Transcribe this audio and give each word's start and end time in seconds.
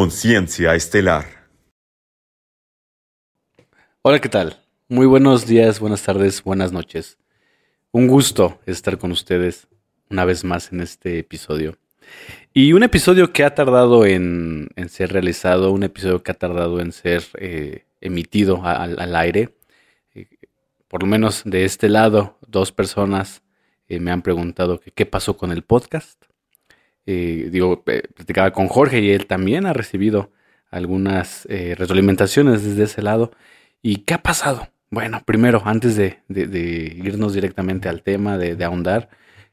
Conciencia 0.00 0.74
Estelar. 0.74 1.26
Hola, 4.00 4.18
¿qué 4.18 4.30
tal? 4.30 4.58
Muy 4.88 5.04
buenos 5.04 5.46
días, 5.46 5.78
buenas 5.78 6.02
tardes, 6.02 6.42
buenas 6.42 6.72
noches. 6.72 7.18
Un 7.92 8.06
gusto 8.06 8.58
estar 8.64 8.96
con 8.96 9.12
ustedes 9.12 9.68
una 10.08 10.24
vez 10.24 10.42
más 10.42 10.72
en 10.72 10.80
este 10.80 11.18
episodio. 11.18 11.76
Y 12.54 12.72
un 12.72 12.82
episodio 12.82 13.34
que 13.34 13.44
ha 13.44 13.54
tardado 13.54 14.06
en, 14.06 14.70
ser 14.88 15.12
realizado, 15.12 15.70
un 15.70 15.82
episodio 15.82 16.22
que 16.22 16.30
ha 16.30 16.38
tardado 16.38 16.80
en 16.80 16.92
ser 16.92 17.22
eh, 17.34 17.84
emitido 18.00 18.64
al 18.64 19.14
aire. 19.16 19.54
Eh, 20.14 20.28
por 20.88 21.02
lo 21.02 21.08
menos 21.08 21.42
de 21.44 21.66
este 21.66 21.90
lado, 21.90 22.38
dos 22.48 22.72
personas 22.72 23.42
eh, 23.86 24.00
me 24.00 24.10
han 24.12 24.22
preguntado 24.22 24.80
qué 24.94 25.04
pasó 25.04 25.36
con 25.36 25.52
el 25.52 25.62
podcast. 25.62 26.29
Eh, 27.06 27.48
digo, 27.50 27.82
eh, 27.86 28.02
platicaba 28.14 28.52
con 28.52 28.68
Jorge 28.68 29.00
y 29.00 29.10
él 29.10 29.26
también 29.26 29.66
ha 29.66 29.72
recibido 29.72 30.32
algunas 30.70 31.46
eh, 31.46 31.74
retroalimentaciones 31.76 32.64
desde 32.64 32.84
ese 32.84 33.02
lado. 33.02 33.32
¿Y 33.82 33.98
qué 34.04 34.14
ha 34.14 34.22
pasado? 34.22 34.68
Bueno, 34.90 35.22
primero, 35.24 35.62
antes 35.64 35.96
de, 35.96 36.22
irnos 36.28 37.32
directamente 37.34 37.88
al 37.88 38.02
tema, 38.02 38.38
de, 38.38 38.62
ahondar, 38.64 39.08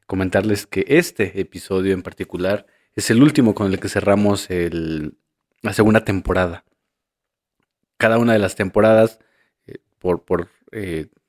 comentarles 0.06 0.66
que 0.68 0.86
este 0.88 1.40
episodio 1.40 1.94
en 1.94 2.04
particular 2.04 2.66
es 2.96 3.10
el 3.12 3.22
último 3.22 3.54
con 3.54 3.72
el 3.72 3.80
que 3.80 3.90
cerramos 3.90 4.48
la 4.50 5.74
segunda 5.74 6.04
temporada. 6.04 6.66
Cada 7.98 8.18
una 8.18 8.34
de 8.34 8.40
las 8.40 8.56
temporadas, 8.56 9.20
por, 10.00 10.26
por 10.26 10.50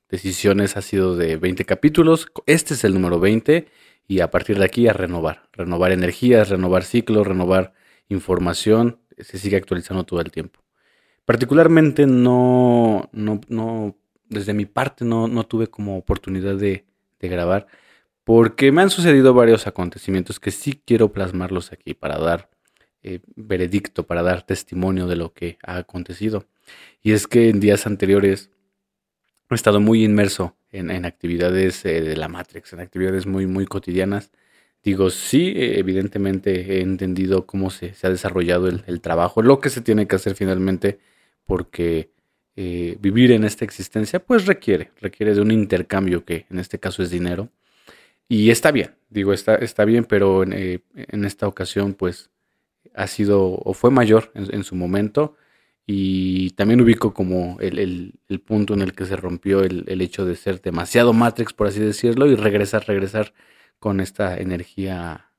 decisiones, 0.08 0.78
ha 0.78 0.82
sido 0.82 1.16
de 1.16 1.36
20 1.36 1.66
capítulos. 1.66 2.28
Este 2.46 2.74
es 2.74 2.84
el 2.84 2.94
número 2.94 3.20
20 3.20 3.68
y 4.08 4.20
a 4.20 4.30
partir 4.30 4.58
de 4.58 4.64
aquí 4.64 4.88
a 4.88 4.94
renovar, 4.94 5.48
renovar 5.52 5.92
energías, 5.92 6.48
renovar 6.48 6.82
ciclos, 6.82 7.26
renovar 7.26 7.74
información, 8.08 9.00
se 9.18 9.38
sigue 9.38 9.58
actualizando 9.58 10.04
todo 10.04 10.22
el 10.22 10.32
tiempo. 10.32 10.60
Particularmente 11.26 12.06
no, 12.06 13.10
no, 13.12 13.40
no 13.48 13.96
desde 14.28 14.54
mi 14.54 14.64
parte 14.64 15.04
no, 15.04 15.28
no 15.28 15.44
tuve 15.44 15.68
como 15.68 15.98
oportunidad 15.98 16.56
de, 16.56 16.86
grabar 17.20 17.66
porque 18.22 18.70
me 18.70 18.80
han 18.80 18.90
sucedido 18.90 19.34
varios 19.34 19.66
acontecimientos 19.66 20.38
que 20.38 20.52
sí 20.52 20.80
quiero 20.84 21.12
plasmarlos 21.12 21.72
aquí 21.72 21.94
para 21.94 22.16
dar 22.16 22.48
eh, 23.02 23.20
veredicto, 23.34 24.06
para 24.06 24.22
dar 24.22 24.42
testimonio 24.42 25.08
de 25.08 25.16
lo 25.16 25.32
que 25.32 25.58
ha 25.64 25.78
acontecido. 25.78 26.46
Y 27.02 27.12
es 27.12 27.26
que 27.26 27.48
en 27.48 27.58
días 27.58 27.86
anteriores 27.86 28.50
he 29.50 29.54
estado 29.54 29.80
muy 29.80 30.04
inmerso 30.04 30.57
en, 30.72 31.04
actividades 31.04 31.84
eh, 31.84 32.00
de 32.02 32.16
la 32.16 32.28
Matrix, 32.28 32.72
en 32.72 32.80
actividades 32.80 33.26
muy, 33.26 33.46
muy 33.46 33.66
cotidianas. 33.66 34.30
Digo, 34.82 35.10
sí, 35.10 35.52
evidentemente 35.56 36.78
he 36.78 36.80
entendido 36.80 37.46
cómo 37.46 37.70
se, 37.70 37.94
ha 38.02 38.10
desarrollado 38.10 38.68
el, 38.68 39.00
trabajo, 39.00 39.42
lo 39.42 39.60
que 39.60 39.70
se 39.70 39.80
tiene 39.80 40.06
que 40.06 40.16
hacer 40.16 40.34
finalmente, 40.34 40.98
porque 41.46 42.10
eh, 42.56 42.96
vivir 43.00 43.32
en 43.32 43.44
esta 43.44 43.64
existencia, 43.64 44.20
pues 44.20 44.46
requiere, 44.46 44.92
requiere 45.00 45.34
de 45.34 45.40
un 45.40 45.50
intercambio 45.50 46.24
que 46.24 46.46
en 46.50 46.58
este 46.58 46.78
caso 46.78 47.02
es 47.02 47.10
dinero. 47.10 47.50
Y 48.28 48.50
está 48.50 48.70
bien, 48.70 48.94
digo, 49.10 49.32
está, 49.32 49.56
está 49.56 49.84
bien, 49.84 50.04
pero 50.04 50.42
en, 50.42 50.52
eh, 50.52 50.80
esta 50.94 51.48
ocasión, 51.48 51.94
pues 51.94 52.30
ha 52.94 53.06
sido 53.06 53.42
o 53.42 53.74
fue 53.74 53.90
mayor 53.90 54.32
en 54.34 54.64
su 54.64 54.74
momento 54.74 55.36
y 55.90 56.50
también 56.50 56.82
ubico 56.82 57.14
como 57.14 57.56
el, 57.60 58.12
punto 58.46 58.74
en 58.74 58.82
el 58.82 58.92
que 58.92 59.06
se 59.06 59.16
rompió 59.16 59.62
el, 59.62 60.00
hecho 60.02 60.26
de 60.26 60.36
ser 60.36 60.60
demasiado 60.60 61.14
Matrix, 61.14 61.54
por 61.54 61.66
así 61.66 61.80
decirlo, 61.80 62.26
y 62.26 62.36
regresar, 62.36 62.86
regresar 62.86 63.32
con 63.78 64.00
esta 64.00 64.36
energía 64.36 65.32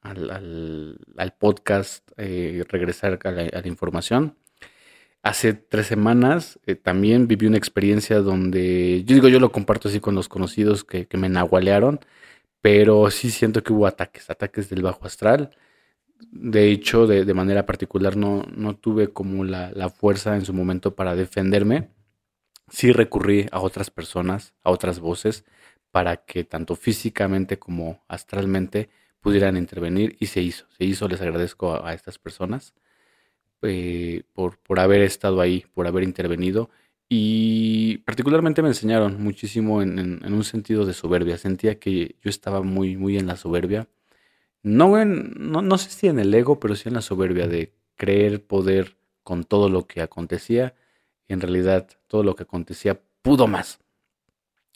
al, 0.00 0.98
podcast, 1.38 2.10
eh, 2.16 2.64
regresar 2.68 3.20
a 3.22 3.30
la, 3.30 3.68
información. 3.68 4.36
Hace 5.22 5.54
tres 5.54 5.86
semanas 5.86 6.58
eh, 6.66 6.74
también 6.74 7.28
viví 7.28 7.46
una 7.46 7.56
experiencia 7.58 8.18
donde, 8.18 9.04
yo 9.04 9.14
digo, 9.14 9.28
yo 9.28 9.38
lo 9.38 9.52
comparto 9.52 9.88
así 9.88 10.00
con 10.00 10.16
los 10.16 10.28
conocidos 10.28 10.82
que, 10.82 11.06
que 11.06 11.16
me 11.18 11.28
nahualearon, 11.28 12.00
pero 12.60 13.12
sí 13.12 13.30
siento 13.30 13.62
que 13.62 13.72
hubo 13.72 13.86
ataques, 13.86 14.28
ataques 14.28 14.68
del 14.68 14.82
bajo 14.82 15.06
astral 15.06 15.52
de 16.32 16.70
hecho, 16.70 17.06
de, 17.06 17.34
manera 17.34 17.66
particular, 17.66 18.16
no, 18.16 18.44
no 18.54 18.76
tuve 18.76 19.12
como 19.12 19.44
la, 19.44 19.70
la, 19.72 19.90
fuerza 19.90 20.36
en 20.36 20.44
su 20.44 20.52
momento 20.52 20.94
para 20.94 21.14
defenderme. 21.14 21.90
Sí 22.68 22.92
recurrí 22.92 23.46
a 23.52 23.60
otras 23.60 23.90
personas, 23.90 24.54
a 24.62 24.70
otras 24.70 25.00
voces, 25.00 25.44
para 25.90 26.24
que 26.24 26.44
tanto 26.44 26.76
físicamente 26.76 27.58
como 27.58 28.02
astralmente 28.08 28.88
pudieran 29.20 29.56
intervenir 29.56 30.16
y 30.20 30.26
se 30.26 30.42
hizo. 30.42 30.66
Se 30.76 30.84
hizo, 30.84 31.08
les 31.08 31.20
agradezco 31.20 31.84
a, 31.84 31.94
estas 31.94 32.18
personas 32.18 32.74
eh, 33.62 34.24
por, 34.32 34.58
por 34.58 34.80
haber 34.80 35.02
estado 35.02 35.40
ahí, 35.40 35.64
por 35.74 35.86
haber 35.86 36.04
intervenido 36.04 36.70
y 37.08 37.98
particularmente 37.98 38.62
me 38.62 38.68
enseñaron 38.68 39.22
muchísimo 39.22 39.82
en, 39.82 39.98
en, 39.98 40.32
un 40.32 40.44
sentido 40.44 40.84
de 40.84 40.94
soberbia. 40.94 41.38
Sentía 41.38 41.78
que 41.78 42.16
yo 42.22 42.30
estaba 42.30 42.62
muy, 42.62 42.96
muy 42.96 43.18
en 43.18 43.26
la 43.26 43.36
soberbia 43.36 43.88
no, 44.64 45.04
no, 45.04 45.60
no 45.60 45.78
sé 45.78 45.90
si 45.90 46.08
en 46.08 46.18
el 46.18 46.32
ego, 46.34 46.58
pero 46.58 46.74
sí 46.74 46.88
en 46.88 46.94
la 46.94 47.02
soberbia 47.02 47.46
de 47.46 47.74
creer 47.96 48.42
poder 48.42 48.96
con 49.22 49.44
todo 49.44 49.68
lo 49.68 49.86
que 49.86 50.00
acontecía. 50.00 50.74
Y 51.28 51.34
en 51.34 51.42
realidad 51.42 51.86
todo 52.08 52.22
lo 52.22 52.34
que 52.34 52.44
acontecía 52.44 52.98
pudo 53.20 53.46
más. 53.46 53.78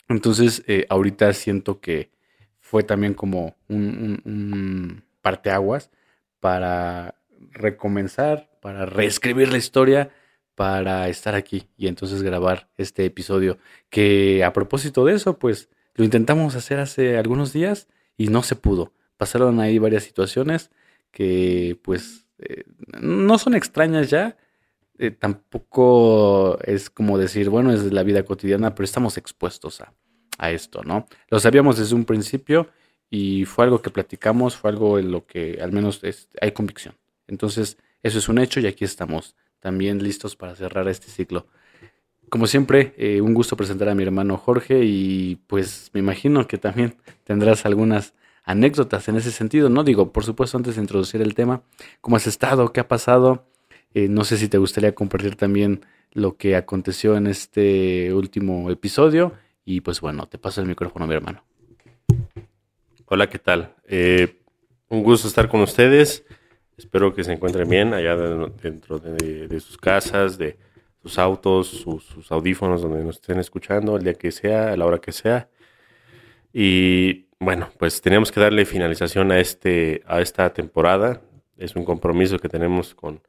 Entonces, 0.07 0.63
eh, 0.67 0.85
ahorita 0.89 1.33
siento 1.33 1.81
que 1.81 2.11
fue 2.59 2.83
también 2.83 3.15
como 3.15 3.55
un, 3.67 4.21
un, 4.25 5.03
parteaguas 5.21 5.89
para 6.39 7.15
recomenzar, 7.51 8.47
para 8.61 8.85
reescribir 8.85 9.51
la 9.51 9.57
historia, 9.57 10.11
para 10.53 11.09
estar 11.09 11.33
aquí 11.33 11.67
y 11.77 11.87
entonces 11.87 12.21
grabar 12.21 12.69
este 12.77 13.05
episodio. 13.05 13.57
Que 13.89 14.43
a 14.43 14.53
propósito 14.53 15.03
de 15.03 15.15
eso, 15.15 15.39
pues 15.39 15.69
lo 15.95 16.05
intentamos 16.05 16.55
hacer 16.55 16.79
hace 16.79 17.17
algunos 17.17 17.53
días 17.53 17.87
y 18.17 18.27
no 18.27 18.43
se 18.43 18.55
pudo 18.55 18.93
pasaron 19.19 19.59
ahí 19.59 19.79
varias 19.79 20.03
situaciones 20.03 20.71
que 21.11 21.77
pues 21.83 22.25
eh, 22.39 22.63
no 23.01 23.37
son 23.37 23.53
extrañas 23.53 24.09
ya. 24.09 24.37
Eh, 24.97 25.11
tampoco 25.11 26.57
es 26.63 26.89
como 26.89 27.17
decir, 27.17 27.49
bueno, 27.49 27.73
es 27.73 27.91
la 27.91 28.03
vida 28.03 28.23
cotidiana, 28.23 28.73
pero 28.73 28.85
estamos 28.85 29.17
expuestos 29.17 29.81
a, 29.81 29.93
esto, 30.51 30.83
¿no? 30.85 31.05
Lo 31.29 31.37
sabíamos 31.41 31.77
desde 31.77 31.95
un 31.95 32.05
principio 32.05 32.69
y 33.09 33.43
fue 33.43 33.65
algo 33.65 33.81
que 33.81 33.89
platicamos, 33.89 34.55
fue 34.55 34.69
algo 34.69 34.97
en 34.97 35.11
lo 35.11 35.25
que 35.25 35.59
al 35.61 35.73
menos 35.73 36.01
hay 36.39 36.51
convicción. 36.53 36.95
Entonces, 37.27 37.77
eso 38.03 38.19
es 38.19 38.29
un 38.29 38.39
hecho 38.39 38.61
y 38.61 38.67
aquí 38.67 38.85
estamos 38.85 39.35
también 39.59 40.01
listos 40.01 40.37
para 40.37 40.55
cerrar 40.55 40.87
este 40.87 41.07
ciclo. 41.11 41.47
Como 42.29 42.47
siempre, 42.47 42.93
eh, 42.97 43.19
un 43.19 43.33
gusto 43.33 43.57
presentar 43.57 43.89
a 43.89 43.95
mi 43.95 44.03
hermano 44.03 44.37
Jorge 44.37 44.85
y 44.85 45.35
pues 45.47 45.91
me 45.93 45.99
imagino 45.99 46.47
que 46.47 46.57
también 46.57 46.95
tendrás 47.25 47.65
algunas 47.65 48.13
anécdotas 48.49 49.07
en 49.07 49.15
ese 49.15 49.31
sentido, 49.31 49.69
¿no? 49.69 49.83
Digo, 49.83 50.11
por 50.11 50.23
supuesto, 50.23 50.57
antes 50.57 50.73
de 50.73 50.81
introducir 50.81 51.21
el 51.21 51.35
tema, 51.35 51.61
¿cómo 52.01 52.15
has 52.15 52.25
estado? 52.25 52.73
¿Qué 52.73 52.79
ha 52.79 52.87
pasado? 52.87 53.45
Eh, 53.93 54.07
no 54.09 54.23
sé 54.23 54.37
si 54.37 54.49
te 54.49 54.57
gustaría 54.57 54.95
compartir 54.95 55.35
también 55.35 55.85
lo 56.13 56.35
que 56.35 56.55
aconteció 56.55 57.15
en 57.15 57.27
este 57.27 58.11
último 58.11 58.71
episodio. 58.71 59.33
Y 59.65 59.81
pues 59.81 60.01
bueno, 60.01 60.25
te 60.25 60.39
paso 60.39 60.61
el 60.61 60.67
micrófono, 60.67 61.05
mi 61.05 61.13
hermano. 61.13 61.43
Hola, 63.05 63.29
¿qué 63.29 63.37
tal? 63.37 63.75
Eh, 63.87 64.41
un 64.87 65.03
gusto 65.03 65.27
estar 65.27 65.47
con 65.47 65.61
ustedes. 65.61 66.25
Espero 66.75 67.13
que 67.13 67.23
se 67.23 67.33
encuentren 67.33 67.69
bien 67.69 67.93
allá 67.93 68.15
dentro 68.15 68.97
de, 68.97 69.59
sus 69.59 69.77
casas, 69.77 70.39
de 70.39 70.57
sus 71.03 71.19
autos, 71.19 71.67
sus, 71.67 72.03
sus, 72.03 72.31
audífonos, 72.31 72.81
donde 72.81 73.03
nos 73.03 73.17
estén 73.17 73.37
escuchando, 73.37 73.95
el 73.95 74.03
día 74.03 74.15
que 74.15 74.31
sea, 74.31 74.71
a 74.71 74.75
la 74.75 74.87
hora 74.87 74.97
que 74.97 75.11
sea. 75.11 75.49
Y 76.53 77.27
bueno, 77.39 77.69
pues 77.77 78.01
teníamos 78.01 78.31
que 78.31 78.39
darle 78.39 78.65
finalización 78.65 79.31
a, 79.31 79.39
este, 79.39 80.01
a 80.05 80.21
esta 80.21 80.53
temporada. 80.53 81.21
Es 81.57 81.75
un 81.75 81.85
compromiso 81.85 82.39
que 82.39 82.49
tenemos 82.49 82.95
con, 82.95 83.21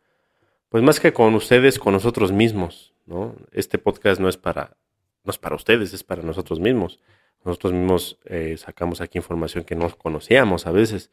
pues 0.69 0.83
más 0.83 1.01
que 1.01 1.13
con 1.13 1.35
ustedes, 1.35 1.79
con 1.79 1.93
nosotros 1.93 2.33
mismos, 2.33 2.95
¿no? 3.07 3.37
Este 3.53 3.79
podcast 3.79 4.21
no 4.21 4.29
es 4.29 4.37
para, 4.37 4.77
no 5.25 5.31
es 5.31 5.39
para 5.39 5.57
ustedes, 5.57 5.93
es 5.93 6.05
para 6.05 6.23
nosotros 6.23 6.61
mismos. 6.61 7.01
Nosotros 7.45 7.73
mismos 7.73 8.19
eh, 8.25 8.57
sacamos 8.57 9.01
aquí 9.01 9.19
información 9.19 9.65
que 9.65 9.75
no 9.75 9.89
conocíamos 9.97 10.67
a 10.67 10.73
veces. 10.73 11.11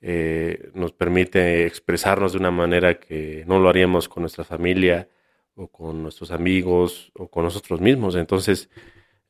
Eh, 0.00 0.70
nos 0.74 0.92
permite 0.92 1.66
expresarnos 1.66 2.32
de 2.32 2.38
una 2.38 2.50
manera 2.50 3.00
que 3.00 3.44
no 3.46 3.58
lo 3.58 3.68
haríamos 3.68 4.08
con 4.08 4.22
nuestra 4.22 4.44
familia 4.44 5.08
o 5.54 5.68
con 5.68 6.02
nuestros 6.02 6.30
amigos 6.30 7.10
o 7.14 7.28
con 7.28 7.44
nosotros 7.44 7.80
mismos. 7.80 8.14
Entonces, 8.14 8.68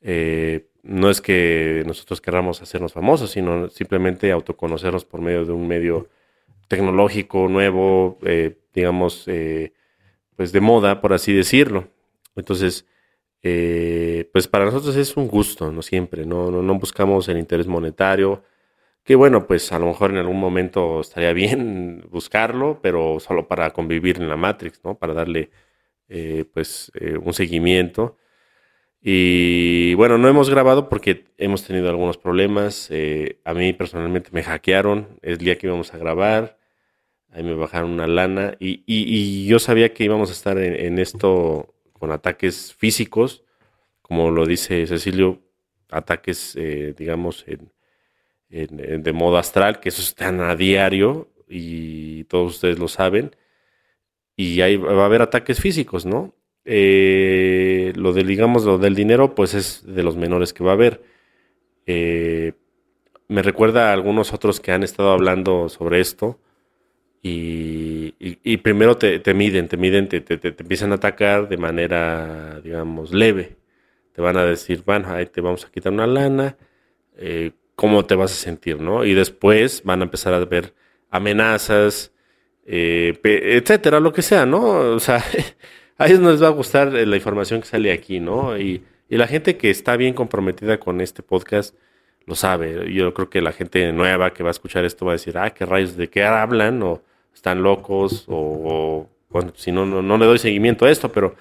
eh, 0.01 0.69
no 0.87 1.11
es 1.11 1.21
que 1.21 1.83
nosotros 1.87 2.21
queramos 2.21 2.63
hacernos 2.63 2.93
famosos, 2.93 3.31
sino 3.31 3.69
simplemente 3.69 4.33
autoconocernos 4.33 5.05
por 5.05 5.21
medio 5.21 5.45
de 5.45 5.53
un 5.53 5.69
medio 5.69 6.09
tecnológico 6.69 7.49
nuevo, 7.49 8.19
eh, 8.23 8.59
digamos, 8.75 9.25
eh, 9.29 9.73
pues 10.37 10.53
de 10.53 10.61
moda, 10.61 11.01
por 11.01 11.13
así 11.13 11.33
decirlo. 11.33 11.89
Entonces, 12.37 12.87
pues 14.33 14.49
para 14.49 14.65
nosotros 14.65 14.97
es 14.97 15.17
un 15.17 15.29
gusto, 15.29 15.71
no 15.71 15.81
siempre, 15.83 16.27
no, 16.27 16.51
no, 16.51 16.79
buscamos 16.79 17.29
el 17.29 17.39
interés 17.39 17.69
monetario, 17.69 18.43
que 19.05 19.15
bueno, 19.15 19.47
pues 19.47 19.71
a 19.73 19.79
lo 19.79 19.87
mejor 19.87 20.11
en 20.11 20.19
algún 20.19 20.41
momento 20.41 21.01
estaría 21.01 21.33
bien 21.33 22.05
buscarlo, 22.11 22.81
pero 22.83 23.21
solo 23.21 23.49
para 23.49 23.71
convivir 23.73 24.19
en 24.19 24.29
la 24.29 24.37
Matrix, 24.37 24.81
¿no? 24.85 24.97
Para 24.99 25.15
darle 25.15 25.51
eh, 26.09 26.45
pues 26.53 26.93
eh, 26.95 27.17
un 27.19 27.35
seguimiento. 27.35 28.17
Y 29.09 29.95
bueno, 29.95 30.19
no 30.19 30.27
hemos 30.27 30.51
grabado 30.51 30.89
porque 30.89 31.27
hemos 31.39 31.63
tenido 31.63 31.89
algunos 31.89 32.19
problemas. 32.19 32.89
Eh, 32.91 33.39
a 33.45 33.55
mí 33.55 33.73
personalmente 33.73 34.31
me 34.33 34.43
hackearon 34.43 35.21
el 35.23 35.39
día 35.39 35.57
que 35.57 35.69
íbamos 35.69 35.95
a 35.95 35.99
grabar. 35.99 36.59
Ahí 37.31 37.45
me 37.45 37.55
bajaron 37.55 37.93
una 37.93 38.09
lana 38.09 38.57
y, 38.59 38.83
y, 38.85 39.47
yo 39.47 39.61
sabía 39.61 39.95
que 39.95 40.03
íbamos 40.03 40.31
a 40.31 40.33
estar 40.33 40.59
en, 40.59 40.99
esto 40.99 41.73
con 41.93 42.11
ataques 42.11 42.75
físicos, 42.75 43.45
como 44.03 44.33
lo 44.33 44.45
dice 44.45 44.85
Cecilio, 44.89 45.41
ataques, 45.89 46.59
digamos, 46.99 47.45
en, 47.47 49.03
de 49.03 49.13
modo 49.13 49.39
astral, 49.39 49.79
que 49.79 49.91
eso 49.91 50.03
están 50.03 50.41
a 50.41 50.57
diario 50.57 51.29
y 51.49 52.25
todos 52.25 52.57
ustedes 52.57 52.81
lo 52.81 52.89
saben. 52.89 53.37
Y 54.35 54.63
ahí 54.63 54.77
va 54.77 55.05
a 55.05 55.07
haber 55.07 55.23
ataques 55.23 55.61
físicos, 55.61 56.07
¿no? 56.07 56.35
Eh, 56.69 57.93
lo 57.95 58.13
del, 58.13 58.27
digamos, 58.27 58.65
lo 58.65 58.77
del 58.77 58.97
dinero, 58.97 59.37
pues 59.37 59.55
es 59.55 59.85
de 59.87 60.03
los 60.03 60.17
menores 60.17 60.53
que 60.53 60.65
va 60.65 60.73
a 60.73 60.75
haber. 60.75 61.01
Eh, 61.87 62.55
me 63.29 63.43
recuerda 63.43 63.91
a 63.91 63.93
algunos 63.93 64.33
otros 64.35 64.61
que 64.61 64.73
han 64.73 64.83
estado 64.83 65.13
hablando 65.13 65.69
sobre 65.69 66.01
esto. 66.01 66.41
Y, 67.23 68.57
primero 68.59 68.97
te, 68.97 69.35
miden, 69.35 69.69
te 69.69 69.77
miden, 69.77 70.09
te, 70.09 70.21
te, 70.21 70.49
empiezan 70.49 70.93
a 70.93 70.97
atacar 70.97 71.49
de 71.49 71.57
manera, 71.57 72.61
digamos, 72.63 73.13
leve. 73.13 73.57
Te 74.13 74.23
van 74.23 74.37
a 74.37 74.45
decir, 74.45 74.83
bueno, 74.87 75.09
ahí 75.13 75.27
te 75.27 75.41
vamos 75.41 75.65
a 75.65 75.71
quitar 75.71 75.93
una 75.93 76.07
lana. 76.07 76.57
Eh, 77.17 77.53
cómo 77.75 78.05
te 78.07 78.15
vas 78.15 78.33
a 78.33 78.37
sentir, 78.37 78.81
¿no? 78.81 79.05
Y 79.05 79.15
después 79.15 79.83
van 79.85 80.01
a 80.03 80.05
empezar 80.05 80.35
a 80.35 80.45
ver 80.45 80.75
amenazas, 81.11 82.13
etcétera, 82.65 84.01
lo 84.01 84.13
que 84.13 84.23
sea, 84.23 84.47
¿no? 84.47 84.63
O 84.95 85.01
sea, 85.01 85.23
a 85.99 86.07
ellos 86.07 86.21
no 86.21 86.31
les 86.31 86.43
va 86.43 86.49
a 86.49 86.51
gustar 86.51 86.95
eh, 86.95 87.07
la 87.07 87.17
información 87.17 87.61
que 87.61 87.67
sale 87.67 87.93
aquí, 87.93 88.21
¿no? 88.21 88.59
Y, 88.59 88.83
y, 89.09 89.17
la 89.17 89.27
gente 89.27 89.57
que 89.57 89.71
está 89.71 89.97
bien 89.97 90.15
comprometida 90.15 90.79
con 90.79 91.01
este 91.01 91.23
podcast 91.23 91.75
lo 92.27 92.35
sabe. 92.35 92.93
Yo 92.93 93.15
creo 93.15 93.31
que 93.31 93.41
la 93.41 93.53
gente 93.53 93.93
nueva 93.93 94.33
que 94.33 94.43
va 94.43 94.51
a 94.51 94.53
escuchar 94.53 94.85
esto 94.85 95.07
va 95.07 95.13
a 95.13 95.15
decir, 95.15 95.39
ah, 95.39 95.51
qué 95.51 95.65
rayos, 95.65 95.97
¿de 95.97 96.09
qué 96.09 96.25
hablan? 96.25 96.83
O 96.83 97.03
están 97.35 97.63
locos, 97.63 98.25
o, 98.29 99.09
bueno, 99.31 99.53
si 99.57 99.73
no, 99.73 99.87
no, 99.87 100.03
no 100.03 100.19
le 100.19 100.27
doy 100.27 100.39
seguimiento 100.39 100.87
a 100.87 100.91
esto, 100.91 101.13
pero 101.13 101.37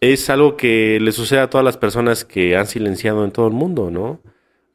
es 0.00 0.30
algo 0.30 0.56
que 0.56 0.98
le 1.00 1.12
sucede 1.12 1.40
a 1.40 1.50
todas 1.50 1.64
las 1.64 1.76
personas 1.76 2.24
que 2.24 2.56
han 2.56 2.66
silenciado 2.66 3.24
en 3.24 3.32
todo 3.32 3.48
el 3.48 3.52
mundo, 3.54 3.90
¿no? 3.90 4.20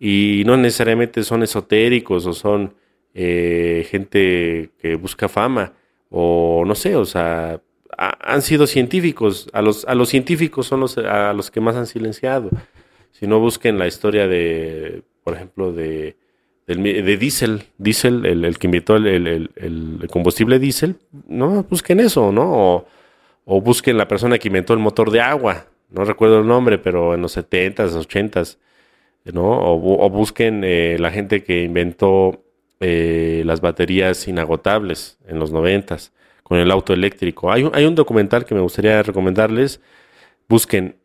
y 0.04 0.42
no 0.48 0.58
necesariamente 0.58 1.24
son 1.24 1.44
esotéricos 1.44 2.26
o 2.26 2.34
son 2.34 2.74
eh, 3.14 3.86
gente 3.88 4.72
que 4.80 4.96
busca 4.96 5.30
fama 5.30 5.74
o 6.10 6.64
no 6.66 6.74
sé, 6.74 6.96
o 6.96 7.06
sea, 7.06 7.62
han 8.02 8.42
sido 8.42 8.66
científicos, 8.66 9.48
a 9.54 9.62
los, 9.62 9.86
a 9.86 9.94
los 9.94 10.10
científicos 10.10 10.66
son 10.66 10.80
los, 10.80 10.98
a 10.98 11.34
los 11.34 11.52
que 11.52 11.62
más 11.62 11.76
han 11.76 11.86
silenciado. 11.86 12.50
Si 13.12 13.28
no 13.28 13.40
busquen 13.40 13.78
la 13.78 13.86
historia 13.86 14.28
de, 14.28 15.04
por 15.24 15.36
ejemplo, 15.36 15.72
de, 15.72 16.16
de 16.66 17.18
Diesel, 17.18 17.64
Diesel, 17.78 18.26
el, 18.26 18.58
que 18.58 18.68
inventó 18.68 18.96
el, 18.96 20.08
combustible 20.10 20.58
Diesel, 20.58 20.96
no, 21.28 21.64
busquen 21.70 22.00
eso, 22.00 22.32
¿no? 22.32 22.88
O, 23.46 23.62
busquen 23.62 23.98
la 23.98 24.08
persona 24.08 24.40
que 24.40 24.48
inventó 24.48 24.74
el 24.74 24.80
motor 24.80 25.12
de 25.12 25.22
agua, 25.22 25.68
no 25.92 26.04
recuerdo 26.04 26.40
el 26.40 26.48
nombre, 26.48 26.80
pero 26.80 27.14
en 27.14 27.22
los 27.22 27.38
70s, 27.38 27.92
80s, 27.92 28.58
¿no? 29.32 29.44
O, 29.44 30.10
busquen 30.10 30.64
eh, 30.64 30.98
la 31.00 31.12
gente 31.12 31.44
que 31.44 31.62
inventó 31.62 32.44
eh, 32.80 33.44
las 33.46 33.62
baterías 33.62 34.28
inagotables 34.28 35.20
en 35.28 35.38
los 35.38 35.52
noventas 35.52 36.14
con 36.52 36.60
el 36.60 36.70
auto 36.70 36.92
eléctrico. 36.92 37.50
Hay 37.50 37.64
un, 37.64 37.72
hay 37.74 37.86
un 37.86 37.96
documental 37.96 38.44
que 38.44 38.54
me 38.54 38.60
gustaría 38.60 39.02
recomendarles. 39.04 39.80
Busquen 40.50 40.98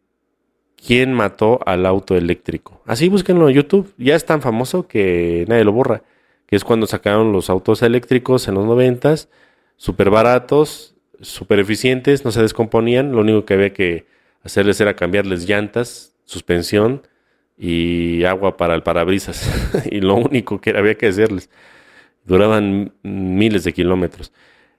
quién 0.75 1.13
mató 1.13 1.61
al 1.65 1.87
auto 1.87 2.17
eléctrico. 2.17 2.83
Así 2.85 3.09
búsquenlo 3.09 3.49
en 3.49 3.55
YouTube. 3.55 3.95
Ya 3.97 4.17
es 4.17 4.27
tan 4.27 4.43
famoso 4.43 4.89
que 4.89 5.45
nadie 5.47 5.63
lo 5.63 5.71
borra. 5.71 6.03
Que 6.47 6.57
es 6.57 6.65
cuando 6.65 6.89
sacaron 6.89 7.31
los 7.31 7.49
autos 7.49 7.83
eléctricos 7.83 8.49
en 8.49 8.55
los 8.55 8.67
noventas, 8.67 9.29
súper 9.77 10.11
baratos, 10.11 10.97
súper 11.21 11.61
eficientes, 11.61 12.25
no 12.25 12.33
se 12.33 12.43
descomponían. 12.43 13.13
Lo 13.13 13.21
único 13.21 13.45
que 13.45 13.55
había 13.55 13.73
que 13.73 14.05
hacerles 14.43 14.81
era 14.81 14.97
cambiarles 14.97 15.49
llantas, 15.49 16.13
suspensión 16.25 17.07
y 17.57 18.25
agua 18.25 18.57
para 18.57 18.75
el 18.75 18.83
parabrisas. 18.83 19.49
y 19.93 20.01
lo 20.01 20.17
único 20.17 20.61
que 20.61 20.71
había 20.71 20.97
que 20.97 21.07
hacerles. 21.07 21.51
Duraban 22.25 22.95
miles 23.05 23.63
de 23.63 23.73
kilómetros. 23.73 24.33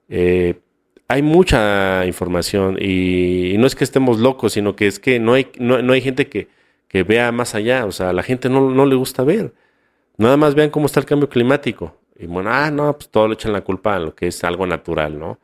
Eh, 0.10 0.60
hay 1.08 1.22
mucha 1.22 2.06
información 2.06 2.78
y, 2.82 3.56
no 3.58 3.68
es 3.68 3.76
que 3.76 3.84
estemos 3.84 4.20
locos, 4.20 4.54
sino 4.54 4.76
que 4.76 4.88
es 4.88 5.00
que 5.00 5.20
no 5.20 5.34
hay, 5.34 5.48
no, 5.60 5.94
hay 5.94 6.02
gente 6.02 6.28
que, 6.28 6.50
que, 6.88 7.04
vea 7.04 7.32
más 7.32 7.56
allá. 7.56 7.86
O 7.86 7.92
sea, 7.92 8.10
a 8.10 8.14
la 8.14 8.24
gente 8.24 8.50
no, 8.50 8.70
no, 8.72 8.86
le 8.86 8.96
gusta 8.96 9.24
ver. 9.24 9.54
Nada 10.18 10.38
más 10.38 10.56
vean 10.56 10.70
cómo 10.70 10.88
está 10.88 11.00
el 11.00 11.06
cambio 11.06 11.30
climático. 11.30 11.98
Y 12.18 12.26
bueno, 12.28 12.50
ah, 12.52 12.72
no, 12.72 12.94
pues 12.98 13.10
todo 13.10 13.28
le 13.28 13.36
echan 13.36 13.54
la 13.54 13.62
culpa 13.62 13.96
a 13.96 14.00
lo 14.00 14.16
que 14.16 14.28
es 14.28 14.44
algo 14.44 14.66
natural, 14.68 15.20
¿no? 15.20 15.40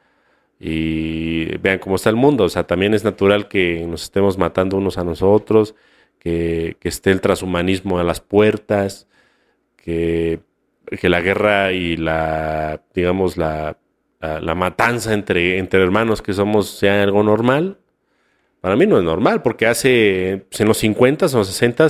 Y 0.59 1.57
vean 1.57 1.79
cómo 1.79 1.95
está 1.95 2.09
el 2.09 2.15
mundo. 2.15 2.45
O 2.45 2.49
sea, 2.49 2.65
también 2.65 2.93
es 2.93 3.03
natural 3.03 3.47
que 3.47 3.85
nos 3.87 4.03
estemos 4.03 4.37
matando 4.37 4.77
unos 4.77 4.97
a 4.97 5.03
nosotros 5.03 5.75
que, 6.23 6.77
esté 6.83 7.11
el 7.11 7.21
transhumanismo 7.21 7.99
a 7.99 8.03
las 8.03 8.21
puertas, 8.21 9.07
que, 9.77 10.39
que 10.99 11.09
la 11.09 11.21
guerra 11.21 11.73
y 11.73 11.97
la, 11.97 12.81
digamos, 12.93 13.37
la, 13.37 13.77
la, 14.23 14.55
matanza 14.55 15.13
entre, 15.13 15.57
entre 15.57 15.81
hermanos 15.81 16.21
que 16.21 16.33
somos 16.33 16.69
sea 16.69 17.03
algo 17.03 17.23
normal. 17.23 17.77
Para 18.61 18.77
mí 18.77 18.85
no 18.85 18.97
es 18.97 19.03
normal, 19.03 19.41
porque 19.41 19.67
hace 19.67 20.45
en 20.57 20.67
los 20.67 20.77
50 20.77 21.25
o 21.25 21.43
60 21.43 21.87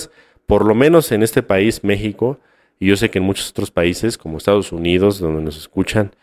por 0.47 0.65
lo 0.65 0.75
menos 0.75 1.11
en 1.11 1.23
este 1.23 1.43
país, 1.43 1.83
México, 1.83 2.39
y 2.79 2.87
yo 2.87 2.97
sé 2.97 3.09
que 3.09 3.19
en 3.19 3.25
muchos 3.25 3.51
otros 3.51 3.71
países, 3.71 4.17
como 4.17 4.37
Estados 4.37 4.71
Unidos, 4.71 5.19
donde 5.19 5.41
nos 5.41 5.57
escuchan, 5.57 6.15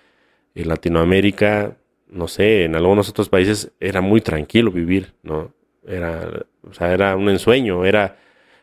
en 0.55 0.69
Latinoamérica, 0.69 1.77
no 2.09 2.27
sé, 2.27 2.65
en 2.65 2.75
algunos 2.75 3.09
otros 3.09 3.29
países 3.29 3.71
era 3.79 4.01
muy 4.01 4.21
tranquilo 4.21 4.73
vivir, 4.73 5.15
¿no? 5.23 5.53
Era, 5.87 6.45
o 6.69 6.75
sea, 6.75 6.93
era 6.93 7.17
un 7.17 7.29
ensueño, 7.29 7.85
era, 7.85 8.17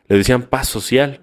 le 0.06 0.16
decían 0.16 0.42
paz 0.42 0.68
social. 0.68 1.22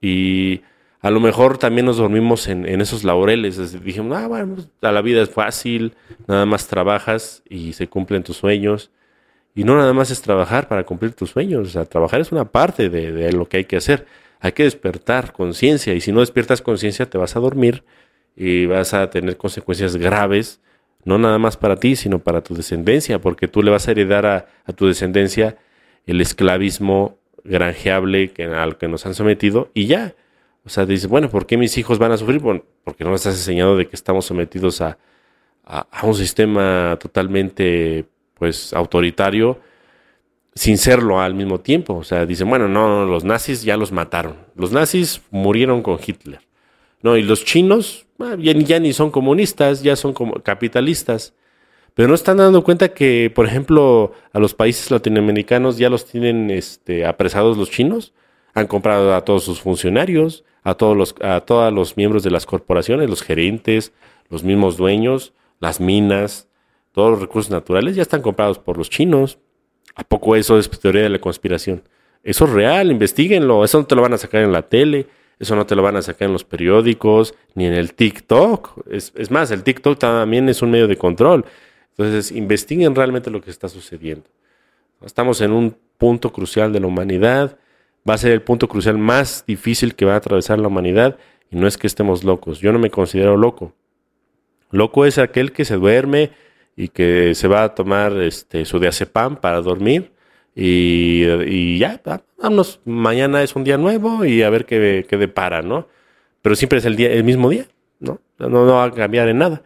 Y 0.00 0.62
a 1.00 1.10
lo 1.10 1.20
mejor 1.20 1.58
también 1.58 1.86
nos 1.86 1.98
dormimos 1.98 2.48
en, 2.48 2.66
esos 2.80 3.04
laureles. 3.04 3.82
Dijimos, 3.84 4.16
ah, 4.18 4.26
bueno, 4.26 4.56
pues, 4.56 4.68
la 4.80 5.00
vida 5.00 5.22
es 5.22 5.30
fácil, 5.30 5.94
nada 6.26 6.44
más 6.44 6.66
trabajas 6.66 7.42
y 7.48 7.72
se 7.72 7.86
cumplen 7.86 8.24
tus 8.24 8.36
sueños. 8.36 8.90
Y 9.54 9.64
no 9.64 9.76
nada 9.76 9.92
más 9.92 10.10
es 10.10 10.22
trabajar 10.22 10.68
para 10.68 10.84
cumplir 10.84 11.12
tus 11.12 11.30
sueños, 11.30 11.68
o 11.68 11.70
sea, 11.70 11.84
trabajar 11.84 12.20
es 12.20 12.30
una 12.30 12.44
parte 12.44 12.90
de, 12.90 13.32
lo 13.32 13.48
que 13.48 13.58
hay 13.58 13.64
que 13.64 13.76
hacer. 13.76 14.06
Hay 14.40 14.52
que 14.52 14.62
despertar 14.62 15.32
conciencia 15.32 15.94
y 15.94 16.00
si 16.00 16.12
no 16.12 16.20
despiertas 16.20 16.62
conciencia 16.62 17.10
te 17.10 17.18
vas 17.18 17.34
a 17.34 17.40
dormir 17.40 17.82
y 18.36 18.66
vas 18.66 18.94
a 18.94 19.10
tener 19.10 19.36
consecuencias 19.36 19.96
graves 19.96 20.60
no 21.04 21.18
nada 21.18 21.38
más 21.38 21.56
para 21.56 21.76
ti, 21.76 21.96
sino 21.96 22.18
para 22.18 22.42
tu 22.42 22.54
descendencia, 22.54 23.20
porque 23.20 23.48
tú 23.48 23.62
le 23.62 23.70
vas 23.70 23.88
a 23.88 23.92
heredar 23.92 24.26
a, 24.26 24.46
tu 24.74 24.86
descendencia 24.86 25.56
el 26.06 26.20
esclavismo 26.20 27.18
granjeable 27.44 28.32
al 28.54 28.76
que 28.76 28.88
nos 28.88 29.06
han 29.06 29.14
sometido 29.14 29.70
y 29.74 29.86
ya. 29.86 30.14
O 30.68 30.70
sea, 30.70 30.84
dices, 30.84 31.08
bueno, 31.08 31.30
¿por 31.30 31.46
qué 31.46 31.56
mis 31.56 31.78
hijos 31.78 31.98
van 31.98 32.12
a 32.12 32.18
sufrir? 32.18 32.40
Bueno, 32.40 32.62
porque 32.84 33.02
no 33.02 33.10
les 33.10 33.24
has 33.26 33.36
enseñado 33.36 33.74
de 33.74 33.88
que 33.88 33.96
estamos 33.96 34.26
sometidos 34.26 34.82
a, 34.82 34.98
a, 35.64 35.86
un 36.02 36.14
sistema 36.14 36.98
totalmente, 37.00 38.04
pues, 38.34 38.74
autoritario, 38.74 39.60
sin 40.54 40.76
serlo 40.76 41.22
al 41.22 41.32
mismo 41.32 41.60
tiempo. 41.60 41.94
O 41.94 42.04
sea, 42.04 42.26
dicen, 42.26 42.50
bueno, 42.50 42.68
no, 42.68 43.06
los 43.06 43.24
nazis 43.24 43.62
ya 43.62 43.78
los 43.78 43.92
mataron. 43.92 44.36
Los 44.56 44.70
nazis 44.70 45.22
murieron 45.30 45.80
con 45.80 45.98
Hitler. 46.06 46.40
No, 47.00 47.16
y 47.16 47.22
los 47.22 47.46
chinos 47.46 48.04
ah, 48.18 48.36
ya, 48.38 48.78
ni 48.78 48.92
son 48.92 49.10
comunistas, 49.10 49.82
ya 49.82 49.96
son 49.96 50.12
como 50.12 50.34
capitalistas. 50.42 51.32
Pero 51.94 52.08
no 52.08 52.14
están 52.14 52.36
dando 52.36 52.62
cuenta 52.62 52.90
que, 52.90 53.32
por 53.34 53.46
ejemplo, 53.46 54.12
a 54.34 54.38
los 54.38 54.52
países 54.52 54.90
latinoamericanos 54.90 55.78
ya 55.78 55.88
los 55.88 56.04
tienen 56.04 56.50
este, 56.50 57.06
apresados 57.06 57.56
los 57.56 57.70
chinos. 57.70 58.12
Han 58.58 58.66
comprado 58.66 59.14
a 59.14 59.24
todos 59.24 59.44
sus 59.44 59.60
funcionarios, 59.60 60.44
a 60.62 60.74
todos 60.74 60.96
los, 60.96 61.14
a 61.20 61.40
todos 61.40 61.72
los 61.72 61.96
miembros 61.96 62.22
de 62.22 62.30
las 62.30 62.44
corporaciones, 62.44 63.08
los 63.08 63.22
gerentes, 63.22 63.92
los 64.28 64.42
mismos 64.42 64.76
dueños, 64.76 65.32
las 65.60 65.80
minas, 65.80 66.48
todos 66.92 67.12
los 67.12 67.20
recursos 67.20 67.50
naturales 67.50 67.94
ya 67.94 68.02
están 68.02 68.22
comprados 68.22 68.58
por 68.58 68.76
los 68.76 68.90
chinos. 68.90 69.38
¿A 69.94 70.02
poco 70.04 70.34
eso 70.34 70.58
es 70.58 70.68
teoría 70.68 71.02
de 71.02 71.08
la 71.08 71.20
conspiración? 71.20 71.82
Eso 72.24 72.44
es 72.44 72.50
real, 72.50 72.90
investiguenlo. 72.90 73.64
Eso 73.64 73.78
no 73.78 73.86
te 73.86 73.94
lo 73.94 74.02
van 74.02 74.14
a 74.14 74.18
sacar 74.18 74.42
en 74.42 74.52
la 74.52 74.62
tele. 74.62 75.06
Eso 75.38 75.54
no 75.54 75.64
te 75.64 75.76
lo 75.76 75.82
van 75.82 75.96
a 75.96 76.02
sacar 76.02 76.26
en 76.26 76.32
los 76.32 76.44
periódicos 76.44 77.34
ni 77.54 77.66
en 77.66 77.74
el 77.74 77.94
TikTok. 77.94 78.86
Es, 78.90 79.30
más, 79.30 79.52
el 79.52 79.62
TikTok 79.62 79.98
también 79.98 80.48
es 80.48 80.62
un 80.62 80.72
medio 80.72 80.88
de 80.88 80.96
control. 80.96 81.44
Entonces, 81.90 82.32
investiguen 82.32 82.94
realmente 82.94 83.30
lo 83.30 83.40
que 83.40 83.50
está 83.50 83.68
sucediendo. 83.68 84.28
Estamos 85.04 85.40
en 85.40 85.52
un 85.52 85.76
punto 85.96 86.32
crucial 86.32 86.72
de 86.72 86.80
la 86.80 86.88
humanidad. 86.88 87.56
Va 88.08 88.14
a 88.14 88.18
ser 88.18 88.32
el 88.32 88.42
punto 88.42 88.68
crucial 88.68 88.98
más 88.98 89.44
difícil 89.46 89.94
que 89.94 90.04
va 90.04 90.14
a 90.14 90.16
atravesar 90.16 90.58
la 90.58 90.68
humanidad. 90.68 91.18
Y 91.50 91.56
no 91.56 91.66
es 91.66 91.76
que 91.76 91.86
estemos 91.86 92.24
locos, 92.24 92.60
yo 92.60 92.72
no 92.72 92.78
me 92.78 92.90
considero 92.90 93.36
loco. 93.36 93.74
Loco 94.70 95.06
es 95.06 95.18
aquel 95.18 95.52
que 95.52 95.64
se 95.64 95.76
duerme 95.76 96.30
y 96.76 96.88
que 96.88 97.34
se 97.34 97.48
va 97.48 97.64
a 97.64 97.74
tomar 97.74 98.12
este, 98.18 98.64
su 98.64 98.78
diazepam 98.78 99.36
para 99.36 99.62
dormir 99.62 100.12
y, 100.60 101.78
ya, 101.78 102.00
vamos, 102.42 102.80
mañana 102.84 103.44
es 103.44 103.54
un 103.54 103.62
día 103.62 103.78
nuevo 103.78 104.24
y 104.24 104.42
a 104.42 104.50
ver 104.50 104.66
qué, 104.66 105.06
qué 105.08 105.16
depara, 105.16 105.62
¿no? 105.62 105.86
Pero 106.42 106.56
siempre 106.56 106.80
es 106.80 106.84
el, 106.84 106.96
día, 106.96 107.12
el 107.12 107.22
mismo 107.22 107.48
día, 107.50 107.66
¿no? 108.00 108.20
¿no? 108.38 108.66
Va 108.66 108.84
a 108.84 108.90
cambiar 108.90 109.28
en 109.28 109.38
nada. 109.38 109.62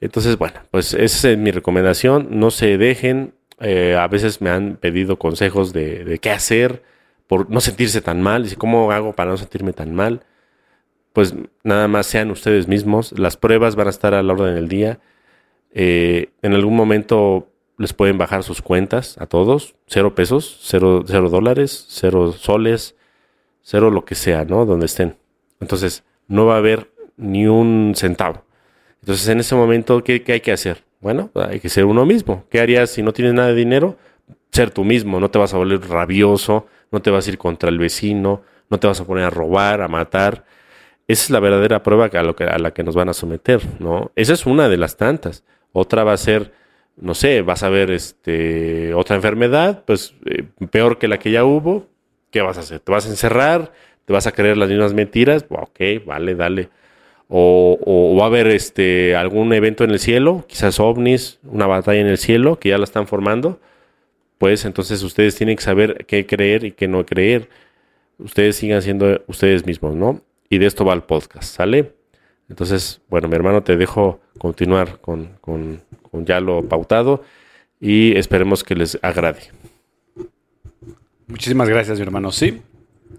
Entonces, 0.00 0.38
bueno, 0.38 0.60
pues 0.70 0.94
esa 0.94 1.30
es 1.30 1.38
mi 1.38 1.50
recomendación. 1.50 2.28
No 2.30 2.52
se 2.52 2.78
dejen. 2.78 3.34
Eh, 3.60 3.96
a 3.98 4.06
veces 4.06 4.40
me 4.40 4.50
han 4.50 4.76
pedido 4.76 5.18
consejos 5.18 5.72
de, 5.72 6.18
qué 6.22 6.30
hacer 6.30 6.84
por 7.32 7.48
no 7.48 7.62
sentirse 7.62 8.02
tan 8.02 8.20
mal. 8.20 8.42
Dice, 8.42 8.56
¿cómo 8.56 8.92
hago 8.92 9.14
para 9.14 9.30
no 9.30 9.38
sentirme 9.38 9.72
tan 9.72 9.94
mal? 9.94 10.20
Pues 11.14 11.34
nada 11.64 11.88
más 11.88 12.04
sean 12.04 12.30
ustedes 12.30 12.68
mismos. 12.68 13.18
Las 13.18 13.38
pruebas 13.38 13.74
van 13.74 13.86
a 13.86 13.90
estar 13.90 14.12
a 14.12 14.22
la 14.22 14.34
orden 14.34 14.54
del 14.54 14.68
día. 14.68 15.00
Eh, 15.72 16.28
en 16.42 16.52
algún 16.52 16.76
momento 16.76 17.48
les 17.78 17.94
pueden 17.94 18.18
bajar 18.18 18.42
sus 18.42 18.60
cuentas 18.60 19.16
a 19.16 19.24
todos. 19.24 19.76
Cero 19.86 20.14
pesos, 20.14 20.58
cero, 20.60 21.04
cero 21.06 21.30
dólares, 21.30 21.86
cero 21.88 22.32
soles, 22.32 22.96
cero 23.62 23.90
lo 23.90 24.04
que 24.04 24.14
sea, 24.14 24.44
¿no? 24.44 24.66
Donde 24.66 24.84
estén. 24.84 25.16
Entonces, 25.58 26.04
no 26.28 26.44
va 26.44 26.56
a 26.56 26.58
haber 26.58 26.92
ni 27.16 27.46
un 27.46 27.94
centavo. 27.96 28.44
Entonces, 29.00 29.26
en 29.28 29.40
ese 29.40 29.54
momento, 29.54 30.04
¿qué, 30.04 30.22
¿qué, 30.22 30.34
hay 30.34 30.40
que 30.40 30.52
hacer? 30.52 30.84
Bueno, 31.00 31.30
hay 31.34 31.60
que 31.60 31.70
ser 31.70 31.86
uno 31.86 32.04
mismo. 32.04 32.44
¿Qué 32.50 32.60
harías 32.60 32.90
si 32.90 33.02
no 33.02 33.14
tienes 33.14 33.32
nada 33.32 33.48
de 33.48 33.54
dinero? 33.54 33.96
Ser 34.50 34.70
tú 34.70 34.84
mismo. 34.84 35.18
No 35.18 35.30
te 35.30 35.38
vas 35.38 35.54
a 35.54 35.56
volver 35.56 35.80
rabioso, 35.88 36.66
no 36.92 37.02
te 37.02 37.10
vas 37.10 37.26
a 37.26 37.30
ir 37.30 37.38
contra 37.38 37.70
el 37.70 37.78
vecino, 37.78 38.42
no 38.70 38.78
te 38.78 38.86
vas 38.86 39.00
a 39.00 39.04
poner 39.04 39.24
a 39.24 39.30
robar, 39.30 39.80
a 39.80 39.88
matar. 39.88 40.44
Esa 41.08 41.24
es 41.24 41.30
la 41.30 41.40
verdadera 41.40 41.82
prueba 41.82 42.06
a, 42.06 42.58
la 42.58 42.70
que 42.70 42.84
nos 42.84 42.94
van 42.94 43.08
a 43.08 43.14
someter, 43.14 43.60
¿no? 43.80 44.12
Esa 44.14 44.34
es 44.34 44.46
una 44.46 44.68
de 44.68 44.76
las 44.76 44.96
tantas. 44.96 45.42
Otra 45.72 46.04
va 46.04 46.12
a 46.12 46.16
ser, 46.16 46.52
no 46.96 47.14
sé, 47.14 47.42
vas 47.42 47.62
a 47.62 47.70
ver 47.70 47.90
este, 47.90 48.94
otra 48.94 49.16
enfermedad, 49.16 49.82
pues 49.84 50.14
eh, 50.26 50.44
peor 50.70 50.98
que 50.98 51.08
la 51.08 51.18
que 51.18 51.30
ya 51.30 51.44
hubo. 51.44 51.86
¿Qué 52.30 52.40
vas 52.40 52.56
a 52.56 52.60
hacer? 52.60 52.80
¿Te 52.80 52.92
vas 52.92 53.06
a 53.06 53.10
encerrar? 53.10 53.72
¿Te 54.04 54.12
vas 54.12 54.26
a 54.26 54.32
creer 54.32 54.56
las 54.56 54.68
mismas 54.68 54.94
mentiras? 54.94 55.44
Ok, 55.48 55.80
vale, 56.06 56.34
dale. 56.34 56.68
O, 57.28 57.78
o, 57.84 58.16
va 58.16 58.24
a 58.24 58.26
haber 58.26 58.46
este, 58.48 59.16
algún 59.16 59.52
evento 59.54 59.84
en 59.84 59.90
el 59.90 59.98
cielo, 59.98 60.44
quizás 60.46 60.78
ovnis, 60.80 61.38
una 61.44 61.66
batalla 61.66 62.00
en 62.00 62.06
el 62.06 62.18
cielo, 62.18 62.58
que 62.58 62.70
ya 62.70 62.78
la 62.78 62.84
están 62.84 63.06
formando. 63.06 63.58
Pues 64.42 64.64
entonces 64.64 65.04
ustedes 65.04 65.36
tienen 65.36 65.54
que 65.54 65.62
saber 65.62 66.04
qué 66.04 66.26
creer 66.26 66.64
y 66.64 66.72
qué 66.72 66.88
no 66.88 67.06
creer. 67.06 67.48
Ustedes 68.18 68.56
sigan 68.56 68.82
siendo 68.82 69.22
ustedes 69.28 69.64
mismos, 69.64 69.94
¿no? 69.94 70.20
Y 70.50 70.58
de 70.58 70.66
esto 70.66 70.84
va 70.84 70.94
el 70.94 71.04
podcast, 71.04 71.54
¿sale? 71.54 71.94
Entonces, 72.48 73.00
bueno, 73.08 73.28
mi 73.28 73.36
hermano, 73.36 73.62
te 73.62 73.76
dejo 73.76 74.20
continuar 74.38 75.00
con, 75.00 75.38
con, 75.40 75.80
ya 76.24 76.40
lo 76.40 76.68
pautado 76.68 77.22
y 77.78 78.16
esperemos 78.16 78.64
que 78.64 78.74
les 78.74 78.98
agrade. 79.00 79.52
Muchísimas 81.28 81.68
gracias, 81.68 82.00
mi 82.00 82.02
hermano. 82.02 82.32
Sí, 82.32 82.62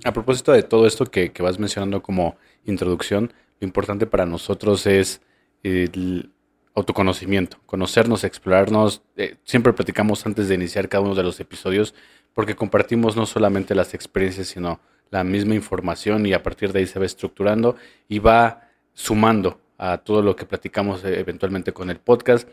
a 0.04 0.12
propósito 0.12 0.52
de 0.52 0.64
todo 0.64 0.86
esto 0.86 1.06
que, 1.06 1.32
que, 1.32 1.42
vas 1.42 1.58
mencionando 1.58 2.04
como 2.04 2.36
introducción, 2.66 3.32
lo 3.62 3.66
importante 3.66 4.08
para 4.08 4.26
nosotros 4.26 4.86
es 4.88 5.22
el 5.64 6.34
autoconocimiento, 6.76 7.58
conocernos, 7.66 8.24
explorarnos. 8.24 9.02
Eh, 9.16 9.36
siempre 9.44 9.74
platicamos 9.74 10.26
antes 10.26 10.48
de 10.48 10.56
iniciar 10.56 10.90
cada 10.90 11.04
uno 11.04 11.16
de 11.16 11.24
los 11.24 11.40
episodios 11.40 11.94
porque 12.34 12.56
compartimos 12.56 13.16
no 13.16 13.26
solamente 13.26 13.76
las 13.76 13.94
experiencias, 13.94 14.48
sino 14.48 14.80
la 15.12 15.24
misma 15.24 15.54
información 15.54 16.26
y 16.26 16.34
a 16.34 16.42
partir 16.42 16.74
de 16.74 16.80
ahí 16.80 16.88
se 16.88 17.00
va 17.00 17.06
estructurando 17.06 17.76
y 18.10 18.20
va 18.20 18.70
sumando 18.94 19.60
a 19.78 19.98
todo 19.98 20.22
lo 20.22 20.36
que 20.36 20.46
platicamos 20.46 21.04
eh, 21.04 21.20
eventualmente 21.20 21.72
con 21.72 21.90
el 21.90 21.98
podcast. 21.98 22.48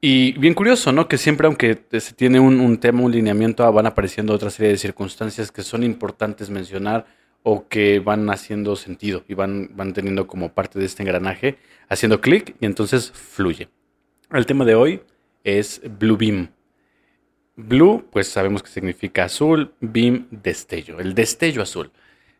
Y 0.00 0.32
bien 0.38 0.54
curioso, 0.54 0.92
¿no? 0.92 1.08
Que 1.08 1.18
siempre, 1.18 1.46
aunque 1.46 1.78
se 1.98 2.12
tiene 2.14 2.38
un, 2.38 2.60
un, 2.60 2.78
tema, 2.78 3.02
un 3.02 3.10
lineamiento, 3.10 3.70
van 3.72 3.86
apareciendo 3.86 4.32
otra 4.32 4.50
serie 4.50 4.72
de 4.72 4.78
circunstancias 4.78 5.50
que 5.50 5.62
son 5.62 5.82
importantes 5.82 6.50
mencionar 6.50 7.06
o 7.50 7.66
que 7.66 7.98
van 7.98 8.28
haciendo 8.28 8.76
sentido 8.76 9.24
y 9.26 9.32
van, 9.32 9.70
van 9.74 9.94
teniendo 9.94 10.26
como 10.26 10.52
parte 10.52 10.78
de 10.78 10.84
este 10.84 11.02
engranaje, 11.02 11.56
haciendo 11.88 12.20
clic 12.20 12.54
y 12.60 12.66
entonces 12.66 13.10
fluye. 13.10 13.70
El 14.30 14.44
tema 14.44 14.66
de 14.66 14.74
hoy 14.74 15.00
es 15.44 15.80
Blue 15.98 16.18
Beam. 16.18 16.50
Blue, 17.56 18.04
pues 18.12 18.28
sabemos 18.28 18.62
que 18.62 18.68
significa 18.68 19.24
azul, 19.24 19.72
beam, 19.80 20.26
destello, 20.30 21.00
el 21.00 21.14
destello 21.14 21.62
azul. 21.62 21.90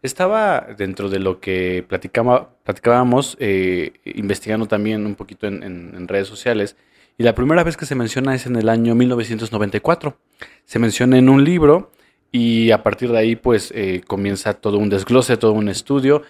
Estaba 0.02 0.66
dentro 0.76 1.08
de 1.08 1.20
lo 1.20 1.40
que 1.40 1.86
platicábamos, 1.88 3.38
eh, 3.40 3.94
investigando 4.04 4.66
también 4.66 5.06
un 5.06 5.14
poquito 5.14 5.46
en, 5.46 6.06
redes 6.06 6.28
sociales, 6.28 6.76
y 7.16 7.22
la 7.22 7.34
primera 7.34 7.64
vez 7.64 7.78
que 7.78 7.86
se 7.86 7.94
menciona 7.94 8.34
es 8.34 8.44
en 8.44 8.56
el 8.56 8.68
año 8.68 8.94
1994. 8.94 10.18
Se 10.66 10.78
menciona 10.78 11.16
en 11.16 11.30
un 11.30 11.44
libro 11.44 11.92
y 12.30 12.70
a 12.70 12.82
partir 12.82 13.10
de 13.10 13.18
ahí 13.18 13.36
pues 13.36 13.72
eh, 13.74 14.02
comienza 14.06 14.54
todo 14.54 14.78
un 14.78 14.88
desglose, 14.88 15.36
todo 15.36 15.52
un 15.52 15.68
estudio, 15.68 16.22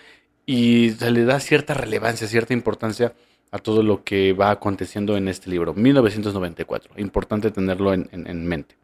y 0.47 0.91
se 0.91 1.11
le 1.11 1.25
da 1.25 1.41
cierta 1.41 1.75
relevancia, 1.75 2.27
cierta 2.27 2.55
importancia 2.55 3.15
a 3.51 3.59
todo 3.59 3.83
lo 3.83 4.05
que 4.05 4.33
va 4.33 4.51
aconteciendo 4.51 5.17
en 5.17 5.29
este 5.29 5.51
libro, 5.51 5.75
1994. 5.75 6.95
Importante 6.99 7.51
tenerlo 7.51 7.93
en, 7.93 8.09
en, 8.13 8.27
en 8.27 8.47
mente. 8.47 8.77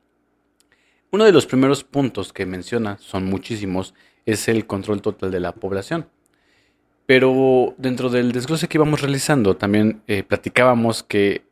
Uno 1.11 1.25
de 1.25 1.33
los 1.33 1.47
primeros 1.47 1.85
puntos 1.85 2.33
que 2.33 2.45
menciona, 2.47 2.99
son 2.99 3.25
muchísimos, 3.25 3.95
es 4.27 4.49
el 4.49 4.67
control 4.67 5.01
total 5.01 5.31
de 5.31 5.41
la 5.41 5.53
población. 5.53 6.07
Pero 7.07 7.75
dentro 7.77 8.09
del 8.09 8.33
desglose 8.33 8.67
que 8.67 8.79
íbamos 8.79 9.03
realizando, 9.03 9.57
también 9.57 10.03
eh, 10.07 10.23
platicábamos 10.23 11.03
que 11.03 11.45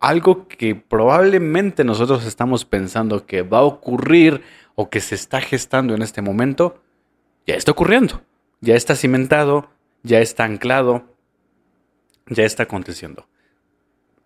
algo 0.00 0.46
que 0.46 0.74
probablemente 0.74 1.82
nosotros 1.82 2.26
estamos 2.26 2.64
pensando 2.64 3.24
que 3.24 3.42
va 3.42 3.58
a 3.58 3.64
ocurrir 3.64 4.42
o 4.76 4.88
que 4.88 5.00
se 5.00 5.16
está 5.16 5.40
gestando 5.40 5.96
en 5.96 6.02
este 6.02 6.22
momento, 6.22 6.80
ya 7.46 7.56
está 7.56 7.72
ocurriendo, 7.72 8.22
ya 8.60 8.76
está 8.76 8.94
cimentado, 8.94 9.68
ya 10.04 10.20
está 10.20 10.44
anclado, 10.44 11.04
ya 12.28 12.44
está 12.44 12.62
aconteciendo. 12.62 13.26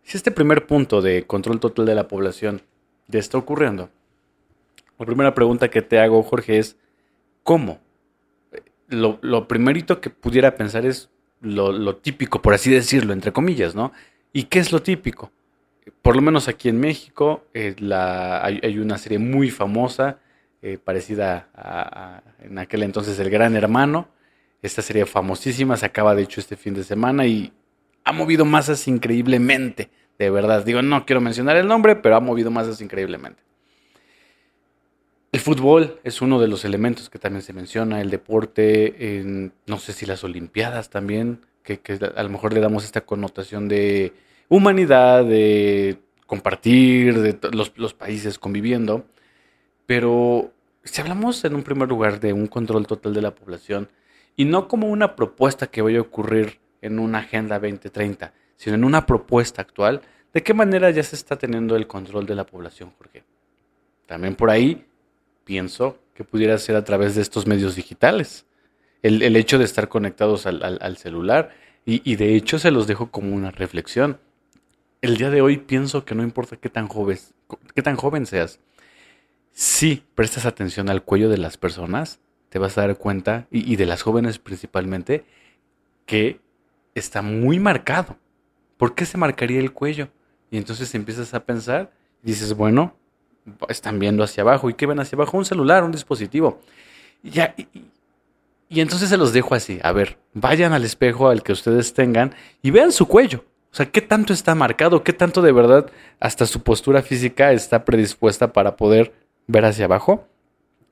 Si 0.02 0.18
este 0.18 0.30
primer 0.30 0.66
punto 0.66 1.00
de 1.00 1.26
control 1.26 1.60
total 1.60 1.86
de 1.86 1.94
la 1.94 2.08
población 2.08 2.60
ya 3.08 3.18
está 3.18 3.38
ocurriendo, 3.38 3.88
la 4.98 5.06
primera 5.06 5.34
pregunta 5.34 5.70
que 5.70 5.80
te 5.80 5.98
hago, 5.98 6.22
Jorge, 6.22 6.58
es, 6.58 6.76
¿Cómo? 7.42 7.80
Lo, 8.88 9.18
lo, 9.22 9.48
primerito 9.48 10.00
que 10.00 10.10
pudiera 10.10 10.56
pensar 10.56 10.84
es 10.84 11.10
lo, 11.40 11.96
típico, 11.96 12.42
por 12.42 12.54
así 12.54 12.70
decirlo, 12.70 13.12
entre 13.12 13.32
comillas, 13.32 13.74
¿no? 13.74 13.92
¿Y 14.32 14.44
qué 14.44 14.58
es 14.58 14.72
lo 14.72 14.82
típico? 14.82 15.32
Por 16.02 16.16
lo 16.16 16.22
menos 16.22 16.48
aquí 16.48 16.68
en 16.68 16.78
México 16.78 17.44
eh, 17.54 17.74
la, 17.78 18.44
hay, 18.44 18.78
una 18.78 18.98
serie 18.98 19.18
muy 19.18 19.50
famosa, 19.50 20.18
eh, 20.62 20.78
parecida 20.82 21.48
a, 21.54 22.22
en 22.42 22.58
aquel 22.58 22.82
entonces 22.82 23.18
El 23.18 23.30
Gran 23.30 23.56
Hermano. 23.56 24.08
Esta 24.62 24.82
serie 24.82 25.06
famosísima 25.06 25.76
se 25.76 25.86
acaba 25.86 26.14
de 26.14 26.22
hecho 26.22 26.40
este 26.40 26.56
fin 26.56 26.74
de 26.74 26.84
semana 26.84 27.26
y 27.26 27.52
ha 28.04 28.12
movido 28.12 28.44
masas 28.44 28.86
increíblemente, 28.88 29.90
de 30.18 30.30
verdad. 30.30 30.64
Digo, 30.64 30.82
no 30.82 31.06
quiero 31.06 31.20
mencionar 31.20 31.56
el 31.56 31.66
nombre, 31.66 31.96
pero 31.96 32.16
ha 32.16 32.20
movido 32.20 32.50
masas 32.50 32.80
increíblemente. 32.80 33.42
El 35.32 35.40
fútbol 35.40 36.00
es 36.02 36.20
uno 36.20 36.40
de 36.40 36.48
los 36.48 36.64
elementos 36.64 37.08
que 37.08 37.20
también 37.20 37.42
se 37.42 37.52
menciona, 37.52 38.00
el 38.00 38.10
deporte, 38.10 39.18
en, 39.18 39.52
no 39.66 39.78
sé 39.78 39.92
si 39.92 40.04
las 40.04 40.24
Olimpiadas 40.24 40.90
también, 40.90 41.40
que, 41.62 41.78
que, 41.78 41.98
a 42.16 42.22
lo 42.22 42.28
mejor 42.30 42.52
le 42.52 42.60
damos 42.60 42.84
esta 42.84 43.02
connotación 43.02 43.68
de 43.68 44.12
humanidad, 44.48 45.24
de 45.24 45.98
compartir, 46.26 47.20
de 47.20 47.38
los, 47.52 47.72
los 47.76 47.94
países 47.94 48.38
conviviendo, 48.38 49.06
pero 49.90 50.52
si 50.84 51.00
hablamos 51.00 51.44
en 51.44 51.56
un 51.56 51.64
primer 51.64 51.88
lugar 51.88 52.20
de 52.20 52.32
un 52.32 52.46
control 52.46 52.86
total 52.86 53.12
de 53.12 53.22
la 53.22 53.34
población, 53.34 53.88
y 54.36 54.44
no 54.44 54.68
como 54.68 54.86
una 54.86 55.16
propuesta 55.16 55.66
que 55.66 55.82
vaya 55.82 55.98
a 55.98 56.02
ocurrir 56.02 56.60
en 56.80 57.00
una 57.00 57.18
Agenda 57.18 57.58
2030, 57.58 58.32
sino 58.54 58.76
en 58.76 58.84
una 58.84 59.04
propuesta 59.04 59.62
actual, 59.62 60.00
¿de 60.32 60.44
qué 60.44 60.54
manera 60.54 60.92
ya 60.92 61.02
se 61.02 61.16
está 61.16 61.36
teniendo 61.36 61.74
el 61.74 61.88
control 61.88 62.24
de 62.24 62.36
la 62.36 62.46
población, 62.46 62.92
Jorge? 62.98 63.24
También 64.06 64.36
por 64.36 64.50
ahí 64.50 64.86
pienso 65.42 65.98
que 66.14 66.22
pudiera 66.22 66.56
ser 66.58 66.76
a 66.76 66.84
través 66.84 67.16
de 67.16 67.22
estos 67.22 67.48
medios 67.48 67.74
digitales. 67.74 68.46
El, 69.02 69.34
hecho 69.34 69.58
de 69.58 69.64
estar 69.64 69.88
conectados 69.88 70.46
al, 70.46 70.96
celular 70.98 71.50
y, 71.84 72.14
de 72.14 72.36
hecho 72.36 72.60
se 72.60 72.70
los 72.70 72.86
dejo 72.86 73.10
como 73.10 73.34
una 73.34 73.50
reflexión. 73.50 74.20
El 75.02 75.16
día 75.16 75.30
de 75.30 75.42
hoy 75.42 75.56
pienso 75.56 76.04
que 76.04 76.14
no 76.14 76.22
importa 76.22 76.58
qué 76.58 76.68
tan 76.70 76.86
joven 76.86 78.26
seas, 78.26 78.60
si 79.52 80.04
prestas 80.14 80.46
atención 80.46 80.88
al 80.88 81.02
cuello 81.02 81.28
de 81.28 81.38
las 81.38 81.56
personas, 81.56 82.20
te 82.48 82.58
vas 82.58 82.76
a 82.76 82.82
dar 82.82 82.96
cuenta, 82.96 83.46
y, 83.50 83.76
de 83.76 83.86
las 83.86 84.02
jóvenes 84.02 84.38
principalmente, 84.38 85.24
que 86.06 86.40
está 86.94 87.22
muy 87.22 87.58
marcado. 87.58 88.16
¿Por 88.76 88.94
qué 88.94 89.06
se 89.06 89.18
marcaría 89.18 89.60
el 89.60 89.72
cuello? 89.72 90.08
Y 90.50 90.56
entonces 90.56 90.94
empiezas 90.94 91.32
a 91.32 91.44
pensar 91.44 91.92
y 92.24 92.28
dices, 92.28 92.54
bueno, 92.54 92.96
están 93.68 93.98
viendo 93.98 94.24
hacia 94.24 94.42
abajo. 94.42 94.68
¿Y 94.68 94.74
qué 94.74 94.86
ven 94.86 94.98
hacia 94.98 95.16
abajo? 95.16 95.36
Un 95.36 95.44
celular, 95.44 95.84
un 95.84 95.92
dispositivo. 95.92 96.60
Ya, 97.22 97.54
y, 97.56 97.68
Y 98.68 98.80
entonces 98.80 99.08
se 99.08 99.16
los 99.16 99.32
dejo 99.32 99.54
así. 99.54 99.78
A 99.82 99.92
ver, 99.92 100.18
vayan 100.32 100.72
al 100.72 100.84
espejo 100.84 101.28
al 101.28 101.42
que 101.42 101.52
ustedes 101.52 101.94
tengan 101.94 102.34
y 102.62 102.70
vean 102.70 102.90
su 102.90 103.06
cuello. 103.06 103.44
O 103.72 103.76
sea, 103.76 103.86
¿qué 103.86 104.00
tanto 104.00 104.32
está 104.32 104.54
marcado? 104.56 105.04
¿Qué 105.04 105.12
tanto 105.12 105.42
de 105.42 105.52
verdad 105.52 105.90
hasta 106.18 106.46
su 106.46 106.62
postura 106.62 107.02
física 107.02 107.52
está 107.52 107.84
predispuesta 107.84 108.52
para 108.52 108.76
poder 108.76 109.12
ver 109.46 109.64
hacia 109.64 109.86
abajo? 109.86 110.26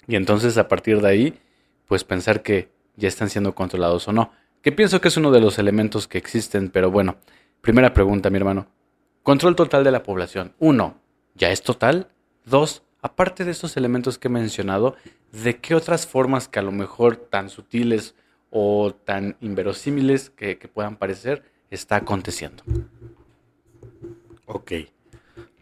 Y 0.07 0.17
entonces 0.17 0.59
a 0.59 0.69
partir 0.69 1.01
de 1.01 1.09
ahí, 1.09 1.39
pues 1.87 2.05
pensar 2.05 2.43
que 2.43 2.71
ya 2.97 3.09
están 3.09 3.31
siendo 3.31 3.55
controlados 3.55 4.09
o 4.09 4.13
no. 4.13 4.33
Que 4.63 4.73
pienso 4.73 5.01
que 5.01 5.09
es 5.09 5.17
uno 5.17 5.31
de 5.31 5.41
los 5.41 5.59
elementos 5.59 6.09
que 6.09 6.19
existen, 6.19 6.71
pero 6.71 6.91
bueno. 6.91 7.17
Primera 7.61 7.93
pregunta, 7.93 8.31
mi 8.31 8.37
hermano. 8.37 8.67
Control 9.23 9.57
total 9.57 9.85
de 9.85 9.91
la 9.91 10.03
población. 10.03 10.55
Uno, 10.59 10.99
¿ya 11.35 11.51
es 11.51 11.63
total? 11.63 12.09
Dos, 12.45 12.83
aparte 13.03 13.45
de 13.45 13.51
estos 13.51 13.77
elementos 13.77 14.19
que 14.19 14.29
he 14.29 14.31
mencionado, 14.31 14.97
¿de 15.33 15.59
qué 15.59 15.75
otras 15.75 16.07
formas 16.07 16.49
que 16.49 16.59
a 16.59 16.63
lo 16.63 16.73
mejor 16.73 17.17
tan 17.17 17.51
sutiles 17.51 18.15
o 18.51 18.95
tan 19.05 19.37
inverosímiles 19.41 20.31
que, 20.31 20.59
que 20.59 20.69
puedan 20.69 20.97
parecer, 20.97 21.45
está 21.71 21.97
aconteciendo. 21.97 22.63
Ok. 24.47 24.73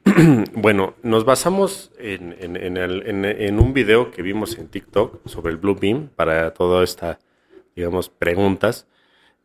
bueno, 0.54 0.94
nos 1.02 1.24
basamos 1.24 1.90
en, 1.98 3.58
un 3.58 3.72
video 3.74 4.12
que 4.12 4.22
vimos 4.22 4.56
en 4.56 4.68
TikTok 4.68 5.26
sobre 5.26 5.52
el 5.52 5.58
Blue 5.58 5.74
Beam 5.74 6.10
para 6.14 6.54
toda 6.54 6.84
esta, 6.84 7.18
digamos, 7.74 8.08
preguntas. 8.08 8.86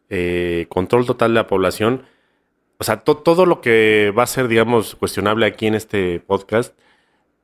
Eh, 0.09 0.67
control 0.69 1.05
total 1.05 1.31
de 1.31 1.35
la 1.35 1.47
población. 1.47 2.03
O 2.77 2.83
sea, 2.83 2.97
todo 2.97 3.45
lo 3.45 3.61
que 3.61 4.13
va 4.17 4.23
a 4.23 4.27
ser, 4.27 4.47
digamos, 4.47 4.95
cuestionable 4.95 5.47
aquí 5.47 5.65
en 5.65 5.75
este 5.75 6.19
podcast 6.19 6.77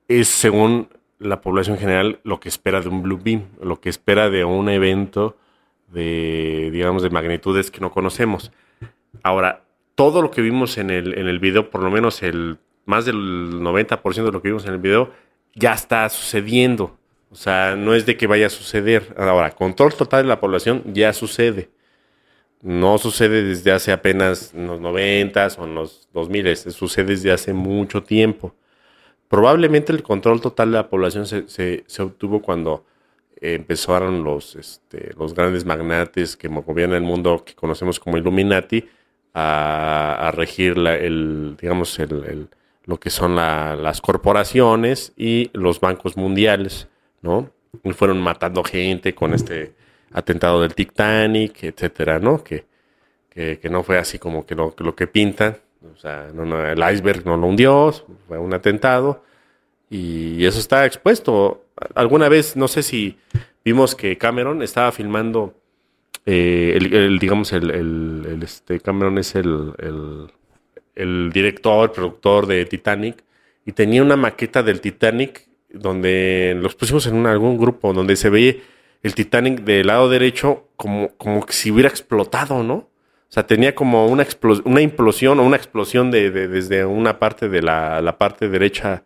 es 0.08 0.28
según 0.28 0.90
la 1.18 1.42
población 1.42 1.78
general 1.78 2.20
lo 2.24 2.40
que 2.40 2.50
espera 2.50 2.82
de 2.82 2.90
un 2.90 3.02
Blue 3.02 3.20
Beam, 3.22 3.48
lo 3.62 3.82
que 3.82 3.90
espera 3.90 4.30
de 4.30 4.46
un 4.46 4.70
evento 4.70 5.38
de, 5.88 6.70
digamos, 6.72 7.02
de 7.02 7.10
magnitudes 7.10 7.72
que 7.72 7.82
no 7.82 7.92
conocemos. 7.92 8.52
Ahora, 9.24 9.64
todo 9.96 10.22
lo 10.22 10.30
que 10.30 10.42
vimos 10.42 10.78
en 10.78 10.92
el, 10.92 11.18
en 11.18 11.28
el 11.28 11.40
video, 11.40 11.72
por 11.72 11.82
lo 11.82 11.90
menos 11.90 12.22
el 12.22 12.60
más 12.88 13.06
del 13.06 13.16
90% 13.62 14.26
de 14.26 14.32
lo 14.32 14.42
que 14.42 14.48
vimos 14.48 14.66
en 14.66 14.74
el 14.74 14.80
video, 14.80 15.12
ya 15.54 15.74
está 15.74 16.10
sucediendo. 16.10 16.98
O 17.30 17.36
sea, 17.36 17.76
no 17.76 17.94
es 17.94 18.08
de 18.08 18.18
que 18.18 18.26
vaya 18.26 18.48
a 18.48 18.50
suceder. 18.50 19.14
Ahora, 19.18 19.52
control 19.52 19.94
total 19.94 20.24
de 20.24 20.30
la 20.30 20.40
población 20.40 20.82
ya 20.88 21.14
sucede. 21.14 21.70
No 22.64 22.98
sucede 22.98 23.44
desde 23.44 23.72
hace 23.72 23.92
apenas 23.92 24.54
los 24.56 24.82
90 24.82 25.48
o 25.60 25.66
en 25.66 25.76
los 25.76 26.10
2000, 26.14 26.58
sucede 26.58 27.06
desde 27.06 27.32
hace 27.32 27.54
mucho 27.54 28.02
tiempo. 28.02 28.56
Probablemente 29.28 29.94
el 29.94 30.02
control 30.02 30.42
total 30.42 30.72
de 30.72 30.78
la 30.78 30.90
población 30.90 31.28
se, 31.28 31.48
se 31.48 32.02
obtuvo 32.02 32.42
cuando 32.42 32.86
empezaron 33.42 34.24
los, 34.24 34.56
este, 34.56 35.14
los 35.18 35.34
grandes 35.34 35.66
magnates 35.66 36.36
que 36.36 36.50
movían 36.50 36.94
el 36.94 37.04
mundo 37.04 37.44
que 37.46 37.54
conocemos 37.54 38.00
como 38.00 38.18
Illuminati 38.18 38.88
a, 39.34 40.32
regir 40.34 40.78
el, 40.78 41.56
digamos, 41.60 42.00
el, 42.00 42.50
lo 42.88 43.00
que 43.00 43.12
son 43.12 43.36
las 43.36 44.02
corporaciones 44.02 45.14
y 45.16 45.52
los 45.54 45.80
bancos 45.80 46.18
mundiales, 46.18 46.88
¿no? 47.22 47.52
Y 47.84 47.92
fueron 47.92 48.20
matando 48.20 48.64
gente 48.64 49.14
con 49.14 49.34
este 49.34 49.76
atentado 50.12 50.62
del 50.62 50.74
Titanic, 50.74 51.64
etcétera, 51.64 52.18
¿no? 52.20 52.44
Que, 52.44 52.66
que, 53.30 53.70
no 53.70 53.84
fue 53.84 54.00
así 54.00 54.18
como 54.18 54.46
que 54.46 54.56
lo, 54.56 54.74
lo 54.80 54.96
que 54.96 55.06
pintan. 55.06 55.58
O 55.94 55.98
sea, 55.98 56.28
el 56.30 56.94
iceberg 56.94 57.26
no 57.26 57.38
lo 57.38 57.48
hundió, 57.48 57.94
fue 58.28 58.40
un 58.40 58.54
atentado. 58.54 59.24
Y 59.90 60.44
eso 60.46 60.60
está 60.60 60.86
expuesto. 60.86 61.66
Alguna 61.94 62.30
vez, 62.30 62.56
no 62.56 62.68
sé 62.68 62.82
si 62.82 63.18
vimos 63.64 63.96
que 63.96 64.18
Cameron 64.18 64.64
estaba 64.64 64.92
filmando 64.92 65.54
eh, 66.30 66.74
el, 66.76 67.20
digamos, 67.20 67.54
el, 67.54 68.40
este 68.44 68.82
Cameron 68.82 69.18
es 69.18 69.34
el, 69.36 70.30
el, 70.98 71.32
director, 71.34 71.92
productor 71.92 72.48
de 72.48 72.66
Titanic, 72.66 73.24
y 73.66 73.72
tenía 73.72 74.02
una 74.02 74.16
maqueta 74.16 74.64
del 74.64 74.82
Titanic 74.82 75.48
donde 75.70 76.58
los 76.60 76.76
pusimos 76.76 77.06
en 77.08 77.26
algún 77.26 77.58
grupo 77.58 77.94
donde 77.94 78.16
se 78.16 78.30
ve 78.30 78.62
el 79.04 79.14
Titanic 79.14 79.62
del 79.62 79.88
lado 79.88 80.10
derecho 80.10 80.68
como, 80.76 81.10
como 81.18 81.46
si 81.50 81.72
hubiera 81.72 81.90
explotado, 81.90 82.64
¿no? 82.64 82.76
O 83.30 83.34
sea, 83.34 83.46
tenía 83.46 83.76
como 83.76 84.08
una, 84.08 84.26
implosión 84.82 85.40
o 85.40 85.44
una 85.44 85.58
explosión 85.58 86.12
de, 86.12 86.32
desde 86.32 86.86
una 86.86 87.20
parte 87.20 87.50
de 87.50 87.62
la, 87.62 88.02
la 88.02 88.18
parte 88.18 88.48
derecha 88.48 89.04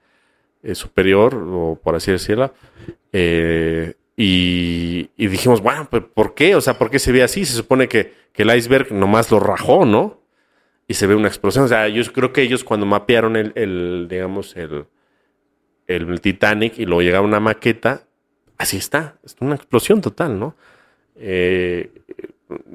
eh, 0.62 0.76
superior, 0.76 1.34
o 1.36 1.80
por 1.82 1.96
así 1.96 2.12
decirlo, 2.12 2.54
eh, 3.12 3.96
y, 4.16 5.10
dijimos, 5.18 5.62
bueno, 5.62 5.88
pues 5.90 6.04
¿por 6.14 6.36
qué? 6.36 6.56
O 6.56 6.62
sea, 6.62 6.78
¿por 6.78 6.92
qué 6.92 7.00
se 7.00 7.12
ve 7.12 7.24
así? 7.24 7.46
Se 7.46 7.56
supone 7.56 7.88
que, 7.88 8.14
el 8.36 8.56
iceberg 8.56 8.92
nomás 8.92 9.30
lo 9.30 9.40
rajó, 9.40 9.86
¿no? 9.86 10.21
Y 10.92 10.94
se 10.94 11.08
ve 11.08 11.16
una 11.16 11.30
explosión. 11.30 11.64
O 11.64 11.68
sea, 11.70 11.88
yo 11.88 12.04
creo 12.12 12.34
que 12.34 12.42
ellos 12.42 12.66
cuando 12.66 12.86
mapearon 12.86 13.38
el, 13.38 14.08
digamos, 14.10 14.58
el, 14.58 14.88
el 15.88 16.20
Titanic 16.20 16.78
y 16.80 16.86
luego 16.86 17.02
llegaba 17.02 17.26
una 17.26 17.40
maqueta, 17.40 18.04
así 18.58 18.76
está, 18.76 19.16
es 19.24 19.38
una 19.40 19.56
explosión 19.56 20.02
total, 20.02 20.38
¿no? 20.38 20.58
Eh, 21.16 21.92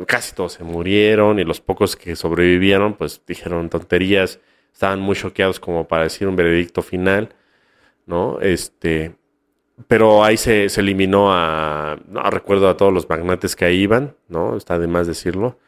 casi 0.07 0.35
todos 0.35 0.55
se 0.55 0.65
murieron 0.65 1.39
y 1.39 1.45
los 1.45 1.61
pocos 1.61 1.95
que 1.95 2.17
sobrevivieron, 2.17 2.95
pues 2.95 3.21
dijeron 3.27 3.69
tonterías, 3.69 4.41
estaban 4.73 5.01
muy 5.01 5.15
choqueados 5.15 5.61
como 5.61 5.87
para 5.87 6.05
decir 6.05 6.27
un 6.27 6.37
veredicto 6.37 6.81
final, 6.81 7.35
¿no? 8.07 8.41
Este, 8.41 9.15
pero 9.89 10.25
ahí 10.25 10.39
se, 10.39 10.65
eliminó 10.65 11.35
a, 11.35 11.99
no 12.09 12.23
recuerdo 12.31 12.71
a 12.71 12.79
todos 12.79 12.95
los 12.95 13.11
magnates 13.11 13.55
que 13.55 13.67
ahí 13.67 13.83
iban, 13.83 14.17
¿no? 14.27 14.57
Está 14.57 14.79
de 14.79 14.87
más 14.87 15.07
decirlo. 15.07 15.59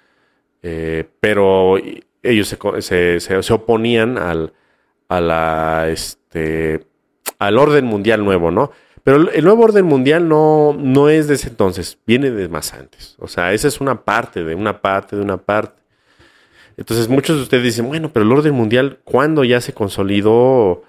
Eh, 0.62 1.04
pero 1.20 1.76
ellos 2.22 2.57
se, 2.81 3.20
se, 3.20 3.52
oponían 3.52 4.18
al, 4.18 4.52
a 5.09 5.20
la, 5.20 5.88
este, 5.88 6.85
al 7.38 7.59
orden 7.59 7.85
mundial 7.85 8.24
nuevo, 8.24 8.50
¿no? 8.50 8.72
Pero 9.04 9.31
el 9.31 9.44
nuevo 9.44 9.64
orden 9.64 9.87
mundial 9.87 10.28
no, 10.28 10.76
no 10.78 11.09
es 11.09 11.28
de 11.28 11.35
ese 11.35 11.48
entonces, 11.48 11.98
viene 12.07 12.31
de 12.31 12.48
más 12.48 12.74
antes. 12.74 13.16
O 13.18 13.28
sea, 13.28 13.52
esa 13.52 13.68
es 13.68 13.81
una 13.81 14.04
parte 14.04 14.44
de 14.44 14.54
una 14.54 14.83
parte 14.83 15.16
de 15.16 15.22
una 15.22 15.38
parte. 15.38 15.81
Entonces 16.76 17.09
muchos 17.09 17.37
de 17.37 17.42
ustedes 17.42 17.64
dicen, 17.64 17.88
bueno, 17.88 18.12
pero 18.12 18.24
el 18.24 18.33
orden 18.33 18.54
mundial, 18.54 18.98
¿cuándo 19.04 19.44
ya 19.44 19.61
se 19.61 19.72
consolidó? 19.72 20.85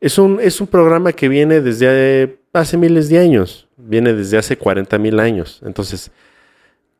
Es 0.00 0.18
un, 0.18 0.38
es 0.40 0.60
un 0.60 0.66
programa 0.66 1.12
que 1.12 1.28
viene 1.28 1.60
desde 1.60 2.38
hace 2.52 2.76
miles 2.76 3.08
de 3.08 3.18
años, 3.18 3.68
viene 3.76 4.12
desde 4.12 4.38
hace 4.38 4.58
40 4.58 4.98
mil 4.98 5.18
años. 5.18 5.60
Entonces, 5.64 6.10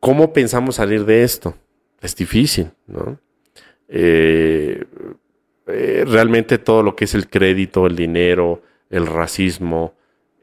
¿cómo 0.00 0.32
pensamos 0.32 0.76
salir 0.76 1.04
de 1.04 1.22
esto? 1.22 1.54
Es 2.00 2.16
difícil, 2.16 2.70
¿no? 2.86 3.18
Eh, 3.88 4.84
eh, 5.66 6.04
realmente 6.06 6.58
todo 6.58 6.82
lo 6.82 6.96
que 6.96 7.04
es 7.04 7.14
el 7.14 7.28
crédito, 7.28 7.86
el 7.86 7.96
dinero, 7.96 8.62
el 8.90 9.06
racismo, 9.06 9.94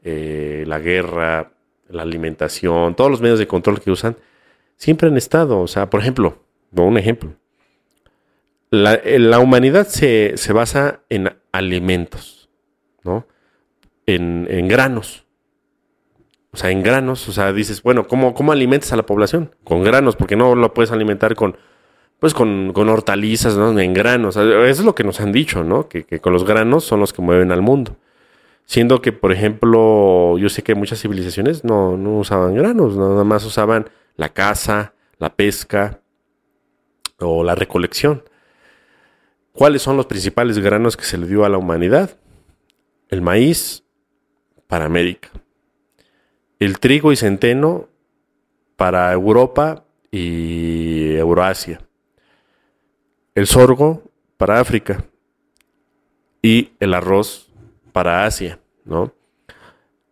eh, 0.02 0.64
la 0.66 0.78
guerra, 0.78 1.52
la 1.88 2.02
alimentación, 2.02 2.94
todos 2.94 3.10
los 3.10 3.20
medios 3.20 3.38
de 3.38 3.46
control 3.46 3.80
que 3.80 3.90
usan, 3.90 4.16
siempre 4.76 5.08
han 5.08 5.16
estado. 5.16 5.60
O 5.60 5.66
sea, 5.66 5.90
por 5.90 6.00
ejemplo, 6.00 6.42
un 6.72 6.98
ejemplo. 6.98 7.34
La, 8.70 9.38
humanidad 9.38 9.86
se, 9.86 10.32
se, 10.36 10.52
basa 10.52 11.02
en 11.08 11.32
alimentos, 11.52 12.50
¿no? 13.04 13.24
en, 14.06 14.68
granos. 14.68 15.24
O 16.52 16.56
sea, 16.56 16.70
en 16.70 16.82
granos, 16.82 17.28
o 17.28 17.32
sea, 17.32 17.52
dices, 17.52 17.82
bueno, 17.82 18.06
¿cómo, 18.06 18.34
¿cómo 18.34 18.52
alimentas 18.52 18.92
a 18.92 18.96
la 18.96 19.06
población? 19.06 19.54
Con 19.64 19.82
granos, 19.82 20.16
porque 20.16 20.36
no 20.36 20.54
lo 20.54 20.72
puedes 20.72 20.92
alimentar 20.92 21.34
con, 21.34 21.56
pues 22.24 22.32
con, 22.32 22.72
hortalizas, 22.74 23.54
¿no? 23.58 23.78
En 23.78 23.92
granos. 23.92 24.38
Eso 24.38 24.62
es 24.64 24.82
lo 24.82 24.94
que 24.94 25.04
nos 25.04 25.20
han 25.20 25.30
dicho, 25.30 25.62
¿no? 25.62 25.90
Que, 25.90 26.06
con 26.22 26.32
los 26.32 26.46
granos 26.46 26.82
son 26.82 27.00
los 27.00 27.12
que 27.12 27.20
mueven 27.20 27.52
al 27.52 27.60
mundo. 27.60 27.98
Siendo 28.64 29.02
que, 29.02 29.12
por 29.12 29.30
ejemplo, 29.30 30.38
yo 30.38 30.48
sé 30.48 30.62
que 30.62 30.74
muchas 30.74 31.02
civilizaciones 31.02 31.64
no, 31.64 31.98
no 31.98 32.16
usaban 32.20 32.54
granos, 32.54 32.96
nada 32.96 33.24
más 33.24 33.44
usaban 33.44 33.90
la 34.16 34.30
caza, 34.30 34.94
la 35.18 35.36
pesca 35.36 36.00
o 37.18 37.44
la 37.44 37.54
recolección. 37.54 38.22
¿Cuáles 39.52 39.82
son 39.82 39.98
los 39.98 40.06
principales 40.06 40.58
granos 40.58 40.96
que 40.96 41.04
se 41.04 41.18
le 41.18 41.26
dio 41.26 41.44
a 41.44 41.50
la 41.50 41.58
humanidad? 41.58 42.16
El 43.10 43.20
maíz, 43.20 43.84
para 44.66 44.86
América. 44.86 45.28
El 46.58 46.78
trigo 46.78 47.12
y 47.12 47.16
centeno 47.16 47.90
para 48.76 49.12
Europa 49.12 49.84
y 50.10 51.16
Euroasia. 51.16 51.83
El 53.34 53.46
sorgo 53.46 54.02
para 54.36 54.60
África. 54.60 55.04
Y 56.42 56.72
el 56.78 56.94
arroz 56.94 57.50
para 57.92 58.26
Asia, 58.26 58.58
¿no? 58.84 59.12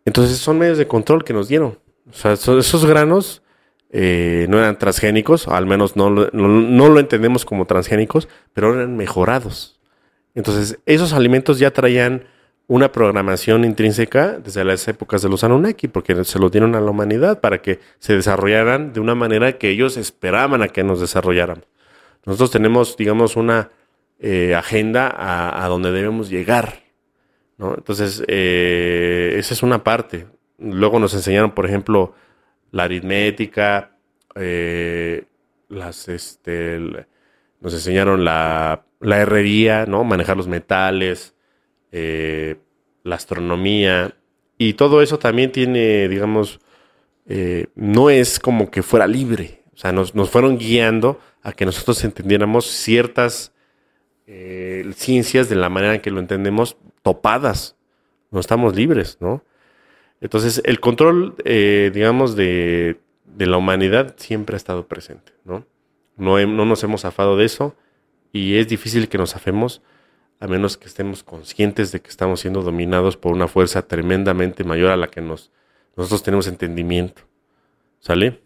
Entonces 0.04 0.38
son 0.38 0.58
medios 0.58 0.78
de 0.78 0.86
control 0.86 1.24
que 1.24 1.32
nos 1.32 1.48
dieron. 1.48 1.78
O 2.10 2.14
sea, 2.14 2.32
esos 2.32 2.84
granos 2.86 3.42
eh, 3.90 4.46
no 4.48 4.58
eran 4.58 4.78
transgénicos, 4.78 5.46
al 5.48 5.66
menos 5.66 5.96
no, 5.96 6.10
no, 6.10 6.88
lo 6.88 6.98
entendemos 6.98 7.44
como 7.44 7.66
transgénicos, 7.66 8.28
pero 8.54 8.74
eran 8.74 8.96
mejorados. 8.96 9.78
Entonces, 10.34 10.78
esos 10.86 11.12
alimentos 11.12 11.58
ya 11.58 11.70
traían 11.70 12.24
una 12.66 12.90
programación 12.90 13.64
intrínseca 13.64 14.38
desde 14.38 14.64
las 14.64 14.88
épocas 14.88 15.20
de 15.20 15.28
los 15.28 15.44
Anunnaki, 15.44 15.88
porque 15.88 16.24
se 16.24 16.38
lo 16.38 16.48
dieron 16.48 16.74
a 16.74 16.80
la 16.80 16.90
humanidad 16.90 17.40
para 17.40 17.60
que 17.60 17.80
se 17.98 18.16
desarrollaran 18.16 18.94
de 18.94 19.00
una 19.00 19.14
manera 19.14 19.58
que 19.58 19.68
ellos 19.68 19.98
esperaban 19.98 20.62
a 20.62 20.68
que 20.68 20.82
nos 20.82 21.00
desarrolláramos. 21.00 21.66
Nosotros 22.24 22.50
tenemos, 22.50 22.96
digamos, 22.96 23.36
una 23.36 23.70
eh, 24.24 24.54
agenda 24.54 25.12
a, 25.64 25.66
donde 25.66 25.90
debemos 25.90 26.30
llegar. 26.30 26.84
¿no? 27.58 27.74
Entonces, 27.74 28.22
eh, 28.28 29.34
esa 29.36 29.54
es 29.54 29.64
una 29.64 29.82
parte. 29.82 30.28
Luego 30.58 31.00
nos 31.00 31.12
enseñaron, 31.14 31.50
por 31.50 31.66
ejemplo, 31.66 32.14
la 32.70 32.84
aritmética, 32.84 33.96
eh, 34.36 35.24
las, 35.68 36.08
este, 36.08 36.78
nos 37.60 37.74
enseñaron 37.74 38.24
la, 38.24 38.84
la 39.00 39.18
herrería, 39.18 39.86
¿no? 39.86 40.04
manejar 40.04 40.36
los 40.36 40.46
metales, 40.46 41.34
la 41.90 43.16
astronomía, 43.16 44.14
y 44.56 44.74
todo 44.74 45.02
eso 45.02 45.18
también 45.18 45.52
tiene, 45.52 46.08
digamos, 46.08 46.60
no 47.74 48.08
es 48.08 48.38
como 48.38 48.70
que 48.70 48.82
fuera 48.82 49.06
libre, 49.06 49.62
o 49.74 49.76
sea, 49.76 49.92
nos, 49.92 50.12
fueron 50.30 50.56
guiando 50.56 51.20
a 51.42 51.52
que 51.52 51.66
nosotros 51.66 52.02
entendiéramos 52.04 52.66
ciertas 52.66 53.52
eh, 54.26 54.90
ciencias 54.94 55.48
de 55.48 55.56
la 55.56 55.68
manera 55.68 55.94
en 55.96 56.00
que 56.00 56.10
lo 56.10 56.20
entendemos 56.20 56.76
topadas, 57.02 57.76
no 58.30 58.40
estamos 58.40 58.74
libres, 58.76 59.18
¿no? 59.20 59.44
Entonces, 60.20 60.62
el 60.64 60.78
control, 60.78 61.34
digamos, 61.44 62.36
de, 62.36 63.00
de, 63.24 63.46
la 63.46 63.56
humanidad 63.56 64.14
siempre 64.16 64.54
ha 64.54 64.56
estado 64.56 64.86
presente, 64.86 65.32
¿no? 65.44 65.66
No, 66.16 66.38
no 66.46 66.64
nos 66.64 66.84
hemos 66.84 67.00
zafado 67.00 67.36
de 67.36 67.44
eso 67.44 67.74
y 68.32 68.56
es 68.56 68.68
difícil 68.68 69.08
que 69.08 69.18
nos 69.18 69.32
zafemos 69.32 69.82
a 70.42 70.48
menos 70.48 70.76
que 70.76 70.88
estemos 70.88 71.22
conscientes 71.22 71.92
de 71.92 72.00
que 72.00 72.10
estamos 72.10 72.40
siendo 72.40 72.62
dominados 72.62 73.16
por 73.16 73.32
una 73.32 73.46
fuerza 73.46 73.86
tremendamente 73.86 74.64
mayor 74.64 74.90
a 74.90 74.96
la 74.96 75.06
que 75.06 75.20
nos, 75.20 75.52
nosotros 75.94 76.24
tenemos 76.24 76.48
entendimiento. 76.48 77.22
¿Sale? 78.00 78.42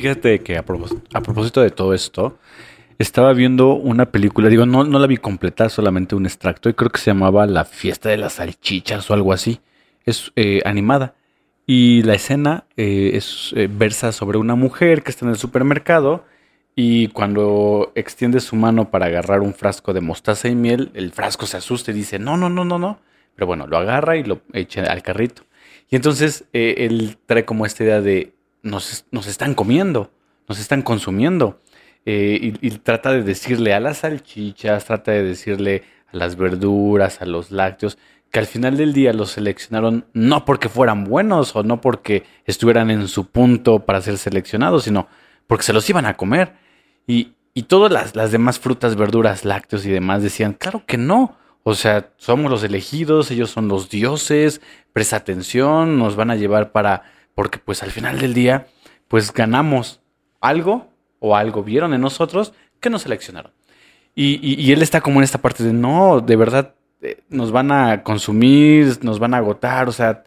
Fíjate 0.00 0.38
que 0.38 0.56
a, 0.56 0.62
propósito 0.62 1.60
de 1.60 1.68
todo 1.68 1.92
esto, 1.92 2.38
estaba 2.98 3.34
viendo 3.34 3.74
una 3.74 4.06
película, 4.06 4.48
digo, 4.48 4.64
no, 4.64 4.82
no 4.82 4.98
la 4.98 5.06
vi 5.06 5.18
completa, 5.18 5.68
solamente 5.68 6.14
un 6.14 6.24
extracto, 6.24 6.70
y 6.70 6.72
creo 6.72 6.88
que 6.88 6.98
se 6.98 7.10
llamaba 7.10 7.44
La 7.46 7.66
fiesta 7.66 8.08
de 8.08 8.16
las 8.16 8.34
salchichas 8.34 9.10
o 9.10 9.12
algo 9.12 9.34
así. 9.34 9.60
Es 10.06 10.32
eh, 10.36 10.62
animada. 10.64 11.16
Y 11.66 12.02
la 12.04 12.14
escena 12.14 12.64
eh, 12.78 13.10
es, 13.12 13.52
eh, 13.54 13.68
versa 13.70 14.12
sobre 14.12 14.38
una 14.38 14.54
mujer 14.54 15.02
que 15.02 15.10
está 15.10 15.26
en 15.26 15.32
el 15.32 15.36
supermercado 15.36 16.24
y 16.74 17.08
cuando 17.08 17.92
extiende 17.94 18.40
su 18.40 18.56
mano 18.56 18.90
para 18.90 19.04
agarrar 19.04 19.42
un 19.42 19.52
frasco 19.52 19.92
de 19.92 20.00
mostaza 20.00 20.48
y 20.48 20.54
miel, 20.54 20.92
el 20.94 21.12
frasco 21.12 21.44
se 21.44 21.58
asusta 21.58 21.90
y 21.90 21.94
dice, 21.94 22.18
no, 22.18 22.38
no, 22.38 22.48
no, 22.48 22.64
no, 22.64 22.78
no. 22.78 23.00
Pero 23.34 23.46
bueno, 23.46 23.66
lo 23.66 23.76
agarra 23.76 24.16
y 24.16 24.24
lo 24.24 24.40
echa 24.54 24.82
al 24.84 25.02
carrito. 25.02 25.42
Y 25.90 25.96
entonces 25.96 26.46
él 26.54 27.18
trae 27.26 27.44
como 27.44 27.66
esta 27.66 27.84
idea 27.84 28.00
de, 28.00 28.32
nos, 28.62 29.04
están 29.26 29.54
comiendo, 29.54 30.10
nos 30.48 30.58
están 30.58 30.82
consumiendo. 30.82 31.60
Eh, 32.06 32.54
y, 32.60 32.70
trata 32.70 33.12
de 33.12 33.22
decirle 33.22 33.74
a 33.74 33.80
las 33.80 33.98
salchichas, 33.98 34.86
trata 34.86 35.12
de 35.12 35.22
decirle 35.22 35.82
a 36.12 36.16
las 36.16 36.36
verduras, 36.36 37.20
a 37.20 37.26
los 37.26 37.50
lácteos, 37.50 37.98
que 38.30 38.38
al 38.38 38.46
final 38.46 38.76
del 38.76 38.92
día 38.92 39.12
los 39.12 39.32
seleccionaron 39.32 40.06
no 40.12 40.44
porque 40.44 40.68
fueran 40.68 41.04
buenos 41.04 41.54
o 41.56 41.62
no 41.62 41.80
porque 41.80 42.24
estuvieran 42.46 42.90
en 42.90 43.08
su 43.08 43.26
punto 43.26 43.80
para 43.80 44.00
ser 44.00 44.18
seleccionados, 44.18 44.84
sino 44.84 45.08
porque 45.46 45.64
se 45.64 45.72
los 45.72 45.88
iban 45.90 46.06
a 46.06 46.16
comer. 46.16 46.54
Y, 47.06 47.32
y 47.54 47.64
todas 47.64 47.92
las, 47.92 48.14
las, 48.14 48.30
demás 48.30 48.58
frutas, 48.60 48.96
verduras, 48.96 49.44
lácteos 49.44 49.84
y 49.84 49.90
demás 49.90 50.22
decían, 50.22 50.54
claro 50.54 50.84
que 50.86 50.96
no. 50.96 51.36
O 51.62 51.74
sea, 51.74 52.10
somos 52.16 52.50
los 52.50 52.64
elegidos, 52.64 53.30
ellos 53.30 53.50
son 53.50 53.68
los 53.68 53.90
dioses, 53.90 54.62
presta 54.92 55.16
atención, 55.16 55.98
nos 55.98 56.16
van 56.16 56.30
a 56.30 56.36
llevar 56.36 56.72
para, 56.72 57.02
porque 57.40 57.58
pues 57.58 57.82
al 57.82 57.90
final 57.90 58.18
del 58.18 58.34
día, 58.34 58.66
pues 59.08 59.32
ganamos 59.32 60.02
algo 60.42 60.88
o 61.20 61.34
algo 61.34 61.64
vieron 61.64 61.94
en 61.94 62.02
nosotros 62.02 62.52
que 62.80 62.90
nos 62.90 63.00
seleccionaron. 63.00 63.50
Y, 64.14 64.70
él 64.70 64.82
está 64.82 65.00
como 65.00 65.20
en 65.20 65.24
esta 65.24 65.40
parte 65.40 65.64
de, 65.64 65.72
no, 65.72 66.20
de 66.20 66.36
verdad, 66.36 66.74
eh, 67.00 67.22
nos 67.30 67.50
van 67.50 67.72
a 67.72 68.02
consumir, 68.02 68.98
nos 69.00 69.18
van 69.18 69.32
a 69.32 69.38
agotar, 69.38 69.88
o 69.88 69.92
sea, 69.92 70.22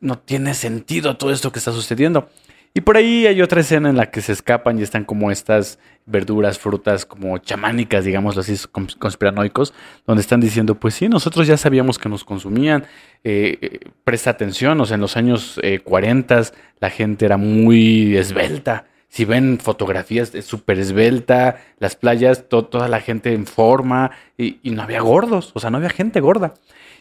no 0.00 0.18
tiene 0.18 0.54
sentido 0.54 1.16
todo 1.16 1.30
esto 1.30 1.52
que 1.52 1.60
está 1.60 1.70
sucediendo. 1.70 2.28
Y 2.74 2.80
por 2.80 2.96
ahí 2.96 3.28
hay 3.28 3.42
otra 3.42 3.60
escena 3.60 3.88
en 3.88 3.96
la 3.96 4.10
que 4.10 4.20
se 4.20 4.32
escapan 4.32 4.76
y 4.76 4.82
están 4.82 5.04
como 5.04 5.30
estas 5.30 5.78
verduras, 6.06 6.58
frutas 6.58 7.06
como 7.06 7.38
chamánicas, 7.38 8.04
digamos 8.04 8.36
así, 8.36 8.56
conspiranoicos, 8.98 9.72
donde 10.06 10.22
están 10.22 10.40
diciendo, 10.40 10.74
pues 10.74 10.94
sí, 10.94 11.08
nosotros 11.08 11.46
ya 11.46 11.56
sabíamos 11.56 11.98
que 11.98 12.08
nos 12.08 12.24
consumían, 12.24 12.84
eh, 13.24 13.58
eh, 13.60 13.80
presta 14.04 14.30
atención, 14.30 14.80
o 14.80 14.86
sea, 14.86 14.96
en 14.96 15.00
los 15.00 15.16
años 15.16 15.60
eh, 15.62 15.80
40 15.80 16.42
la 16.80 16.90
gente 16.90 17.26
era 17.26 17.36
muy 17.36 18.16
esbelta. 18.16 18.86
Si 19.08 19.24
ven 19.24 19.58
fotografías, 19.58 20.32
súper 20.42 20.78
esbelta, 20.78 21.60
las 21.78 21.96
playas, 21.96 22.48
toda 22.48 22.86
la 22.86 23.00
gente 23.00 23.32
en 23.32 23.46
forma 23.46 24.12
y, 24.38 24.60
y 24.62 24.70
no 24.70 24.82
había 24.82 25.00
gordos, 25.00 25.50
o 25.54 25.58
sea, 25.58 25.70
no 25.70 25.78
había 25.78 25.90
gente 25.90 26.20
gorda 26.20 26.54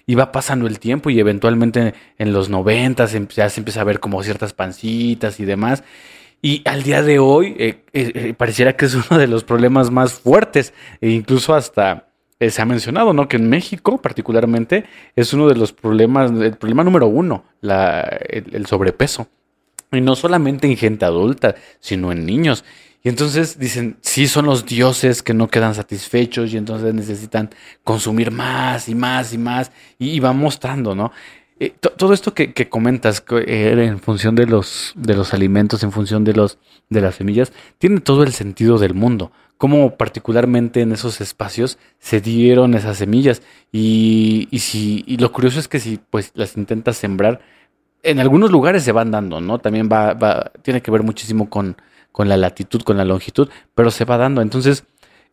y 0.09 0.15
va 0.15 0.31
pasando 0.31 0.65
el 0.65 0.79
tiempo 0.79 1.11
y 1.11 1.19
eventualmente 1.19 1.93
en 2.17 2.33
los 2.33 2.49
noventas 2.49 3.15
ya 3.35 3.47
se 3.47 3.59
empieza 3.59 3.81
a 3.81 3.83
ver 3.83 3.99
como 3.99 4.23
ciertas 4.23 4.53
pancitas 4.53 5.39
y 5.39 5.45
demás. 5.45 5.83
Y 6.41 6.61
al 6.65 6.83
día 6.83 7.01
de 7.03 7.19
hoy 7.19 7.55
eh, 7.57 7.83
eh, 7.93 8.11
eh, 8.15 8.33
pareciera 8.33 8.75
que 8.75 8.85
es 8.85 8.95
uno 8.95 9.19
de 9.19 9.27
los 9.27 9.43
problemas 9.43 9.91
más 9.91 10.13
fuertes 10.13 10.73
e 11.01 11.09
incluso 11.09 11.53
hasta 11.53 12.05
se 12.39 12.61
ha 12.61 12.65
mencionado, 12.65 13.11
¿no? 13.11 13.27
Que 13.27 13.35
en 13.35 13.49
México 13.49 14.01
particularmente 14.01 14.85
es 15.13 15.33
uno 15.33 15.49
de 15.49 15.55
los 15.55 15.73
problemas, 15.73 16.31
el 16.31 16.55
problema 16.55 16.85
número 16.85 17.07
uno, 17.07 17.43
la, 17.59 17.99
el 17.99 18.65
sobrepeso. 18.65 19.27
Y 19.91 19.99
no 19.99 20.15
solamente 20.15 20.65
en 20.65 20.77
gente 20.77 21.03
adulta, 21.03 21.55
sino 21.81 22.13
en 22.13 22.25
niños. 22.25 22.63
Y 23.01 23.07
entonces 23.07 23.57
dicen, 23.57 23.97
sí, 24.01 24.27
son 24.27 24.45
los 24.45 24.65
dioses 24.65 25.23
que 25.23 25.33
no 25.33 25.47
quedan 25.47 25.73
satisfechos 25.73 26.51
y 26.51 26.57
entonces 26.57 26.93
necesitan 26.93 27.49
consumir 27.83 28.29
más 28.29 28.89
y 28.89 28.95
más 28.95 29.33
y 29.33 29.37
más. 29.37 29.71
Y, 29.97 30.19
va 30.19 30.33
mostrando, 30.33 30.95
¿no? 30.95 31.11
Todo 31.97 32.13
esto 32.13 32.33
que, 32.33 32.69
comentas 32.69 33.23
eh, 33.45 33.75
en 33.77 33.99
función 33.99 34.35
de 34.35 34.45
los, 34.45 34.93
de 34.95 35.13
los 35.13 35.33
alimentos, 35.33 35.83
en 35.83 35.91
función 35.91 36.23
de, 36.23 36.33
los, 36.33 36.57
de 36.89 37.01
las 37.01 37.15
semillas, 37.15 37.51
tiene 37.77 37.99
todo 37.99 38.23
el 38.23 38.31
sentido 38.31 38.77
del 38.77 38.93
mundo. 38.93 39.31
Cómo 39.57 39.97
particularmente 39.97 40.79
en 40.79 40.93
esos 40.93 41.19
espacios 41.19 41.77
se 41.99 42.21
dieron 42.21 42.75
esas 42.75 42.97
semillas. 42.97 43.41
Y, 43.73 44.47
y, 44.51 44.59
si, 44.59 45.03
y 45.05 45.17
lo 45.17 45.33
curioso 45.33 45.59
es 45.59 45.67
que 45.67 45.81
si 45.81 45.99
pues 46.09 46.31
las 46.33 46.55
intentas 46.55 46.95
sembrar, 46.95 47.41
en 48.03 48.19
algunos 48.19 48.51
lugares 48.51 48.83
se 48.83 48.93
van 48.93 49.11
dando, 49.11 49.41
¿no? 49.41 49.59
También 49.59 49.89
va, 49.91 50.13
va, 50.13 50.53
tiene 50.61 50.81
que 50.81 50.91
ver 50.91 51.03
muchísimo 51.03 51.49
con, 51.49 51.75
con 52.13 52.29
la 52.29 52.37
latitud, 52.37 52.83
con 52.83 52.95
la 52.95 53.03
longitud, 53.03 53.49
pero 53.75 53.91
se 53.91 54.05
va 54.05 54.17
dando. 54.17 54.41
Entonces, 54.41 54.85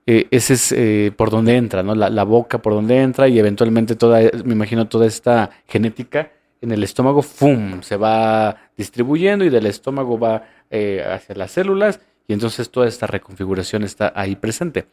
eh, 0.06 0.28
ese 0.30 0.54
es 0.54 0.72
eh, 0.72 1.12
por 1.16 1.30
donde 1.30 1.56
entra, 1.56 1.82
¿no? 1.82 1.94
La, 1.94 2.24
boca 2.24 2.62
por 2.62 2.72
donde 2.72 3.00
entra 3.00 3.28
y 3.28 3.38
eventualmente 3.38 3.96
toda, 3.96 4.20
me 4.44 4.52
imagino, 4.52 4.88
toda 4.88 5.06
esta 5.06 5.50
genética 5.66 6.32
en 6.60 6.72
el 6.72 6.82
estómago, 6.84 7.22
¡fum! 7.22 7.82
se 7.82 7.96
va 7.96 8.70
distribuyendo 8.76 9.44
y 9.44 9.50
del 9.50 9.66
estómago 9.66 10.18
va 10.18 10.44
eh, 10.70 11.04
hacia 11.06 11.34
las 11.34 11.50
células 11.50 12.00
y 12.28 12.32
entonces 12.32 12.70
toda 12.70 12.86
esta 12.86 13.06
reconfiguración 13.06 13.82
está 13.82 14.12
ahí 14.14 14.36
presente. 14.36 14.86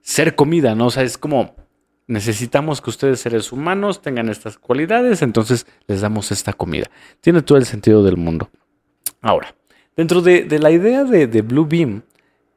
Ser 0.00 0.34
comida, 0.34 0.74
¿no? 0.74 0.86
O 0.86 0.90
sea, 0.90 1.02
es 1.02 1.18
como 1.18 1.54
necesitamos 2.06 2.82
que 2.82 2.90
ustedes 2.90 3.20
seres 3.20 3.50
humanos 3.50 4.02
tengan 4.02 4.28
estas 4.28 4.58
cualidades, 4.58 5.22
entonces 5.22 5.66
les 5.86 6.02
damos 6.02 6.30
esta 6.30 6.52
comida. 6.52 6.90
Tiene 7.20 7.40
todo 7.40 7.56
el 7.56 7.64
sentido 7.64 8.04
del 8.04 8.18
mundo. 8.18 8.50
Ahora, 9.22 9.54
Dentro 9.96 10.22
de, 10.22 10.58
la 10.58 10.70
idea 10.72 11.04
de, 11.04 11.42
Blue 11.42 11.66
Beam, 11.66 12.02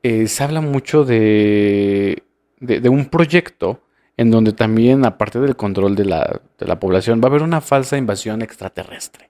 eh, 0.08 0.28
se 0.30 0.42
habla 0.42 0.62
mucho 0.62 1.04
de, 1.04 2.24
un 2.90 3.06
proyecto 3.08 3.82
en 4.16 4.32
donde 4.32 4.54
también, 4.54 5.06
aparte 5.06 5.38
del 5.42 5.58
control 5.58 5.98
de 5.98 6.06
la, 6.06 6.80
población, 6.80 7.20
va 7.20 7.26
a 7.26 7.28
haber 7.28 7.44
una 7.44 7.60
falsa 7.60 7.98
invasión 7.98 8.42
extraterrestre. 8.42 9.30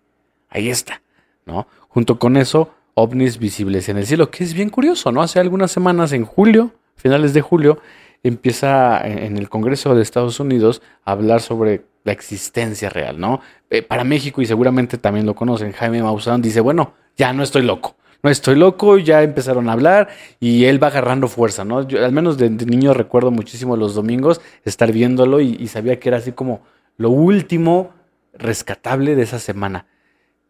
Ahí 0.49 0.69
está, 0.69 1.01
¿no? 1.47 1.65
Junto 1.89 2.19
con 2.19 2.37
eso, 2.37 2.75
ovnis 2.93 3.39
visibles 3.39 3.89
en 3.89 3.97
el 3.97 4.05
cielo, 4.05 4.29
que 4.29 4.43
es 4.43 4.53
bien 4.53 4.69
curioso, 4.69 5.11
¿no? 5.11 5.23
Hace 5.23 5.39
algunas 5.39 5.71
semanas, 5.71 6.13
en 6.13 6.25
julio, 6.25 6.75
finales 6.95 7.33
de 7.33 7.41
julio, 7.41 7.79
empieza 8.21 9.01
en 9.03 9.35
el 9.35 9.49
Congreso 9.49 9.95
de 9.95 10.03
Estados 10.03 10.39
Unidos 10.39 10.83
a 11.05 11.13
hablar 11.13 11.41
sobre 11.41 11.85
la 12.03 12.11
existencia 12.11 12.89
real, 12.89 13.19
¿no? 13.19 13.41
Eh, 13.71 13.81
para 13.81 14.03
México, 14.03 14.43
y 14.43 14.45
seguramente 14.45 14.99
también 14.99 15.25
lo 15.25 15.33
conocen, 15.33 15.71
Jaime 15.71 16.03
Maussan 16.03 16.39
dice, 16.39 16.61
bueno, 16.61 16.93
ya 17.17 17.33
no 17.33 17.41
estoy 17.41 17.63
loco. 17.63 17.95
No 18.23 18.29
estoy 18.29 18.55
loco, 18.55 18.97
ya 18.97 19.21
empezaron 19.23 19.69
a 19.69 19.73
hablar 19.73 20.09
y 20.39 20.65
él 20.65 20.81
va 20.81 20.87
agarrando 20.87 21.27
fuerza, 21.27 21.63
¿no? 21.63 21.87
Yo, 21.87 22.03
al 22.03 22.11
menos 22.11 22.37
de, 22.37 22.49
niño 22.49 22.93
recuerdo 22.93 23.31
muchísimo 23.31 23.77
los 23.77 23.95
domingos 23.95 24.41
estar 24.65 24.91
viéndolo 24.91 25.39
y, 25.39 25.67
sabía 25.67 25.99
que 25.99 26.09
era 26.09 26.17
así 26.17 26.31
como 26.31 26.61
lo 26.97 27.09
último 27.09 27.93
rescatable 28.33 29.15
de 29.15 29.23
esa 29.23 29.39
semana. 29.39 29.85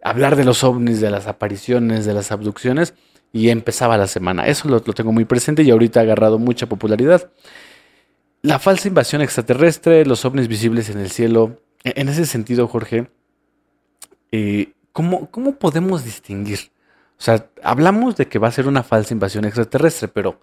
Hablar 0.02 0.36
de 0.36 0.46
los 0.46 0.64
ovnis, 0.64 1.02
de 1.02 1.10
las 1.10 1.28
apariciones, 1.28 2.06
de 2.06 2.14
las 2.14 2.32
abducciones 2.32 2.94
y 3.34 3.50
empezaba 3.50 3.98
la 3.98 4.08
semana. 4.08 4.48
Eso 4.48 4.70
lo, 4.70 4.82
tengo 4.82 5.12
muy 5.12 5.26
presente 5.26 5.64
y 5.64 5.72
ahorita 5.72 6.00
ha 6.00 6.04
agarrado 6.04 6.40
mucha 6.40 6.68
popularidad. 6.68 7.30
la 8.44 8.60
falsa 8.60 8.88
invasión 8.88 9.22
extraterrestre, 9.22 10.06
los 10.06 10.24
ovnis 10.24 10.48
visibles 10.48 10.90
en 10.90 11.00
el 11.00 11.12
cielo, 11.12 11.60
e, 11.84 11.94
en 11.98 12.08
ese 12.08 12.26
sentido, 12.26 12.68
Jorge, 12.68 13.10
eh, 14.32 14.72
¿cómo, 14.94 15.30
¿cómo 15.32 15.56
podemos 15.56 16.06
distinguir? 16.06 16.72
O 17.20 17.22
sea, 17.22 17.50
hablamos 17.64 18.16
de 18.16 18.28
que 18.28 18.40
va 18.40 18.48
a 18.48 18.52
ser 18.52 18.68
una 18.68 18.84
falsa 18.84 19.14
invasión 19.14 19.46
extraterrestre, 19.46 20.08
pero 20.08 20.40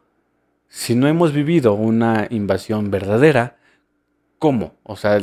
si 0.68 0.96
no 0.96 1.06
hemos 1.06 1.32
vivido 1.32 1.74
una 1.74 2.26
invasión 2.30 2.90
verdadera, 2.90 3.56
¿cómo? 4.38 4.74
O 4.82 4.96
sea, 4.96 5.20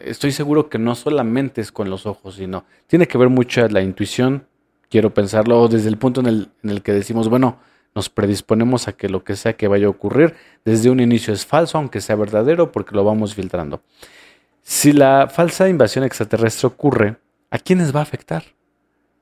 estoy 0.00 0.32
seguro 0.32 0.70
que 0.70 0.78
no 0.78 0.94
solamente 0.94 1.60
es 1.60 1.70
con 1.70 1.90
los 1.90 2.06
ojos, 2.06 2.36
sino 2.36 2.64
tiene 2.86 3.06
que 3.06 3.18
ver 3.18 3.28
mucho 3.28 3.68
la 3.68 3.82
intuición, 3.82 4.46
quiero 4.90 5.12
pensarlo 5.12 5.68
desde 5.68 5.88
el 5.88 5.98
punto 5.98 6.22
en 6.22 6.48
el, 6.62 6.82
que 6.82 6.92
decimos, 6.92 7.28
bueno, 7.28 7.58
nos 7.94 8.08
predisponemos 8.08 8.88
a 8.88 8.92
que 8.92 9.10
lo 9.10 9.22
que 9.22 9.36
sea 9.36 9.52
que 9.52 9.68
vaya 9.68 9.86
a 9.86 9.90
ocurrir 9.90 10.34
desde 10.64 10.88
un 10.90 11.00
inicio 11.00 11.34
es 11.34 11.44
falso, 11.44 11.76
aunque 11.76 12.00
sea 12.00 12.16
verdadero, 12.16 12.72
porque 12.72 12.96
lo 12.96 13.04
vamos 13.04 13.34
filtrando. 13.34 13.82
Si 14.62 14.92
la 14.92 15.28
falsa 15.28 15.68
invasión 15.68 16.04
extraterrestre 16.04 16.66
ocurre, 16.66 17.16
¿a 17.50 17.58
quiénes 17.58 17.94
va 17.94 18.00
a 18.00 18.02
afectar? 18.02 18.44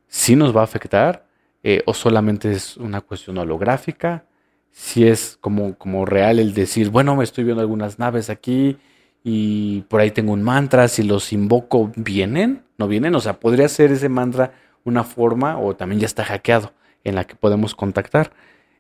¿Sí 0.09 0.37
nos 0.37 0.57
va 0.57 0.61
a 0.61 0.65
afectar? 0.65 1.27
Eh, 1.65 1.83
¿O 1.87 1.95
solamente 1.95 2.53
es 2.53 2.77
una 2.77 3.01
cuestión 3.01 3.39
holográfica? 3.39 4.27
Si 4.71 5.07
es 5.07 5.39
como, 5.41 5.77
como 5.77 6.05
real 6.05 6.39
el 6.39 6.53
decir, 6.53 6.91
bueno, 6.91 7.17
me 7.17 7.25
estoy 7.25 7.45
viendo 7.45 7.63
algunas 7.63 7.99
naves 7.99 8.29
aquí 8.31 8.77
y 9.25 9.81
por 9.83 10.01
ahí 10.01 10.11
tengo 10.11 10.35
un 10.35 10.43
mantra, 10.43 10.87
si 10.89 11.03
los 11.03 11.33
invoco, 11.33 11.91
¿vienen? 11.97 12.63
¿No 12.77 12.87
vienen? 12.87 13.15
O 13.15 13.21
sea, 13.21 13.41
podría 13.41 13.69
ser 13.69 13.93
ese 13.93 14.11
mantra 14.11 14.53
una 14.85 15.03
forma, 15.03 15.59
o 15.59 15.75
también 15.75 16.01
ya 16.01 16.07
está 16.07 16.25
hackeado, 16.25 16.75
en 17.03 17.15
la 17.15 17.25
que 17.25 17.35
podemos 17.35 17.75
contactar. 17.75 18.33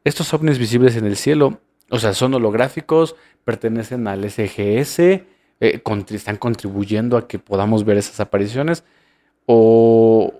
Estos 0.04 0.34
ovnis 0.34 0.58
visibles 0.58 0.96
en 0.96 1.06
el 1.06 1.16
cielo, 1.16 1.60
o 1.88 1.98
sea, 1.98 2.12
son 2.12 2.34
holográficos, 2.34 3.16
pertenecen 3.44 4.06
al 4.06 4.28
SGS, 4.28 4.98
eh, 4.98 5.82
están 6.10 6.36
contribuyendo 6.36 7.16
a 7.16 7.26
que 7.26 7.38
podamos 7.38 7.84
ver 7.84 7.96
esas 7.96 8.20
apariciones, 8.20 8.84
o, 9.46 10.34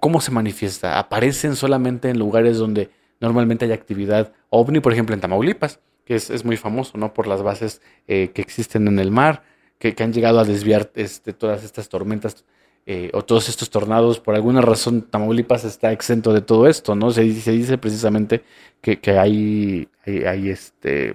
cómo 0.00 0.20
se 0.20 0.30
manifiesta. 0.30 0.98
Aparecen 0.98 1.56
solamente 1.56 2.08
en 2.08 2.18
lugares 2.18 2.58
donde 2.58 2.90
normalmente 3.20 3.66
hay 3.66 3.72
actividad 3.72 4.32
ovni, 4.50 4.80
por 4.80 4.92
ejemplo 4.92 5.14
en 5.14 5.20
Tamaulipas, 5.20 5.80
que 6.04 6.14
es, 6.14 6.44
muy 6.44 6.56
famoso, 6.56 6.96
¿no? 6.96 7.12
Por 7.12 7.26
las 7.26 7.42
bases 7.42 7.82
eh, 8.06 8.30
que 8.32 8.40
existen 8.40 8.88
en 8.88 8.98
el 8.98 9.10
mar, 9.10 9.42
que, 9.78 9.94
han 9.98 10.12
llegado 10.12 10.40
a 10.40 10.44
desviar 10.44 10.90
este, 10.94 11.34
todas 11.34 11.64
estas 11.64 11.88
tormentas 11.90 12.44
eh, 12.86 13.10
o 13.12 13.22
todos 13.22 13.50
estos 13.50 13.68
tornados, 13.68 14.18
por 14.18 14.34
alguna 14.34 14.62
razón 14.62 15.02
Tamaulipas 15.02 15.64
está 15.64 15.92
exento 15.92 16.32
de 16.32 16.40
todo 16.40 16.66
esto, 16.66 16.94
¿no? 16.94 17.10
Se, 17.10 17.22
dice 17.22 17.76
precisamente 17.76 18.42
que, 18.80 18.98
hay, 19.18 19.88
hay, 20.06 20.48
este, 20.48 21.14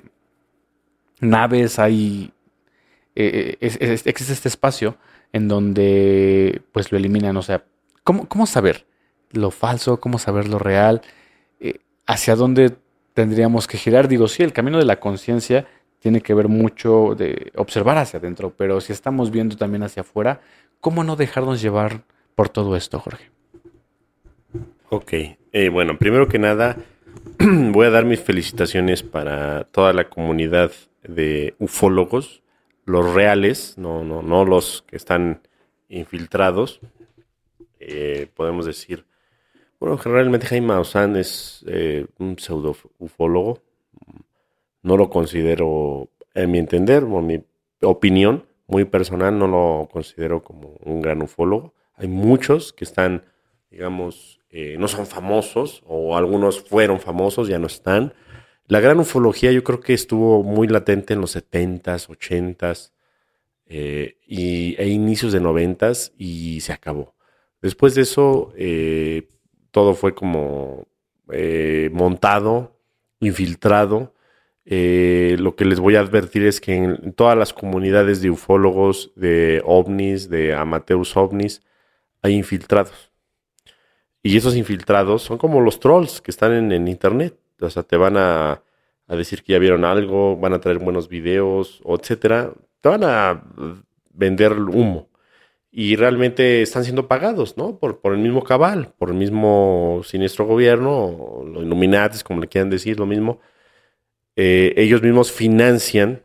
naves, 1.19 1.79
hay, 1.79 2.31
eh, 3.15 3.57
existe 3.59 4.33
este 4.33 4.49
espacio 4.49 4.97
en 5.31 5.47
donde 5.47 6.61
pues 6.71 6.91
lo 6.91 6.99
eliminan, 6.99 7.35
o 7.37 7.41
sea, 7.41 7.65
¿cómo, 8.03 8.45
saber 8.45 8.85
lo 9.31 9.51
falso, 9.51 9.99
cómo 9.99 10.19
saber 10.19 10.47
lo 10.47 10.59
real, 10.59 11.01
eh, 11.59 11.79
hacia 12.05 12.35
dónde 12.35 12.75
tendríamos 13.13 13.67
que 13.67 13.77
girar? 13.77 14.07
Digo, 14.07 14.27
sí, 14.27 14.43
el 14.43 14.53
camino 14.53 14.77
de 14.77 14.85
la 14.85 14.99
conciencia 14.99 15.67
tiene 15.99 16.21
que 16.21 16.33
ver 16.33 16.49
mucho 16.49 17.15
de 17.15 17.51
observar 17.55 17.97
hacia 17.97 18.19
adentro, 18.19 18.53
pero 18.55 18.81
si 18.81 18.91
estamos 18.91 19.31
viendo 19.31 19.55
también 19.55 19.83
hacia 19.83 20.01
afuera, 20.01 20.41
¿Cómo 20.83 21.05
no 21.05 21.15
dejarnos 21.15 21.61
llevar 21.61 22.03
por 22.35 22.49
todo 22.49 22.75
esto, 22.75 22.99
Jorge? 22.99 23.31
Ok, 24.89 25.13
eh, 25.13 25.69
bueno, 25.69 25.97
primero 25.97 26.27
que 26.27 26.39
nada, 26.39 26.75
voy 27.39 27.87
a 27.87 27.89
dar 27.89 28.03
mis 28.03 28.19
felicitaciones 28.19 29.01
para 29.01 29.63
toda 29.63 29.93
la 29.93 30.09
comunidad 30.09 30.73
de 31.01 31.55
ufólogos, 31.57 32.43
los 32.83 33.13
reales, 33.13 33.77
no, 33.77 34.03
no, 34.03 34.21
no 34.23 34.43
los 34.43 34.83
que 34.85 34.97
están 34.97 35.47
infiltrados. 35.87 36.81
Eh, 37.85 38.27
podemos 38.33 38.65
decir, 38.65 39.05
bueno, 39.79 39.97
generalmente 39.97 40.47
Jaime 40.47 40.67
Maussan 40.67 41.15
es 41.17 41.65
eh, 41.67 42.05
un 42.17 42.39
pseudo 42.39 42.75
ufólogo. 42.99 43.61
No 44.81 44.97
lo 44.97 45.09
considero, 45.09 46.09
en 46.33 46.51
mi 46.51 46.59
entender, 46.59 47.03
o 47.03 47.21
mi 47.21 47.43
opinión, 47.81 48.45
muy 48.67 48.85
personal, 48.85 49.37
no 49.37 49.47
lo 49.47 49.89
considero 49.91 50.43
como 50.43 50.77
un 50.83 51.01
gran 51.01 51.21
ufólogo. 51.21 51.73
Hay 51.95 52.07
muchos 52.07 52.73
que 52.73 52.85
están, 52.85 53.25
digamos, 53.69 54.39
eh, 54.49 54.77
no 54.79 54.87
son 54.87 55.05
famosos 55.05 55.83
o 55.85 56.15
algunos 56.15 56.61
fueron 56.61 56.99
famosos, 56.99 57.47
ya 57.47 57.59
no 57.59 57.67
están. 57.67 58.13
La 58.67 58.79
gran 58.79 58.99
ufología 58.99 59.51
yo 59.51 59.63
creo 59.63 59.79
que 59.81 59.93
estuvo 59.93 60.43
muy 60.43 60.67
latente 60.67 61.13
en 61.13 61.21
los 61.21 61.35
70s, 61.35 62.07
80s 62.07 62.91
eh, 63.65 64.17
y, 64.25 64.75
e 64.77 64.87
inicios 64.87 65.33
de 65.33 65.41
90s 65.41 66.13
y 66.17 66.61
se 66.61 66.71
acabó. 66.71 67.12
Después 67.63 67.95
de 67.95 68.03
eso, 68.03 68.53
eh, 68.55 69.29
todo 69.71 69.95
fue 69.95 70.13
como 70.13 70.85
montado, 71.91 72.77
infiltrado 73.19 74.13
eh, 74.65 75.35
lo 75.39 75.55
que 75.55 75.65
les 75.65 75.79
voy 75.79 75.95
a 75.95 75.99
advertir 75.99 76.45
es 76.45 76.61
que 76.61 76.73
en 76.75 77.13
todas 77.13 77.37
las 77.37 77.53
comunidades 77.53 78.21
de 78.21 78.29
ufólogos, 78.29 79.11
de 79.15 79.61
ovnis, 79.65 80.29
de 80.29 80.53
amateurs 80.53 81.15
ovnis, 81.17 81.61
hay 82.21 82.35
infiltrados. 82.35 83.11
Y 84.21 84.37
esos 84.37 84.55
infiltrados 84.55 85.23
son 85.23 85.37
como 85.37 85.59
los 85.61 85.79
trolls 85.79 86.21
que 86.21 86.31
están 86.31 86.71
en, 86.71 86.87
internet. 86.87 87.37
O 87.59 87.69
sea, 87.69 87.83
te 87.83 87.97
van 87.97 88.15
a, 88.17 88.63
decir 89.07 89.43
que 89.43 89.53
ya 89.53 89.59
vieron 89.59 89.85
algo, 89.85 90.37
van 90.37 90.53
a 90.53 90.61
traer 90.61 90.79
buenos 90.79 91.09
videos, 91.09 91.81
etcétera. 91.85 92.53
Te 92.81 92.89
van 92.89 93.03
a 93.03 93.43
vender 94.13 94.53
humo. 94.53 95.09
Y 95.75 95.95
realmente 95.95 96.61
están 96.61 96.83
siendo 96.83 97.07
pagados, 97.07 97.57
¿no? 97.57 97.79
Por, 97.79 97.99
por 97.99 98.13
el 98.13 98.19
mismo 98.19 98.43
cabal, 98.43 98.93
por 98.97 99.09
el 99.09 99.15
mismo 99.15 100.01
siniestro 100.05 100.45
gobierno, 100.45 101.43
los 101.45 101.63
Illuminatis, 101.63 102.23
como 102.23 102.41
le 102.41 102.47
quieran 102.47 102.69
decir, 102.69 102.99
lo 102.99 103.07
mismo 103.07 103.39
eh, 104.35 104.73
ellos 104.77 105.01
mismos 105.01 105.31
financian 105.31 106.23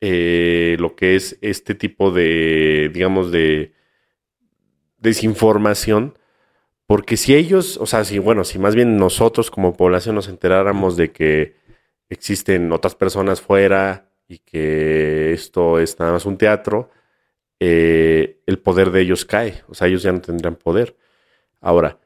eh, 0.00 0.76
lo 0.78 0.96
que 0.96 1.16
es 1.16 1.38
este 1.42 1.74
tipo 1.74 2.10
de, 2.10 2.90
digamos, 2.92 3.32
de 3.32 3.74
desinformación, 4.98 6.18
porque 6.86 7.16
si 7.16 7.34
ellos, 7.34 7.76
o 7.78 7.86
sea, 7.86 8.04
si, 8.04 8.18
bueno, 8.18 8.44
si 8.44 8.58
más 8.58 8.74
bien 8.74 8.96
nosotros 8.96 9.50
como 9.50 9.76
población 9.76 10.14
nos 10.14 10.28
enteráramos 10.28 10.96
de 10.96 11.12
que 11.12 11.56
existen 12.08 12.72
otras 12.72 12.94
personas 12.94 13.40
fuera 13.40 14.10
y 14.28 14.38
que 14.38 15.32
esto 15.32 15.78
es 15.78 15.98
nada 15.98 16.12
más 16.12 16.26
un 16.26 16.38
teatro, 16.38 16.90
eh, 17.60 18.40
el 18.46 18.58
poder 18.58 18.90
de 18.90 19.02
ellos 19.02 19.24
cae, 19.24 19.62
o 19.68 19.74
sea, 19.74 19.86
ellos 19.86 20.02
ya 20.02 20.12
no 20.12 20.20
tendrán 20.20 20.56
poder. 20.56 20.96
Ahora, 21.60 21.98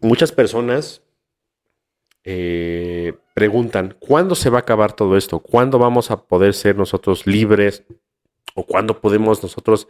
muchas 0.00 0.30
personas 0.30 1.02
eh, 2.22 3.14
preguntan, 3.34 3.96
¿cuándo 3.98 4.34
se 4.34 4.50
va 4.50 4.58
a 4.58 4.60
acabar 4.60 4.92
todo 4.92 5.16
esto? 5.16 5.40
¿Cuándo 5.40 5.78
vamos 5.78 6.10
a 6.10 6.24
poder 6.24 6.54
ser 6.54 6.76
nosotros 6.76 7.26
libres? 7.26 7.84
¿O 8.54 8.64
cuándo 8.64 9.00
podemos 9.00 9.42
nosotros 9.42 9.88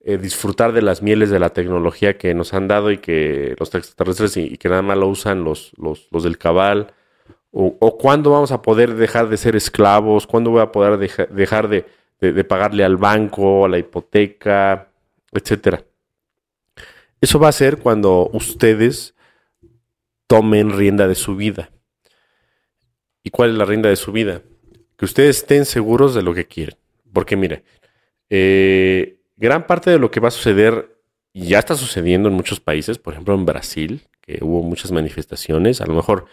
eh, 0.00 0.16
disfrutar 0.16 0.72
de 0.72 0.82
las 0.82 1.02
mieles 1.02 1.28
de 1.28 1.38
la 1.38 1.50
tecnología 1.50 2.16
que 2.16 2.32
nos 2.32 2.54
han 2.54 2.68
dado 2.68 2.90
y 2.90 2.98
que 2.98 3.54
los 3.58 3.74
extraterrestres 3.74 4.36
y, 4.38 4.56
que 4.56 4.68
nada 4.68 4.82
más 4.82 4.96
lo 4.96 5.08
usan 5.08 5.44
los, 5.44 5.72
los, 5.76 6.22
del 6.22 6.38
cabal? 6.38 6.94
O, 7.50 7.98
cuándo 7.98 8.30
vamos 8.30 8.52
a 8.52 8.62
poder 8.62 8.94
dejar 8.94 9.28
de 9.28 9.36
ser 9.36 9.56
esclavos? 9.56 10.26
¿Cuándo 10.26 10.50
voy 10.50 10.60
a 10.60 10.70
poder 10.70 10.98
dejar 10.98 11.68
de, 11.68 11.86
de, 12.20 12.44
pagarle 12.44 12.84
al 12.84 12.96
banco, 12.96 13.64
a 13.64 13.68
la 13.68 13.78
hipoteca, 13.78 14.90
etcétera? 15.32 15.84
Eso 17.20 17.38
va 17.38 17.48
a 17.48 17.52
ser 17.52 17.78
cuando 17.78 18.30
ustedes 18.32 19.14
tomen 20.26 20.76
rienda 20.76 21.08
de 21.08 21.14
su 21.14 21.36
vida. 21.36 21.70
¿Y 23.22 23.30
cuál 23.30 23.50
es 23.50 23.56
la 23.56 23.64
rienda 23.64 23.88
de 23.88 23.96
su 23.96 24.12
vida? 24.12 24.42
Que 24.96 25.04
ustedes 25.04 25.38
estén 25.38 25.64
seguros 25.64 26.14
de 26.14 26.22
lo 26.22 26.34
que 26.34 26.46
quieren. 26.46 26.76
Porque 27.12 27.36
mire, 27.36 27.64
eh, 28.30 29.20
gran 29.36 29.66
parte 29.66 29.90
de 29.90 29.98
lo 29.98 30.10
que 30.10 30.20
va 30.20 30.28
a 30.28 30.32
suceder 30.32 30.96
ya 31.34 31.58
está 31.58 31.74
sucediendo 31.74 32.28
en 32.28 32.34
muchos 32.34 32.60
países, 32.60 32.98
por 32.98 33.14
ejemplo 33.14 33.34
en 33.34 33.46
Brasil, 33.46 34.02
que 34.20 34.38
hubo 34.42 34.62
muchas 34.62 34.92
manifestaciones, 34.92 35.80
a 35.80 35.86
lo 35.86 35.94
mejor 35.94 36.26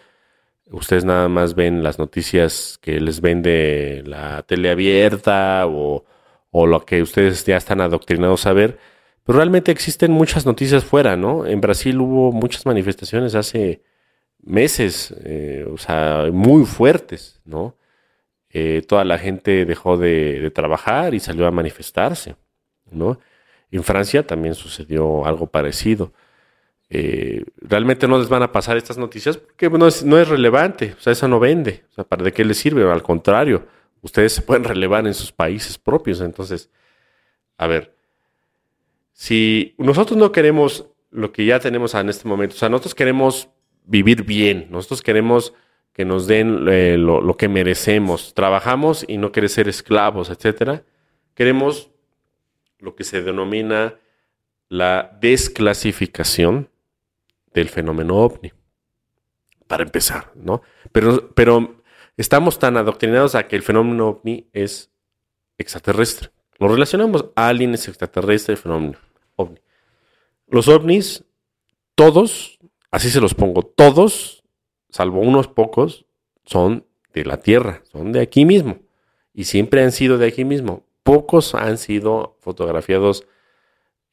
ustedes 0.71 1.06
nada 1.06 1.28
más 1.30 1.56
ven 1.56 1.84
las 1.84 1.99
noticias 1.99 2.80
que 2.82 2.99
les 2.99 3.21
vende 3.21 4.04
la 4.06 4.43
tele 4.43 4.71
abierta 4.71 5.65
o, 5.67 6.06
o 6.51 6.67
lo 6.67 6.86
que 6.86 7.01
ustedes 7.01 7.45
ya 7.45 7.58
están 7.58 7.82
adoctrinados 7.82 8.45
a 8.45 8.54
ver, 8.54 8.80
pero 9.25 9.38
realmente 9.38 9.71
existen 9.71 10.12
muchas 10.12 10.45
noticias 10.45 10.86
fuera, 10.86 11.17
¿no? 11.17 11.45
En 11.45 11.60
Brasil 11.62 11.99
hubo 11.99 12.32
muchas 12.32 12.65
manifestaciones 12.65 13.36
hace 13.36 13.82
meses, 14.45 15.13
eh, 15.25 15.65
o 15.69 15.78
sea, 15.78 16.28
muy 16.32 16.65
fuertes, 16.65 17.41
¿no? 17.45 17.75
Eh, 18.49 18.84
toda 18.88 19.04
la 19.04 19.17
gente 19.17 19.65
dejó 19.65 19.97
de, 19.97 20.51
trabajar 20.51 21.13
y 21.13 21.19
salió 21.19 21.47
a 21.47 21.51
manifestarse, 21.51 22.36
¿no? 22.91 23.19
En 23.71 23.84
Francia 23.84 24.25
también 24.25 24.56
sucedió 24.56 25.25
algo 25.25 25.47
parecido. 25.47 26.13
Eh, 26.89 27.43
realmente 27.58 28.08
no 28.08 28.19
les 28.19 28.30
van 28.30 28.43
a 28.43 28.52
pasar 28.52 28.78
estas 28.78 28.98
noticias 28.98 29.38
porque 29.38 29.69
no 29.69 29.88
es, 29.88 30.04
no 30.04 30.19
es 30.19 30.28
relevante, 30.28 30.93
o 30.98 31.02
sea, 31.02 31.13
eso 31.13 31.28
no 31.28 31.39
vende, 31.39 31.84
o 31.89 31.93
sea, 31.93 32.04
¿para 32.04 32.24
de 32.24 32.32
qué 32.32 32.45
les 32.45 32.58
sirve? 32.58 32.89
Al 32.89 33.02
contrario, 33.02 33.65
ustedes 34.02 34.34
se 34.34 34.43
pueden 34.43 34.63
relevar 34.63 35.08
en 35.08 35.15
sus 35.15 35.32
países 35.32 35.80
propios. 35.80 36.21
Entonces, 36.21 36.69
a 37.58 37.65
ver, 37.67 37.95
si 39.13 39.74
nosotros 39.78 40.17
no 40.17 40.32
queremos 40.32 40.86
lo 41.10 41.32
que 41.32 41.45
ya 41.45 41.60
tenemos 41.60 41.95
en 41.95 42.10
este 42.10 42.28
momento, 42.28 42.56
o 42.56 42.58
sea, 42.58 42.69
nosotros 42.69 42.93
queremos 42.93 43.50
vivir 43.86 44.24
bien, 44.24 44.67
nosotros 44.69 45.02
queremos 45.02 45.54
que 45.93 46.06
nos 46.06 46.28
den 46.28 46.67
eh, 46.67 46.98
lo, 46.98 47.38
que 47.38 47.48
merecemos, 47.48 48.34
trabajamos 48.34 49.06
y 49.08 49.17
no 49.17 49.32
queremos 49.32 49.54
ser 49.54 49.69
esclavos, 49.69 50.30
etcétera. 50.30 50.84
Queremos 51.34 51.89
lo 52.80 52.95
que 52.95 53.06
se 53.06 53.21
denomina 53.21 53.95
la 54.67 55.17
desclasificación 55.21 56.69
del 57.56 57.70
fenómeno 57.70 58.18
ovni. 58.18 58.52
Para 59.68 59.84
empezar, 59.84 60.32
¿no? 60.36 60.62
Pero, 60.91 61.34
pero 61.34 61.82
estamos 62.18 62.60
tan 62.60 62.78
adoctrinados 62.78 63.34
a 63.34 63.48
que 63.48 63.56
el 63.56 63.63
fenómeno 63.63 64.10
ovni 64.10 64.48
es 64.54 64.91
extraterrestre. 65.58 66.30
Lo 66.60 66.68
relacionamos 66.68 67.26
a 67.36 67.48
aliens 67.48 67.88
extraterrestres, 67.88 68.60
fenómeno 68.60 69.00
ovni. 69.36 69.60
Los 70.48 70.68
ovnis, 70.68 71.24
todos, 71.96 72.60
así 72.91 73.10
se 73.10 73.20
los 73.20 73.34
pongo, 73.34 73.63
todos, 73.63 74.44
salvo 74.89 75.22
unos 75.22 75.48
pocos, 75.48 76.06
son 76.46 76.86
de 77.13 77.26
la 77.26 77.38
Tierra, 77.38 77.82
son 77.91 78.12
de 78.12 78.22
aquí 78.22 78.46
mismo. 78.46 78.78
Y 79.34 79.46
siempre 79.46 79.84
han 79.84 79.91
sido 79.91 80.18
de 80.18 80.28
aquí 80.28 80.46
mismo. 80.46 80.86
Pocos 81.04 81.56
han 81.56 81.78
sido 81.78 82.38
fotografiados 82.39 83.28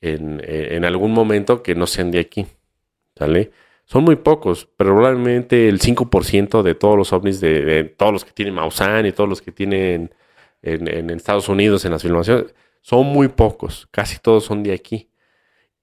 en, 0.01 0.85
algún 0.85 1.13
momento 1.13 1.63
que 1.63 1.75
no 1.75 1.87
sean 1.87 2.11
de 2.11 2.19
aquí. 2.19 2.47
¿Sale? 3.17 3.53
Son 3.85 4.05
muy 4.05 4.17
pocos, 4.17 4.69
pero 4.77 4.95
probablemente 4.95 5.69
el 5.69 5.81
5% 5.81 6.63
de 6.63 6.75
todos 6.75 6.97
los 6.97 7.13
ovnis, 7.13 7.41
de, 7.41 7.85
todos 7.85 8.13
los 8.13 8.25
que 8.25 8.33
tienen 8.33 8.55
Maussan 8.55 9.07
y 9.07 9.13
todos 9.13 9.29
los 9.29 9.43
que 9.43 9.53
tienen 9.53 10.15
en, 10.63 11.11
Estados 11.11 11.49
Unidos 11.49 11.85
en 11.85 11.93
las 11.93 12.03
filmaciones, 12.03 12.55
son 12.81 13.07
muy 13.07 13.29
pocos, 13.29 13.89
casi 13.91 14.19
todos 14.19 14.45
son 14.45 14.63
de 14.63 14.73
aquí. 14.73 15.11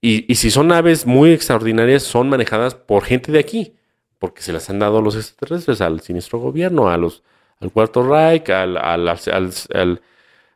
Y, 0.00 0.34
si 0.34 0.50
son 0.50 0.72
aves 0.72 1.06
muy 1.06 1.32
extraordinarias, 1.32 2.02
son 2.02 2.28
manejadas 2.30 2.74
por 2.74 3.04
gente 3.04 3.32
de 3.32 3.38
aquí, 3.38 3.76
porque 4.18 4.42
se 4.42 4.52
las 4.52 4.68
han 4.70 4.78
dado 4.78 5.02
los 5.02 5.14
extraterrestres, 5.14 5.80
al 5.80 6.00
siniestro 6.00 6.38
gobierno, 6.38 6.88
a 6.88 6.96
los, 6.96 7.22
al 7.60 7.70
Cuarto 7.70 8.02
Reich, 8.02 8.48
al, 8.50 8.76
al, 8.76 10.02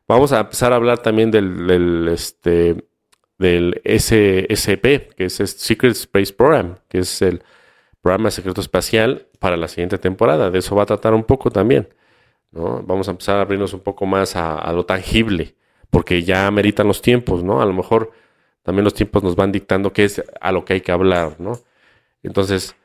Vamos 0.08 0.32
a 0.32 0.40
empezar 0.40 0.72
a 0.72 0.76
hablar 0.76 0.98
también 0.98 1.30
del, 1.30 1.66
del 1.66 2.08
este, 2.08 2.84
del 3.38 3.80
SSP, 3.84 5.14
que 5.16 5.24
es 5.26 5.34
Secret 5.34 5.92
Space 5.92 6.32
Program, 6.32 6.76
que 6.88 6.98
es 6.98 7.22
el 7.22 7.42
programa 8.00 8.30
secreto 8.30 8.60
espacial 8.60 9.26
para 9.38 9.56
la 9.56 9.68
siguiente 9.68 9.98
temporada. 9.98 10.50
De 10.50 10.58
eso 10.58 10.76
va 10.76 10.82
a 10.82 10.86
tratar 10.86 11.14
un 11.14 11.24
poco 11.24 11.50
también. 11.50 11.88
¿no? 12.52 12.82
Vamos 12.82 13.08
a 13.08 13.12
empezar 13.12 13.38
a 13.38 13.42
abrirnos 13.42 13.74
un 13.74 13.80
poco 13.80 14.06
más 14.06 14.36
a, 14.36 14.72
lo 14.72 14.86
tangible, 14.86 15.54
porque 15.90 16.22
ya 16.22 16.46
ameritan 16.46 16.86
los 16.86 17.02
tiempos, 17.02 17.42
¿no? 17.42 17.60
A 17.60 17.66
lo 17.66 17.72
mejor 17.72 18.12
también 18.62 18.84
los 18.84 18.94
tiempos 18.94 19.22
nos 19.22 19.36
van 19.36 19.52
dictando 19.52 19.92
qué 19.92 20.04
es 20.04 20.22
a 20.40 20.52
lo 20.52 20.64
que 20.64 20.74
hay 20.74 20.80
que 20.80 20.92
hablar, 20.92 21.36
¿no? 21.40 21.58
Entonces, 22.22 22.76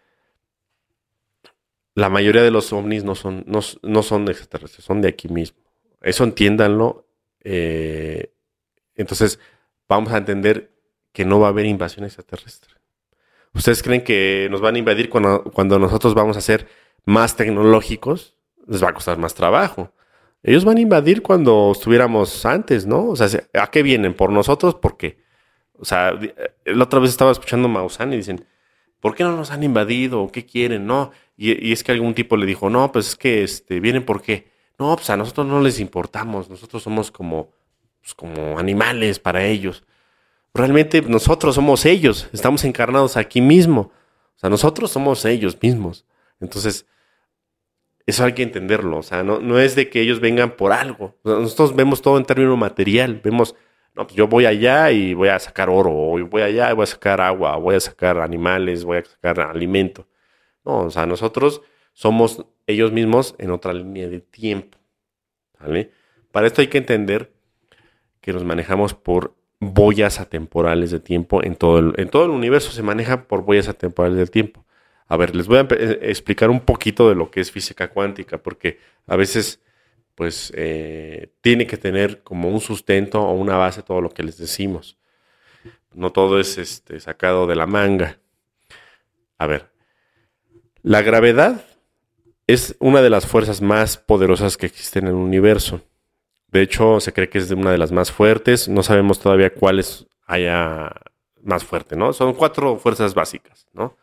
la 1.95 2.09
mayoría 2.09 2.41
de 2.41 2.51
los 2.51 2.71
ovnis 2.73 3.03
no 3.03 3.15
son, 3.15 3.45
no, 3.47 4.03
son 4.03 4.27
extraterrestres, 4.29 4.85
son 4.85 5.01
de 5.01 5.09
aquí 5.09 5.27
mismo. 5.27 5.59
Eso 6.01 6.23
entiéndanlo. 6.23 7.05
Eh, 7.43 8.33
entonces, 8.95 9.39
vamos 9.89 10.13
a 10.13 10.17
entender 10.17 10.71
que 11.11 11.25
no 11.25 11.39
va 11.39 11.47
a 11.47 11.49
haber 11.49 11.65
invasión 11.65 12.05
extraterrestre. 12.05 12.75
¿Ustedes 13.53 13.83
creen 13.83 14.03
que 14.03 14.47
nos 14.51 14.61
van 14.61 14.75
a 14.75 14.77
invadir 14.77 15.09
cuando, 15.09 15.43
cuando 15.43 15.79
nosotros 15.79 16.13
vamos 16.13 16.37
a 16.37 16.41
ser 16.41 16.67
más 17.03 17.35
tecnológicos? 17.35 18.35
Les 18.67 18.81
va 18.81 18.89
a 18.89 18.93
costar 18.93 19.17
más 19.17 19.33
trabajo. 19.33 19.91
Ellos 20.43 20.63
van 20.63 20.77
a 20.77 20.81
invadir 20.81 21.21
cuando 21.21 21.71
estuviéramos 21.73 22.45
antes, 22.45 22.85
¿no? 22.85 23.07
O 23.07 23.15
sea, 23.15 23.27
¿a 23.53 23.71
qué 23.71 23.83
vienen? 23.83 24.13
¿Por 24.13 24.31
nosotros? 24.31 24.75
¿Por 24.75 24.95
qué? 24.95 25.17
O 25.73 25.85
sea, 25.85 26.17
la 26.65 26.83
otra 26.83 26.99
vez 26.99 27.09
estaba 27.09 27.31
escuchando 27.31 27.67
a 27.67 27.71
Maussan 27.71 28.13
y 28.13 28.17
dicen, 28.17 28.45
¿por 28.99 29.15
qué 29.15 29.23
no 29.23 29.35
nos 29.35 29.51
han 29.51 29.63
invadido? 29.63 30.29
¿Qué 30.31 30.45
quieren? 30.45 30.85
No. 30.85 31.11
Y, 31.35 31.71
es 31.71 31.83
que 31.83 31.91
algún 31.91 32.13
tipo 32.13 32.37
le 32.37 32.45
dijo, 32.45 32.69
no, 32.69 32.91
pues 32.91 33.09
es 33.09 33.15
que 33.15 33.43
este, 33.43 33.79
vienen 33.79 34.05
por 34.05 34.21
qué. 34.21 34.51
No, 34.77 34.95
pues 34.95 35.09
a 35.09 35.17
nosotros 35.17 35.47
no 35.47 35.61
les 35.61 35.79
importamos. 35.79 36.49
Nosotros 36.49 36.83
somos 36.83 37.11
como 37.11 37.51
pues, 38.01 38.13
como 38.13 38.57
animales 38.59 39.19
para 39.19 39.45
ellos. 39.45 39.83
Realmente 40.53 41.01
nosotros 41.01 41.55
somos 41.55 41.85
ellos, 41.85 42.27
estamos 42.33 42.63
encarnados 42.63 43.17
aquí 43.17 43.41
mismo. 43.41 43.91
O 44.35 44.39
sea, 44.39 44.49
nosotros 44.49 44.91
somos 44.91 45.25
ellos 45.25 45.57
mismos. 45.61 46.05
Entonces, 46.39 46.85
eso 48.05 48.25
hay 48.25 48.33
que 48.33 48.43
entenderlo. 48.43 48.97
O 48.97 49.03
sea, 49.03 49.23
no, 49.23 49.39
no 49.39 49.59
es 49.59 49.75
de 49.75 49.89
que 49.89 50.01
ellos 50.01 50.19
vengan 50.19 50.55
por 50.55 50.71
algo. 50.71 51.17
nosotros 51.23 51.75
vemos 51.75 52.01
todo 52.01 52.17
en 52.17 52.25
términos 52.25 52.57
material. 52.57 53.21
Vemos, 53.23 53.55
no, 53.95 54.07
pues 54.07 54.15
yo 54.15 54.27
voy 54.27 54.45
allá 54.45 54.91
y 54.91 55.13
voy 55.13 55.29
a 55.29 55.39
sacar 55.39 55.69
oro, 55.69 55.91
o 55.91 56.27
voy 56.27 56.41
allá 56.41 56.71
y 56.71 56.73
voy 56.73 56.83
a 56.83 56.87
sacar 56.87 57.21
agua, 57.21 57.57
voy 57.57 57.75
a 57.75 57.79
sacar 57.79 58.19
animales, 58.19 58.83
voy 58.83 58.97
a 58.97 59.05
sacar 59.05 59.39
alimento. 59.41 60.07
No, 60.65 60.85
o 60.85 60.89
sea, 60.89 61.05
nosotros 61.05 61.61
somos 61.93 62.45
ellos 62.65 62.91
mismos 62.91 63.35
en 63.37 63.51
otra 63.51 63.73
línea 63.73 64.07
de 64.09 64.21
tiempo. 64.21 64.77
¿Vale? 65.59 65.91
Para 66.31 66.47
esto 66.47 66.61
hay 66.61 66.67
que 66.67 66.77
entender 66.77 67.33
que 68.21 68.33
nos 68.33 68.43
manejamos 68.43 68.93
por 68.93 69.35
boyas 69.59 70.19
atemporales 70.19 70.91
de 70.91 70.99
tiempo 70.99 71.43
en 71.43 71.55
todo 71.55 71.79
el, 71.79 71.93
en 71.97 72.09
todo 72.09 72.25
el 72.25 72.31
universo 72.31 72.71
se 72.71 72.81
maneja 72.81 73.27
por 73.27 73.43
boyas 73.43 73.67
atemporales 73.67 74.17
del 74.17 74.31
tiempo. 74.31 74.65
A 75.07 75.17
ver, 75.17 75.35
les 75.35 75.47
voy 75.47 75.57
a 75.57 75.67
eh, 75.71 75.99
explicar 76.03 76.49
un 76.49 76.61
poquito 76.61 77.09
de 77.09 77.15
lo 77.15 77.31
que 77.31 77.41
es 77.41 77.51
física 77.51 77.89
cuántica, 77.89 78.37
porque 78.37 78.79
a 79.07 79.15
veces 79.15 79.61
pues 80.15 80.51
eh, 80.55 81.31
tiene 81.41 81.65
que 81.65 81.77
tener 81.77 82.23
como 82.23 82.49
un 82.49 82.59
sustento 82.59 83.21
o 83.21 83.33
una 83.33 83.57
base 83.57 83.81
todo 83.81 84.01
lo 84.01 84.09
que 84.09 84.23
les 84.23 84.37
decimos. 84.37 84.97
No 85.93 86.11
todo 86.11 86.39
es 86.39 86.57
este, 86.57 86.99
sacado 86.99 87.47
de 87.47 87.55
la 87.55 87.65
manga. 87.65 88.19
A 89.37 89.47
ver, 89.47 89.71
la 90.83 91.01
gravedad 91.01 91.65
es 92.47 92.75
una 92.79 93.01
de 93.01 93.09
las 93.09 93.25
fuerzas 93.25 93.61
más 93.61 93.97
poderosas 93.97 94.57
que 94.57 94.65
existen 94.65 95.05
en 95.05 95.09
el 95.09 95.15
universo. 95.15 95.81
De 96.51 96.61
hecho, 96.61 96.99
se 96.99 97.13
cree 97.13 97.29
que 97.29 97.37
es 97.37 97.51
una 97.51 97.71
de 97.71 97.77
las 97.77 97.91
más 97.91 98.11
fuertes. 98.11 98.67
No 98.67 98.83
sabemos 98.83 99.19
todavía 99.19 99.53
cuáles 99.53 100.07
haya 100.25 100.91
más 101.41 101.63
fuerte, 101.63 101.95
¿no? 101.95 102.13
Son 102.13 102.33
cuatro 102.33 102.77
fuerzas 102.77 103.13
básicas, 103.13 103.67
¿no? 103.73 103.97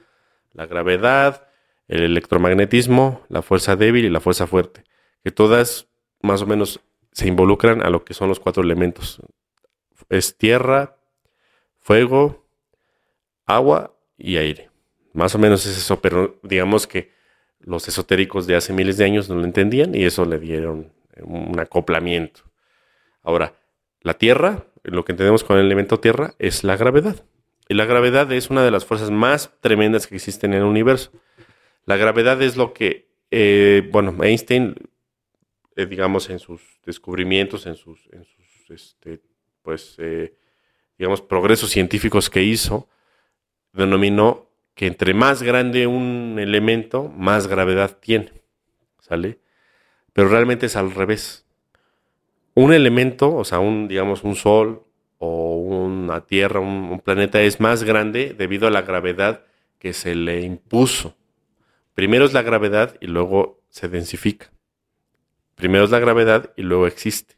La 0.53 0.67
gravedad, 0.67 1.49
el 1.89 2.03
electromagnetismo, 2.03 3.23
la 3.29 3.43
fuerza 3.43 3.77
débil 3.77 4.05
y 4.05 4.11
la 4.11 4.21
fuerza 4.21 4.47
fuerte, 4.47 4.85
que 5.23 5.31
todas 5.31 5.89
más 6.23 6.43
o 6.43 6.47
menos 6.47 6.81
se 7.13 7.29
involucran 7.29 7.83
a 7.83 7.91
lo 7.91 8.05
que 8.05 8.15
son 8.15 8.29
los 8.29 8.41
cuatro 8.41 8.63
elementos. 8.63 9.21
Es 10.09 10.37
tierra, 10.37 10.97
fuego, 11.79 12.47
agua 13.45 13.97
y 14.19 14.37
aire. 14.37 14.71
Más 15.13 15.35
o 15.35 15.39
menos 15.39 15.67
es 15.67 15.79
eso, 15.79 16.01
pero 16.01 16.39
digamos 16.43 16.87
que 16.87 17.13
los 17.61 17.89
esotéricos 17.89 18.47
de 18.47 18.57
hace 18.57 18.73
miles 18.73 18.97
de 18.97 19.05
años 19.05 19.29
no 19.29 19.37
lo 19.37 19.45
entendían 19.45 19.95
y 19.95 20.05
eso 20.05 20.25
le 20.25 20.39
dieron 20.39 20.93
un 21.23 21.59
acoplamiento. 21.59 22.43
Ahora, 23.23 23.55
la 24.01 24.15
Tierra, 24.15 24.67
lo 24.85 25.05
que 25.05 25.13
entendemos 25.13 25.45
con 25.45 25.59
el 25.59 25.67
elemento 25.67 25.99
Tierra, 25.99 26.35
es 26.39 26.65
la 26.65 26.77
gravedad. 26.77 27.25
Y 27.69 27.75
la 27.75 27.85
gravedad 27.85 28.31
es 28.33 28.51
una 28.51 28.65
de 28.65 28.71
las 28.71 28.85
fuerzas 28.85 29.11
más 29.11 29.51
tremendas 29.61 30.07
que 30.07 30.15
existen 30.15 30.53
en 30.53 30.61
el 30.61 30.67
universo. 30.67 31.11
La 31.85 31.97
gravedad 31.97 32.41
es 32.43 32.57
lo 32.57 32.73
que, 32.73 33.09
eh, 33.31 33.89
bueno, 33.93 34.23
Einstein, 34.23 34.77
eh, 35.75 35.87
digamos, 35.87 36.31
en 36.31 36.39
sus 36.39 36.63
descubrimientos, 36.85 37.67
en 37.67 37.77
sus, 37.77 38.09
en 38.13 38.25
sus 38.25 38.71
este, 38.71 39.21
pues, 39.63 39.97
eh, 39.99 40.37
digamos, 40.99 41.21
progresos 41.21 41.71
científicos 41.71 42.31
que 42.31 42.43
hizo, 42.43 42.89
denominó 43.73 44.51
que 44.75 44.87
entre 44.87 45.15
más 45.15 45.43
grande 45.43 45.87
un 45.87 46.37
elemento, 46.39 47.09
más 47.09 47.47
gravedad 47.47 47.99
tiene. 47.99 48.33
¿Sale? 49.01 49.39
Pero 50.17 50.31
realmente 50.31 50.65
es 50.65 50.77
al 50.77 50.93
revés. 50.93 51.45
Un 52.55 52.73
elemento, 52.73 53.37
o 53.37 53.45
sea, 53.45 53.59
un, 53.59 53.87
digamos, 53.87 54.25
un 54.25 54.35
sol 54.35 54.83
o 55.19 55.57
una 55.57 56.23
tierra, 56.23 56.59
un, 56.59 57.03
planeta 57.05 57.43
es 57.43 57.61
más 57.61 57.85
grande 57.85 58.35
debido 58.37 58.67
a 58.67 58.71
la 58.71 58.81
gravedad 58.81 59.45
que 59.79 59.93
se 59.93 60.15
le 60.15 60.41
impuso. 60.41 61.15
Primero 61.93 62.25
es 62.25 62.33
la 62.33 62.41
gravedad 62.41 62.97
y 62.99 63.09
luego 63.09 63.61
se 63.69 63.91
densifica. 63.91 64.51
Primero 65.55 65.85
es 65.85 65.91
la 65.91 65.99
gravedad 65.99 66.51
y 66.57 66.63
luego 66.63 66.87
existe. 66.87 67.35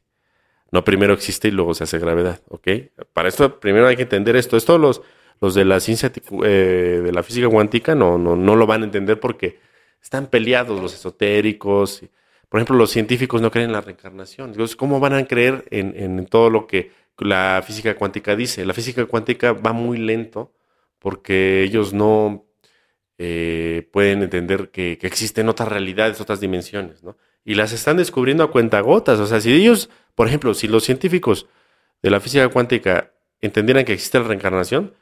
No 0.70 0.84
primero 0.84 1.14
existe 1.14 1.48
y 1.48 1.50
luego 1.50 1.74
se 1.74 1.82
hace 1.82 1.98
gravedad, 1.98 2.42
¿ok? 2.46 2.68
Para 3.12 3.28
esto 3.28 3.58
primero 3.58 3.88
hay 3.88 3.96
que 3.96 4.02
entender 4.02 4.36
esto. 4.36 4.56
Esto 4.56 4.78
los, 4.78 5.02
los 5.40 5.56
de 5.56 5.64
la 5.64 5.80
ciencia 5.80 6.12
eh, 6.44 7.00
de 7.04 7.12
la 7.12 7.24
física 7.24 7.48
cuántica 7.48 7.96
no, 7.96 8.18
no, 8.18 8.36
no, 8.36 8.54
lo 8.54 8.68
van 8.68 8.82
a 8.82 8.84
entender 8.84 9.18
porque 9.18 9.58
están 10.00 10.28
peleados 10.28 10.80
los 10.80 10.94
esotéricos. 10.94 12.04
Por 12.48 12.58
ejemplo, 12.58 12.76
los 12.76 12.90
científicos 12.90 13.42
no 13.42 13.50
creen 13.50 13.66
en 13.66 13.72
la 13.72 13.80
reencarnación. 13.80 14.50
Entonces, 14.50 14.76
¿cómo 14.76 15.00
van 15.00 15.12
a 15.12 15.24
creer 15.26 15.66
en, 15.70 16.26
todo 16.26 16.50
lo 16.50 16.66
que 16.66 16.92
la 17.18 17.62
física 17.66 17.94
cuántica 17.96 18.36
dice? 18.36 18.64
La 18.64 18.74
física 18.74 19.04
cuántica 19.06 19.52
va 19.52 19.72
muy 19.72 19.98
lento 19.98 20.52
porque 20.98 21.62
ellos 21.62 21.92
no 21.92 22.46
eh, 23.18 23.88
pueden 23.92 24.22
entender 24.22 24.70
que, 24.70 24.98
existen 25.02 25.48
otras 25.48 25.68
realidades, 25.68 26.20
otras 26.20 26.40
dimensiones, 26.40 27.02
¿no? 27.02 27.16
y 27.44 27.54
las 27.54 27.72
están 27.72 27.96
descubriendo 27.96 28.44
a 28.44 28.50
cuentagotas. 28.50 29.18
O 29.20 29.26
sea, 29.26 29.40
si 29.40 29.52
ellos, 29.52 29.90
por 30.14 30.26
ejemplo, 30.26 30.54
si 30.54 30.68
los 30.68 30.84
científicos 30.84 31.46
de 32.02 32.10
la 32.10 32.20
física 32.20 32.48
cuántica 32.48 33.12
entendieran 33.40 33.84
que 33.84 33.92
existe 33.92 34.18
la 34.18 34.28
reencarnación, 34.28 34.94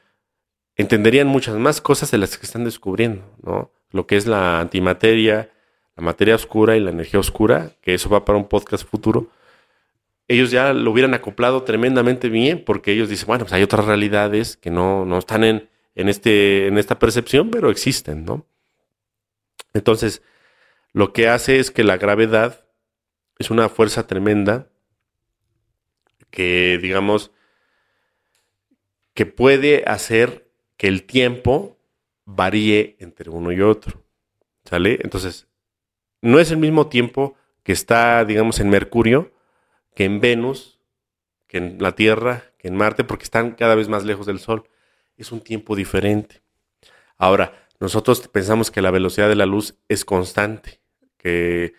entenderían 0.77 1.27
muchas 1.27 1.57
más 1.57 1.81
cosas 1.81 2.11
de 2.11 2.19
las 2.19 2.39
que 2.39 2.47
están 2.47 2.65
descubriendo, 2.65 3.25
¿no? 3.43 3.73
Lo 3.91 4.07
que 4.07 4.17
es 4.17 4.27
la 4.27 4.61
antimateria, 4.61 5.51
la 5.97 6.03
materia 6.03 6.35
oscura 6.35 6.77
y 6.77 6.81
la 6.81 6.91
energía 6.91 7.19
oscura, 7.19 7.73
que 7.81 7.95
eso 7.95 8.11
va 8.11 8.25
para 8.25 8.39
un 8.39 8.49
podcast 8.49 8.87
futuro. 8.87 9.31
Ellos 10.29 10.51
ya 10.51 10.73
lo 10.73 10.91
hubieran 10.91 11.15
acoplado 11.15 11.63
tremendamente 11.63 12.29
bien, 12.29 12.65
porque 12.65 12.93
ellos 12.93 13.09
dicen, 13.09 13.27
bueno, 13.29 13.45
pues 13.45 13.53
hay 13.53 13.63
otras 13.63 13.87
realidades 13.87 14.57
que 14.57 14.71
no, 14.71 15.05
no 15.05 15.19
están 15.19 15.45
en, 15.45 15.69
en, 15.95 16.09
este, 16.09 16.67
en 16.67 16.79
esta 16.79 16.99
percepción, 16.99 17.51
pero 17.51 17.71
existen, 17.71 18.25
¿no? 18.25 18.47
Entonces, 19.73 20.23
lo 20.93 21.13
que 21.13 21.29
hace 21.29 21.59
es 21.59 21.71
que 21.71 21.85
la 21.85 21.97
gravedad 21.97 22.67
es 23.39 23.51
una 23.51 23.69
fuerza 23.69 24.07
tremenda 24.07 24.69
que, 26.31 26.79
digamos, 26.83 27.31
que 29.15 29.27
puede 29.27 29.85
hacer 29.87 30.51
que 30.77 30.89
el 30.89 31.05
tiempo 31.05 31.79
varíe 32.27 32.97
entre 32.99 33.31
uno 33.31 33.53
y 33.53 33.61
otro. 33.63 34.03
¿Sale? 34.65 34.99
Entonces, 35.03 35.47
no 36.23 36.39
es 36.39 36.51
el 36.51 36.59
mismo 36.59 36.89
tiempo 36.89 37.37
que 37.63 37.73
está, 37.73 38.25
digamos, 38.25 38.61
en 38.61 38.71
Mercurio, 38.71 39.33
que 39.95 40.05
en 40.05 40.21
Venus, 40.21 40.79
que 41.47 41.59
en 41.59 41.79
la 41.81 41.93
Tierra, 41.93 42.45
que 42.59 42.69
en 42.69 42.77
Marte, 42.77 43.05
porque 43.05 43.25
están 43.25 43.53
cada 43.53 43.75
vez 43.75 43.89
más 43.89 44.05
lejos 44.05 44.27
del 44.27 44.39
Sol. 44.39 44.65
Es 45.17 45.33
un 45.33 45.41
tiempo 45.41 45.75
diferente. 45.75 46.43
Ahora, 47.17 47.67
nosotros 47.81 48.29
pensamos 48.29 48.71
que 48.71 48.83
la 48.83 48.91
velocidad 48.91 49.29
de 49.29 49.37
la 49.37 49.47
luz 49.47 49.75
es 49.89 50.05
constante, 50.05 50.81
que, 51.19 51.75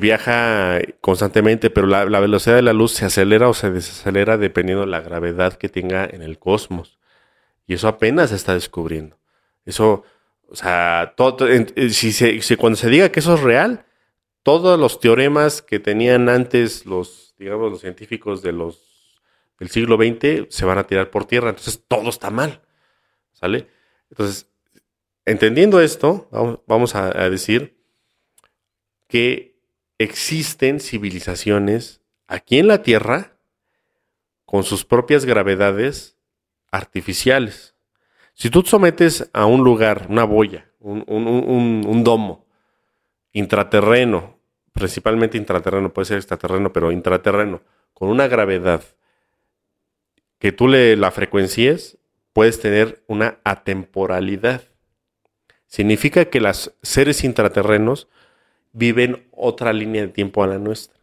viaja 0.00 0.78
constantemente, 1.00 1.70
pero 1.70 1.86
la, 1.86 2.04
la, 2.04 2.20
velocidad 2.20 2.56
de 2.56 2.62
la 2.62 2.72
luz 2.72 2.92
se 2.92 3.06
acelera 3.06 3.48
o 3.48 3.54
se 3.54 3.70
desacelera 3.70 4.36
dependiendo 4.36 4.84
de 4.84 4.90
la 4.90 5.00
gravedad 5.00 5.54
que 5.54 5.68
tenga 5.68 6.04
en 6.04 6.22
el 6.22 6.38
cosmos. 6.38 6.98
Y 7.66 7.74
eso 7.74 7.88
apenas 7.88 8.30
se 8.30 8.36
está 8.36 8.54
descubriendo. 8.54 9.18
Eso, 9.64 10.04
o 10.48 10.56
sea, 10.56 11.14
todo, 11.16 11.46
si, 11.90 12.12
si 12.12 12.56
cuando 12.56 12.76
se 12.76 12.88
diga 12.88 13.10
que 13.10 13.20
eso 13.20 13.34
es 13.34 13.40
real, 13.40 13.84
todos 14.42 14.78
los 14.78 15.00
teoremas 15.00 15.60
que 15.60 15.80
tenían 15.80 16.28
antes 16.28 16.86
los, 16.86 17.34
digamos, 17.38 17.70
los 17.70 17.80
científicos 17.80 18.42
de 18.42 18.52
los, 18.52 19.20
del 19.58 19.70
siglo 19.70 19.96
XX 19.96 20.46
se 20.54 20.64
van 20.64 20.78
a 20.78 20.86
tirar 20.86 21.10
por 21.10 21.24
tierra. 21.24 21.50
Entonces 21.50 21.82
todo 21.88 22.08
está 22.08 22.30
mal. 22.30 22.62
¿Sale? 23.32 23.68
Entonces, 24.10 24.48
entendiendo 25.24 25.80
esto, 25.80 26.28
vamos 26.66 26.94
a 26.94 27.28
decir 27.28 27.76
que 29.08 29.58
existen 29.98 30.80
civilizaciones 30.80 32.00
aquí 32.26 32.58
en 32.58 32.68
la 32.68 32.82
Tierra 32.82 33.38
con 34.44 34.64
sus 34.64 34.84
propias 34.84 35.24
gravedades 35.24 36.16
artificiales. 36.70 37.75
Si 38.36 38.50
tú 38.50 38.60
sometes 38.62 39.30
a 39.32 39.46
un 39.46 39.64
lugar, 39.64 40.08
una 40.10 40.24
boya, 40.24 40.70
un, 40.80 42.04
domo 42.04 42.44
intraterreno, 43.32 44.38
principalmente 44.72 45.38
intraterreno, 45.38 45.90
puede 45.90 46.04
ser 46.04 46.18
extraterreno, 46.18 46.70
pero 46.70 46.92
intraterreno, 46.92 47.62
con 47.94 48.10
una 48.10 48.28
gravedad 48.28 48.84
que 50.38 50.52
tú 50.52 50.68
le 50.68 50.96
la 50.96 51.10
frecuencies, 51.12 51.96
puedes 52.34 52.60
tener 52.60 53.02
una 53.06 53.38
atemporalidad. 53.42 54.64
Significa 55.66 56.26
que 56.26 56.42
los 56.42 56.74
seres 56.82 57.24
intraterrenos 57.24 58.06
viven 58.72 59.28
otra 59.30 59.72
línea 59.72 60.02
de 60.02 60.08
tiempo 60.08 60.44
a 60.44 60.46
la 60.46 60.58
nuestra. 60.58 61.00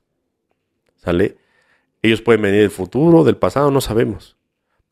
¿Sale? 0.98 1.38
Ellos 2.04 2.22
pueden 2.22 2.44
venir 2.44 2.62
del 2.62 2.70
futuro, 2.70 3.24
del 3.24 3.38
pasado, 3.38 3.72
no 3.72 3.82
sabemos 3.82 4.38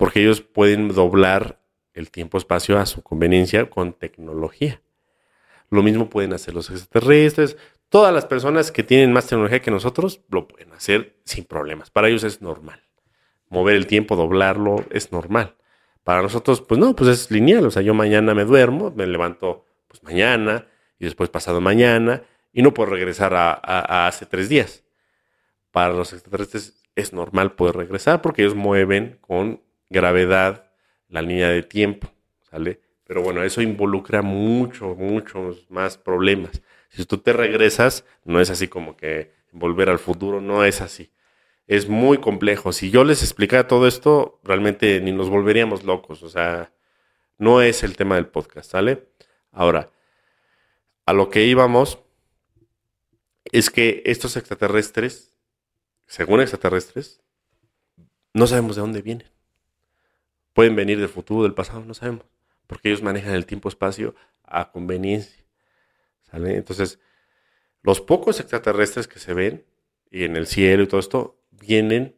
porque 0.02 0.20
ellos 0.24 0.42
pueden 0.42 0.88
doblar 0.88 1.61
el 1.94 2.12
tiempo-espacio 2.12 2.78
a 2.78 2.86
su 2.86 3.02
conveniencia 3.02 3.70
con 3.70 3.94
tecnología. 3.94 4.82
Lo 5.70 5.84
mismo 5.84 6.10
pueden 6.10 6.34
hacer 6.34 6.54
los 6.54 6.70
extraterrestres. 6.70 7.58
Todas 7.90 8.14
las 8.14 8.26
personas 8.26 8.72
que 8.72 8.84
tienen 8.84 9.14
más 9.14 9.28
tecnología 9.28 9.62
que 9.62 9.72
nosotros 9.72 10.22
lo 10.30 10.48
pueden 10.48 10.72
hacer 10.74 11.18
sin 11.24 11.46
problemas. 11.46 11.90
Para 11.90 12.10
ellos 12.10 12.24
es 12.24 12.42
normal. 12.42 12.82
Mover 13.50 13.76
el 13.76 13.88
tiempo, 13.88 14.16
doblarlo, 14.16 14.86
es 14.92 15.12
normal. 15.12 15.56
Para 16.04 16.22
nosotros, 16.22 16.62
pues 16.62 16.80
no, 16.80 16.96
pues 16.96 17.10
es 17.10 17.32
lineal. 17.32 17.66
O 17.66 17.72
sea, 17.72 17.82
yo 17.82 17.94
mañana 17.94 18.34
me 18.34 18.46
duermo, 18.46 18.92
me 18.96 19.08
levanto 19.08 19.66
pues 19.88 20.04
mañana 20.04 20.68
y 21.00 21.06
después 21.06 21.30
pasado 21.30 21.62
mañana 21.62 22.24
y 22.54 22.62
no 22.62 22.74
puedo 22.74 22.90
regresar 22.92 23.34
a 23.34 24.08
hace 24.08 24.26
tres 24.26 24.50
días. 24.50 24.84
Para 25.72 25.94
los 25.94 26.14
extraterrestres 26.14 26.82
es 26.96 27.14
normal 27.14 27.54
poder 27.54 27.76
regresar 27.76 28.22
porque 28.22 28.44
ellos 28.44 28.56
mueven 28.56 29.18
con 29.22 29.62
gravedad, 29.90 30.71
la 31.12 31.22
línea 31.22 31.50
de 31.50 31.62
tiempo, 31.62 32.12
¿sale? 32.50 32.80
Pero 33.04 33.22
bueno, 33.22 33.44
eso 33.44 33.62
involucra 33.62 34.22
mucho, 34.22 34.96
muchos 34.96 35.70
más 35.70 35.98
problemas. 35.98 36.62
Si 36.90 37.06
tú 37.06 37.20
te 37.20 37.34
regresas, 37.34 38.06
no 38.24 38.40
es 38.40 38.50
así 38.50 38.68
como 38.68 38.98
que 38.98 39.32
volver 39.52 39.90
al 39.90 40.00
futuro, 40.00 40.42
no 40.42 40.64
es 40.64 40.82
así. 40.82 41.12
Es 41.68 41.88
muy 41.88 42.18
complejo. 42.18 42.72
Si 42.72 42.90
yo 42.90 43.04
les 43.04 43.22
explicara 43.22 43.68
todo 43.68 43.88
esto, 43.88 44.40
realmente 44.44 45.00
ni 45.02 45.12
nos 45.12 45.30
volveríamos 45.30 45.84
locos. 45.84 46.24
O 46.24 46.30
sea, 46.30 46.74
no 47.38 47.62
es 47.62 47.84
el 47.84 47.96
tema 47.96 48.16
del 48.16 48.28
podcast, 48.28 48.72
¿sale? 48.72 49.10
Ahora, 49.52 49.92
a 51.06 51.14
lo 51.14 51.30
que 51.30 51.44
íbamos 51.44 52.00
es 53.52 53.70
que 53.70 54.02
estos 54.06 54.38
extraterrestres, 54.38 55.38
según 56.08 56.40
extraterrestres, 56.40 57.22
no 58.34 58.48
sabemos 58.48 58.76
de 58.76 58.82
dónde 58.82 59.02
vienen. 59.02 59.28
Pueden 60.54 60.76
venir 60.76 61.00
del 61.00 61.10
futuro, 61.10 61.44
del 61.44 61.54
pasado, 61.54 61.84
no 61.86 61.94
sabemos. 61.94 62.26
Porque 62.68 62.90
ellos 62.90 63.02
manejan 63.02 63.34
el 63.34 63.46
tiempo-espacio 63.46 64.16
a 64.44 64.72
conveniencia. 64.72 65.44
Entonces, 66.34 67.00
los 67.82 68.00
pocos 68.00 68.40
extraterrestres 68.40 69.08
que 69.08 69.20
se 69.20 69.34
ven 69.34 69.66
y 70.10 70.24
en 70.24 70.36
el 70.36 70.48
cielo 70.48 70.84
y 70.84 70.88
todo 70.88 71.00
esto 71.00 71.42
vienen 71.52 72.16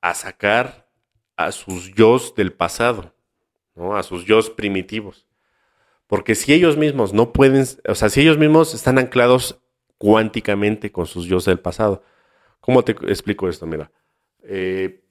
a 0.00 0.14
sacar 0.14 0.88
a 1.36 1.50
sus 1.52 1.92
yo 1.94 2.18
del 2.36 2.52
pasado, 2.52 3.14
¿no? 3.74 3.96
a 3.96 4.02
sus 4.02 4.24
yo 4.24 4.40
primitivos. 4.54 5.26
Porque 6.06 6.36
si 6.36 6.52
ellos 6.52 6.76
mismos 6.76 7.12
no 7.12 7.32
pueden, 7.32 7.66
o 7.88 7.94
sea, 7.94 8.08
si 8.08 8.20
ellos 8.20 8.38
mismos 8.38 8.74
están 8.74 8.98
anclados 8.98 9.60
cuánticamente 9.98 10.92
con 10.92 11.06
sus 11.06 11.26
yo 11.26 11.40
del 11.40 11.58
pasado. 11.58 12.02
¿Cómo 12.60 12.84
te 12.84 12.92
explico 12.92 13.48
esto? 13.48 13.66
Mira, 13.66 13.90
eh, 14.42 15.04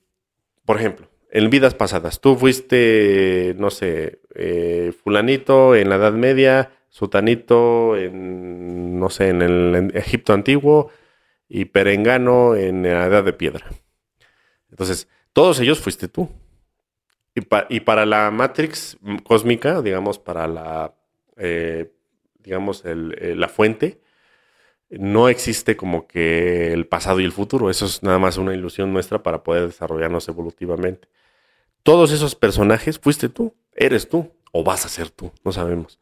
por 0.65 0.77
ejemplo, 0.77 1.07
en 1.35 1.49
vidas 1.49 1.73
pasadas. 1.73 2.21
Tú 2.21 2.37
fuiste, 2.37 3.55
no 3.57 3.69
sé, 3.69 4.21
eh, 4.35 4.93
fulanito 5.03 5.75
en 5.75 5.89
la 5.89 5.95
Edad 5.95 6.13
Media, 6.13 6.71
sutanito 6.87 7.97
en, 7.97 8.97
no 8.97 9.09
sé, 9.09 9.27
en 9.29 9.41
el 9.41 9.91
Egipto 9.95 10.31
antiguo 10.31 10.91
y 11.49 11.65
perengano 11.65 12.55
en 12.55 12.83
la 12.83 13.07
Edad 13.07 13.25
de 13.25 13.33
Piedra. 13.33 13.65
Entonces, 14.69 15.09
todos 15.33 15.59
ellos 15.59 15.81
fuiste 15.81 16.07
tú. 16.07 16.29
Y, 17.69 17.81
para 17.81 18.05
la 18.05 18.31
Matrix 18.31 18.97
cósmica, 19.25 19.81
digamos, 19.81 20.19
para 20.19 20.47
la, 20.47 20.95
eh, 21.35 21.91
digamos, 22.39 22.81
eh, 22.85 23.35
la 23.35 23.49
fuente, 23.49 23.99
no 24.89 25.27
existe 25.27 25.75
como 25.75 26.07
que 26.07 26.71
el 26.71 26.87
pasado 26.87 27.19
y 27.19 27.25
el 27.25 27.33
futuro. 27.33 27.69
Eso 27.69 27.87
es 27.87 28.03
nada 28.03 28.19
más 28.19 28.37
una 28.37 28.53
ilusión 28.53 28.93
nuestra 28.93 29.21
para 29.21 29.43
poder 29.43 29.67
desarrollarnos 29.67 30.29
evolutivamente. 30.29 31.09
Todos 31.85 32.11
esos 32.11 32.33
personajes 32.33 32.97
fuiste 32.97 33.29
tú, 33.29 33.53
eres 33.71 34.09
tú, 34.09 34.31
o 34.51 34.63
vas 34.63 34.87
a 34.87 34.89
ser 34.89 35.11
tú, 35.11 35.31
no 35.43 35.51
sabemos. 35.51 35.99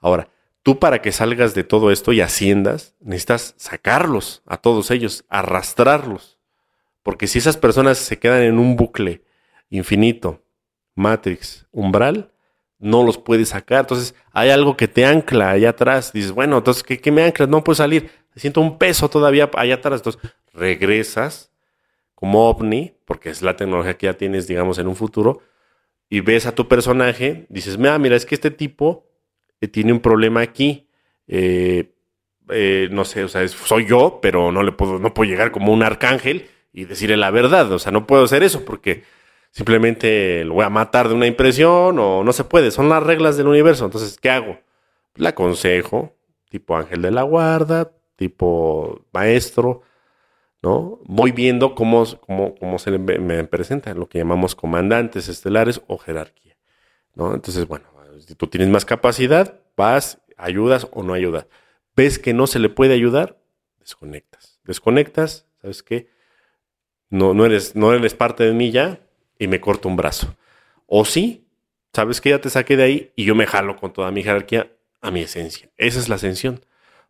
Ahora, 0.00 0.28
tú 0.64 0.80
para 0.80 1.00
que 1.00 1.12
salgas 1.12 1.54
de 1.54 1.62
todo 1.62 1.92
esto 1.92 2.12
y 2.12 2.20
asciendas, 2.20 2.96
necesitas 2.98 3.54
sacarlos 3.56 4.42
a 4.46 4.56
todos 4.56 4.90
ellos, 4.90 5.24
arrastrarlos. 5.28 6.38
Porque 7.04 7.28
si 7.28 7.38
esas 7.38 7.56
personas 7.56 7.98
se 7.98 8.18
quedan 8.18 8.42
en 8.42 8.58
un 8.58 8.74
bucle 8.74 9.22
infinito, 9.70 10.42
Matrix, 10.96 11.66
umbral, 11.70 12.32
no 12.80 13.04
los 13.04 13.16
puedes 13.16 13.50
sacar. 13.50 13.82
Entonces 13.82 14.12
hay 14.32 14.50
algo 14.50 14.76
que 14.76 14.88
te 14.88 15.04
ancla 15.04 15.50
allá 15.50 15.70
atrás. 15.70 16.12
Dices, 16.12 16.32
bueno, 16.32 16.58
entonces, 16.58 16.82
¿qué, 16.82 17.00
qué 17.00 17.12
me 17.12 17.22
ancla? 17.22 17.46
No 17.46 17.62
puedo 17.62 17.76
salir. 17.76 18.10
Siento 18.34 18.60
un 18.60 18.76
peso 18.76 19.08
todavía 19.08 19.48
allá 19.54 19.76
atrás. 19.76 20.00
Entonces 20.00 20.32
regresas 20.52 21.52
como 22.16 22.48
ovni, 22.48 22.94
porque 23.04 23.30
es 23.30 23.42
la 23.42 23.54
tecnología 23.54 23.96
que 23.96 24.06
ya 24.06 24.14
tienes, 24.14 24.48
digamos, 24.48 24.78
en 24.78 24.88
un 24.88 24.96
futuro, 24.96 25.42
y 26.08 26.20
ves 26.20 26.46
a 26.46 26.54
tu 26.54 26.66
personaje, 26.66 27.46
dices, 27.48 27.78
mira, 27.78 27.96
mira, 27.98 28.16
es 28.16 28.26
que 28.26 28.34
este 28.34 28.50
tipo 28.50 29.06
eh, 29.60 29.68
tiene 29.68 29.92
un 29.92 30.00
problema 30.00 30.40
aquí. 30.40 30.88
Eh, 31.28 31.92
eh, 32.48 32.88
no 32.90 33.04
sé, 33.04 33.24
o 33.24 33.28
sea, 33.28 33.46
soy 33.48 33.86
yo, 33.86 34.20
pero 34.22 34.52
no 34.52 34.62
le 34.62 34.72
puedo, 34.72 34.98
no 34.98 35.14
puedo 35.14 35.28
llegar 35.28 35.50
como 35.50 35.72
un 35.72 35.82
arcángel 35.82 36.48
y 36.72 36.84
decirle 36.84 37.16
la 37.16 37.30
verdad. 37.30 37.70
O 37.72 37.78
sea, 37.78 37.92
no 37.92 38.06
puedo 38.06 38.24
hacer 38.24 38.42
eso 38.42 38.64
porque 38.64 39.04
simplemente 39.50 40.44
lo 40.44 40.54
voy 40.54 40.64
a 40.64 40.70
matar 40.70 41.08
de 41.08 41.14
una 41.14 41.26
impresión 41.26 41.98
o 41.98 42.24
no 42.24 42.32
se 42.32 42.44
puede. 42.44 42.70
Son 42.70 42.88
las 42.88 43.02
reglas 43.02 43.36
del 43.36 43.48
universo. 43.48 43.84
Entonces, 43.84 44.18
¿qué 44.20 44.30
hago? 44.30 44.58
Le 45.16 45.28
aconsejo, 45.28 46.14
tipo 46.48 46.76
ángel 46.76 47.02
de 47.02 47.10
la 47.10 47.22
guarda, 47.22 47.92
tipo 48.16 49.04
maestro, 49.12 49.82
¿no? 50.66 50.98
Voy 51.04 51.30
viendo 51.30 51.76
cómo, 51.76 52.04
cómo, 52.26 52.56
cómo 52.56 52.80
se 52.80 52.90
me 52.90 53.44
presenta, 53.44 53.94
lo 53.94 54.08
que 54.08 54.18
llamamos 54.18 54.56
comandantes 54.56 55.28
estelares 55.28 55.80
o 55.86 55.96
jerarquía, 55.96 56.56
¿no? 57.14 57.36
Entonces, 57.36 57.68
bueno, 57.68 57.86
si 58.18 58.34
tú 58.34 58.48
tienes 58.48 58.68
más 58.68 58.84
capacidad, 58.84 59.60
vas, 59.76 60.20
ayudas 60.36 60.88
o 60.90 61.04
no 61.04 61.14
ayudas. 61.14 61.46
Ves 61.94 62.18
que 62.18 62.34
no 62.34 62.48
se 62.48 62.58
le 62.58 62.68
puede 62.68 62.94
ayudar, 62.94 63.38
desconectas. 63.78 64.58
Desconectas, 64.64 65.46
¿sabes 65.62 65.84
qué? 65.84 66.10
No, 67.10 67.32
no, 67.32 67.46
eres, 67.46 67.76
no 67.76 67.94
eres 67.94 68.14
parte 68.14 68.42
de 68.42 68.52
mí 68.52 68.72
ya 68.72 68.98
y 69.38 69.46
me 69.46 69.60
corto 69.60 69.88
un 69.88 69.94
brazo. 69.94 70.34
O 70.86 71.04
sí, 71.04 71.46
sabes 71.92 72.20
que 72.20 72.30
ya 72.30 72.40
te 72.40 72.50
saqué 72.50 72.76
de 72.76 72.82
ahí 72.82 73.12
y 73.14 73.24
yo 73.24 73.36
me 73.36 73.46
jalo 73.46 73.76
con 73.76 73.92
toda 73.92 74.10
mi 74.10 74.24
jerarquía 74.24 74.72
a 75.00 75.12
mi 75.12 75.20
esencia. 75.20 75.70
Esa 75.76 76.00
es 76.00 76.08
la 76.08 76.16
ascensión. 76.16 76.64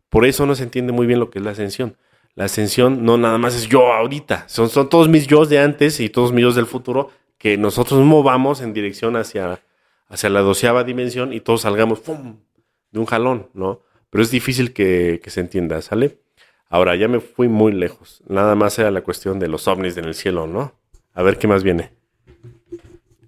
Por 0.09 0.27
eso 0.27 0.45
no 0.45 0.53
se 0.53 0.61
entiende 0.61 0.93
muy 0.93 1.07
bien 1.07 1.19
lo 1.19 1.31
que 1.31 1.39
es 1.39 1.45
la 1.45 1.51
ascensión. 1.51 1.97
La 2.37 2.45
ascensión 2.45 3.03
no 3.03 3.17
nada 3.17 3.39
más 3.39 3.55
es 3.55 3.67
yo 3.67 3.91
ahorita, 3.91 4.47
son, 4.47 4.69
son 4.69 4.89
todos 4.89 5.09
mis 5.09 5.25
yo 5.25 5.47
de 5.47 5.57
antes 5.57 5.99
y 5.99 6.07
todos 6.07 6.31
mis 6.31 6.43
yo 6.43 6.51
del 6.51 6.67
futuro 6.67 7.09
que 7.39 7.57
nosotros 7.57 8.05
movamos 8.05 8.61
en 8.61 8.73
dirección 8.73 9.15
hacia, 9.15 9.59
hacia 10.07 10.29
la 10.29 10.41
doceava 10.41 10.83
dimensión 10.83 11.33
y 11.33 11.39
todos 11.39 11.61
salgamos 11.61 12.03
de 12.05 12.99
un 12.99 13.05
jalón, 13.07 13.49
¿no? 13.55 13.81
Pero 14.11 14.23
es 14.23 14.29
difícil 14.29 14.71
que, 14.71 15.19
que 15.23 15.31
se 15.31 15.39
entienda, 15.39 15.81
¿sale? 15.81 16.19
Ahora, 16.69 16.95
ya 16.95 17.07
me 17.07 17.21
fui 17.21 17.47
muy 17.47 17.71
lejos. 17.71 18.21
Nada 18.27 18.53
más 18.53 18.77
era 18.77 18.91
la 18.91 19.01
cuestión 19.01 19.39
de 19.39 19.47
los 19.47 19.67
ovnis 19.67 19.97
en 19.97 20.05
el 20.05 20.13
cielo, 20.13 20.45
¿no? 20.45 20.75
A 21.15 21.23
ver 21.23 21.39
qué 21.39 21.47
más 21.47 21.63
viene. 21.63 21.91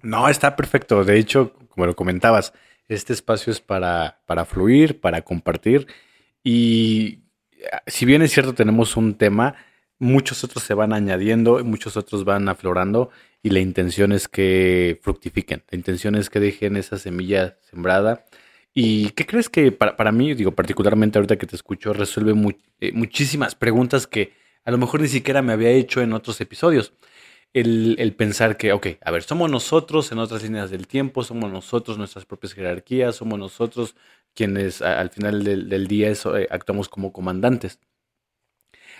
No, 0.02 0.28
está 0.28 0.54
perfecto. 0.54 1.02
De 1.02 1.18
hecho, 1.18 1.52
como 1.68 1.84
lo 1.84 1.96
comentabas, 1.96 2.52
este 2.86 3.12
espacio 3.12 3.50
es 3.50 3.60
para, 3.60 4.20
para 4.26 4.44
fluir, 4.44 5.00
para 5.00 5.22
compartir. 5.22 5.88
Y 6.44 7.24
si 7.86 8.04
bien 8.04 8.22
es 8.22 8.32
cierto, 8.32 8.54
tenemos 8.54 8.96
un 8.96 9.14
tema, 9.14 9.56
muchos 9.98 10.44
otros 10.44 10.64
se 10.64 10.74
van 10.74 10.92
añadiendo, 10.92 11.62
muchos 11.64 11.96
otros 11.96 12.24
van 12.24 12.48
aflorando 12.48 13.10
y 13.42 13.50
la 13.50 13.60
intención 13.60 14.12
es 14.12 14.28
que 14.28 14.98
fructifiquen, 15.02 15.62
la 15.70 15.76
intención 15.76 16.14
es 16.14 16.30
que 16.30 16.40
dejen 16.40 16.76
esa 16.76 16.98
semilla 16.98 17.58
sembrada. 17.60 18.24
¿Y 18.72 19.10
qué 19.10 19.26
crees 19.26 19.48
que 19.48 19.72
para, 19.72 19.96
para 19.96 20.12
mí, 20.12 20.34
digo, 20.34 20.52
particularmente 20.52 21.18
ahorita 21.18 21.36
que 21.36 21.46
te 21.46 21.56
escucho, 21.56 21.92
resuelve 21.92 22.32
eh, 22.80 22.92
muchísimas 22.92 23.54
preguntas 23.54 24.06
que 24.06 24.32
a 24.64 24.70
lo 24.70 24.78
mejor 24.78 25.00
ni 25.00 25.08
siquiera 25.08 25.42
me 25.42 25.52
había 25.52 25.70
hecho 25.70 26.00
en 26.02 26.12
otros 26.12 26.40
episodios? 26.40 26.92
el, 27.52 28.14
pensar 28.16 28.56
que, 28.56 28.72
ok, 28.72 28.86
a 29.00 29.10
ver, 29.10 29.22
somos 29.22 29.50
nosotros 29.50 30.12
en 30.12 30.18
otras 30.18 30.42
líneas 30.42 30.70
del 30.70 30.86
tiempo, 30.86 31.24
somos 31.24 31.50
nosotros 31.50 31.98
nuestras 31.98 32.24
propias 32.24 32.52
jerarquías, 32.52 33.16
somos 33.16 33.38
nosotros 33.38 33.96
quienes 34.34 34.82
al 34.82 35.10
final 35.10 35.44
del, 35.44 35.86
día 35.88 36.10
eh, 36.10 36.46
actuamos 36.50 36.88
como 36.88 37.12
comandantes. 37.12 37.78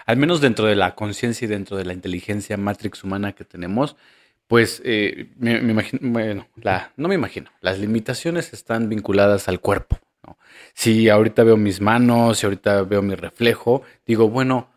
Al 0.07 0.17
menos 0.17 0.41
dentro 0.41 0.67
de 0.67 0.77
la 0.77 0.95
conciencia 0.95 1.45
y 1.45 1.49
dentro 1.49 1.77
de 1.77 1.85
la 1.85 1.93
inteligencia 1.93 2.57
matrix 2.57 3.05
humana 3.05 3.33
que 3.33 3.45
tenemos, 3.45 3.97
pues 4.47 4.83
eh, 4.85 5.31
me, 5.37 5.59
imagino, 5.59 6.01
bueno, 6.11 6.49
la, 6.57 6.93
no 6.97 7.09
me 7.09 7.15
imagino, 7.15 7.51
las 7.61 7.79
limitaciones 7.79 8.53
están 8.53 8.89
vinculadas 8.89 9.49
al 9.49 9.61
cuerpo. 9.61 9.99
Si 10.75 11.09
ahorita 11.09 11.45
veo 11.45 11.57
mis 11.57 11.81
manos, 11.81 12.39
si 12.39 12.47
ahorita 12.47 12.83
veo 12.83 13.03
mi 13.03 13.15
reflejo, 13.15 13.83
digo, 14.07 14.29
bueno, 14.29 14.71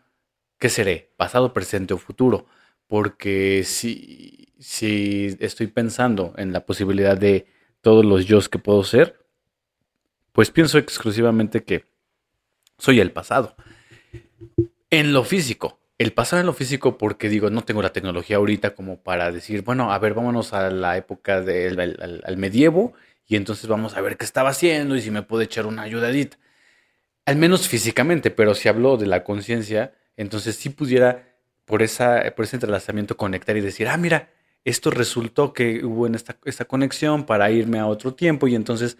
¿qué 0.58 0.68
seré? 0.68 1.12
¿Pasado, 1.16 1.52
presente 1.52 1.94
o 1.94 1.98
futuro? 1.98 2.46
porque 2.86 3.64
si, 3.64 4.52
si 4.58 5.36
estoy 5.40 5.66
pensando 5.68 6.34
en 6.36 6.52
la 6.52 6.66
posibilidad 6.66 7.16
de 7.18 7.46
todos 7.80 8.04
los 8.04 8.26
yo 8.26 8.40
que 8.48 8.58
puedo 8.58 8.84
ser, 8.84 9.23
pues 10.34 10.50
pienso 10.50 10.78
exclusivamente 10.78 11.62
que 11.62 11.86
soy 12.76 12.98
el 12.98 13.12
pasado. 13.12 13.54
En 14.90 15.12
lo 15.12 15.22
físico, 15.22 15.78
el 15.96 16.12
pasado 16.12 16.40
en 16.40 16.46
lo 16.46 16.52
físico 16.52 16.98
porque 16.98 17.28
digo, 17.28 17.50
no 17.50 17.62
tengo 17.62 17.82
la 17.82 17.92
tecnología 17.92 18.38
ahorita 18.38 18.74
como 18.74 19.00
para 19.00 19.30
decir, 19.30 19.62
bueno, 19.62 19.92
a 19.92 19.98
ver, 20.00 20.12
vámonos 20.12 20.52
a 20.52 20.70
la 20.70 20.96
época 20.96 21.40
del 21.40 22.36
medievo 22.36 22.94
y 23.28 23.36
entonces 23.36 23.68
vamos 23.68 23.96
a 23.96 24.00
ver 24.00 24.16
qué 24.16 24.24
estaba 24.24 24.50
haciendo 24.50 24.96
y 24.96 25.02
si 25.02 25.12
me 25.12 25.22
puede 25.22 25.44
echar 25.44 25.66
una 25.66 25.82
ayudadita. 25.82 26.36
Al 27.26 27.36
menos 27.36 27.68
físicamente, 27.68 28.32
pero 28.32 28.56
si 28.56 28.68
hablo 28.68 28.96
de 28.96 29.06
la 29.06 29.22
conciencia, 29.22 29.94
entonces 30.16 30.56
sí 30.56 30.68
pudiera 30.68 31.36
por, 31.64 31.80
esa, 31.80 32.24
por 32.34 32.44
ese 32.44 32.56
entrelazamiento 32.56 33.16
conectar 33.16 33.56
y 33.56 33.60
decir, 33.60 33.86
ah, 33.86 33.96
mira, 33.96 34.32
esto 34.64 34.90
resultó 34.90 35.52
que 35.52 35.84
hubo 35.84 36.08
en 36.08 36.16
esta, 36.16 36.36
esta 36.44 36.64
conexión 36.64 37.24
para 37.24 37.52
irme 37.52 37.78
a 37.78 37.86
otro 37.86 38.14
tiempo 38.14 38.48
y 38.48 38.56
entonces 38.56 38.98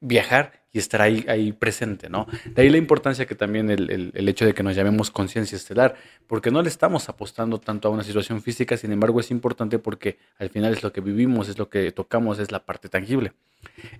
viajar 0.00 0.64
y 0.72 0.78
estar 0.78 1.00
ahí, 1.00 1.24
ahí 1.28 1.52
presente, 1.52 2.10
¿no? 2.10 2.26
De 2.44 2.62
ahí 2.62 2.68
la 2.68 2.76
importancia 2.76 3.24
que 3.24 3.34
también 3.34 3.70
el, 3.70 4.12
el, 4.14 4.28
hecho 4.28 4.44
de 4.44 4.52
que 4.52 4.62
nos 4.62 4.76
llamemos 4.76 5.10
conciencia 5.10 5.56
estelar, 5.56 5.96
porque 6.26 6.50
no 6.50 6.60
le 6.62 6.68
estamos 6.68 7.08
apostando 7.08 7.58
tanto 7.58 7.88
a 7.88 7.90
una 7.90 8.04
situación 8.04 8.42
física, 8.42 8.76
sin 8.76 8.92
embargo 8.92 9.20
es 9.20 9.30
importante 9.30 9.78
porque 9.78 10.18
al 10.38 10.50
final 10.50 10.74
es 10.74 10.82
lo 10.82 10.92
que 10.92 11.00
vivimos, 11.00 11.48
es 11.48 11.58
lo 11.58 11.70
que 11.70 11.90
tocamos, 11.92 12.38
es 12.38 12.52
la 12.52 12.64
parte 12.64 12.88
tangible. 12.88 13.32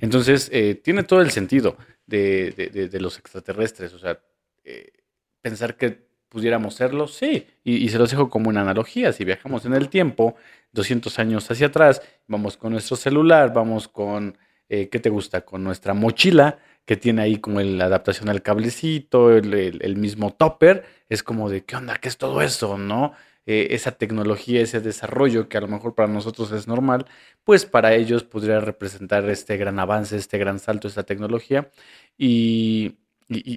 Entonces, 0.01 0.51
eh, 0.53 0.75
tiene 0.75 1.03
todo 1.03 1.23
el 1.23 1.31
sentido 1.31 1.77
de, 2.07 2.89
de, 2.91 3.01
los 3.01 3.19
extraterrestres, 3.19 3.95
o 3.95 3.99
sea, 3.99 4.21
eh, 4.65 4.93
pensar 5.41 5.77
que 5.77 6.07
pudiéramos 6.29 6.75
serlo, 6.75 7.09
sí. 7.09 7.47
Y, 7.65 7.89
se 7.89 7.99
los 7.99 8.11
dejo 8.11 8.29
como 8.29 8.51
una 8.51 8.61
analogía. 8.61 9.13
Si 9.13 9.25
viajamos 9.25 9.65
en 9.65 9.75
el 9.75 9.89
tiempo, 9.89 10.37
200 10.73 11.19
años 11.19 11.51
hacia 11.51 11.69
atrás, 11.69 12.03
vamos 12.27 12.57
con 12.57 12.73
nuestro 12.73 12.97
celular, 12.97 13.53
vamos 13.55 13.89
con, 13.89 14.37
eh, 14.69 14.89
¿qué 14.89 14.99
te 15.01 15.11
gusta? 15.11 15.43
Con 15.43 15.65
nuestra 15.65 15.95
mochila, 15.95 16.59
que 16.85 16.97
tiene 16.97 17.23
ahí 17.23 17.39
como 17.39 17.61
la 17.61 17.87
adaptación 17.87 18.29
al 18.29 18.43
cablecito, 18.43 19.33
el, 19.37 19.97
mismo 19.97 20.33
topper. 20.33 20.85
Es 21.09 21.23
como 21.23 21.51
de, 21.51 21.65
¿qué 21.65 21.77
onda? 21.77 21.97
¿Qué 21.99 22.09
es 22.09 22.19
todo 22.19 22.43
eso? 22.43 22.79
¿No? 22.79 23.13
Eh, 23.47 23.69
esa 23.71 23.93
tecnología, 23.93 24.61
ese 24.61 24.81
desarrollo 24.81 25.49
que 25.49 25.59
a 25.59 25.61
lo 25.61 25.69
mejor 25.69 25.95
para 25.95 26.09
nosotros 26.09 26.51
es 26.53 26.67
normal, 26.67 27.07
pues 27.45 27.65
para 27.65 27.95
ellos 27.95 28.25
podría 28.25 28.61
representar 28.61 29.29
este 29.31 29.57
gran 29.57 29.79
avance, 29.79 30.17
este 30.17 30.39
gran 30.39 30.59
salto, 30.59 30.89
esta 30.89 31.05
tecnología. 31.05 31.71
y 32.19 32.97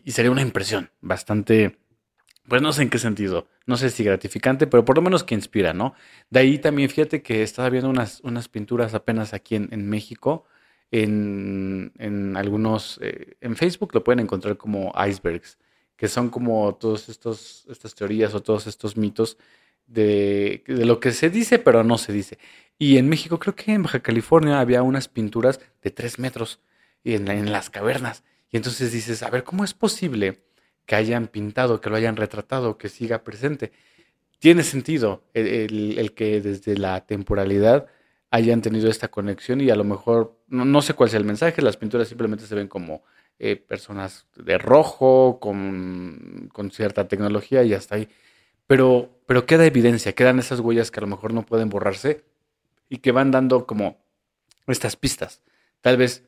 sería 0.08 0.32
una 0.32 0.42
impresión 0.42 0.90
bastante 1.02 1.78
pues 2.50 2.62
no 2.62 2.74
sé 2.74 2.82
en 2.82 2.90
qué 2.90 2.98
sentido, 2.98 3.48
no 3.68 3.78
sé 3.78 3.92
si 3.92 4.04
gratificante, 4.04 4.68
pero 4.68 4.84
por 4.84 4.98
lo 4.98 5.02
menos 5.04 5.24
que 5.24 5.36
inspira, 5.36 5.74
¿no? 5.74 5.94
De 6.30 6.42
ahí 6.42 6.58
también 6.58 6.90
fíjate 6.90 7.22
que 7.22 7.44
estaba 7.44 7.70
viendo 7.70 7.90
unas, 7.90 8.20
unas 8.22 8.50
pinturas 8.50 8.94
apenas 8.96 9.34
aquí 9.34 9.56
en, 9.56 9.90
México, 9.90 10.46
en, 10.92 11.92
en 11.98 12.38
algunos, 12.38 13.00
eh, 13.02 13.38
en 13.42 13.56
Facebook 13.56 13.92
lo 13.94 14.04
pueden 14.04 14.20
encontrar 14.20 14.58
como 14.58 14.94
icebergs, 15.08 15.58
que 15.96 16.08
son 16.08 16.30
como 16.30 16.78
estos, 17.08 17.66
estas 17.70 17.96
teorías 17.96 18.34
o 18.34 18.42
todos 18.42 18.68
estos 18.68 18.98
mitos 18.98 19.38
de, 19.88 20.64
de 20.68 20.86
lo 20.86 21.00
que 21.00 21.12
se 21.12 21.30
dice, 21.30 21.60
pero 21.60 21.84
no 21.84 21.98
se 21.98 22.14
dice. 22.14 22.38
Y 22.78 22.98
en 22.98 23.10
México, 23.10 23.40
creo 23.40 23.56
que 23.56 23.74
en 23.74 23.84
Baja 23.84 24.00
California 24.00 24.60
había 24.60 24.84
unas 24.84 25.08
pinturas 25.08 25.60
de 25.82 25.92
tres 25.92 26.20
metros 26.20 26.62
en, 27.04 27.28
en 27.28 27.52
las 27.52 27.70
cavernas. 27.70 28.24
Y 28.52 28.58
entonces 28.58 28.92
dices, 28.92 29.22
a 29.24 29.30
ver, 29.30 29.44
¿cómo 29.44 29.64
es 29.64 29.74
posible? 29.74 30.42
que 30.90 30.96
hayan 30.96 31.28
pintado, 31.28 31.82
que 31.82 31.92
lo 31.92 31.98
hayan 31.98 32.16
retratado, 32.16 32.80
que 32.80 32.90
siga 32.90 33.24
presente. 33.24 33.72
Tiene 34.40 34.64
sentido 34.64 35.24
el, 35.36 36.14
que 36.16 36.42
desde 36.42 36.76
la 36.76 37.06
temporalidad 37.06 37.86
hayan 38.32 38.62
tenido 38.62 38.90
esta 38.90 39.10
conexión 39.10 39.62
y 39.62 39.70
a 39.70 39.76
lo 39.76 39.84
mejor, 39.84 40.38
no, 40.48 40.82
sé 40.82 40.94
cuál 40.94 41.10
sea 41.10 41.20
el 41.20 41.26
mensaje, 41.26 41.62
las 41.62 41.78
pinturas 41.78 42.08
simplemente 42.08 42.46
se 42.46 42.56
ven 42.56 42.68
como 42.68 43.04
eh, 43.40 43.56
personas 43.56 44.28
de 44.36 44.58
rojo, 44.58 45.40
con, 45.40 46.52
cierta 46.72 47.08
tecnología 47.08 47.64
y 47.64 47.74
hasta 47.74 47.96
ahí. 47.96 48.08
Pero, 48.68 49.10
pero 49.26 49.46
queda 49.46 49.66
evidencia, 49.66 50.14
quedan 50.14 50.38
esas 50.38 50.60
huellas 50.60 50.92
que 50.92 51.00
a 51.00 51.02
lo 51.02 51.08
mejor 51.08 51.34
no 51.34 51.46
pueden 51.46 51.70
borrarse 51.70 52.24
y 52.88 52.98
que 52.98 53.12
van 53.12 53.32
dando 53.32 53.66
como 53.66 53.98
estas 54.68 54.96
pistas. 54.96 55.42
Tal 55.82 55.98
vez 55.98 56.28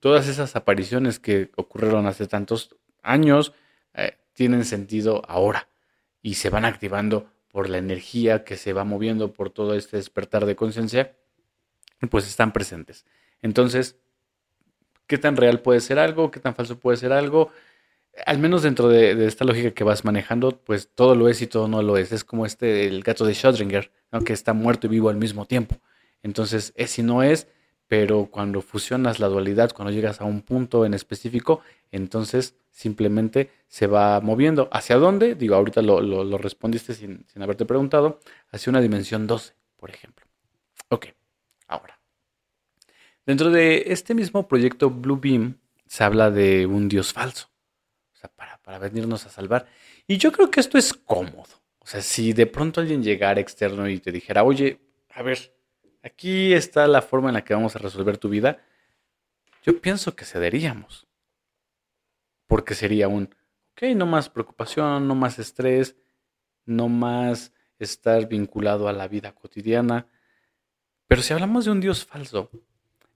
todas 0.00 0.28
esas 0.28 0.56
apariciones 0.56 1.18
que 1.18 1.50
ocurrieron 1.56 2.06
hace 2.06 2.26
tantos 2.26 2.76
años, 3.02 3.52
eh, 3.94 4.16
tienen 4.32 4.64
sentido 4.64 5.22
ahora 5.28 5.68
y 6.22 6.34
se 6.34 6.50
van 6.50 6.64
activando 6.64 7.30
por 7.48 7.68
la 7.68 7.78
energía 7.78 8.44
que 8.44 8.56
se 8.56 8.72
va 8.72 8.84
moviendo 8.84 9.32
por 9.32 9.50
todo 9.50 9.74
este 9.74 9.98
despertar 9.98 10.46
de 10.46 10.56
conciencia, 10.56 11.16
pues 12.10 12.26
están 12.26 12.52
presentes. 12.52 13.04
Entonces, 13.42 13.96
¿qué 15.06 15.18
tan 15.18 15.36
real 15.36 15.60
puede 15.60 15.80
ser 15.80 15.98
algo? 15.98 16.30
¿Qué 16.30 16.40
tan 16.40 16.54
falso 16.54 16.78
puede 16.78 16.96
ser 16.96 17.12
algo? 17.12 17.50
Al 18.26 18.38
menos 18.38 18.62
dentro 18.62 18.88
de, 18.88 19.26
esta 19.26 19.44
lógica 19.44 19.72
que 19.72 19.84
vas 19.84 20.04
manejando, 20.04 20.52
pues 20.52 20.88
todo 20.94 21.14
lo 21.14 21.28
es 21.28 21.42
y 21.42 21.46
todo 21.46 21.68
no 21.68 21.82
lo 21.82 21.96
es. 21.96 22.12
Es 22.12 22.24
como 22.24 22.46
este, 22.46 22.86
el 22.86 23.02
gato 23.02 23.24
de 23.24 23.32
Schrödinger, 23.32 23.90
que 24.24 24.32
está 24.32 24.52
muerto 24.52 24.86
y 24.86 24.90
vivo 24.90 25.08
al 25.08 25.16
mismo 25.16 25.46
tiempo. 25.46 25.76
Entonces, 26.22 26.72
es 26.76 26.98
y 26.98 27.02
no 27.02 27.22
es, 27.22 27.48
pero 27.88 28.26
cuando 28.30 28.62
fusionas 28.62 29.18
la 29.18 29.28
dualidad, 29.28 29.72
cuando 29.72 29.92
llegas 29.92 30.20
a 30.20 30.24
un 30.24 30.42
punto 30.42 30.86
en 30.86 30.94
específico, 30.94 31.60
entonces 31.90 32.54
simplemente 32.70 33.50
se 33.68 33.86
va 33.86 34.20
moviendo. 34.20 34.68
¿Hacia 34.72 34.96
dónde? 34.96 35.34
Digo, 35.34 35.56
ahorita 35.56 35.82
lo, 35.82 36.38
respondiste 36.38 36.94
sin, 36.94 37.26
sin, 37.26 37.42
haberte 37.42 37.66
preguntado. 37.66 38.20
Hacia 38.50 38.70
una 38.70 38.80
dimensión 38.80 39.26
12, 39.26 39.54
por 39.76 39.90
ejemplo. 39.90 40.24
Ok. 40.88 41.08
Dentro 43.26 43.50
de 43.50 43.84
este 43.86 44.14
mismo 44.14 44.46
proyecto 44.46 44.90
Blue 44.90 45.18
Beam 45.20 45.58
se 45.86 46.04
habla 46.04 46.30
de 46.30 46.66
un 46.66 46.88
dios 46.88 47.12
falso. 47.12 47.50
O 48.12 48.16
sea, 48.16 48.30
para, 48.30 48.58
para 48.58 48.78
venirnos 48.78 49.24
a 49.26 49.30
salvar. 49.30 49.66
Y 50.06 50.18
yo 50.18 50.32
creo 50.32 50.50
que 50.50 50.60
esto 50.60 50.78
es 50.78 50.92
cómodo. 50.92 51.64
O 51.78 51.86
sea, 51.86 52.00
si 52.00 52.32
de 52.32 52.46
pronto 52.46 52.80
alguien 52.80 53.02
llegara 53.02 53.40
externo 53.40 53.88
y 53.88 53.98
te 53.98 54.10
dijera, 54.10 54.42
oye, 54.42 54.80
a 55.10 55.22
ver, 55.22 55.54
aquí 56.02 56.52
está 56.52 56.86
la 56.86 57.02
forma 57.02 57.28
en 57.28 57.34
la 57.34 57.44
que 57.44 57.54
vamos 57.54 57.76
a 57.76 57.78
resolver 57.78 58.18
tu 58.18 58.28
vida, 58.28 58.58
yo 59.62 59.80
pienso 59.80 60.14
que 60.14 60.24
cederíamos. 60.24 61.06
Porque 62.46 62.74
sería 62.74 63.08
un, 63.08 63.34
ok, 63.72 63.82
no 63.96 64.06
más 64.06 64.28
preocupación, 64.28 65.08
no 65.08 65.14
más 65.14 65.38
estrés, 65.38 65.96
no 66.66 66.88
más 66.88 67.52
estar 67.78 68.28
vinculado 68.28 68.88
a 68.88 68.92
la 68.92 69.08
vida 69.08 69.34
cotidiana. 69.34 70.06
Pero 71.06 71.22
si 71.22 71.32
hablamos 71.32 71.64
de 71.64 71.70
un 71.70 71.80
Dios 71.80 72.04
falso, 72.04 72.50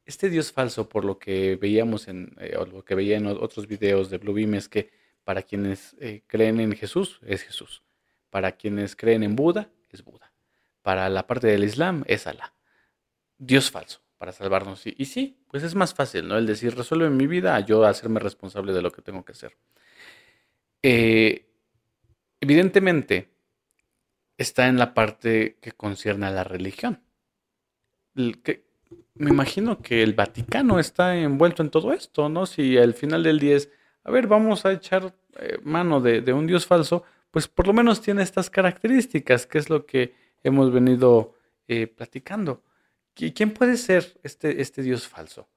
este 0.08 0.30
Dios 0.30 0.52
falso, 0.52 0.88
por 0.88 1.04
lo 1.04 1.18
que 1.18 1.56
veíamos 1.56 2.08
en, 2.08 2.34
eh, 2.40 2.56
o 2.56 2.64
lo 2.64 2.82
que 2.82 2.94
veía 2.94 3.18
en 3.18 3.26
otros 3.26 3.66
videos 3.66 4.08
de 4.08 4.16
Bluebeam, 4.16 4.54
es 4.54 4.66
que 4.66 4.90
para 5.22 5.42
quienes 5.42 5.94
eh, 6.00 6.22
creen 6.26 6.60
en 6.60 6.72
Jesús, 6.72 7.20
es 7.26 7.42
Jesús. 7.42 7.82
Para 8.30 8.52
quienes 8.52 8.96
creen 8.96 9.22
en 9.22 9.36
Buda, 9.36 9.70
es 9.90 10.02
Buda. 10.02 10.32
Para 10.80 11.10
la 11.10 11.26
parte 11.26 11.48
del 11.48 11.62
Islam, 11.62 12.04
es 12.06 12.26
Alá. 12.26 12.54
Dios 13.36 13.70
falso, 13.70 14.00
para 14.16 14.32
salvarnos. 14.32 14.86
Y, 14.86 15.04
sí, 15.04 15.44
pues 15.50 15.62
es 15.62 15.74
más 15.74 15.92
fácil, 15.92 16.26
¿no? 16.26 16.38
El 16.38 16.46
decir, 16.46 16.74
resuelve 16.74 17.10
mi 17.10 17.26
vida, 17.26 17.60
yo 17.60 17.84
hacerme 17.84 18.18
responsable 18.18 18.72
de 18.72 18.80
lo 18.80 18.90
que 18.90 19.02
tengo 19.02 19.26
que 19.26 19.32
hacer. 19.32 19.58
Eh, 20.82 21.50
evidentemente, 22.40 23.28
está 24.38 24.68
en 24.68 24.78
la 24.78 24.94
parte 24.94 25.58
que 25.60 25.72
concierne 25.72 26.24
a 26.26 26.30
la 26.30 26.44
religión. 26.44 27.02
Me 29.14 29.30
imagino 29.30 29.80
que 29.80 30.02
el 30.02 30.14
Vaticano 30.14 30.78
está 30.78 31.16
envuelto 31.16 31.62
en 31.62 31.70
todo 31.70 31.92
esto, 31.92 32.28
¿no? 32.28 32.46
Si 32.46 32.78
al 32.78 32.94
final 32.94 33.22
del 33.22 33.38
día 33.38 33.56
es, 33.56 33.70
a 34.04 34.10
ver, 34.10 34.26
vamos 34.26 34.64
a 34.64 34.72
echar 34.72 35.14
eh, 35.38 35.58
mano 35.62 36.00
de, 36.00 36.32
un 36.32 36.46
Dios 36.46 36.66
falso, 36.66 37.04
pues 37.30 37.48
por 37.48 37.66
lo 37.66 37.72
menos 37.72 38.00
tiene 38.00 38.22
estas 38.22 38.50
características, 38.50 39.46
que 39.46 39.58
es 39.58 39.70
lo 39.70 39.86
que 39.86 40.14
hemos 40.42 40.72
venido 40.72 41.34
eh, 41.66 41.86
platicando. 41.86 42.62
¿Quién 43.14 43.50
puede 43.50 43.76
ser 43.76 44.18
este, 44.22 44.62
este 44.62 44.82
Dios 44.82 45.08
falso? 45.08 45.48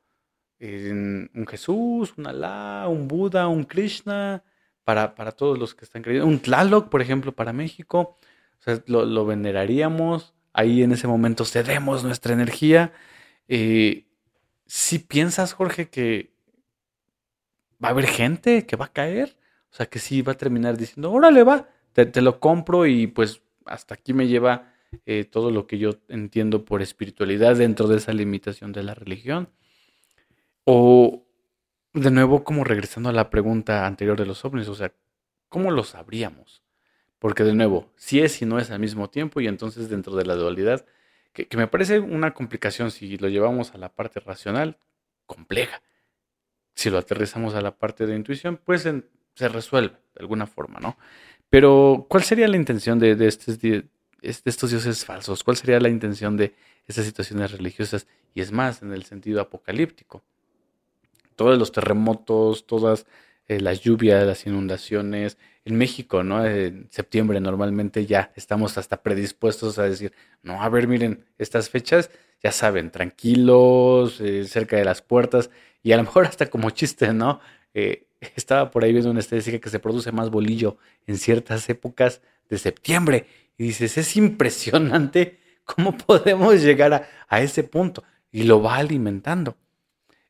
¿Un 0.59 1.45
Jesús, 1.47 2.13
un 2.17 2.27
Alá, 2.27 2.87
un 2.87 3.07
Buda, 3.07 3.47
un 3.47 3.63
Krishna? 3.63 4.43
Para, 4.83 5.31
todos 5.31 5.57
los 5.57 5.73
que 5.73 5.85
están 5.85 6.01
creyendo. 6.01 6.27
Un 6.27 6.39
Tlaloc, 6.39 6.89
por 6.89 7.01
ejemplo, 7.01 7.31
para 7.31 7.53
México. 7.53 8.17
Lo, 8.87 9.25
veneraríamos. 9.25 10.33
Ahí 10.53 10.83
en 10.83 10.91
ese 10.91 11.07
momento 11.07 11.45
cedemos 11.45 12.03
nuestra 12.03 12.33
energía. 12.33 12.91
Eh, 13.47 14.07
si 14.65 14.99
piensas, 14.99 15.53
Jorge, 15.53 15.89
que 15.89 16.31
va 17.83 17.89
a 17.89 17.91
haber 17.91 18.07
gente 18.07 18.65
que 18.65 18.75
va 18.75 18.85
a 18.85 18.93
caer, 18.93 19.37
o 19.71 19.75
sea, 19.75 19.85
que 19.85 19.99
sí 19.99 20.21
va 20.21 20.33
a 20.33 20.37
terminar 20.37 20.77
diciendo, 20.77 21.11
órale, 21.11 21.43
va, 21.43 21.69
te, 21.93 22.21
lo 22.21 22.39
compro 22.39 22.85
y 22.85 23.07
pues 23.07 23.41
hasta 23.65 23.95
aquí 23.95 24.13
me 24.13 24.27
lleva 24.27 24.73
eh, 25.05 25.25
todo 25.25 25.51
lo 25.51 25.67
que 25.67 25.77
yo 25.77 25.91
entiendo 26.09 26.65
por 26.65 26.81
espiritualidad 26.81 27.55
dentro 27.55 27.87
de 27.87 27.97
esa 27.97 28.13
limitación 28.13 28.71
de 28.71 28.83
la 28.83 28.93
religión. 28.93 29.49
O, 30.63 31.25
de 31.93 32.11
nuevo, 32.11 32.43
como 32.43 32.63
regresando 32.63 33.09
a 33.09 33.13
la 33.13 33.29
pregunta 33.29 33.85
anterior 33.85 34.17
de 34.17 34.25
los 34.25 34.43
ovnis, 34.45 34.67
o 34.67 34.75
sea, 34.75 34.93
¿cómo 35.49 35.71
lo 35.71 35.83
sabríamos? 35.83 36.63
Porque 37.19 37.43
de 37.43 37.53
nuevo, 37.53 37.91
si 37.95 38.19
es 38.19 38.41
y 38.41 38.45
no 38.45 38.59
es 38.59 38.71
al 38.71 38.79
mismo 38.79 39.09
tiempo 39.09 39.41
y 39.41 39.47
entonces 39.47 39.89
dentro 39.89 40.15
de 40.15 40.25
la 40.25 40.35
dualidad, 40.35 40.85
que, 41.33 41.47
me 41.55 41.67
parece 41.67 41.99
una 41.99 42.33
complicación 42.33 42.91
si 42.91 43.17
lo 43.17 43.29
llevamos 43.29 43.73
a 43.73 43.77
la 43.77 43.89
parte 43.89 44.19
racional, 44.19 44.77
compleja. 45.25 45.81
Si 46.75 46.89
lo 46.89 46.97
aterrizamos 46.97 47.53
a 47.55 47.61
la 47.61 47.77
parte 47.77 48.05
de 48.05 48.15
intuición, 48.15 48.59
pues 48.63 48.87
se 49.35 49.49
resuelve 49.49 49.95
de 50.15 50.21
alguna 50.21 50.47
forma, 50.47 50.79
¿no? 50.79 50.97
Pero, 51.49 52.05
¿cuál 52.09 52.23
sería 52.23 52.47
la 52.47 52.55
intención 52.55 52.97
de, 52.97 53.11
estos, 53.27 54.69
dioses 54.69 55.05
falsos? 55.05 55.43
¿Cuál 55.43 55.57
sería 55.57 55.81
la 55.81 55.89
intención 55.89 56.37
de 56.37 56.53
estas 56.87 57.05
situaciones 57.05 57.51
religiosas? 57.51 58.07
Y 58.33 58.39
es 58.39 58.53
más, 58.53 58.81
en 58.81 58.93
el 58.93 59.03
sentido 59.03 59.41
apocalíptico. 59.41 60.23
Todos 61.35 61.59
los 61.59 61.73
terremotos, 61.73 62.65
todas 62.65 63.05
eh, 63.47 63.59
las 63.59 63.81
lluvias, 63.81 64.25
las 64.25 64.47
inundaciones. 64.47 65.37
En 65.63 65.75
México, 65.77 66.23
¿no? 66.23 66.45
En 66.45 66.87
septiembre 66.89 67.39
normalmente 67.39 68.05
ya 68.05 68.31
estamos 68.35 68.77
hasta 68.77 69.03
predispuestos 69.03 69.77
a 69.77 69.83
decir, 69.83 70.11
no, 70.41 70.61
a 70.61 70.69
ver, 70.69 70.87
miren, 70.87 71.25
estas 71.37 71.69
fechas, 71.69 72.09
ya 72.43 72.51
saben, 72.51 72.89
tranquilos, 72.89 74.19
eh, 74.21 74.45
cerca 74.45 74.77
de 74.77 74.85
las 74.85 75.01
puertas, 75.03 75.51
y 75.83 75.91
a 75.91 75.97
lo 75.97 76.03
mejor 76.03 76.25
hasta 76.25 76.47
como 76.47 76.71
chiste, 76.71 77.13
¿no? 77.13 77.39
Eh, 77.73 78.07
estaba 78.35 78.71
por 78.71 78.83
ahí 78.83 78.91
viendo 78.91 79.11
una 79.11 79.19
estadística 79.19 79.59
que 79.59 79.69
se 79.69 79.79
produce 79.79 80.11
más 80.11 80.29
bolillo 80.29 80.77
en 81.07 81.17
ciertas 81.17 81.69
épocas 81.69 82.21
de 82.49 82.57
septiembre. 82.57 83.27
Y 83.57 83.65
dices, 83.65 83.97
es 83.97 84.17
impresionante 84.17 85.39
cómo 85.63 85.97
podemos 86.07 86.61
llegar 86.61 87.07
a, 87.27 87.41
ese 87.41 87.63
punto. 87.63 88.03
Y 88.31 88.43
lo 88.43 88.61
va 88.61 88.77
alimentando. 88.77 89.57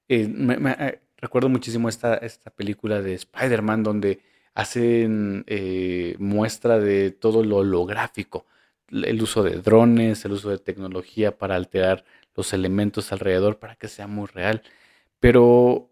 me, 0.08 1.00
recuerdo 1.18 1.50
muchísimo 1.50 1.88
esta, 1.88 2.16
esta 2.16 2.50
película 2.50 3.02
de 3.02 3.14
Spider-Man 3.14 3.84
donde 3.84 4.20
hacen 4.54 5.44
eh, 5.48 6.16
muestra 6.20 6.80
de 6.80 7.12
todo 7.12 7.44
lo 7.44 7.58
holográfico, 7.58 8.46
el 8.90 9.22
uso 9.22 9.44
de 9.44 9.62
drones, 9.62 10.26
el 10.26 10.34
uso 10.34 10.50
de 10.50 10.58
tecnología 10.58 11.38
para 11.38 11.56
alterar 11.56 12.04
los 12.36 12.54
elementos 12.54 13.12
alrededor 13.12 13.60
para 13.60 13.76
que 13.76 13.88
sea 13.88 14.08
muy 14.08 14.28
real. 14.28 14.64
Pero, 15.20 15.90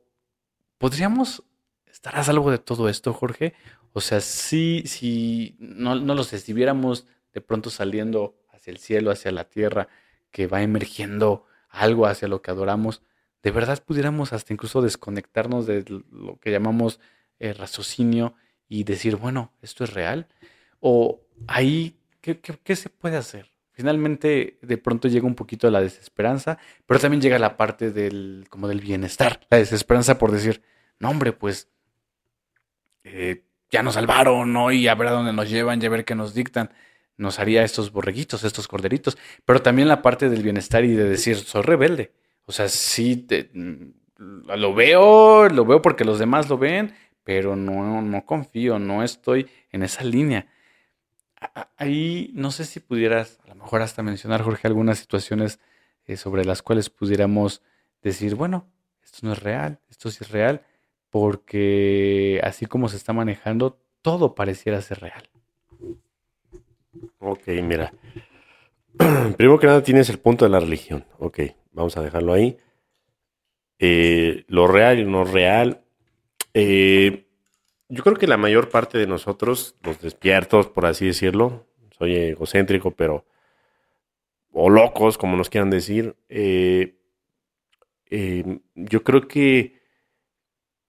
¿podríamos 0.78 1.44
estar 1.88 2.16
a 2.16 2.24
salvo 2.24 2.52
de 2.52 2.58
todo 2.58 2.90
esto, 2.90 3.14
Jorge? 3.14 3.54
O 3.94 4.02
sea, 4.02 4.22
si, 4.22 5.56
no, 5.60 5.96
no 5.96 6.16
lo 6.16 6.24
de 7.34 7.42
pronto 7.42 7.70
saliendo 7.70 8.36
hacia 8.50 8.72
el 8.72 8.78
cielo, 8.78 9.12
hacia 9.12 9.32
la 9.32 9.46
tierra, 9.46 9.88
que 10.32 10.48
va 10.48 10.62
emergiendo 10.62 11.46
algo 11.70 12.06
hacia 12.06 12.28
lo 12.28 12.42
que 12.42 12.52
adoramos, 12.52 13.02
de 13.42 13.52
verdad 13.52 13.82
pudiéramos 13.84 14.34
hasta 14.34 14.54
incluso 14.54 14.82
desconectarnos 14.82 15.66
de 15.66 15.86
lo 16.12 16.38
que 16.40 16.52
llamamos 16.52 17.00
eh, 17.40 17.54
raciocinio 17.54 18.36
y 18.70 18.84
decir, 18.84 19.16
bueno, 19.16 19.52
esto 19.62 19.84
es 19.84 19.94
real. 19.94 20.28
O 20.80 21.20
ahí, 21.48 21.98
¿qué, 22.22 22.76
se 22.76 22.90
puede 22.90 23.18
hacer? 23.18 23.52
Finalmente, 23.72 24.60
de 24.62 24.78
pronto 24.78 25.08
llega 25.08 25.26
un 25.26 25.36
poquito 25.36 25.70
la 25.72 25.82
desesperanza, 25.82 26.60
pero 26.86 27.00
también 27.00 27.22
llega 27.22 27.40
la 27.40 27.58
parte 27.58 27.92
del, 27.92 28.46
como 28.50 28.68
del 28.68 28.80
bienestar, 28.80 29.42
la 29.50 29.58
desesperanza 29.58 30.18
por 30.18 30.32
decir, 30.32 30.62
no 31.00 31.10
hombre, 31.10 31.34
pues 31.34 31.70
eh, 33.04 33.44
ya 33.72 33.82
nos 33.84 33.96
salvaron, 33.96 34.54
¿no? 34.54 34.72
Y 34.72 34.88
a 34.88 34.96
ver 34.96 35.08
a 35.08 35.12
dónde 35.12 35.34
nos 35.34 35.50
llevan, 35.50 35.82
ya 35.82 35.88
a 35.88 35.92
ver 35.92 36.06
qué 36.06 36.16
nos 36.16 36.34
dictan. 36.34 36.72
Nos 37.18 37.40
haría 37.40 37.64
estos 37.64 37.92
borreguitos, 37.92 38.44
estos 38.44 38.68
corderitos, 38.68 39.18
pero 39.46 39.62
también 39.62 39.88
la 39.88 40.02
parte 40.02 40.30
del 40.30 40.44
bienestar 40.44 40.86
y 40.86 40.94
de 40.94 41.10
decir, 41.10 41.36
soy 41.36 41.64
rebelde, 41.64 42.14
o 42.46 42.52
sea, 42.52 42.70
sí, 42.70 43.28
mm, 43.54 43.84
lo 44.56 44.74
veo, 44.74 45.50
lo 45.50 45.66
veo 45.66 45.82
porque 45.82 46.06
los 46.06 46.18
demás 46.18 46.50
lo 46.50 46.58
ven, 46.58 46.94
pero 47.24 47.56
no, 47.56 48.02
no 48.02 48.26
confío, 48.26 48.80
no 48.80 49.04
estoy 49.04 49.48
en 49.72 49.84
esa 49.84 50.04
línea. 50.04 50.48
Ahí 51.78 52.32
no 52.34 52.52
sé 52.52 52.66
si 52.66 52.80
pudieras, 52.80 53.40
a 53.46 53.50
lo 53.50 53.56
mejor 53.56 53.82
hasta 53.82 54.04
mencionar, 54.04 54.42
Jorge, 54.42 54.68
algunas 54.68 55.00
situaciones 55.00 55.60
eh, 56.06 56.18
sobre 56.18 56.44
las 56.46 56.62
cuales 56.62 56.90
pudiéramos 56.90 57.62
decir, 58.02 58.36
bueno, 58.36 58.68
esto 59.04 59.20
no 59.24 59.34
es 59.34 59.42
real, 59.42 59.80
esto 59.90 60.12
sí 60.12 60.20
es 60.22 60.32
real, 60.32 60.64
porque 61.10 62.42
así 62.44 62.66
como 62.66 62.90
se 62.90 62.98
está 62.98 63.14
manejando, 63.14 63.80
todo 64.02 64.36
pareciera 64.36 64.82
ser 64.82 65.00
real. 65.00 65.30
Ok, 67.20 67.48
mira. 67.64 67.94
Primero 69.38 69.60
que 69.60 69.68
nada 69.68 69.84
tienes 69.84 70.10
el 70.10 70.20
punto 70.20 70.46
de 70.46 70.52
la 70.52 70.60
religión. 70.60 71.06
Ok, 71.20 71.40
Vamos 71.72 71.96
a 71.96 72.02
dejarlo 72.02 72.34
ahí. 72.34 72.58
Eh, 73.80 74.44
lo 74.48 74.68
real 74.68 75.00
y 75.00 75.06
no 75.06 75.24
real. 75.24 75.82
Eh, 76.62 77.26
yo 77.88 78.04
creo 78.04 78.18
que 78.18 78.28
la 78.28 78.36
mayor 78.36 78.70
parte 78.70 78.98
de 78.98 79.08
nosotros, 79.08 79.76
los 79.82 80.02
despiertos, 80.02 80.68
por 80.68 80.86
así 80.86 81.06
decirlo, 81.06 81.68
soy 81.98 82.16
egocéntrico, 82.16 82.92
pero. 82.92 83.26
o 84.52 84.70
locos, 84.70 85.18
como 85.18 85.38
nos 85.38 85.50
quieran 85.50 85.70
decir. 85.70 86.16
Eh, 86.28 86.96
yo 88.76 89.04
creo 89.04 89.28
que 89.28 89.80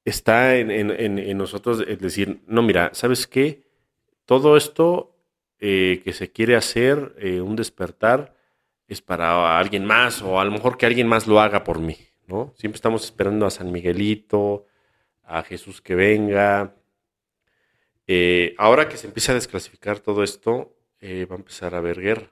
está 0.04 0.56
en, 0.56 0.70
en, 0.70 1.38
nosotros 1.38 1.84
el 1.86 1.98
decir, 1.98 2.40
no, 2.46 2.62
mira, 2.62 2.90
¿sabes 2.94 3.26
qué? 3.26 3.62
Todo 4.24 4.56
esto 4.56 5.16
que 5.58 6.12
se 6.14 6.32
quiere 6.32 6.56
hacer, 6.56 7.14
un 7.44 7.56
despertar, 7.56 8.34
es 8.88 9.02
para 9.02 9.58
alguien 9.58 9.84
más 9.84 10.22
o 10.22 10.40
a 10.40 10.44
lo 10.44 10.50
mejor 10.50 10.78
que 10.78 10.86
alguien 10.86 11.06
más 11.06 11.26
lo 11.26 11.40
haga 11.40 11.62
por 11.62 11.78
mí, 11.78 11.98
¿no? 12.26 12.54
Siempre 12.56 12.76
estamos 12.76 13.04
esperando 13.04 13.44
a 13.44 13.50
San 13.50 13.70
Miguelito, 13.70 14.66
a 15.30 15.42
Jesús 15.42 15.80
que 15.80 15.94
venga. 15.94 16.74
Eh, 18.06 18.54
ahora 18.58 18.88
que 18.88 18.96
se 18.96 19.06
empieza 19.06 19.32
a 19.32 19.36
desclasificar 19.36 20.00
todo 20.00 20.24
esto, 20.24 20.76
eh, 21.00 21.24
va 21.30 21.36
a 21.36 21.38
empezar 21.38 21.74
a 21.74 21.78
haber 21.78 22.00
guerra. 22.00 22.30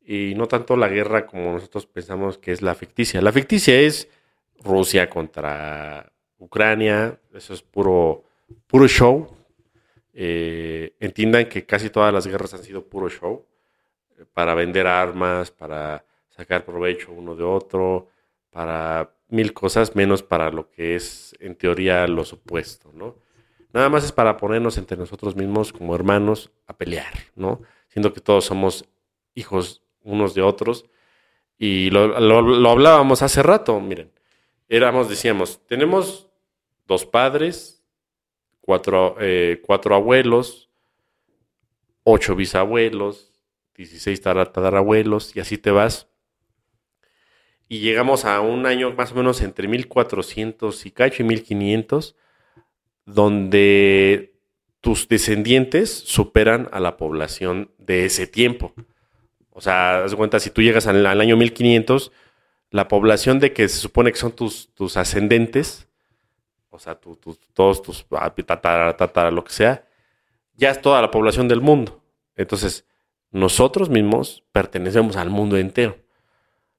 Y 0.00 0.34
no 0.34 0.48
tanto 0.48 0.76
la 0.76 0.88
guerra 0.88 1.26
como 1.26 1.52
nosotros 1.52 1.86
pensamos 1.86 2.38
que 2.38 2.52
es 2.52 2.62
la 2.62 2.74
ficticia. 2.74 3.20
La 3.20 3.32
ficticia 3.32 3.78
es 3.78 4.08
Rusia 4.64 5.10
contra 5.10 6.10
Ucrania, 6.38 7.20
eso 7.34 7.52
es 7.52 7.62
puro, 7.62 8.24
puro 8.66 8.88
show. 8.88 9.36
Eh, 10.14 10.96
entiendan 11.00 11.48
que 11.48 11.66
casi 11.66 11.90
todas 11.90 12.12
las 12.12 12.26
guerras 12.26 12.54
han 12.54 12.62
sido 12.62 12.84
puro 12.86 13.08
show 13.10 13.46
para 14.32 14.54
vender 14.54 14.86
armas, 14.86 15.50
para 15.50 16.04
sacar 16.30 16.64
provecho 16.64 17.12
uno 17.12 17.36
de 17.36 17.44
otro, 17.44 18.08
para 18.50 19.14
mil 19.30 19.52
cosas, 19.52 19.94
menos 19.94 20.22
para 20.22 20.50
lo 20.50 20.70
que 20.70 20.94
es 20.94 21.34
en 21.40 21.56
teoría 21.56 22.06
lo 22.06 22.24
supuesto, 22.24 22.90
¿no? 22.92 23.16
Nada 23.72 23.88
más 23.88 24.04
es 24.04 24.12
para 24.12 24.36
ponernos 24.36 24.78
entre 24.78 24.96
nosotros 24.96 25.36
mismos 25.36 25.72
como 25.72 25.94
hermanos 25.94 26.50
a 26.66 26.76
pelear, 26.76 27.12
¿no? 27.36 27.62
Siendo 27.88 28.12
que 28.12 28.20
todos 28.20 28.44
somos 28.44 28.84
hijos 29.34 29.82
unos 30.02 30.34
de 30.34 30.42
otros. 30.42 30.86
Y 31.58 31.90
lo, 31.90 32.16
hablábamos 32.70 33.22
hace 33.22 33.42
rato, 33.42 33.78
miren. 33.80 34.10
Éramos, 34.68 35.08
decíamos, 35.08 35.60
tenemos 35.66 36.28
dos 36.86 37.04
padres, 37.04 37.84
cuatro, 38.60 39.16
eh, 39.20 39.60
cuatro 39.64 39.94
abuelos, 39.94 40.70
ocho 42.02 42.34
bisabuelos, 42.34 43.32
16 43.76 44.20
tatarabuelos, 44.20 45.36
y 45.36 45.40
así 45.40 45.58
te 45.58 45.70
vas. 45.70 46.09
Y 47.70 47.78
llegamos 47.78 48.24
a 48.24 48.40
un 48.40 48.66
año 48.66 48.92
más 48.94 49.12
o 49.12 49.14
menos 49.14 49.40
entre 49.42 49.68
1400 49.68 50.86
y 50.86 50.90
cacho 50.90 51.22
y 51.22 51.26
1500 51.26 52.16
donde 53.06 54.34
tus 54.80 55.06
descendientes 55.06 55.88
superan 55.88 56.68
a 56.72 56.80
la 56.80 56.96
población 56.96 57.70
de 57.78 58.06
ese 58.06 58.26
tiempo. 58.26 58.74
O 59.50 59.60
sea, 59.60 60.02
haz 60.02 60.16
cuenta, 60.16 60.40
si 60.40 60.50
tú 60.50 60.62
llegas 60.62 60.88
al, 60.88 61.06
año 61.06 61.36
1500, 61.36 62.10
la 62.70 62.88
población 62.88 63.38
de 63.38 63.52
que 63.52 63.68
se 63.68 63.78
supone 63.78 64.10
que 64.10 64.18
son 64.18 64.32
tus, 64.32 64.74
tus 64.74 64.96
ascendentes, 64.96 65.86
o 66.70 66.80
sea, 66.80 66.98
todos 67.54 67.82
tus 67.82 68.04
ah, 68.10 68.34
tatara, 68.34 69.30
lo 69.30 69.44
que 69.44 69.52
sea, 69.52 69.86
ya 70.56 70.72
es 70.72 70.80
toda 70.80 71.00
la 71.00 71.12
población 71.12 71.46
del 71.46 71.60
mundo. 71.60 72.02
Entonces, 72.34 72.84
nosotros 73.30 73.90
mismos 73.90 74.42
pertenecemos 74.50 75.14
al 75.14 75.30
mundo 75.30 75.56
entero. 75.56 75.98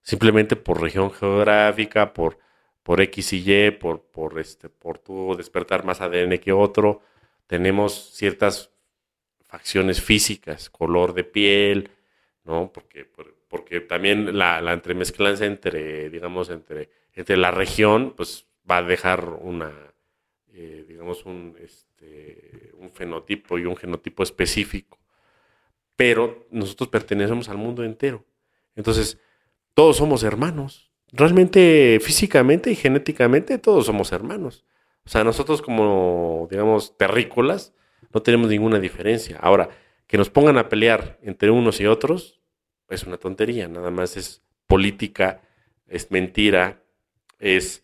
Simplemente 0.01 0.55
por 0.55 0.81
región 0.81 1.11
geográfica, 1.11 2.13
por 2.13 2.37
por 2.83 3.01
X 3.01 3.33
y 3.33 3.43
Y, 3.45 3.71
por, 3.71 4.01
por, 4.01 4.39
este, 4.39 4.69
por 4.69 4.97
tu 4.99 5.35
despertar 5.35 5.85
más 5.85 6.01
ADN 6.01 6.39
que 6.39 6.51
otro. 6.51 7.01
Tenemos 7.47 8.11
ciertas 8.13 8.71
facciones 9.41 10.01
físicas, 10.01 10.69
color 10.69 11.13
de 11.13 11.23
piel, 11.23 11.91
¿no? 12.43 12.71
Porque, 12.71 13.07
porque 13.47 13.81
también 13.81 14.37
la, 14.37 14.61
la 14.61 14.73
entremezclanza 14.73 15.45
entre, 15.45 16.09
digamos, 16.09 16.49
entre, 16.49 16.89
entre 17.13 17.37
la 17.37 17.51
región, 17.51 18.13
pues 18.15 18.47
va 18.69 18.77
a 18.77 18.83
dejar 18.83 19.25
una, 19.29 19.71
eh, 20.53 20.85
digamos, 20.87 21.25
un, 21.25 21.57
este, 21.59 22.71
un 22.73 22.89
fenotipo 22.91 23.59
y 23.59 23.65
un 23.65 23.75
genotipo 23.75 24.23
específico. 24.23 24.97
Pero 25.95 26.47
nosotros 26.49 26.89
pertenecemos 26.89 27.49
al 27.49 27.57
mundo 27.57 27.83
entero. 27.83 28.25
Entonces, 28.75 29.19
todos 29.73 29.97
somos 29.97 30.23
hermanos 30.23 30.91
realmente 31.11 31.99
físicamente 32.01 32.71
y 32.71 32.75
genéticamente 32.75 33.57
todos 33.57 33.85
somos 33.85 34.11
hermanos. 34.11 34.65
O 35.05 35.09
sea, 35.09 35.23
nosotros 35.23 35.61
como, 35.61 36.47
digamos, 36.49 36.97
terrícolas, 36.97 37.73
no 38.13 38.21
tenemos 38.21 38.49
ninguna 38.49 38.79
diferencia. 38.79 39.37
Ahora, 39.39 39.69
que 40.07 40.17
nos 40.17 40.29
pongan 40.29 40.57
a 40.57 40.69
pelear 40.69 41.19
entre 41.21 41.51
unos 41.51 41.79
y 41.81 41.85
otros, 41.85 42.41
es 42.89 43.03
una 43.03 43.17
tontería, 43.17 43.67
nada 43.67 43.89
más 43.89 44.17
es 44.17 44.43
política, 44.67 45.41
es 45.87 46.11
mentira, 46.11 46.83
es, 47.39 47.83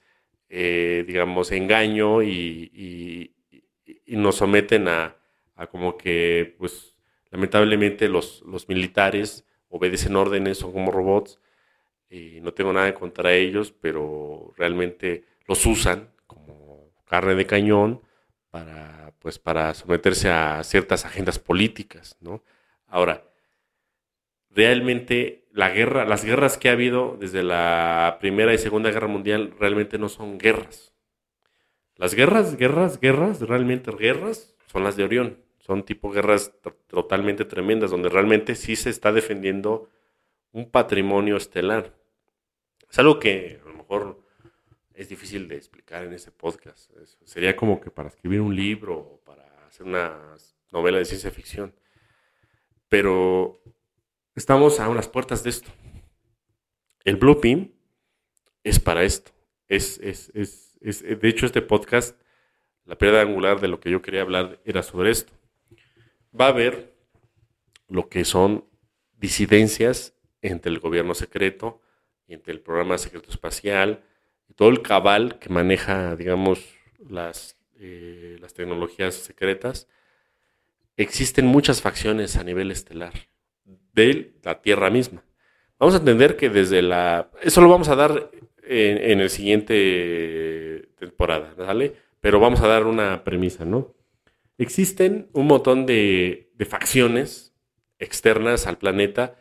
eh, 0.50 1.04
digamos, 1.08 1.52
engaño 1.52 2.24
y, 2.24 3.34
nos 4.08 4.36
someten 4.36 4.88
a, 4.88 5.16
a, 5.56 5.68
como 5.68 5.98
que, 5.98 6.56
pues, 6.58 6.96
lamentablemente 7.30 8.08
los, 8.08 8.42
los 8.46 8.70
militares 8.70 9.46
obedecen 9.70 10.16
órdenes, 10.16 10.58
son 10.60 10.72
como 10.72 10.92
robots, 10.92 11.40
y 12.10 12.40
no 12.42 12.54
tengo 12.54 12.74
nada 12.74 12.94
contra 12.94 13.34
ellos, 13.34 13.72
pero 13.72 14.54
realmente 14.58 15.26
los 15.48 15.66
usan 15.66 16.10
como 16.26 16.92
carne 17.06 17.36
de 17.36 17.46
cañón 17.46 18.02
para, 18.50 19.14
pues, 19.20 19.40
para 19.40 19.74
someterse 19.74 20.30
a 20.30 20.64
ciertas 20.64 21.06
agendas 21.06 21.40
políticas, 21.40 22.18
¿no? 22.22 22.44
Ahora, 22.88 23.24
realmente 24.50 25.48
la 25.52 25.70
guerra, 25.70 26.06
las 26.06 26.24
guerras 26.24 26.58
que 26.58 26.70
ha 26.70 26.74
habido 26.74 27.18
desde 27.20 27.44
la 27.44 28.18
Primera 28.20 28.54
y 28.54 28.58
Segunda 28.58 28.92
Guerra 28.92 29.08
Mundial 29.08 29.54
realmente 29.60 29.98
no 29.98 30.10
son 30.10 30.38
guerras. 30.38 30.94
Las 31.96 32.14
guerras, 32.14 32.58
guerras, 32.58 33.00
guerras, 33.00 33.42
realmente 33.42 33.92
guerras, 33.92 34.56
son 34.68 34.84
las 34.84 34.96
de 34.96 35.04
Orión. 35.04 35.38
Son 35.60 35.84
tipo 35.84 36.12
guerras 36.12 36.54
totalmente 36.88 37.44
tremendas, 37.44 37.92
donde 37.92 38.10
realmente 38.10 38.56
sí 38.56 38.76
se 38.76 38.90
está 38.90 39.12
defendiendo 39.12 39.90
un 40.52 40.70
patrimonio 40.70 41.38
estelar. 41.38 41.97
Es 42.90 43.00
algo 43.00 43.20
que 43.20 43.60
a 43.64 43.68
lo 43.68 43.76
mejor 43.76 44.24
es 44.94 45.10
difícil 45.10 45.48
de 45.48 45.56
explicar 45.56 46.06
en 46.06 46.14
este 46.14 46.32
podcast. 46.32 46.92
sería 47.24 47.56
como 47.56 47.80
que 47.80 47.92
para 47.92 48.10
escribir 48.10 48.42
un 48.42 48.56
libro 48.56 48.98
o 48.98 49.22
para 49.24 49.44
hacer 49.68 49.86
una 49.86 50.36
novela 50.72 50.98
de 50.98 51.06
ciencia 51.06 51.30
ficción. 51.30 51.74
Pero 52.90 53.62
estamos 54.36 54.80
a 54.80 54.90
unas 54.90 55.08
puertas 55.08 55.44
de 55.44 55.52
esto. 55.52 55.72
El 57.04 57.18
Blue 57.18 57.40
Beam 57.40 57.72
es 58.64 58.80
para 58.80 59.04
esto. 59.04 59.32
Es, 59.68 60.00
es, 60.00 60.32
es, 60.34 61.04
de 61.04 61.30
hecho, 61.30 61.46
este 61.46 61.62
podcast, 61.62 62.20
la 62.86 62.98
piedra 62.98 63.22
angular 63.22 63.60
de 63.60 63.68
lo 63.68 63.80
que 63.80 63.92
yo 63.92 64.02
quería 64.02 64.22
hablar 64.22 64.62
era 64.66 64.82
sobre 64.82 65.12
esto. 65.12 65.34
Va 66.40 66.46
a 66.46 66.50
haber 66.50 66.96
lo 67.88 68.10
que 68.10 68.26
son 68.26 68.66
disidencias 69.18 70.14
entre 70.42 70.72
el 70.72 70.80
gobierno 70.80 71.14
secreto 71.14 71.82
entre 72.28 72.54
el 72.54 72.60
programa 72.60 72.98
secreto 72.98 73.30
espacial 73.30 74.04
todo 74.56 74.70
el 74.70 74.82
cabal 74.82 75.40
que 75.40 75.50
maneja, 75.50 76.16
digamos, 76.16 76.76
las, 77.10 77.58
eh, 77.80 78.38
las 78.42 78.54
tecnologías 78.54 79.16
secretas, 79.16 79.88
existen 80.96 81.46
muchas 81.46 81.82
facciones 81.82 82.38
a 82.38 82.44
nivel 82.44 82.72
estelar 82.72 83.14
de 83.94 84.34
la 84.44 84.62
Tierra 84.62 84.90
misma. 84.90 85.24
Vamos 85.80 85.94
a 85.94 86.00
entender 86.00 86.38
que 86.38 86.50
desde 86.50 86.82
la... 86.82 87.30
Eso 87.42 87.62
lo 87.62 87.70
vamos 87.70 87.88
a 87.90 87.96
dar 87.96 88.32
en, 88.64 88.98
en 88.98 89.20
el 89.20 89.30
siguiente 89.30 90.90
temporada, 90.98 91.54
¿vale? 91.56 91.94
Pero 92.20 92.40
vamos 92.40 92.62
a 92.62 92.68
dar 92.68 92.86
una 92.86 93.24
premisa, 93.24 93.64
¿no? 93.64 93.94
Existen 94.58 95.30
un 95.34 95.46
montón 95.46 95.86
de, 95.86 96.50
de 96.56 96.66
facciones 96.66 97.54
externas 98.00 98.66
al 98.66 98.80
planeta 98.80 99.36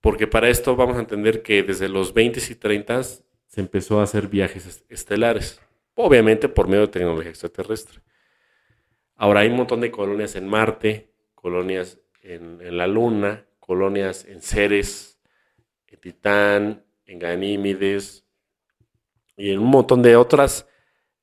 porque 0.00 0.26
para 0.26 0.48
esto 0.48 0.76
vamos 0.76 0.96
a 0.96 1.00
entender 1.00 1.42
que 1.42 1.62
desde 1.62 1.88
los 1.88 2.14
20 2.14 2.40
y 2.50 2.54
30 2.54 3.02
se 3.02 3.60
empezó 3.60 4.00
a 4.00 4.04
hacer 4.04 4.28
viajes 4.28 4.84
estelares, 4.88 5.60
obviamente 5.94 6.48
por 6.48 6.68
medio 6.68 6.82
de 6.82 6.92
tecnología 6.92 7.30
extraterrestre. 7.30 8.00
Ahora 9.16 9.40
hay 9.40 9.48
un 9.48 9.56
montón 9.56 9.80
de 9.80 9.90
colonias 9.90 10.34
en 10.36 10.48
Marte, 10.48 11.12
colonias 11.34 11.98
en, 12.22 12.76
la 12.76 12.86
Luna, 12.86 13.44
colonias 13.58 14.24
en 14.24 14.40
Ceres, 14.40 15.20
en 15.88 16.00
Titán, 16.00 16.84
en 17.04 17.18
Ganímides 17.18 18.24
y 19.36 19.50
en 19.50 19.58
un 19.58 19.68
montón 19.68 20.00
de 20.00 20.16
otras 20.16 20.66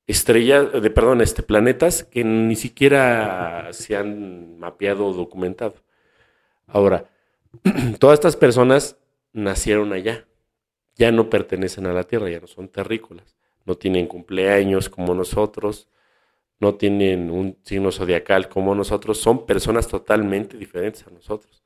estrellas, 0.06 0.80
de 0.80 0.90
perdón, 0.90 1.22
este 1.22 1.42
planetas 1.42 2.04
que 2.04 2.22
ni 2.24 2.56
siquiera 2.56 3.68
se 3.72 3.96
han 3.96 4.58
mapeado 4.58 5.06
o 5.06 5.12
documentado. 5.12 5.74
Ahora, 6.66 7.10
todas 7.98 8.14
estas 8.14 8.36
personas 8.36 8.96
nacieron 9.32 9.92
allá, 9.92 10.26
ya 10.96 11.12
no 11.12 11.30
pertenecen 11.30 11.86
a 11.86 11.92
la 11.92 12.04
Tierra, 12.04 12.30
ya 12.30 12.40
no 12.40 12.46
son 12.46 12.68
terrícolas, 12.68 13.36
no 13.64 13.76
tienen 13.76 14.06
cumpleaños 14.06 14.88
como 14.88 15.14
nosotros, 15.14 15.88
no 16.60 16.74
tienen 16.74 17.30
un 17.30 17.56
signo 17.62 17.92
zodiacal 17.92 18.48
como 18.48 18.74
nosotros, 18.74 19.18
son 19.18 19.46
personas 19.46 19.86
totalmente 19.86 20.56
diferentes 20.56 21.06
a 21.06 21.10
nosotros, 21.10 21.62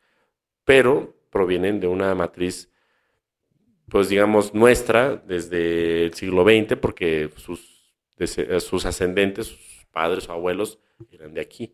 pero 0.65 1.17
provienen 1.31 1.81
de 1.81 1.87
una 1.87 2.15
matriz, 2.15 2.71
pues 3.89 4.09
digamos, 4.09 4.55
nuestra 4.55 5.17
desde 5.17 6.07
el 6.07 6.15
siglo 6.15 6.45
XX, 6.45 6.77
porque 6.77 7.31
sus, 7.37 7.95
sus 8.59 8.85
ascendentes, 8.85 9.47
sus 9.47 9.87
padres 9.91 10.29
o 10.29 10.33
abuelos 10.33 10.79
eran 11.11 11.33
de 11.35 11.41
aquí. 11.41 11.73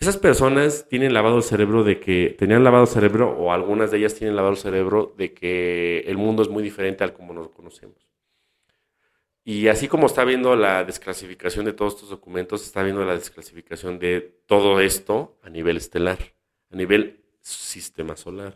Esas 0.00 0.16
personas 0.16 0.88
tienen 0.88 1.12
lavado 1.12 1.36
el 1.36 1.42
cerebro 1.42 1.84
de 1.84 2.00
que, 2.00 2.34
tenían 2.38 2.64
lavado 2.64 2.84
el 2.84 2.88
cerebro, 2.88 3.36
o 3.36 3.52
algunas 3.52 3.90
de 3.90 3.98
ellas 3.98 4.14
tienen 4.14 4.34
lavado 4.34 4.54
el 4.54 4.58
cerebro 4.58 5.14
de 5.18 5.34
que 5.34 6.00
el 6.06 6.16
mundo 6.16 6.42
es 6.42 6.48
muy 6.48 6.62
diferente 6.62 7.04
al 7.04 7.12
como 7.12 7.34
nos 7.34 7.50
conocemos. 7.50 8.08
Y 9.44 9.68
así 9.68 9.88
como 9.88 10.06
está 10.06 10.24
viendo 10.24 10.56
la 10.56 10.84
desclasificación 10.84 11.66
de 11.66 11.74
todos 11.74 11.96
estos 11.96 12.08
documentos, 12.08 12.64
está 12.64 12.82
viendo 12.82 13.04
la 13.04 13.12
desclasificación 13.12 13.98
de 13.98 14.22
todo 14.46 14.80
esto 14.80 15.38
a 15.42 15.50
nivel 15.50 15.76
estelar, 15.76 16.18
a 16.70 16.76
nivel 16.76 17.22
sistema 17.42 18.16
solar. 18.16 18.54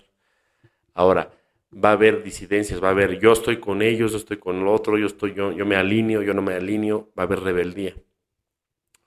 Ahora, 0.95 1.31
va 1.73 1.91
a 1.91 1.93
haber 1.93 2.23
disidencias, 2.23 2.83
va 2.83 2.89
a 2.89 2.93
haber 2.93 3.19
yo 3.19 3.33
estoy 3.33 3.59
con 3.61 3.83
ellos, 3.83 4.13
yo 4.13 4.17
estoy 4.17 4.39
con 4.39 4.61
el 4.61 4.67
otro, 4.67 4.97
yo 4.97 5.07
estoy 5.07 5.35
yo, 5.35 5.53
yo 5.53 5.67
me 5.67 5.77
alineo, 5.77 6.23
yo 6.23 6.33
no 6.33 6.41
me 6.41 6.55
alineo, 6.55 7.11
va 7.19 7.25
a 7.25 7.27
haber 7.27 7.41
rebeldía. 7.41 7.95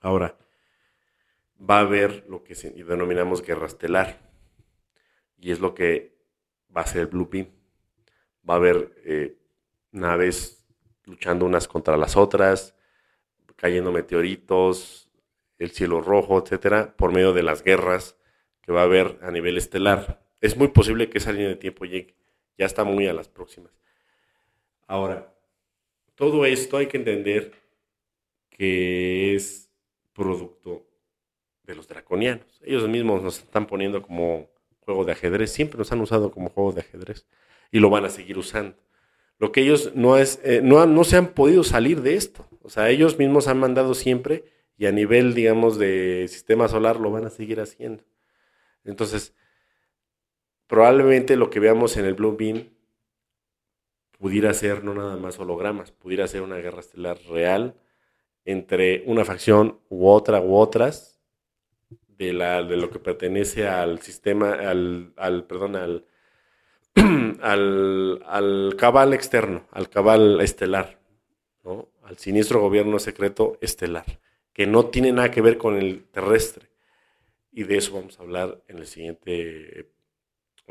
Ahora, 0.00 0.36
va 1.58 1.78
a 1.78 1.80
haber 1.80 2.24
lo 2.28 2.44
que 2.44 2.54
denominamos 2.54 3.42
guerra 3.42 3.66
estelar. 3.66 4.20
Y 5.38 5.52
es 5.52 5.60
lo 5.60 5.74
que 5.74 6.16
va 6.74 6.82
a 6.82 6.86
ser 6.86 7.02
el 7.02 7.06
Blue 7.06 7.28
Beam. 7.30 7.48
Va 8.48 8.54
a 8.54 8.56
haber 8.56 8.94
eh, 9.04 9.38
naves 9.92 10.66
luchando 11.04 11.46
unas 11.46 11.68
contra 11.68 11.96
las 11.96 12.16
otras, 12.16 12.74
cayendo 13.56 13.92
meteoritos, 13.92 15.10
el 15.58 15.70
cielo 15.70 16.00
rojo, 16.00 16.42
etcétera, 16.42 16.94
por 16.96 17.12
medio 17.12 17.32
de 17.32 17.42
las 17.42 17.62
guerras 17.62 18.16
que 18.60 18.72
va 18.72 18.82
a 18.82 18.84
haber 18.84 19.18
a 19.22 19.30
nivel 19.30 19.56
estelar. 19.56 20.24
Es 20.40 20.56
muy 20.56 20.68
posible 20.68 21.10
que 21.10 21.18
esa 21.18 21.32
línea 21.32 21.48
de 21.48 21.56
tiempo 21.56 21.84
llegue. 21.84 22.14
Ya 22.56 22.66
está 22.66 22.84
muy 22.84 23.06
a 23.06 23.12
las 23.12 23.28
próximas. 23.28 23.72
Ahora, 24.86 25.34
todo 26.14 26.44
esto 26.44 26.76
hay 26.76 26.86
que 26.86 26.96
entender 26.96 27.52
que 28.50 29.34
es 29.34 29.70
producto 30.12 30.87
de 31.68 31.74
los 31.74 31.86
draconianos. 31.86 32.60
Ellos 32.64 32.88
mismos 32.88 33.22
nos 33.22 33.38
están 33.40 33.66
poniendo 33.66 34.02
como 34.02 34.50
juego 34.80 35.04
de 35.04 35.12
ajedrez, 35.12 35.52
siempre 35.52 35.78
nos 35.78 35.92
han 35.92 36.00
usado 36.00 36.30
como 36.32 36.48
juego 36.48 36.72
de 36.72 36.80
ajedrez 36.80 37.26
y 37.70 37.78
lo 37.78 37.90
van 37.90 38.06
a 38.06 38.08
seguir 38.08 38.38
usando. 38.38 38.76
Lo 39.38 39.52
que 39.52 39.60
ellos 39.60 39.92
no 39.94 40.16
es, 40.16 40.40
eh, 40.42 40.60
no, 40.64 40.84
no 40.86 41.04
se 41.04 41.16
han 41.16 41.28
podido 41.28 41.62
salir 41.62 42.00
de 42.00 42.14
esto. 42.14 42.48
O 42.62 42.70
sea, 42.70 42.88
ellos 42.88 43.18
mismos 43.18 43.48
han 43.48 43.60
mandado 43.60 43.94
siempre 43.94 44.44
y 44.78 44.86
a 44.86 44.92
nivel, 44.92 45.34
digamos, 45.34 45.78
de 45.78 46.26
sistema 46.28 46.68
solar 46.68 46.98
lo 46.98 47.10
van 47.10 47.26
a 47.26 47.30
seguir 47.30 47.60
haciendo. 47.60 48.02
Entonces, 48.84 49.34
probablemente 50.66 51.36
lo 51.36 51.50
que 51.50 51.60
veamos 51.60 51.98
en 51.98 52.06
el 52.06 52.14
Blue 52.14 52.36
Beam 52.36 52.70
pudiera 54.18 54.54
ser 54.54 54.82
no 54.82 54.94
nada 54.94 55.16
más 55.16 55.38
hologramas, 55.38 55.92
pudiera 55.92 56.26
ser 56.26 56.40
una 56.40 56.56
guerra 56.56 56.80
estelar 56.80 57.18
real 57.28 57.76
entre 58.46 59.04
una 59.06 59.26
facción 59.26 59.78
u 59.90 60.08
otra 60.08 60.40
u 60.40 60.56
otras 60.56 61.17
de, 62.18 62.32
la, 62.32 62.62
de 62.64 62.76
lo 62.76 62.90
que 62.90 62.98
pertenece 62.98 63.68
al 63.68 64.00
sistema, 64.00 64.52
al, 64.52 65.12
al 65.16 65.44
perdón, 65.44 65.76
al, 65.76 66.04
al, 67.42 68.22
al, 68.26 68.74
cabal 68.76 69.14
externo, 69.14 69.66
al 69.70 69.88
cabal 69.88 70.40
estelar, 70.40 71.00
¿no? 71.62 71.88
al 72.02 72.18
siniestro 72.18 72.60
gobierno 72.60 72.98
secreto 72.98 73.56
estelar, 73.60 74.20
que 74.52 74.66
no 74.66 74.86
tiene 74.86 75.12
nada 75.12 75.30
que 75.30 75.42
ver 75.42 75.58
con 75.58 75.76
el 75.76 76.06
terrestre. 76.10 76.68
Y 77.52 77.62
de 77.64 77.78
eso 77.78 77.94
vamos 77.94 78.18
a 78.18 78.22
hablar 78.22 78.62
en 78.68 78.80
la 78.80 78.84
siguiente 78.84 79.90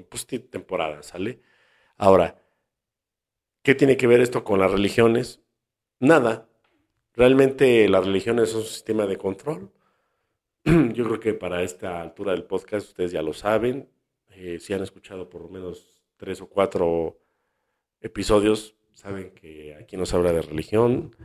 pues, 0.10 0.28
temporada, 0.50 1.02
¿sale? 1.02 1.42
Ahora, 1.98 2.42
¿qué 3.64 3.74
tiene 3.74 3.98
que 3.98 4.08
ver 4.08 4.22
esto 4.22 4.44
con 4.44 4.60
las 4.60 4.72
religiones? 4.72 5.42
Nada. 6.00 6.50
Realmente 7.14 7.90
las 7.90 8.06
religiones 8.06 8.52
son 8.52 8.62
un 8.62 8.68
sistema 8.68 9.08
de 9.08 9.18
control. 9.18 9.72
Yo 10.94 11.06
creo 11.06 11.20
que 11.22 11.34
para 11.34 11.64
esta 11.64 12.02
altura 12.02 12.34
del 12.34 12.44
podcast 12.44 12.90
ustedes 12.90 13.14
ya 13.14 13.22
lo 13.22 13.32
saben. 13.32 13.88
Eh, 14.32 14.60
si 14.60 14.74
han 14.74 14.84
escuchado 14.84 15.30
por 15.30 15.42
lo 15.42 15.48
menos 15.48 16.02
tres 16.18 16.42
o 16.42 16.48
cuatro 16.48 17.18
episodios, 18.02 18.76
saben 18.94 19.32
que 19.32 19.76
aquí 19.76 19.96
nos 19.96 20.14
habla 20.14 20.34
de 20.34 20.42
religión. 20.42 21.16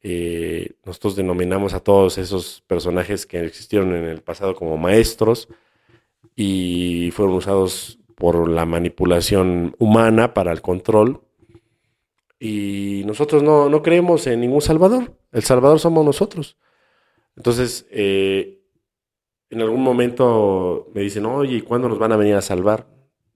Eh, 0.00 0.72
nosotros 0.84 1.14
denominamos 1.14 1.74
a 1.74 1.80
todos 1.80 2.18
esos 2.18 2.64
personajes 2.66 3.24
que 3.24 3.44
existieron 3.44 3.94
en 3.94 4.04
el 4.04 4.20
pasado 4.20 4.56
como 4.56 4.76
maestros 4.76 5.48
y 6.34 7.10
fueron 7.12 7.36
usados 7.36 8.00
por 8.16 8.48
la 8.48 8.66
manipulación 8.66 9.76
humana 9.78 10.34
para 10.34 10.50
el 10.50 10.60
control. 10.60 11.20
Y 12.40 13.04
nosotros 13.06 13.44
no, 13.44 13.68
no 13.68 13.80
creemos 13.80 14.26
en 14.26 14.40
ningún 14.40 14.60
Salvador. 14.60 15.16
El 15.30 15.44
Salvador 15.44 15.78
somos 15.78 16.04
nosotros. 16.04 16.56
Entonces, 17.36 17.86
eh, 17.90 18.58
en 19.52 19.60
algún 19.60 19.82
momento 19.82 20.88
me 20.94 21.02
dicen, 21.02 21.26
oye, 21.26 21.56
¿y 21.56 21.60
cuándo 21.60 21.86
nos 21.86 21.98
van 21.98 22.12
a 22.12 22.16
venir 22.16 22.36
a 22.36 22.40
salvar? 22.40 22.86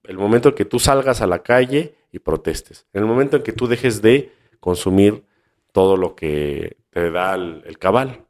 El 0.03 0.17
momento 0.17 0.49
en 0.49 0.55
que 0.55 0.65
tú 0.65 0.79
salgas 0.79 1.21
a 1.21 1.27
la 1.27 1.43
calle 1.43 1.93
y 2.11 2.17
protestes. 2.17 2.87
En 2.91 3.01
el 3.01 3.07
momento 3.07 3.37
en 3.37 3.43
que 3.43 3.51
tú 3.51 3.67
dejes 3.67 4.01
de 4.01 4.31
consumir 4.59 5.25
todo 5.71 5.95
lo 5.95 6.15
que 6.15 6.77
te 6.89 7.11
da 7.11 7.35
el, 7.35 7.77
cabal, 7.77 8.25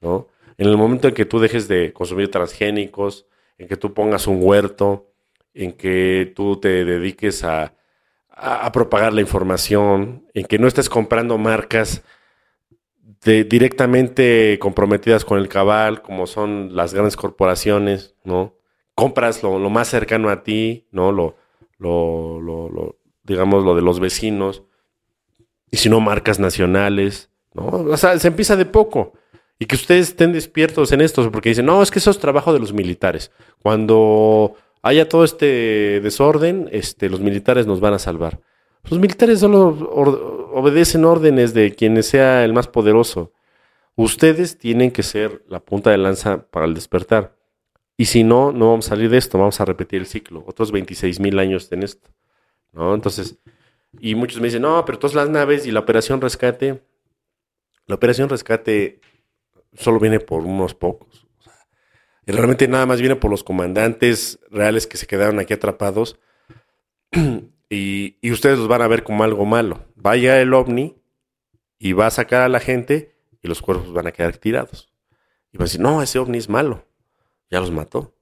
¿no? 0.00 0.28
En 0.56 0.68
el 0.68 0.76
momento 0.76 1.08
en 1.08 1.14
que 1.14 1.24
tú 1.24 1.40
dejes 1.40 1.66
de 1.66 1.92
consumir 1.92 2.30
transgénicos, 2.30 3.26
en 3.58 3.66
que 3.66 3.76
tú 3.76 3.92
pongas 3.92 4.28
un 4.28 4.38
huerto, 4.40 5.10
en 5.52 5.72
que 5.72 6.32
tú 6.36 6.60
te 6.60 6.84
dediques 6.84 7.42
a, 7.42 7.74
a, 8.28 8.70
propagar 8.70 9.12
la 9.12 9.20
información, 9.20 10.28
en 10.32 10.44
que 10.46 10.60
no 10.60 10.68
estés 10.68 10.88
comprando 10.88 11.38
marcas 11.38 12.04
directamente 13.24 14.58
comprometidas 14.60 15.24
con 15.24 15.38
el 15.38 15.48
cabal, 15.48 16.02
como 16.02 16.26
son 16.26 16.74
las 16.74 16.92
grandes 16.92 17.16
corporaciones, 17.16 18.16
¿no? 18.24 18.54
Compras 18.94 19.42
lo, 19.42 19.58
más 19.70 19.88
cercano 19.88 20.28
a 20.28 20.42
ti, 20.42 20.86
¿no? 20.90 21.12
Lo, 21.12 21.36
lo, 21.78 22.40
lo, 22.40 22.96
digamos, 23.22 23.64
lo 23.64 23.76
de 23.76 23.82
los 23.82 24.00
vecinos, 24.00 24.64
y 25.70 25.76
si 25.76 25.88
no, 25.88 26.00
marcas 26.00 26.40
nacionales, 26.40 27.30
¿no? 27.54 27.66
O 27.66 27.96
sea, 27.96 28.18
se 28.18 28.28
empieza 28.28 28.56
de 28.56 28.66
poco. 28.66 29.12
Y 29.58 29.66
que 29.66 29.76
ustedes 29.76 30.08
estén 30.08 30.32
despiertos 30.32 30.90
en 30.90 31.00
esto, 31.00 31.30
porque 31.30 31.50
dicen, 31.50 31.66
no, 31.66 31.80
es 31.82 31.92
que 31.92 32.00
eso 32.00 32.10
es 32.10 32.18
trabajo 32.18 32.52
de 32.52 32.58
los 32.58 32.72
militares. 32.72 33.30
Cuando 33.60 34.56
haya 34.82 35.08
todo 35.08 35.22
este 35.22 36.00
desorden, 36.00 36.68
este, 36.72 37.08
los 37.08 37.20
militares 37.20 37.66
nos 37.68 37.78
van 37.78 37.94
a 37.94 38.00
salvar. 38.00 38.40
Los 38.90 38.98
militares 38.98 39.38
solo 39.38 40.41
obedecen 40.52 41.04
órdenes 41.04 41.54
de 41.54 41.74
quien 41.74 42.02
sea 42.02 42.44
el 42.44 42.52
más 42.52 42.68
poderoso. 42.68 43.32
Ustedes 43.94 44.58
tienen 44.58 44.90
que 44.90 45.02
ser 45.02 45.44
la 45.48 45.60
punta 45.60 45.90
de 45.90 45.98
lanza 45.98 46.50
para 46.50 46.66
el 46.66 46.74
despertar. 46.74 47.36
Y 47.96 48.06
si 48.06 48.24
no, 48.24 48.52
no 48.52 48.70
vamos 48.70 48.86
a 48.86 48.90
salir 48.90 49.10
de 49.10 49.18
esto, 49.18 49.38
vamos 49.38 49.60
a 49.60 49.64
repetir 49.64 50.00
el 50.00 50.06
ciclo. 50.06 50.44
Otros 50.46 50.72
26 50.72 51.20
mil 51.20 51.38
años 51.38 51.70
en 51.72 51.82
esto. 51.82 52.10
¿no? 52.72 52.94
Entonces, 52.94 53.38
y 54.00 54.14
muchos 54.14 54.40
me 54.40 54.48
dicen, 54.48 54.62
no, 54.62 54.84
pero 54.84 54.98
todas 54.98 55.14
las 55.14 55.28
naves 55.28 55.66
y 55.66 55.70
la 55.70 55.80
operación 55.80 56.20
rescate, 56.20 56.82
la 57.86 57.94
operación 57.94 58.28
rescate 58.28 59.00
solo 59.74 60.00
viene 60.00 60.20
por 60.20 60.42
unos 60.42 60.74
pocos. 60.74 61.26
y 62.26 62.32
realmente 62.32 62.68
nada 62.68 62.86
más 62.86 63.00
viene 63.00 63.16
por 63.16 63.30
los 63.30 63.44
comandantes 63.44 64.38
reales 64.50 64.86
que 64.86 64.96
se 64.96 65.06
quedaron 65.06 65.38
aquí 65.38 65.52
atrapados. 65.52 66.18
Y, 67.74 68.30
ustedes 68.30 68.58
los 68.58 68.68
van 68.68 68.82
a 68.82 68.86
ver 68.86 69.02
como 69.02 69.24
algo 69.24 69.46
malo. 69.46 69.86
Vaya 69.94 70.38
el 70.42 70.52
ovni 70.52 71.00
y 71.78 71.94
va 71.94 72.06
a 72.06 72.10
sacar 72.10 72.42
a 72.42 72.48
la 72.50 72.60
gente 72.60 73.16
y 73.40 73.48
los 73.48 73.62
cuerpos 73.62 73.94
van 73.94 74.06
a 74.06 74.12
quedar 74.12 74.36
tirados. 74.36 74.92
Y 75.52 75.56
van 75.56 75.62
a 75.62 75.68
decir, 75.68 75.80
no, 75.80 76.02
ese 76.02 76.18
ovni 76.18 76.36
es 76.36 76.50
malo. 76.50 76.86
Ya 77.50 77.60
los 77.60 77.70
mató. 77.70 78.14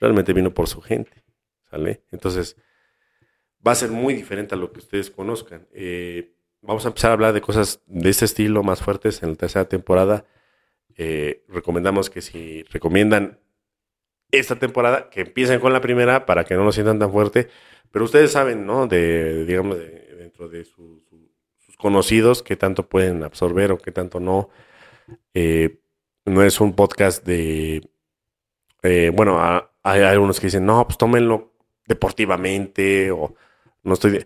Realmente 0.00 0.32
vino 0.32 0.52
por 0.52 0.66
su 0.66 0.80
gente. 0.80 1.22
¿Sale? 1.70 2.02
Entonces, 2.10 2.56
va 3.64 3.70
a 3.70 3.76
ser 3.76 3.92
muy 3.92 4.14
diferente 4.14 4.56
a 4.56 4.58
lo 4.58 4.72
que 4.72 4.80
ustedes 4.80 5.12
conozcan. 5.12 5.68
Eh, 5.72 6.34
vamos 6.60 6.84
a 6.84 6.88
empezar 6.88 7.12
a 7.12 7.14
hablar 7.14 7.32
de 7.34 7.40
cosas 7.40 7.80
de 7.86 8.10
este 8.10 8.24
estilo 8.24 8.64
más 8.64 8.82
fuertes 8.82 9.22
en 9.22 9.30
la 9.30 9.36
tercera 9.36 9.68
temporada. 9.68 10.24
Eh, 10.96 11.44
recomendamos 11.46 12.10
que 12.10 12.20
si 12.20 12.64
recomiendan 12.64 13.38
esta 14.30 14.56
temporada, 14.56 15.10
que 15.10 15.22
empiecen 15.22 15.60
con 15.60 15.72
la 15.72 15.80
primera 15.80 16.26
para 16.26 16.44
que 16.44 16.54
no 16.54 16.64
nos 16.64 16.74
sientan 16.74 16.98
tan 16.98 17.12
fuerte 17.12 17.48
pero 17.90 18.04
ustedes 18.04 18.32
saben, 18.32 18.66
¿no? 18.66 18.86
De, 18.86 19.44
digamos, 19.44 19.78
dentro 20.18 20.48
de 20.48 20.64
sus 20.64 21.02
conocidos, 21.76 22.42
qué 22.42 22.56
tanto 22.56 22.88
pueden 22.88 23.22
absorber 23.22 23.72
o 23.72 23.78
qué 23.78 23.92
tanto 23.92 24.20
no. 24.20 24.50
Eh, 25.34 25.78
no 26.24 26.42
es 26.42 26.60
un 26.60 26.74
podcast 26.74 27.24
de... 27.24 27.88
Eh, 28.82 29.10
bueno, 29.14 29.40
hay 29.82 30.02
algunos 30.02 30.38
que 30.38 30.48
dicen, 30.48 30.66
no, 30.66 30.86
pues 30.86 30.98
tómenlo 30.98 31.52
deportivamente 31.86 33.10
o 33.10 33.34
no 33.82 33.94
estoy... 33.94 34.24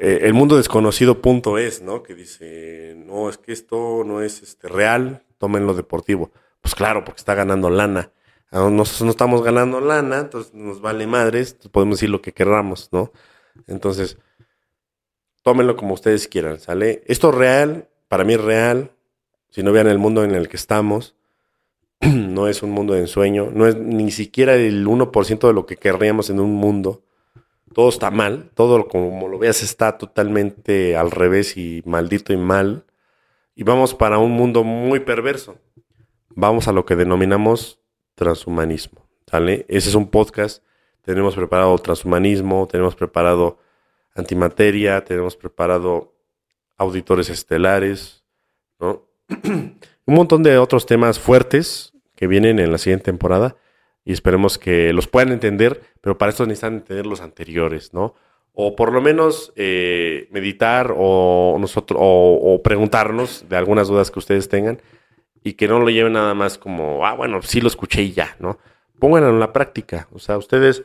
Eh, 0.00 0.20
el 0.22 0.34
mundo 0.34 0.56
desconocido 0.56 1.20
punto 1.20 1.58
es, 1.58 1.82
¿no? 1.82 2.02
Que 2.02 2.14
dice, 2.14 2.94
no, 2.96 3.28
es 3.28 3.38
que 3.38 3.52
esto 3.52 4.04
no 4.04 4.22
es 4.22 4.42
este, 4.42 4.68
real, 4.68 5.24
tómenlo 5.38 5.74
deportivo. 5.74 6.30
Pues 6.60 6.74
claro, 6.74 7.04
porque 7.04 7.18
está 7.18 7.34
ganando 7.34 7.70
lana. 7.70 8.12
Nosotros 8.50 9.02
no 9.02 9.10
estamos 9.10 9.42
ganando 9.42 9.80
lana, 9.80 10.20
entonces 10.20 10.54
nos 10.54 10.80
vale 10.80 11.06
madres, 11.06 11.54
podemos 11.70 11.96
decir 11.96 12.10
lo 12.10 12.22
que 12.22 12.32
querramos, 12.32 12.88
¿no? 12.92 13.12
Entonces, 13.66 14.18
tómenlo 15.42 15.76
como 15.76 15.94
ustedes 15.94 16.28
quieran, 16.28 16.58
¿sale? 16.58 17.02
Esto 17.06 17.28
es 17.30 17.34
real, 17.34 17.88
para 18.08 18.24
mí 18.24 18.34
es 18.34 18.40
real, 18.40 18.92
si 19.50 19.62
no 19.62 19.72
vean 19.72 19.86
el 19.86 19.98
mundo 19.98 20.24
en 20.24 20.34
el 20.34 20.48
que 20.48 20.56
estamos, 20.56 21.14
no 22.00 22.48
es 22.48 22.62
un 22.62 22.70
mundo 22.70 22.94
de 22.94 23.00
ensueño, 23.00 23.50
no 23.52 23.66
es 23.66 23.76
ni 23.76 24.10
siquiera 24.10 24.54
el 24.54 24.86
1% 24.86 25.46
de 25.46 25.52
lo 25.52 25.66
que 25.66 25.76
querríamos 25.76 26.30
en 26.30 26.40
un 26.40 26.54
mundo. 26.54 27.02
Todo 27.74 27.90
está 27.90 28.10
mal, 28.10 28.50
todo 28.54 28.88
como 28.88 29.28
lo 29.28 29.38
veas 29.38 29.62
está 29.62 29.98
totalmente 29.98 30.96
al 30.96 31.10
revés 31.10 31.56
y 31.56 31.82
maldito 31.84 32.32
y 32.32 32.38
mal. 32.38 32.86
Y 33.54 33.64
vamos 33.64 33.94
para 33.94 34.18
un 34.18 34.32
mundo 34.32 34.64
muy 34.64 35.00
perverso. 35.00 35.58
Vamos 36.30 36.66
a 36.66 36.72
lo 36.72 36.86
que 36.86 36.96
denominamos 36.96 37.80
transhumanismo. 38.18 39.08
¿sale? 39.26 39.64
Ese 39.68 39.88
es 39.88 39.94
un 39.94 40.10
podcast. 40.10 40.62
Tenemos 41.02 41.34
preparado 41.34 41.78
transhumanismo, 41.78 42.66
tenemos 42.66 42.94
preparado 42.94 43.58
antimateria, 44.14 45.04
tenemos 45.04 45.36
preparado 45.36 46.14
auditores 46.76 47.30
estelares, 47.30 48.24
¿no? 48.78 49.06
un 49.44 50.14
montón 50.14 50.42
de 50.42 50.58
otros 50.58 50.86
temas 50.86 51.18
fuertes 51.18 51.92
que 52.14 52.26
vienen 52.26 52.58
en 52.58 52.72
la 52.72 52.78
siguiente 52.78 53.06
temporada 53.06 53.56
y 54.04 54.12
esperemos 54.12 54.58
que 54.58 54.92
los 54.92 55.06
puedan 55.06 55.32
entender, 55.32 55.80
pero 56.00 56.18
para 56.18 56.30
esto 56.30 56.46
necesitan 56.46 56.74
entender 56.74 57.06
los 57.06 57.20
anteriores, 57.20 57.94
¿no? 57.94 58.14
O 58.52 58.74
por 58.74 58.92
lo 58.92 59.00
menos 59.00 59.52
eh, 59.54 60.28
meditar 60.30 60.94
o, 60.96 61.56
nosotros, 61.60 61.98
o, 62.02 62.60
preguntarnos 62.62 63.48
de 63.48 63.56
algunas 63.56 63.86
dudas 63.88 64.10
que 64.10 64.18
ustedes 64.18 64.48
tengan 64.48 64.80
y 65.42 65.54
que 65.54 65.68
no 65.68 65.80
lo 65.80 65.90
lleven 65.90 66.14
nada 66.14 66.34
más 66.34 66.58
como, 66.58 67.06
ah, 67.06 67.14
bueno, 67.14 67.42
sí 67.42 67.60
lo 67.60 67.68
escuché 67.68 68.02
y 68.02 68.12
ya, 68.12 68.36
¿no? 68.38 68.58
Pónganlo 68.98 69.30
en 69.30 69.40
la 69.40 69.52
práctica. 69.52 70.08
O 70.12 70.18
sea, 70.18 70.36
ustedes 70.38 70.84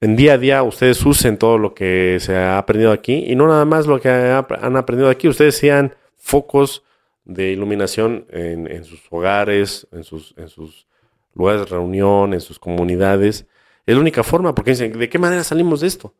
en 0.00 0.16
día 0.16 0.34
a 0.34 0.38
día, 0.38 0.62
ustedes 0.62 1.04
usen 1.04 1.38
todo 1.38 1.58
lo 1.58 1.74
que 1.74 2.18
se 2.20 2.36
ha 2.36 2.58
aprendido 2.58 2.92
aquí 2.92 3.24
y 3.26 3.36
no 3.36 3.48
nada 3.48 3.64
más 3.64 3.86
lo 3.86 4.00
que 4.00 4.08
han 4.10 4.76
aprendido 4.76 5.08
aquí. 5.08 5.28
Ustedes 5.28 5.56
sean 5.56 5.94
focos 6.16 6.82
de 7.24 7.52
iluminación 7.52 8.26
en, 8.30 8.84
sus 8.84 9.00
hogares, 9.10 9.86
en 9.92 10.04
sus, 10.04 10.34
en 10.36 10.48
sus 10.48 10.86
lugares 11.34 11.62
de 11.62 11.66
reunión, 11.66 12.34
en 12.34 12.40
sus 12.40 12.58
comunidades. 12.58 13.46
Es 13.86 13.94
la 13.94 14.00
única 14.00 14.22
forma, 14.22 14.54
porque 14.54 14.72
dicen, 14.72 14.92
¿de 14.92 15.08
qué 15.08 15.18
manera 15.18 15.42
salimos 15.42 15.80
de 15.80 15.86
esto? 15.86 16.14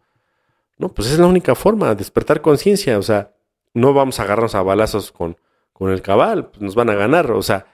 No, 0.79 0.89
pues 0.89 1.11
es 1.11 1.19
la 1.19 1.27
única 1.27 1.55
forma, 1.55 1.95
despertar 1.95 2.41
conciencia. 2.41 2.99
O 2.99 3.03
sea, 3.03 3.33
no 3.75 3.93
vamos 3.93 4.19
a 4.19 4.23
agarrarnos 4.23 4.55
a 4.55 4.63
balazos 4.63 5.13
con, 5.13 5.37
con 5.75 5.91
el 5.91 6.01
cabal, 6.01 6.47
pues 6.47 6.63
nos 6.63 6.75
van 6.75 6.89
a 6.89 6.95
ganar. 6.95 7.31
O 7.33 7.43
sea, 7.43 7.67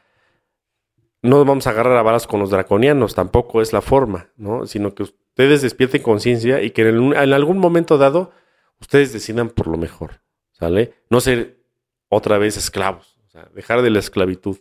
no 1.22 1.44
vamos 1.44 1.68
a 1.68 1.70
agarrar 1.70 1.96
a 1.96 2.02
balas 2.02 2.26
con 2.26 2.40
los 2.40 2.50
draconianos, 2.50 3.14
tampoco 3.14 3.62
es 3.62 3.72
la 3.72 3.82
forma, 3.82 4.30
¿no? 4.36 4.66
Sino 4.66 4.94
que 4.94 5.04
ustedes 5.04 5.62
despierten 5.62 6.02
conciencia 6.02 6.62
y 6.62 6.70
que 6.70 6.88
en, 6.88 7.12
en, 7.14 7.32
algún 7.32 7.58
momento 7.58 7.98
dado 7.98 8.32
ustedes 8.80 9.12
decidan 9.12 9.50
por 9.50 9.68
lo 9.68 9.76
mejor, 9.76 10.22
¿sale? 10.50 10.94
No 11.10 11.20
ser 11.20 11.60
otra 12.08 12.38
vez 12.38 12.56
esclavos, 12.56 13.18
o 13.28 13.30
sea, 13.30 13.48
dejar 13.54 13.82
de 13.82 13.90
la 13.90 13.98
esclavitud. 13.98 14.56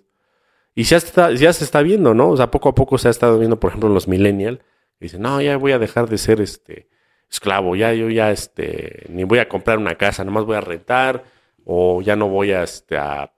Y 0.75 0.83
ya, 0.83 0.97
está, 0.97 1.31
ya 1.31 1.51
se 1.53 1.63
está 1.63 1.81
viendo, 1.81 2.13
¿no? 2.13 2.29
O 2.29 2.37
sea, 2.37 2.51
poco 2.51 2.69
a 2.69 2.75
poco 2.75 2.97
se 2.97 3.07
ha 3.07 3.11
estado 3.11 3.39
viendo, 3.39 3.59
por 3.59 3.69
ejemplo, 3.69 3.89
los 3.89 4.07
millennials, 4.07 4.59
que 4.59 5.05
dicen, 5.05 5.21
no, 5.21 5.41
ya 5.41 5.57
voy 5.57 5.71
a 5.71 5.79
dejar 5.79 6.09
de 6.09 6.17
ser 6.17 6.41
este 6.41 6.89
esclavo, 7.29 7.75
ya 7.75 7.93
yo 7.93 8.09
ya 8.09 8.31
este, 8.31 9.05
ni 9.09 9.23
voy 9.23 9.39
a 9.39 9.47
comprar 9.47 9.77
una 9.77 9.95
casa, 9.95 10.25
nomás 10.25 10.45
voy 10.45 10.57
a 10.57 10.61
rentar, 10.61 11.23
o 11.71 12.01
ya 12.01 12.15
no 12.15 12.29
voy 12.29 12.51
a, 12.51 12.63
este, 12.63 12.97
a, 12.97 13.31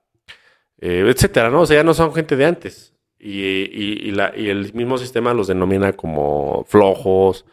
eh, 0.80 1.04
etcétera, 1.06 1.50
¿no? 1.50 1.62
O 1.62 1.66
sea, 1.66 1.78
ya 1.78 1.84
no 1.84 1.94
son 1.94 2.14
gente 2.14 2.38
de 2.38 2.46
antes 2.46 2.92
y, 3.24 4.10
el 4.10 4.74
mismo 4.74 4.98
sistema 4.98 5.34
los 5.34 5.48
denomina 5.48 5.94
como 5.94 6.64
flojos, 6.68 7.46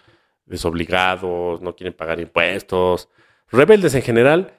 desobligados, 0.47 1.61
no 1.61 1.74
quieren 1.74 1.95
pagar 1.95 2.20
impuestos, 2.20 3.09
rebeldes 3.51 3.95
en 3.95 4.03
general, 4.03 4.55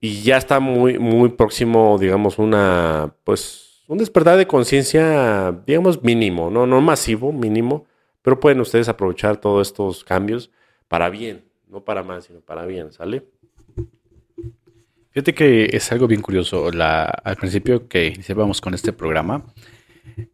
y 0.00 0.22
ya 0.22 0.36
está 0.36 0.60
muy, 0.60 0.98
muy 0.98 1.30
próximo, 1.30 1.96
digamos, 1.98 2.38
una, 2.38 3.14
pues, 3.24 3.82
un 3.88 3.98
despertar 3.98 4.36
de 4.36 4.46
conciencia, 4.46 5.52
digamos, 5.66 6.02
mínimo, 6.02 6.50
¿no? 6.50 6.66
no 6.66 6.80
masivo, 6.80 7.32
mínimo, 7.32 7.86
pero 8.22 8.38
pueden 8.38 8.60
ustedes 8.60 8.88
aprovechar 8.88 9.38
todos 9.38 9.66
estos 9.66 10.04
cambios 10.04 10.50
para 10.88 11.08
bien, 11.08 11.44
no 11.68 11.82
para 11.84 12.02
más, 12.02 12.26
sino 12.26 12.40
para 12.40 12.66
bien, 12.66 12.92
¿sale? 12.92 13.24
Fíjate 15.10 15.34
que 15.34 15.70
es 15.72 15.90
algo 15.90 16.06
bien 16.06 16.22
curioso. 16.22 16.70
La, 16.70 17.04
al 17.04 17.36
principio 17.36 17.88
que 17.88 18.06
iniciábamos 18.08 18.60
con 18.60 18.74
este 18.74 18.92
programa, 18.92 19.44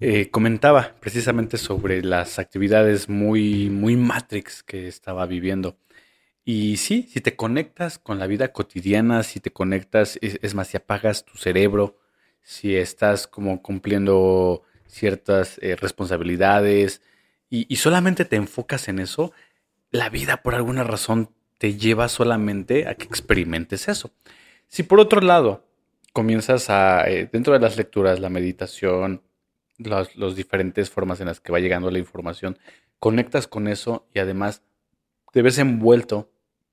eh, 0.01 0.31
comentaba 0.31 0.95
precisamente 1.01 1.59
sobre 1.59 2.03
las 2.03 2.39
actividades 2.39 3.09
muy, 3.09 3.71
muy 3.71 3.97
Matrix 3.97 4.63
que 4.63 4.89
estaba 4.89 5.27
viviendo. 5.27 5.77
Y 6.45 6.77
sí, 6.77 7.09
si 7.11 7.21
te 7.21 7.37
conectas 7.37 7.99
con 7.99 8.19
la 8.19 8.27
vida 8.27 8.53
cotidiana, 8.53 9.23
si 9.23 9.41
te 9.41 9.53
conectas, 9.53 10.19
es, 10.21 10.55
más, 10.55 10.69
si 10.69 10.77
apagas 10.77 11.25
tu 11.25 11.39
cerebro, 11.39 11.99
si 12.43 12.77
estás 12.77 13.27
como 13.27 13.63
cumpliendo 13.63 14.63
ciertas 14.87 15.59
eh, 15.63 15.77
responsabilidades 15.77 17.01
y, 17.51 17.67
y, 17.73 17.77
solamente 17.77 18.25
te 18.25 18.37
enfocas 18.37 18.89
en 18.89 18.99
eso, 18.99 19.33
la 19.91 20.11
vida 20.11 20.43
por 20.43 20.55
alguna 20.55 20.85
razón 20.85 21.31
te 21.59 21.75
lleva 21.77 22.09
solamente 22.09 22.87
a 22.89 22.95
que 22.95 23.05
experimentes 23.05 23.89
eso. 23.89 24.13
Si 24.69 24.83
por 24.83 25.01
otro 25.01 25.21
lado 25.21 25.65
comienzas 26.15 26.71
a, 26.71 27.11
eh, 27.11 27.29
dentro 27.31 27.53
de 27.53 27.59
las 27.59 27.77
lecturas, 27.77 28.21
la 28.21 28.31
meditación, 28.31 29.23
las 29.79 30.37
diferentes 30.37 30.89
formas 30.89 31.21
en 31.21 31.27
las 31.27 31.41
que 31.41 31.53
va 31.53 31.59
llegando 31.59 31.91
la 31.91 31.99
información, 31.99 32.57
conectas 33.01 33.49
con 33.49 33.67
eso 33.67 34.07
y 34.15 34.21
además 34.21 34.63
te 35.33 35.43
ves 35.43 35.59
envuelto 35.59 36.31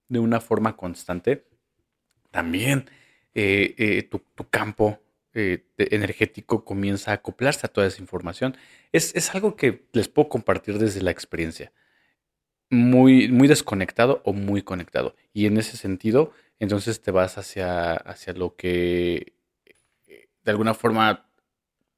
de 0.10 0.20
una 0.20 0.40
forma 0.40 0.78
constante, 0.78 1.48
también 2.30 2.90
eh, 3.34 3.74
eh, 3.78 4.04
tu, 4.04 4.22
campo 4.50 5.00
energético 5.34 6.66
comienza 6.66 7.12
a 7.12 7.16
acoplarse 7.16 7.66
a 7.66 7.70
toda 7.70 7.88
esa 7.88 8.02
información. 8.02 8.56
Es, 8.92 9.16
es, 9.16 9.34
algo 9.34 9.56
que 9.56 9.86
les 9.94 10.08
puedo 10.10 10.30
compartir 10.30 10.78
desde 10.78 11.02
la 11.02 11.10
experiencia. 11.12 11.72
Muy, 12.70 13.30
muy 13.30 13.48
desconectado 13.48 14.22
o 14.24 14.34
muy 14.34 14.62
conectado. 14.62 15.16
Y 15.34 15.46
en 15.46 15.58
ese 15.58 15.78
sentido, 15.78 16.34
entonces 16.64 17.02
te 17.02 17.12
vas 17.12 17.38
hacia, 17.38 17.94
hacia 17.94 18.34
lo 18.34 18.56
que 18.56 19.34
de 20.44 20.52
alguna 20.52 20.74
forma 20.74 21.28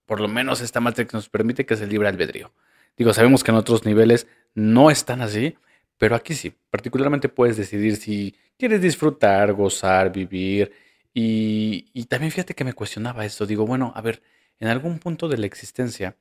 por 0.05 0.20
lo 0.20 0.28
menos 0.28 0.61
esta 0.61 0.80
Matrix 0.80 1.14
nos 1.14 1.30
permite 1.30 1.66
que 1.66 1.76
se 1.76 1.88
libre 1.88 2.07
albedrío. 2.07 2.51
Digo, 2.97 3.14
sabemos 3.14 3.43
que 3.43 3.51
en 3.51 3.57
otros 3.57 3.86
niveles 3.86 4.28
no 4.53 4.91
están 4.91 5.22
así, 5.22 5.55
pero 5.97 6.16
aquí 6.16 6.34
sí. 6.34 6.53
Particularmente 6.70 7.30
puedes 7.30 7.57
decidir 7.57 7.95
si 7.95 8.36
quieres 8.57 8.82
disfrutar, 8.82 9.53
gozar, 9.53 10.11
vivir. 10.11 10.72
Y, 11.14 12.05
también 12.05 12.32
fíjate 12.32 12.53
que 12.53 12.64
me 12.64 12.74
cuestionaba 12.74 13.26
esto. 13.26 13.45
Digo, 13.45 13.66
bueno, 13.66 13.93
a 13.95 14.01
ver, 14.01 14.22
en 14.59 14.68
algún 14.68 14.99
punto 14.99 15.28
de 15.28 15.38
la 15.38 15.45
existencia, 15.45 16.16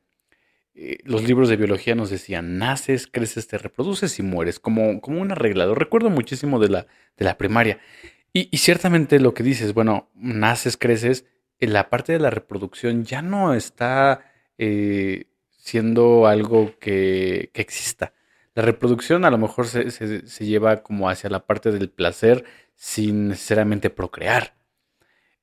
eh, 0.75 0.99
los 1.05 1.25
libros 1.25 1.49
de 1.49 1.57
biología 1.57 1.95
nos 1.95 2.11
decían, 2.11 2.59
naces, 2.59 3.07
creces, 3.07 3.47
te 3.47 3.59
reproduces 3.59 4.19
y 4.19 4.23
mueres, 4.23 4.59
como, 4.59 5.01
como 5.01 5.21
un 5.21 5.33
arreglado. 5.33 5.75
Recuerdo 5.75 6.11
muchísimo 6.11 6.59
de 6.59 6.69
la, 6.69 6.87
de 7.17 7.25
la 7.25 7.37
primaria. 7.37 7.81
Y, 8.33 8.49
y 8.51 8.59
ciertamente 8.59 9.21
lo 9.21 9.35
que 9.35 9.43
dices, 9.43 9.75
bueno, 9.75 10.11
naces, 10.15 10.77
creces 10.77 11.25
la 11.67 11.91
parte 11.91 12.13
de 12.13 12.19
la 12.19 12.31
reproducción 12.31 13.05
ya 13.05 13.23
no 13.23 13.55
está 13.55 14.33
eh, 14.59 15.27
siendo 15.49 16.27
algo 16.27 16.75
que, 16.79 17.51
exista. 17.55 18.15
La 18.55 18.63
reproducción 18.63 19.25
a 19.25 19.31
lo 19.31 19.39
mejor 19.39 19.67
se, 19.67 20.45
lleva 20.45 20.83
como 20.83 21.09
hacia 21.09 21.31
la 21.31 21.47
parte 21.47 21.71
del 21.71 21.89
placer 21.89 22.45
sin 22.75 23.29
necesariamente 23.29 23.91
procrear. 23.91 24.55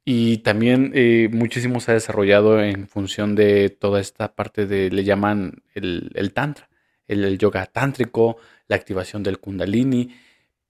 Y 0.06 0.40
también 0.40 0.92
eh, 0.94 1.30
muchísimo 1.32 1.80
se 1.80 1.92
ha 1.92 1.94
desarrollado 1.94 2.62
en 2.62 2.88
función 2.88 3.36
de 3.36 3.70
toda 3.70 4.00
esta 4.00 4.36
parte 4.36 4.66
de, 4.66 4.90
le 4.90 5.04
llaman 5.04 5.64
el, 5.74 6.32
tantra, 6.34 6.70
el, 7.08 7.38
yoga 7.38 7.66
tántrico, 7.66 8.38
la 8.68 8.76
activación 8.76 9.24
del 9.24 9.40
kundalini. 9.40 10.16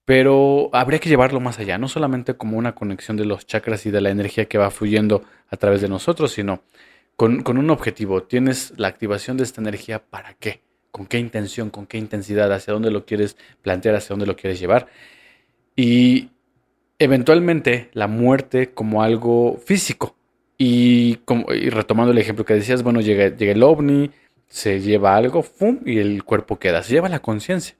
Pero 0.09 0.71
habría 0.73 0.97
que 0.97 1.07
llevarlo 1.07 1.39
más 1.39 1.59
allá, 1.59 1.77
no 1.77 1.87
solamente 1.87 2.33
como 2.33 2.57
una 2.57 2.73
conexión 2.73 3.15
de 3.15 3.25
los 3.25 3.45
chakras 3.45 3.85
y 3.85 3.91
de 3.91 4.01
la 4.01 4.09
energía 4.09 4.45
que 4.45 4.57
va 4.57 4.71
fluyendo 4.71 5.23
a 5.51 5.55
través 5.55 5.81
de 5.81 5.87
nosotros, 5.87 6.31
sino 6.31 6.63
con, 7.15 7.43
un 7.45 7.69
objetivo. 7.69 8.23
Tienes 8.23 8.73
la 8.77 8.87
activación 8.87 9.37
de 9.37 9.43
esta 9.43 9.61
energía 9.61 9.99
para 9.99 10.33
qué, 10.33 10.61
con 10.89 11.05
qué 11.05 11.19
intención, 11.19 11.69
con 11.69 11.85
qué 11.85 11.99
intensidad, 11.99 12.51
hacia 12.51 12.73
dónde 12.73 12.89
lo 12.89 13.05
quieres 13.05 13.37
plantear, 13.61 13.93
hacia 13.93 14.15
dónde 14.15 14.25
lo 14.25 14.35
quieres 14.35 14.59
llevar. 14.59 14.87
Y 15.75 16.29
eventualmente 16.97 17.91
la 17.93 18.07
muerte 18.07 18.71
como 18.71 19.03
algo 19.03 19.59
físico. 19.63 20.15
Y, 20.57 21.17
como, 21.17 21.45
retomando 21.49 22.13
el 22.13 22.17
ejemplo 22.17 22.45
que 22.45 22.55
decías, 22.55 22.81
bueno, 22.81 22.99
llega, 22.99 23.27
llega 23.27 23.51
el 23.51 23.61
ovni, 23.61 24.09
se 24.47 24.79
lleva 24.79 25.15
algo, 25.15 25.43
¡fum! 25.43 25.81
y 25.85 25.99
el 25.99 26.23
cuerpo 26.23 26.57
queda, 26.57 26.81
se 26.81 26.93
lleva 26.93 27.09
la 27.09 27.19
conciencia 27.19 27.75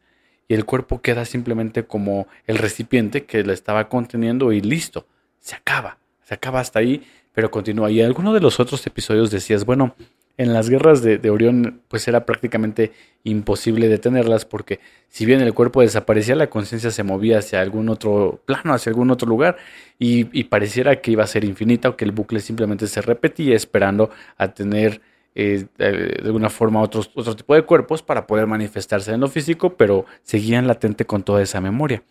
y 0.50 0.56
el 0.56 0.66
cuerpo 0.66 1.02
queda 1.02 1.24
simplemente 1.24 1.86
como 1.86 2.28
el 2.48 2.58
recipiente 2.58 3.24
que 3.24 3.44
la 3.44 3.54
estaba 3.54 3.88
conteniendo 3.88 4.52
y 4.52 4.60
listo, 4.60 5.06
se 5.40 5.56
acaba, 5.56 6.00
se 6.24 6.34
acaba 6.34 6.60
hasta 6.60 6.80
ahí, 6.80 7.04
pero 7.34 7.52
continúa. 7.52 7.92
Y 7.92 8.02
en 8.02 8.08
alguno 8.08 8.34
de 8.34 8.42
los 8.42 8.60
otros 8.60 8.86
episodios 8.88 9.30
decías, 9.30 9.64
bueno, 9.64 9.96
en 10.38 10.52
las 10.54 10.70
guerras 10.70 11.04
de, 11.04 11.30
Orión 11.30 11.82
pues 11.88 12.08
era 12.08 12.26
prácticamente 12.26 12.94
imposible 13.24 13.90
detenerlas 13.90 14.46
porque 14.46 14.80
si 15.10 15.26
bien 15.26 15.42
el 15.42 15.54
cuerpo 15.54 15.82
desaparecía, 15.82 16.34
la 16.36 16.50
conciencia 16.50 16.92
se 16.92 17.04
movía 17.04 17.40
hacia 17.40 17.62
algún 17.62 17.90
otro 17.90 18.42
plano, 18.46 18.74
hacia 18.74 18.90
algún 18.90 19.12
otro 19.12 19.28
lugar 19.28 19.58
y, 20.00 20.28
y, 20.32 20.46
pareciera 20.46 21.02
que 21.02 21.12
iba 21.12 21.26
a 21.26 21.28
ser 21.28 21.44
infinita 21.44 21.90
o 21.90 21.98
que 21.98 22.06
el 22.06 22.14
bucle 22.14 22.40
simplemente 22.40 22.88
se 22.88 23.02
repetía 23.02 23.54
esperando 23.56 24.12
a 24.38 24.54
tener 24.54 25.02
eh, 25.42 25.68
de 25.78 26.22
alguna 26.26 26.50
forma 26.50 26.82
otros, 26.82 27.10
otro 27.16 27.34
tipo 27.34 27.56
de 27.56 27.64
cuerpos 27.64 28.04
para 28.04 28.28
poder 28.28 28.46
manifestarse 28.46 29.14
en 29.14 29.22
lo 29.22 29.30
físico, 29.30 29.78
pero 29.78 30.06
seguían 30.22 30.68
latente 30.68 31.06
con 31.06 31.24
toda 31.24 31.42
esa 31.42 31.62
memoria. 31.62 32.04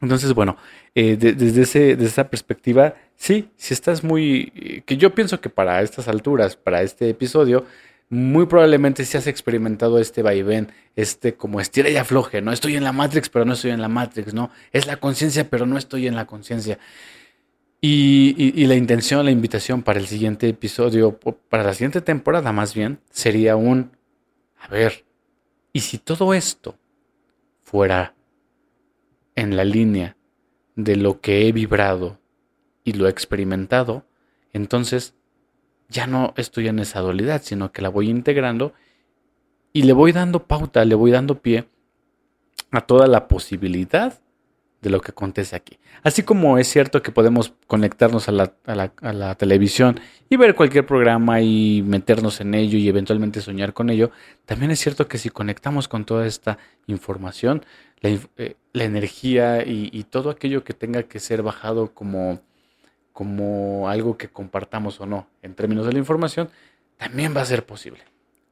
Entonces, 0.00 0.32
bueno, 0.32 0.56
eh, 0.94 1.16
desde, 1.16 1.92
esa 2.02 2.30
perspectiva, 2.30 2.94
sí, 3.14 3.50
si 3.56 3.74
estás 3.74 4.02
muy... 4.02 4.82
que 4.86 4.96
yo 4.96 5.14
pienso 5.14 5.40
que 5.40 5.50
para 5.50 5.82
estas 5.82 6.08
alturas, 6.08 6.56
para 6.56 6.80
este 6.80 7.10
episodio, 7.10 7.66
muy 8.08 8.46
probablemente 8.46 9.04
si 9.04 9.18
has 9.18 9.26
experimentado 9.26 9.98
este 9.98 10.22
vaivén, 10.22 10.72
este 10.94 11.34
como 11.34 11.60
estira 11.60 11.90
y 11.90 11.96
afloje, 11.96 12.40
no 12.40 12.52
estoy 12.52 12.76
en 12.76 12.84
la 12.84 12.92
Matrix, 12.92 13.28
pero 13.28 13.44
no 13.44 13.52
estoy 13.52 13.72
en 13.72 13.82
la 13.82 13.88
Matrix, 13.88 14.32
¿no? 14.32 14.50
Es 14.72 14.86
la 14.86 14.96
conciencia, 14.96 15.50
pero 15.50 15.66
no 15.66 15.76
estoy 15.76 16.06
en 16.06 16.16
la 16.16 16.26
conciencia. 16.26 16.78
Y, 17.80 18.66
la 18.66 18.74
intención, 18.74 19.24
la 19.24 19.30
invitación 19.30 19.82
para 19.82 20.00
el 20.00 20.06
siguiente 20.06 20.48
episodio, 20.48 21.18
para 21.48 21.62
la 21.62 21.74
siguiente 21.74 22.00
temporada 22.00 22.50
más 22.52 22.74
bien, 22.74 23.00
sería 23.10 23.54
un, 23.54 23.92
a 24.58 24.68
ver, 24.68 25.04
¿y 25.72 25.80
si 25.80 25.98
todo 25.98 26.34
esto 26.34 26.76
fuera 27.62 28.14
en 29.34 29.56
la 29.56 29.64
línea 29.64 30.16
de 30.74 30.96
lo 30.96 31.20
que 31.20 31.46
he 31.46 31.52
vibrado 31.52 32.18
y 32.82 32.92
lo 32.92 33.06
he 33.06 33.10
experimentado, 33.10 34.04
entonces 34.52 35.14
ya 35.88 36.06
no 36.06 36.32
estoy 36.36 36.68
en 36.68 36.78
esa 36.78 37.00
dualidad, 37.00 37.42
sino 37.44 37.72
que 37.72 37.82
la 37.82 37.88
voy 37.88 38.08
integrando 38.08 38.72
y 39.72 39.82
le 39.82 39.92
voy 39.92 40.12
dando 40.12 40.46
pauta, 40.46 40.84
le 40.84 40.94
voy 40.94 41.10
dando 41.10 41.40
pie 41.40 41.68
a 42.70 42.80
toda 42.80 43.06
la 43.06 43.28
posibilidad 43.28 44.20
de 44.82 44.90
lo 44.90 45.00
que 45.00 45.10
acontece 45.10 45.56
aquí. 45.56 45.78
Así 46.02 46.22
como 46.22 46.58
es 46.58 46.68
cierto 46.68 47.02
que 47.02 47.10
podemos 47.10 47.54
conectarnos 47.66 48.28
a 48.28 48.32
la, 48.32 49.34
televisión 49.34 50.00
y 50.28 50.36
ver 50.36 50.54
cualquier 50.54 50.86
programa 50.86 51.40
y 51.40 51.82
meternos 51.82 52.40
en 52.40 52.54
ello 52.54 52.78
y 52.78 52.88
eventualmente 52.88 53.40
soñar 53.40 53.72
con 53.72 53.90
ello, 53.90 54.10
también 54.44 54.70
es 54.70 54.78
cierto 54.78 55.08
que 55.08 55.18
si 55.18 55.30
conectamos 55.30 55.88
con 55.88 56.04
toda 56.04 56.26
esta 56.26 56.58
información, 56.86 57.64
la, 58.00 58.10
eh, 58.36 58.56
energía 58.74 59.64
y, 59.66 60.04
todo 60.04 60.30
aquello 60.30 60.62
que 60.62 60.74
tenga 60.74 61.04
que 61.04 61.18
ser 61.18 61.42
bajado 61.42 61.92
como, 61.92 62.40
como 63.12 63.88
algo 63.88 64.16
que 64.16 64.28
compartamos 64.28 65.00
o 65.00 65.06
no 65.06 65.26
en 65.42 65.54
términos 65.54 65.86
de 65.86 65.92
la 65.92 65.98
información, 65.98 66.50
también 66.98 67.34
va 67.36 67.40
a 67.40 67.46
ser 67.46 67.64
posible. 67.64 68.00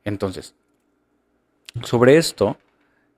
Entonces, 0.05 0.55
sobre 1.83 2.17
esto, 2.17 2.57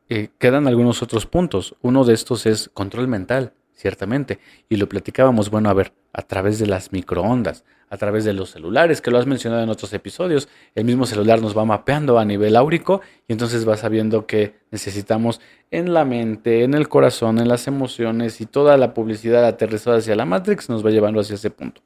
eh, 0.09 0.29
quedan 0.39 0.67
algunos 0.69 1.03
otros 1.03 1.27
puntos. 1.27 1.75
Uno 1.83 2.05
de 2.05 2.15
estos 2.15 2.47
es 2.47 2.71
control 2.73 3.09
mental, 3.09 3.53
ciertamente. 3.73 4.39
Y 4.69 4.77
lo 4.77 4.89
platicábamos, 4.89 5.51
bueno, 5.51 5.69
a 5.69 5.75
ver, 5.75 5.93
a 6.13 6.23
través 6.23 6.59
de 6.59 6.67
las 6.67 6.93
microondas, 6.93 7.65
a 7.89 7.97
través 7.97 8.25
de 8.25 8.33
los 8.33 8.51
celulares, 8.51 9.01
que 9.01 9.11
lo 9.11 9.19
has 9.19 9.27
mencionado 9.27 9.63
en 9.63 9.69
otros 9.69 9.93
episodios. 9.93 10.49
El 10.75 10.85
mismo 10.85 11.07
celular 11.07 11.41
nos 11.41 11.57
va 11.57 11.65
mapeando 11.65 12.19
a 12.19 12.25
nivel 12.25 12.57
áurico 12.57 13.01
y 13.29 13.33
entonces 13.33 13.69
va 13.69 13.77
sabiendo 13.77 14.27
que 14.27 14.55
necesitamos 14.71 15.41
en 15.71 15.93
la 15.93 16.05
mente, 16.05 16.65
en 16.65 16.75
el 16.75 16.89
corazón, 16.89 17.39
en 17.39 17.49
las 17.49 17.67
emociones 17.67 18.41
y 18.41 18.47
toda 18.47 18.77
la 18.77 18.95
publicidad 18.95 19.45
aterrizada 19.45 19.99
hacia 19.99 20.17
la 20.17 20.25
Matrix 20.25 20.69
nos 20.69 20.85
va 20.85 20.91
llevando 20.91 21.21
hacia 21.21 21.35
ese 21.35 21.51
punto. 21.51 21.83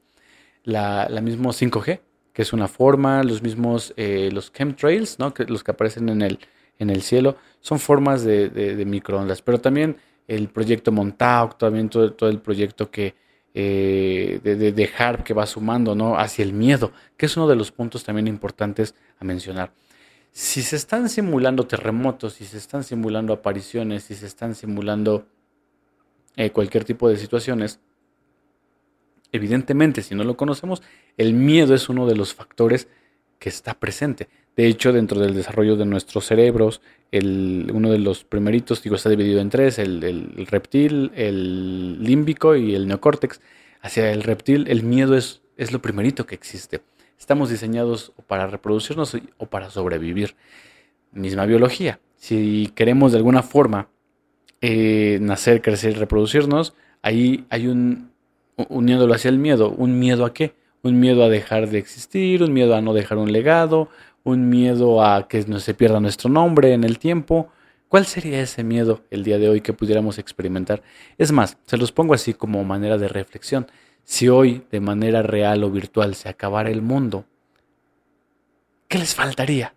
La, 0.63 1.09
la 1.09 1.21
mismo 1.21 1.51
5G, 1.51 2.01
que 2.33 2.43
es 2.43 2.53
una 2.53 2.69
forma, 2.69 3.23
los 3.23 3.43
mismos, 3.43 3.93
eh, 3.97 4.31
los 4.33 4.53
chemtrails, 4.53 5.19
¿no? 5.19 5.35
que, 5.35 5.45
los 5.45 5.65
que 5.65 5.71
aparecen 5.73 6.09
en 6.09 6.23
el, 6.23 6.39
en 6.81 6.91
el 6.91 7.03
cielo, 7.03 7.37
son 7.61 7.79
formas 7.79 8.25
de, 8.25 8.83
microondas, 8.87 9.43
pero 9.43 9.61
también 9.61 9.97
el 10.27 10.49
proyecto 10.49 10.91
Montauk, 10.91 11.59
también 11.59 11.89
todo, 11.89 12.29
el 12.29 12.41
proyecto 12.41 12.91
que, 12.91 13.15
eh, 13.55 14.41
de, 14.43 14.73
de, 14.73 14.91
HARP 14.97 15.23
que 15.23 15.35
va 15.35 15.47
sumando 15.47 15.95
¿no? 15.95 16.17
hacia 16.17 16.43
el 16.43 16.53
miedo, 16.53 16.93
que 17.17 17.27
es 17.27 17.37
uno 17.37 17.47
de 17.47 17.57
los 17.57 17.71
puntos 17.71 18.03
también 18.03 18.27
importantes 18.27 18.95
a 19.19 19.25
mencionar. 19.25 19.73
Si 20.33 20.63
se 20.63 20.77
están 20.77 21.09
simulando 21.09 21.67
terremotos, 21.67 22.35
si 22.35 22.45
se 22.45 22.57
están 22.57 22.83
simulando 22.83 23.33
apariciones, 23.33 24.05
si 24.05 24.15
se 24.15 24.27
están 24.27 24.55
simulando 24.55 25.27
eh, 26.37 26.51
cualquier 26.51 26.85
tipo 26.85 27.09
de 27.09 27.17
situaciones, 27.17 27.81
evidentemente, 29.33 30.03
si 30.03 30.15
no 30.15 30.25
lo 30.25 30.37
conocemos, 30.37 30.83
el 31.17 31.35
miedo 31.35 31.75
es 31.75 31.89
uno 31.89 32.07
de 32.07 32.17
los 32.17 32.33
factores 32.33 32.89
que 33.41 33.49
está 33.49 33.75
presente. 33.75 34.29
De 34.57 34.67
hecho, 34.67 34.93
dentro 34.93 35.21
del 35.21 35.35
desarrollo 35.35 35.77
de 35.77 35.87
nuestros 35.87 36.27
cerebros, 36.27 36.81
el, 37.13 37.71
uno 37.73 37.91
de 37.91 37.99
los 37.99 38.25
primeritos, 38.25 38.83
digo, 38.83 38.97
está 38.97 39.09
dividido 39.09 39.41
en 39.41 39.51
tres, 39.51 39.79
el, 39.79 40.47
reptil, 40.51 41.13
el 41.15 42.03
límbico 42.03 42.57
y 42.57 42.75
el 42.75 42.87
neocórtex. 42.87 43.41
Hacia 43.81 44.13
el 44.13 44.23
reptil, 44.23 44.67
el 44.69 44.83
miedo 44.83 45.17
es, 45.17 45.41
es 45.57 45.73
lo 45.73 45.81
primerito 45.81 46.27
que 46.27 46.35
existe. 46.35 46.83
Estamos 47.19 47.51
diseñados 47.51 48.13
para 48.27 48.47
reproducirnos 48.47 49.17
o 49.39 49.47
para 49.47 49.71
sobrevivir. 49.71 50.37
Misma 51.13 51.47
biología. 51.47 52.01
Si 52.17 52.71
queremos 52.75 53.13
de 53.13 53.19
alguna 53.19 53.43
forma 53.43 53.89
eh, 54.61 55.19
nacer, 55.23 55.63
crecer, 55.63 55.99
reproducirnos, 55.99 56.75
ahí 57.03 57.47
hay 57.49 57.67
un, 57.67 58.11
uniéndolo 58.69 59.15
hacia 59.15 59.31
el 59.31 59.39
miedo. 59.39 59.71
¿Un 59.71 59.99
miedo 59.99 60.25
a 60.25 60.35
qué? 60.35 60.55
Un 60.83 61.01
miedo 61.01 61.25
a 61.25 61.29
dejar 61.29 61.69
de 61.69 61.79
existir, 61.79 62.43
un 62.43 62.53
miedo 62.53 62.75
a 62.75 62.81
no 62.81 62.95
dejar 62.95 63.19
un 63.19 63.33
legado, 63.33 63.89
un 64.25 64.49
miedo 64.49 65.05
a 65.05 65.29
que 65.29 65.45
no 65.47 65.61
se 65.61 65.75
pierda 65.75 66.01
nuestro 66.01 66.31
nombre 66.31 66.73
en 66.73 66.85
el 66.85 66.99
tiempo. 66.99 67.49
¿Cuál 67.89 68.07
sería 68.07 68.41
ese 68.41 68.63
miedo 68.63 69.03
el 69.11 69.25
día 69.25 69.39
de 69.39 69.49
hoy 69.49 69.61
que 69.61 69.73
pudiéramos 69.73 70.19
experimentar? 70.19 70.83
Es 71.19 71.33
más, 71.33 71.59
se 71.67 71.77
los 71.77 71.93
pongo 71.93 72.15
así 72.15 72.35
como 72.35 72.63
manera 72.65 72.99
de 72.99 73.09
reflexión. 73.09 73.67
Si 74.05 74.29
hoy, 74.29 74.65
de 74.71 74.81
manera 74.81 75.23
real 75.23 75.65
o 75.65 75.71
virtual, 75.71 76.15
se 76.15 76.29
acabara 76.29 76.71
el 76.71 76.83
mundo, 76.83 77.25
¿qué 78.89 78.99
les 78.99 79.15
faltaría? 79.15 79.75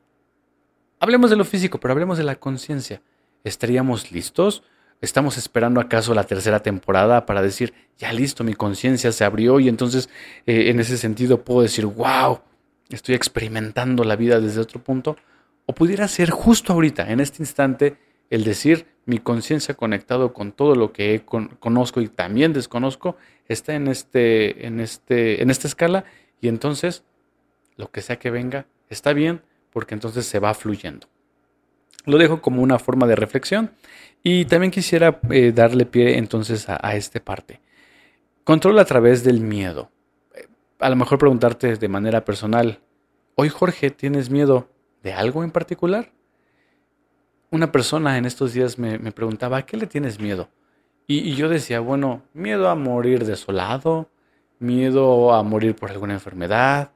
Hablemos 0.99 1.29
de 1.29 1.35
lo 1.35 1.45
físico, 1.45 1.79
pero 1.79 1.91
hablemos 1.91 2.17
de 2.17 2.23
la 2.23 2.35
conciencia. 2.35 3.01
¿Estaríamos 3.43 4.11
listos? 4.11 4.63
¿Estamos 5.01 5.37
esperando 5.37 5.81
acaso 5.81 6.13
la 6.13 6.23
tercera 6.23 6.61
temporada 6.61 7.25
para 7.25 7.41
decir, 7.41 7.73
ya 7.97 8.13
listo, 8.13 8.43
mi 8.43 8.53
conciencia 8.53 9.11
se 9.11 9.25
abrió 9.25 9.59
y 9.59 9.67
entonces 9.67 10.07
eh, 10.45 10.69
en 10.69 10.79
ese 10.79 10.97
sentido 10.97 11.43
puedo 11.43 11.61
decir, 11.61 11.85
wow, 11.85 12.39
estoy 12.95 13.15
experimentando 13.15 14.03
la 14.03 14.15
vida 14.15 14.39
desde 14.39 14.61
otro 14.61 14.81
punto? 14.83 15.17
O 15.65 15.73
pudiera 15.73 16.07
ser 16.07 16.29
justo 16.29 16.73
ahorita, 16.73 17.09
en 17.11 17.19
este 17.19 17.41
instante, 17.41 17.97
el 18.29 18.43
decir, 18.43 18.87
mi 19.05 19.19
conciencia 19.19 19.75
conectado 19.75 20.33
con 20.33 20.51
todo 20.51 20.75
lo 20.75 20.93
que 20.93 21.23
conozco 21.25 22.01
y 22.01 22.07
también 22.07 22.53
desconozco, 22.53 23.17
está 23.47 23.75
en, 23.75 23.87
este, 23.87 24.65
en, 24.65 24.79
este, 24.79 25.41
en 25.41 25.49
esta 25.49 25.67
escala 25.67 26.05
y 26.41 26.47
entonces 26.47 27.03
lo 27.75 27.91
que 27.91 28.01
sea 28.01 28.17
que 28.17 28.31
venga 28.31 28.65
está 28.89 29.13
bien 29.13 29.41
porque 29.71 29.93
entonces 29.93 30.25
se 30.25 30.39
va 30.39 30.53
fluyendo. 30.53 31.07
Lo 32.05 32.17
dejo 32.17 32.41
como 32.41 32.61
una 32.61 32.79
forma 32.79 33.07
de 33.07 33.15
reflexión 33.15 33.71
y 34.23 34.45
también 34.45 34.71
quisiera 34.71 35.19
eh, 35.29 35.51
darle 35.53 35.85
pie 35.85 36.17
entonces 36.17 36.69
a, 36.69 36.79
a 36.81 36.95
esta 36.95 37.19
parte. 37.19 37.59
Control 38.43 38.79
a 38.79 38.85
través 38.85 39.23
del 39.23 39.41
miedo. 39.41 39.89
A 40.83 40.89
lo 40.89 40.97
mejor 40.97 41.17
preguntarte 41.17 41.77
de 41.77 41.87
manera 41.87 42.25
personal, 42.25 42.81
hoy 43.35 43.47
Jorge, 43.47 43.89
¿tienes 43.89 44.29
miedo 44.29 44.67
de 45.01 45.13
algo 45.13 45.45
en 45.45 45.51
particular? 45.51 46.11
Una 47.51 47.71
persona 47.71 48.17
en 48.17 48.25
estos 48.25 48.51
días 48.51 48.77
me, 48.77 48.99
preguntaba, 49.13 49.59
¿a 49.59 49.65
qué 49.65 49.77
le 49.77 49.87
tienes 49.87 50.19
miedo? 50.19 50.49
Y, 51.07 51.35
yo 51.35 51.47
decía, 51.47 51.79
bueno, 51.79 52.23
miedo 52.33 52.67
a 52.67 52.75
morir 52.75 53.23
desolado, 53.23 54.09
miedo 54.59 55.33
a 55.33 55.41
morir 55.41 55.73
por 55.73 55.89
alguna 55.89 56.15
enfermedad, 56.15 56.91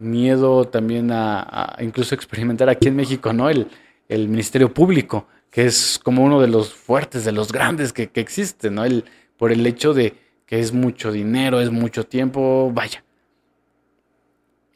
miedo 0.00 0.64
también 0.64 1.12
a, 1.12 1.76
incluso 1.78 2.16
experimentar 2.16 2.68
aquí 2.68 2.88
en 2.88 2.96
México, 2.96 3.32
¿no? 3.32 3.48
El, 3.48 3.68
el 4.08 4.26
Ministerio 4.28 4.74
Público, 4.74 5.28
que 5.48 5.66
es 5.66 6.00
como 6.02 6.24
uno 6.24 6.40
de 6.40 6.48
los 6.48 6.74
fuertes, 6.74 7.24
de 7.24 7.30
los 7.30 7.52
grandes 7.52 7.92
que, 7.92 8.08
que 8.08 8.20
existe, 8.20 8.68
¿no? 8.68 8.84
El, 8.84 9.04
por 9.36 9.52
el 9.52 9.64
hecho 9.64 9.94
de 9.94 10.16
que 10.44 10.58
es 10.58 10.72
mucho 10.72 11.12
dinero, 11.12 11.60
es 11.60 11.70
mucho 11.70 12.04
tiempo, 12.04 12.72
vaya. 12.74 13.04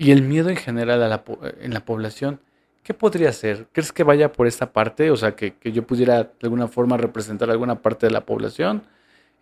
Y 0.02 0.10
el 0.10 0.22
miedo 0.22 0.50
en 0.50 0.56
general 0.56 1.00
a 1.00 1.08
la, 1.08 1.22
en 1.60 1.72
la 1.72 1.84
población, 1.84 2.40
¿qué 2.82 2.92
podría 2.92 3.32
ser? 3.32 3.68
¿Crees 3.70 3.92
que 3.92 4.02
vaya 4.02 4.32
por 4.32 4.48
esta 4.48 4.72
parte? 4.72 5.12
O 5.12 5.16
sea, 5.16 5.36
que, 5.36 5.54
yo 5.62 5.86
pudiera 5.86 6.24
de 6.24 6.30
alguna 6.42 6.66
forma 6.66 6.96
representar 6.96 7.48
alguna 7.50 7.76
parte 7.82 8.06
de 8.06 8.12
la 8.12 8.26
población 8.26 8.82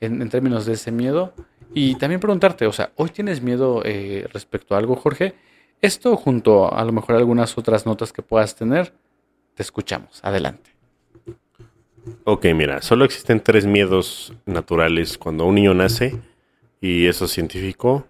en, 0.01 0.29
términos 0.29 0.67
de 0.67 0.75
ese 0.75 0.93
miedo. 0.93 1.33
Y 1.73 1.95
también 1.95 2.21
preguntarte, 2.21 2.67
o 2.67 2.73
sea, 2.73 2.93
¿hoy 2.97 3.09
tienes 3.09 3.41
miedo 3.41 3.81
eh, 3.87 4.29
respecto 4.35 4.75
a 4.75 4.79
algo, 4.79 4.97
Jorge? 4.97 5.33
Esto 5.81 6.15
junto 6.19 6.67
a, 6.67 6.79
a 6.79 6.85
lo 6.85 6.93
mejor 6.93 7.17
algunas 7.17 7.57
otras 7.57 7.87
notas 7.87 8.13
que 8.13 8.21
puedas 8.21 8.55
tener, 8.55 8.93
te 9.55 9.63
escuchamos. 9.63 10.21
Adelante. 10.23 10.73
Ok, 12.25 12.45
mira, 12.55 12.83
solo 12.83 13.07
existen 13.07 13.41
tres 13.41 13.65
miedos 13.65 14.35
naturales 14.45 15.17
cuando 15.17 15.47
un 15.47 15.55
niño 15.55 15.73
nace, 15.73 16.21
y 16.83 17.07
eso 17.07 17.25
es 17.25 17.31
científico. 17.31 18.07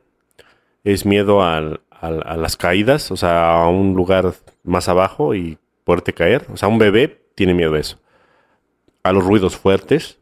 Es 0.83 1.07
miedo 1.07 1.45
al, 1.45 1.81
a, 2.01 2.37
las 2.37 2.57
caídas, 2.57 3.11
o 3.11 3.17
sea, 3.17 3.63
a 3.63 3.69
un 3.69 3.95
lugar 3.95 4.33
más 4.65 4.89
abajo 4.89 5.35
y 5.35 5.59
poderte 5.85 6.13
caer. 6.13 6.47
O 6.53 6.57
sea, 6.57 6.69
un 6.69 6.79
bebé 6.79 7.23
tiene 7.35 7.55
miedo 7.55 7.75
a 7.75 7.79
eso. 7.79 7.99
A 9.03 9.13
los 9.13 9.25
ruidos 9.25 9.57
fuertes 9.57 10.19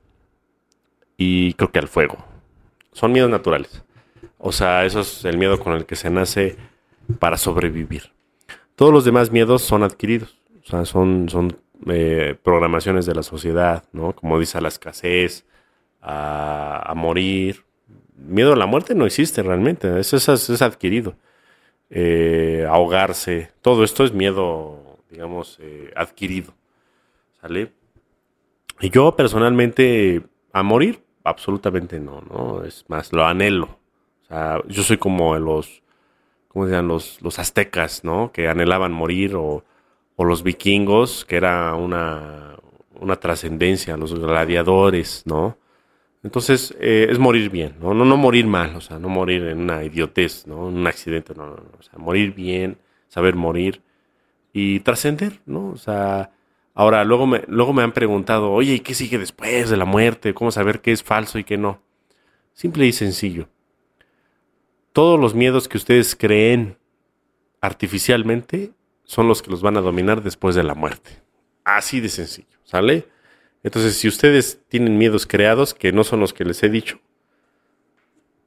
y 1.17 1.55
creo 1.55 1.71
que 1.71 1.79
al 1.79 1.89
fuego. 1.89 2.19
Son 2.93 3.13
miedos 3.13 3.31
naturales. 3.31 3.85
O 4.39 4.53
sea, 4.53 4.85
eso 4.85 5.01
es 5.01 5.25
el 5.25 5.39
miedo 5.39 5.59
con 5.61 5.73
el 5.73 5.87
que 5.87 5.97
se 5.97 6.11
nace 6.11 6.57
para 7.19 7.37
sobrevivir. 7.37 8.13
Todos 8.75 8.93
los 8.93 9.05
demás 9.05 9.31
miedos 9.31 9.63
son 9.63 9.83
adquiridos. 9.83 10.37
O 10.65 10.71
sea, 10.71 10.85
son, 10.85 11.29
son 11.29 11.57
eh, 11.89 12.37
programaciones 12.43 13.07
de 13.07 13.15
la 13.15 13.23
sociedad, 13.23 13.85
¿no? 13.93 14.15
Como 14.15 14.39
dice 14.39 14.59
a 14.59 14.61
la 14.61 14.69
escasez, 14.69 15.47
a, 16.03 16.93
morir. 16.97 17.65
Miedo 18.17 18.53
a 18.53 18.57
la 18.57 18.67
muerte 18.67 18.95
no 18.95 19.07
existe 19.07 19.43
realmente. 19.43 19.99
Eso 20.01 20.17
es 20.17 20.63
adquirido. 20.63 21.15
Eh, 21.91 22.67
ahogarse. 22.69 23.51
Todo 23.63 23.85
esto 23.85 24.05
es 24.05 24.13
miedo, 24.13 24.99
digamos, 25.11 25.59
eh, 25.61 25.93
adquirido. 25.97 26.53
¿Sale? 27.41 27.73
Y 28.81 28.91
yo 28.91 29.17
personalmente, 29.17 30.23
a 30.53 30.63
morir, 30.63 31.03
absolutamente 31.25 31.99
no, 32.01 32.21
¿no? 32.23 32.65
Es 32.65 32.85
más, 32.89 33.13
lo 33.13 33.25
anhelo. 33.25 33.79
sea, 34.29 34.61
yo 34.69 34.83
soy 34.83 34.99
como 34.99 35.37
los, 35.39 35.83
¿cómo 36.49 36.69
se? 36.69 36.81
Los, 36.83 37.21
los 37.23 37.39
aztecas, 37.39 38.05
¿no? 38.05 38.33
Que 38.33 38.49
anhelaban 38.49 38.93
morir 38.93 39.35
o, 39.35 39.65
o 40.17 40.25
los 40.25 40.43
vikingos, 40.43 41.25
que 41.25 41.37
era 41.37 41.75
una, 41.75 42.57
una 43.01 43.17
trascendencia, 43.17 43.97
los 43.97 44.15
gladiadores, 44.19 45.23
¿no? 45.27 45.57
Entonces, 46.29 46.77
eh, 46.79 47.07
es 47.09 47.19
morir 47.19 47.49
bien, 47.49 47.77
¿no? 47.81 47.95
¿no? 47.95 48.05
No 48.05 48.19
morir 48.19 48.47
mal, 48.47 48.77
o 48.77 48.83
sea, 48.83 48.99
no 48.99 49.09
morir 49.09 49.45
en 49.45 49.61
una 49.61 49.83
idiotez, 49.83 50.47
¿no? 50.47 50.69
En 50.69 50.77
un 50.77 50.87
accidente, 50.87 51.33
no, 51.35 51.47
no, 51.47 51.57
no. 51.57 51.71
O 51.79 51.83
sea, 51.83 51.99
morir 51.99 52.35
bien, 52.35 52.77
saber 53.09 53.35
morir 53.35 53.81
y 54.53 54.81
trascender, 54.81 55.41
¿no? 55.47 55.71
O 55.71 55.79
sea, 55.79 56.31
ahora, 56.75 57.03
luego 57.05 57.27
me, 57.27 57.45
luego 57.49 57.73
me 57.73 57.83
han 57.83 57.93
preguntado, 57.93 58.53
oye, 58.53 58.75
¿y 58.75 58.81
qué 58.81 58.93
sigue 58.93 59.17
después 59.17 59.71
de 59.71 59.79
la 59.79 59.87
muerte? 59.87 60.35
¿Cómo 60.35 60.51
saber 60.51 60.83
qué 60.83 60.93
es 60.93 61.03
falso 61.03 61.39
y 61.39 61.45
qué 61.45 61.57
no? 61.57 61.81
Simple 62.53 62.85
y 62.85 62.93
sencillo. 62.93 63.49
Todos 64.93 65.19
los 65.19 65.35
miedos 65.35 65.67
que 65.67 65.79
ustedes 65.79 66.15
creen 66.15 66.77
artificialmente 67.63 68.73
son 69.05 69.29
los 69.29 69.41
que 69.41 69.51
los 69.51 69.63
van 69.63 69.79
a 69.79 69.81
dominar 69.81 70.23
después 70.23 70.55
de 70.55 70.63
la 70.63 70.75
muerte. 70.75 71.23
Así 71.65 72.01
de 72.01 72.11
sencillo, 72.11 72.59
¿sale? 72.65 73.09
Entonces, 73.63 73.97
si 73.97 74.09
ustedes 74.09 74.61
tienen 74.69 74.99
miedos 74.99 75.27
creados, 75.27 75.75
que 75.75 75.93
no 75.93 76.05
son 76.05 76.21
los 76.21 76.33
que 76.33 76.45
les 76.45 76.63
he 76.63 76.69
dicho, 76.69 77.01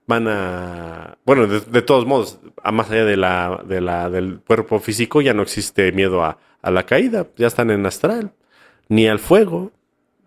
van 0.07 0.27
a... 0.27 1.17
Bueno, 1.25 1.47
de, 1.47 1.81
todos 1.81 2.05
modos, 2.05 2.39
a 2.63 2.71
más 2.71 2.89
allá 2.91 3.05
de 3.05 3.17
la, 3.17 3.63
de 3.65 3.81
del 4.11 4.39
cuerpo 4.39 4.79
físico, 4.79 5.21
ya 5.21 5.33
no 5.33 5.41
existe 5.41 5.91
miedo 5.91 6.23
a, 6.23 6.37
la 6.63 6.85
caída, 6.85 7.27
ya 7.37 7.47
están 7.47 7.71
en 7.71 7.85
astral, 7.85 8.33
ni 8.87 9.07
al 9.07 9.19
fuego, 9.19 9.71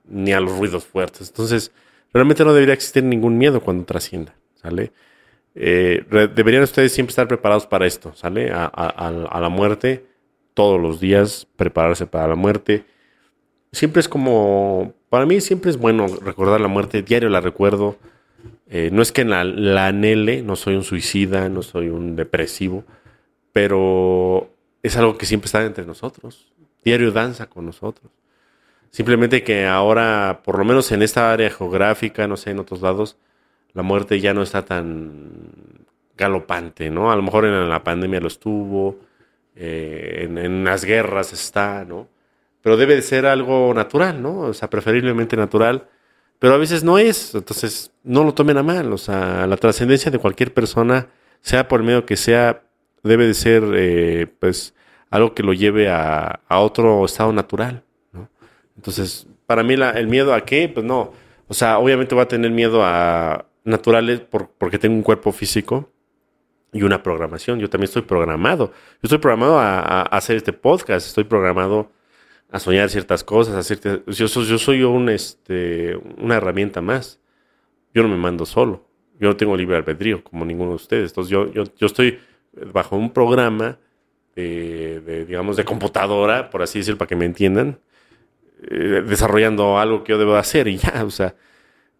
ni 0.04 0.32
a 0.32 0.40
los 0.40 0.58
ruidos 0.58 0.84
fuertes. 0.84 1.28
Entonces, 1.28 1.72
realmente 2.12 2.44
no 2.44 2.52
debería 2.52 2.74
existir 2.74 3.04
ningún 3.04 3.38
miedo 3.38 3.60
cuando 3.60 3.84
trascienda, 3.84 4.34
¿sale? 4.54 4.92
Eh, 5.54 6.04
deberían 6.34 6.64
ustedes 6.64 6.92
siempre 6.92 7.12
estar 7.12 7.28
preparados 7.28 7.66
para 7.66 7.86
esto, 7.86 8.12
¿sale? 8.14 8.50
A, 8.52 9.38
la 9.40 9.48
muerte, 9.48 10.04
todos 10.54 10.80
los 10.80 10.98
días, 11.00 11.46
prepararse 11.56 12.06
para 12.06 12.28
la 12.28 12.34
muerte 12.34 12.84
siempre 13.74 14.00
es 14.00 14.08
como, 14.08 14.94
para 15.10 15.26
mí 15.26 15.40
siempre 15.40 15.70
es 15.70 15.76
bueno 15.76 16.06
recordar 16.06 16.60
la 16.60 16.68
muerte, 16.68 17.02
diario 17.02 17.28
la 17.28 17.40
recuerdo. 17.40 17.96
Eh, 18.68 18.90
no 18.92 19.02
es 19.02 19.12
que 19.12 19.24
la, 19.24 19.44
la 19.44 19.88
anhele, 19.88 20.42
no 20.42 20.56
soy 20.56 20.74
un 20.74 20.84
suicida, 20.84 21.48
no 21.48 21.62
soy 21.62 21.88
un 21.88 22.16
depresivo, 22.16 22.84
pero 23.52 24.50
es 24.82 24.96
algo 24.96 25.18
que 25.18 25.26
siempre 25.26 25.46
está 25.46 25.64
entre 25.64 25.84
nosotros. 25.84 26.52
Diario 26.84 27.12
danza 27.12 27.46
con 27.46 27.66
nosotros. 27.66 28.10
Simplemente 28.90 29.42
que 29.42 29.66
ahora, 29.66 30.42
por 30.44 30.58
lo 30.58 30.64
menos 30.64 30.92
en 30.92 31.02
esta 31.02 31.32
área 31.32 31.50
geográfica, 31.50 32.28
no 32.28 32.36
sé, 32.36 32.50
en 32.50 32.60
otros 32.60 32.80
lados, 32.80 33.16
la 33.72 33.82
muerte 33.82 34.20
ya 34.20 34.34
no 34.34 34.42
está 34.42 34.64
tan 34.64 35.32
galopante, 36.16 36.90
¿no? 36.90 37.10
A 37.10 37.16
lo 37.16 37.22
mejor 37.22 37.44
en 37.44 37.68
la 37.68 37.82
pandemia 37.82 38.20
lo 38.20 38.28
estuvo, 38.28 38.98
eh, 39.56 40.20
en, 40.22 40.38
en, 40.38 40.64
las 40.64 40.84
guerras 40.84 41.32
está, 41.32 41.84
¿no? 41.84 42.08
Pero 42.64 42.78
debe 42.78 42.94
de 42.96 43.02
ser 43.02 43.26
algo 43.26 43.74
natural, 43.74 44.22
¿no? 44.22 44.38
O 44.40 44.54
sea, 44.54 44.70
preferiblemente 44.70 45.36
natural, 45.36 45.86
pero 46.38 46.54
a 46.54 46.56
veces 46.56 46.82
no 46.82 46.96
es, 46.96 47.34
entonces 47.34 47.92
no 48.02 48.24
lo 48.24 48.32
tomen 48.32 48.56
a 48.56 48.62
mal, 48.62 48.90
o 48.90 48.96
sea, 48.96 49.46
la 49.46 49.58
trascendencia 49.58 50.10
de 50.10 50.18
cualquier 50.18 50.54
persona, 50.54 51.08
sea 51.42 51.68
por 51.68 51.80
el 51.80 51.86
medio 51.86 52.06
que 52.06 52.16
sea, 52.16 52.62
debe 53.02 53.26
de 53.26 53.34
ser, 53.34 53.64
eh, 53.74 54.28
pues, 54.40 54.74
algo 55.10 55.34
que 55.34 55.42
lo 55.42 55.52
lleve 55.52 55.90
a, 55.90 56.40
otro 56.48 57.04
estado 57.04 57.34
natural, 57.34 57.84
¿no? 58.12 58.30
Entonces, 58.76 59.26
para 59.44 59.62
mí 59.62 59.74
el 59.74 60.08
miedo 60.08 60.32
a 60.32 60.40
qué, 60.46 60.70
pues 60.70 60.86
no, 60.86 61.12
o 61.48 61.52
sea, 61.52 61.78
obviamente 61.78 62.14
voy 62.14 62.22
a 62.22 62.28
tener 62.28 62.50
miedo 62.50 62.80
a 62.82 63.44
naturales 63.64 64.22
porque 64.58 64.78
tengo 64.78 64.96
un 64.96 65.02
cuerpo 65.02 65.32
físico, 65.32 65.90
y 66.72 66.82
una 66.82 67.02
programación. 67.02 67.60
Yo 67.60 67.70
también 67.70 67.84
estoy 67.86 68.02
programado. 68.02 68.72
Yo 68.94 69.04
estoy 69.04 69.18
programado 69.18 69.60
a, 69.60 70.02
hacer 70.02 70.36
este 70.36 70.52
podcast. 70.52 71.06
Estoy 71.06 71.22
programado 71.22 71.92
a 72.54 72.60
soñar 72.60 72.88
ciertas 72.88 73.24
cosas, 73.24 73.56
a 73.56 73.64
ciertas, 73.64 73.98
yo, 74.06 74.26
yo 74.26 74.58
soy 74.58 74.84
un, 74.84 75.08
este, 75.08 75.96
una 76.18 76.36
herramienta 76.36 76.80
más. 76.80 77.18
Yo 77.92 78.04
no 78.04 78.08
me 78.08 78.16
mando 78.16 78.46
solo. 78.46 78.86
Yo 79.18 79.26
no 79.26 79.36
tengo 79.36 79.56
libre 79.56 79.76
albedrío 79.76 80.22
como 80.22 80.44
ninguno 80.44 80.70
de 80.70 80.76
ustedes. 80.76 81.10
Entonces 81.10 81.32
yo, 81.32 81.52
yo, 81.52 81.64
yo 81.76 81.86
estoy 81.88 82.20
bajo 82.72 82.94
un 82.94 83.12
programa 83.12 83.80
de, 84.36 85.24
digamos, 85.26 85.56
de 85.56 85.64
computadora, 85.64 86.48
por 86.50 86.62
así 86.62 86.78
decirlo, 86.78 86.96
para 86.96 87.08
que 87.08 87.16
me 87.16 87.24
entiendan, 87.24 87.80
eh, 88.70 89.02
desarrollando 89.04 89.76
algo 89.76 90.04
que 90.04 90.12
yo 90.12 90.18
debo 90.18 90.36
hacer 90.36 90.68
y 90.68 90.76
ya, 90.76 91.04
o 91.04 91.10
sea, 91.10 91.34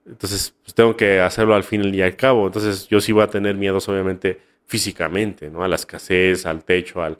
entonces 0.06 0.55
pues, 0.62 0.72
tengo 0.72 0.97
que 0.97 1.18
hacerlo 1.18 1.56
al 1.56 1.64
fin 1.64 1.93
y 1.93 2.01
al 2.01 2.14
cabo. 2.14 2.47
Entonces 2.47 2.86
yo 2.86 3.01
sí 3.01 3.10
voy 3.10 3.24
a 3.24 3.26
tener 3.26 3.56
miedos, 3.56 3.89
obviamente, 3.89 4.40
físicamente, 4.66 5.51
¿no? 5.51 5.64
A 5.64 5.68
la 5.68 5.74
escasez, 5.74 6.47
al 6.47 6.62
techo, 6.62 7.02
al, 7.02 7.18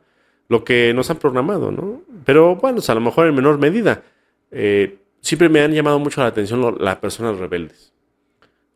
lo 0.49 0.65
que 0.65 0.93
nos 0.95 1.11
han 1.11 1.19
programado, 1.19 1.71
¿no? 1.71 2.03
Pero 2.25 2.57
bueno, 2.57 2.81
a 2.87 2.95
lo 2.95 3.01
mejor 3.01 3.27
en 3.27 3.35
menor 3.35 3.59
medida. 3.59 4.03
Eh, 4.51 4.99
siempre 5.21 5.49
me 5.49 5.61
han 5.61 5.73
llamado 5.73 5.99
mucho 5.99 6.21
la 6.21 6.29
atención 6.29 6.77
las 6.79 6.97
personas 6.97 7.39
rebeldes. 7.39 7.93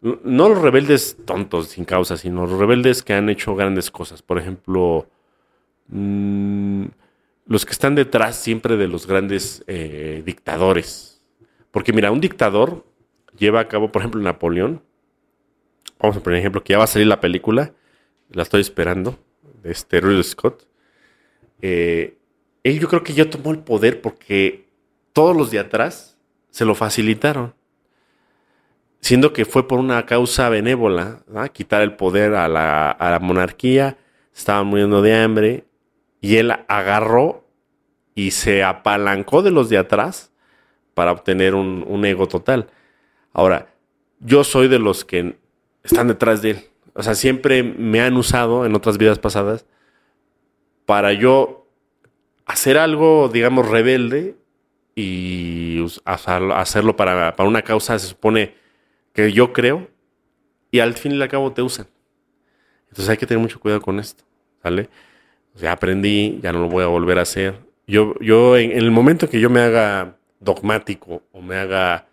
No 0.01 0.49
los 0.49 0.63
rebeldes 0.63 1.17
tontos 1.25 1.69
sin 1.69 1.85
causa, 1.85 2.17
sino 2.17 2.47
los 2.47 2.59
rebeldes 2.59 3.03
que 3.03 3.15
han 3.15 3.29
hecho 3.29 3.55
grandes 3.55 3.91
cosas. 3.91 4.23
Por 4.23 4.39
ejemplo, 4.39 5.09
mm, 5.89 6.85
los 7.47 7.67
que 7.67 7.73
están 7.73 7.95
detrás 7.95 8.37
siempre 8.37 8.77
de 8.77 8.89
los 8.89 9.07
grandes 9.07 9.65
eh, 9.67 10.23
dictadores. 10.25 11.21
Porque 11.71 11.93
mira, 11.93 12.13
un 12.13 12.21
dictador 12.21 12.85
lleva 13.37 13.61
a 13.61 13.69
cabo, 13.69 13.91
por 13.93 14.03
ejemplo, 14.03 14.21
Napoleón. 14.21 14.83
Vamos 15.99 16.17
a 16.17 16.21
poner 16.21 16.39
ejemplo 16.39 16.63
que 16.63 16.75
ya 16.75 16.79
va 16.79 16.85
a 16.85 16.89
salir 16.89 17.09
la 17.09 17.21
película. 17.21 17.73
La 18.31 18.43
estoy 18.43 18.61
esperando. 18.61 19.19
De 19.63 19.73
este 19.73 20.01
Ridley 20.01 20.23
Scott 20.23 20.68
eh, 21.61 22.19
él 22.63 22.81
yo 22.81 22.89
creo 22.89 23.03
que 23.03 23.15
ya 23.15 23.29
tomó 23.29 23.51
el 23.51 23.61
poder 23.61 24.01
porque 24.01 24.69
todos 25.13 25.37
los 25.37 25.51
de 25.51 25.59
atrás 25.59 26.19
se 26.51 26.65
lo 26.65 26.75
facilitaron. 26.75 27.55
Siendo 29.01 29.33
que 29.33 29.45
fue 29.45 29.69
por 29.69 29.79
una 29.79 30.05
causa 30.07 30.49
benévola, 30.49 31.23
quitar 31.53 31.83
el 31.83 31.95
poder 31.95 32.35
a 32.35 32.49
la, 32.49 33.19
monarquía, 33.23 33.97
estaban 34.35 34.67
muriendo 34.67 35.03
de 35.03 35.15
hambre, 35.15 35.65
y 36.21 36.37
él 36.37 36.53
agarró 36.67 37.45
y 38.15 38.33
se 38.33 38.65
apalancó 38.65 39.43
de 39.43 39.53
los 39.53 39.69
de 39.69 39.79
atrás 39.79 40.33
para 40.95 41.13
obtener 41.13 41.55
un, 41.55 41.85
un, 41.87 42.05
ego 42.05 42.27
total. 42.27 42.71
Ahora, 43.33 43.69
yo 44.19 44.43
soy 44.43 44.67
de 44.67 44.81
los 44.81 45.05
que 45.05 45.37
están 45.85 46.09
detrás 46.09 46.43
de 46.43 46.51
él. 46.51 46.65
O 46.95 47.05
sea, 47.05 47.15
siempre 47.15 47.63
me 47.63 48.01
han 48.01 48.17
usado 48.17 48.67
en 48.67 48.75
otras 48.75 48.99
vidas 48.99 49.21
pasadas 49.21 49.65
para 50.89 51.13
yo 51.13 51.67
hacer 52.47 52.79
algo, 52.79 53.29
digamos, 53.29 53.69
rebelde 53.69 54.37
y 54.95 55.85
hacerlo 56.07 56.97
para, 56.97 57.35
una 57.41 57.61
causa, 57.61 57.99
se 57.99 58.07
supone 58.07 58.55
que 59.13 59.31
yo 59.31 59.53
creo, 59.53 59.87
y 60.71 60.79
al 60.79 60.95
fin 60.95 61.13
y 61.13 61.21
al 61.21 61.29
cabo 61.29 61.53
te 61.53 61.61
usan. 61.61 61.89
Entonces 62.89 63.11
hay 63.11 63.19
que 63.19 63.27
tener 63.27 63.39
mucho 63.39 63.61
cuidado 63.61 63.83
con 63.83 64.01
esto, 64.01 64.25
¿sale? 64.63 64.89
O 65.55 65.59
sea, 65.59 65.73
aprendí, 65.73 66.41
ya 66.43 66.55
no 66.55 66.61
lo 66.61 66.71
voy 66.71 66.85
a 66.85 66.87
volver 66.87 67.19
a 67.19 67.23
hacer. 67.23 67.61
Yo, 67.87 68.15
yo 68.21 68.57
en, 68.57 68.73
el 68.73 68.91
momento 68.91 69.29
que 69.29 69.41
yo 69.41 69.51
me 69.51 69.61
haga 69.61 70.17
dogmático 70.41 71.23
o 71.33 71.43
me 71.43 71.57
haga 71.57 72.07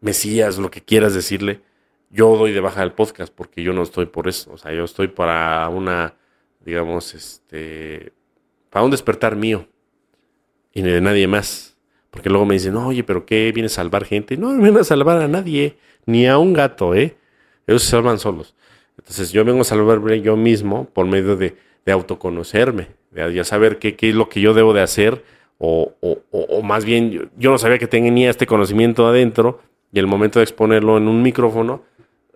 mesías, 0.00 0.58
lo 0.58 0.72
que 0.72 0.80
quieras 0.80 1.14
decirle, 1.14 1.60
yo 2.10 2.36
doy 2.36 2.50
de 2.50 2.58
baja 2.58 2.80
del 2.80 2.94
podcast 2.94 3.32
porque 3.32 3.62
yo 3.62 3.72
no 3.72 3.84
estoy 3.84 4.06
por 4.06 4.26
eso. 4.26 4.50
O 4.54 4.58
sea, 4.58 4.72
yo 4.72 4.82
estoy 4.82 5.06
para 5.06 5.68
una 5.68 6.14
digamos, 6.64 7.14
este, 7.14 8.12
para 8.70 8.84
un 8.84 8.90
despertar 8.90 9.36
mío 9.36 9.66
y 10.72 10.82
de 10.82 11.00
nadie 11.00 11.26
más. 11.26 11.76
Porque 12.10 12.30
luego 12.30 12.46
me 12.46 12.54
dicen, 12.54 12.76
oye, 12.76 13.04
pero 13.04 13.26
¿qué? 13.26 13.52
¿Viene 13.52 13.66
a 13.66 13.70
salvar 13.70 14.04
gente? 14.04 14.36
No, 14.36 14.52
no 14.52 14.62
viene 14.62 14.80
a 14.80 14.84
salvar 14.84 15.20
a 15.20 15.28
nadie, 15.28 15.76
ni 16.06 16.26
a 16.26 16.38
un 16.38 16.52
gato, 16.52 16.94
¿eh? 16.94 17.16
Ellos 17.66 17.82
se 17.82 17.90
salvan 17.90 18.18
solos. 18.18 18.54
Entonces 18.96 19.30
yo 19.30 19.44
vengo 19.44 19.60
a 19.60 19.64
salvarme 19.64 20.20
yo 20.20 20.36
mismo 20.36 20.86
por 20.86 21.06
medio 21.06 21.36
de, 21.36 21.56
de 21.84 21.92
autoconocerme, 21.92 22.88
de 23.10 23.32
ya 23.34 23.44
saber 23.44 23.78
qué, 23.78 23.94
qué, 23.94 24.10
es 24.10 24.14
lo 24.14 24.28
que 24.28 24.40
yo 24.40 24.54
debo 24.54 24.74
de 24.74 24.82
hacer, 24.82 25.22
o, 25.58 25.92
o, 26.00 26.18
o 26.30 26.62
más 26.62 26.84
bien 26.84 27.30
yo, 27.36 27.50
no 27.50 27.58
sabía 27.58 27.78
que 27.78 27.86
tenía 27.86 28.30
este 28.30 28.46
conocimiento 28.46 29.06
adentro, 29.06 29.60
y 29.92 29.98
el 29.98 30.06
momento 30.06 30.38
de 30.38 30.44
exponerlo 30.44 30.96
en 30.96 31.08
un 31.08 31.22
micrófono, 31.22 31.82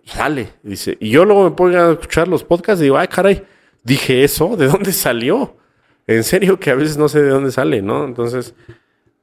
sale, 0.05 0.49
dice. 0.63 0.97
Y 0.99 1.09
yo 1.09 1.25
luego 1.25 1.43
me 1.43 1.51
pongo 1.51 1.77
a 1.77 1.91
escuchar 1.91 2.27
los 2.27 2.43
podcasts 2.43 2.81
y 2.81 2.85
digo, 2.85 2.97
ay, 2.97 3.07
caray, 3.07 3.43
dije 3.83 4.23
eso, 4.23 4.55
¿de 4.57 4.67
dónde 4.67 4.91
salió? 4.91 5.55
En 6.07 6.23
serio 6.23 6.59
que 6.59 6.69
a 6.69 6.75
veces 6.75 6.97
no 6.97 7.07
sé 7.07 7.21
de 7.21 7.29
dónde 7.29 7.51
sale, 7.51 7.81
¿no? 7.81 8.05
Entonces, 8.05 8.55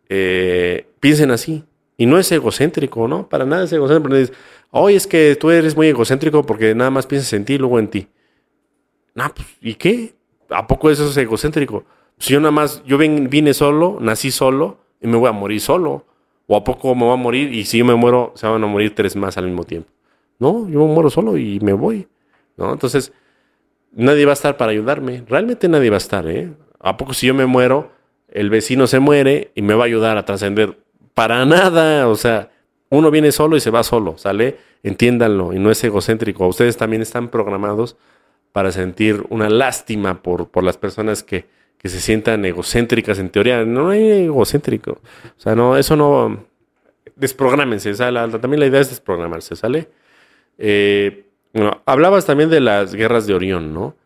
eh, 0.09 0.87
piensen 1.01 1.31
así. 1.31 1.65
Y 1.97 2.07
no 2.07 2.19
es 2.19 2.32
egocéntrico, 2.32 3.07
¿no? 3.07 3.28
Para 3.28 3.45
nada 3.45 3.65
es 3.65 3.73
egocéntrico. 3.73 4.16
Dices, 4.16 4.35
Oye, 4.70 4.97
es 4.97 5.07
que 5.07 5.37
tú 5.37 5.51
eres 5.51 5.77
muy 5.77 5.89
egocéntrico 5.89 6.45
porque 6.45 6.74
nada 6.74 6.91
más 6.91 7.07
piensas 7.07 7.32
en 7.32 7.45
ti 7.45 7.55
y 7.55 7.59
luego 7.59 7.78
en 7.78 7.89
ti. 7.89 8.09
No, 9.15 9.32
pues, 9.35 9.47
¿y 9.61 9.74
qué? 9.74 10.15
¿A 10.49 10.66
poco 10.66 10.91
eso 10.91 11.09
es 11.09 11.16
egocéntrico? 11.16 11.81
Si 11.81 12.16
pues, 12.16 12.28
yo 12.28 12.41
nada 12.41 12.53
más, 12.53 12.82
yo 12.85 12.97
vine 12.97 13.53
solo, 13.53 13.99
nací 14.01 14.31
solo 14.31 14.78
y 15.01 15.09
me 15.09 15.16
voy 15.16 15.28
a 15.28 15.32
morir 15.32 15.61
solo. 15.61 16.05
¿O 16.47 16.57
a 16.57 16.65
poco 16.65 16.95
me 16.95 17.05
voy 17.05 17.15
a 17.15 17.16
morir 17.16 17.53
y 17.53 17.65
si 17.65 17.78
yo 17.78 17.85
me 17.85 17.95
muero, 17.95 18.32
se 18.35 18.47
van 18.47 18.62
a 18.62 18.66
morir 18.66 18.95
tres 18.95 19.16
más 19.16 19.37
al 19.39 19.47
mismo 19.47 19.65
tiempo? 19.65 19.91
No, 20.39 20.69
yo 20.69 20.87
me 20.87 20.95
muero 20.95 21.11
solo 21.11 21.37
y 21.37 21.61
me 21.61 21.73
voy. 21.73 22.07
¿No? 22.57 22.73
Entonces, 22.73 23.12
nadie 23.93 24.25
va 24.25 24.33
a 24.33 24.35
estar 24.35 24.57
para 24.57 24.73
ayudarme. 24.73 25.25
Realmente 25.29 25.69
nadie 25.69 25.91
va 25.91 25.97
a 25.97 25.99
estar, 25.99 26.27
¿eh? 26.29 26.51
¿A 26.79 26.97
poco 26.97 27.12
si 27.12 27.27
yo 27.27 27.35
me 27.35 27.47
muero, 27.47 27.93
el 28.29 28.51
vecino 28.51 28.87
se 28.87 29.01
muere 29.01 29.51
y 29.55 29.62
me 29.62 29.75
va 29.75 29.85
a 29.85 29.87
ayudar 29.87 30.17
a 30.17 30.25
trascender? 30.25 30.79
Para 31.15 31.45
nada, 31.45 32.09
o 32.09 32.15
sea, 32.15 32.51
uno 32.89 33.11
viene 33.11 33.33
solo 33.33 33.57
y 33.57 33.61
se 33.61 33.71
va 33.71 33.83
solo, 33.83 34.17
¿sale? 34.19 34.57
Entiéndanlo 34.83 35.53
y 35.53 35.59
no 35.59 35.71
es 35.71 35.83
egocéntrico. 35.85 36.47
Ustedes 36.47 36.77
también 36.77 37.03
están 37.03 37.29
programados 37.29 37.97
para 38.53 38.73
sentir 38.73 39.25
una 39.29 39.49
lástima 39.49 40.23
por, 40.23 40.49
por 40.49 40.65
las 40.65 40.77
personas 40.77 41.23
que, 41.23 41.47
que 41.79 41.89
se 41.89 42.01
sientan 42.01 42.45
egocéntricas 42.45 43.19
en 43.19 43.31
teoría. 43.31 43.65
No 43.65 43.91
hay 43.91 44.25
egocéntrico. 44.25 44.93
O 44.93 45.41
sea, 45.41 45.55
no, 45.55 45.77
eso 45.77 45.97
no. 45.97 46.45
Desprográmense. 47.17 47.93
también 47.95 48.61
la 48.61 48.67
idea 48.67 48.81
es 48.81 48.91
desprogramarse, 48.91 49.55
¿sale? 49.55 49.89
Eh, 50.59 51.30
bueno, 51.53 51.83
hablabas 51.87 52.27
también 52.27 52.51
de 52.51 52.61
las 52.61 52.95
guerras 52.95 53.27
de 53.27 53.35
Orión, 53.35 53.75
¿no? 53.75 53.97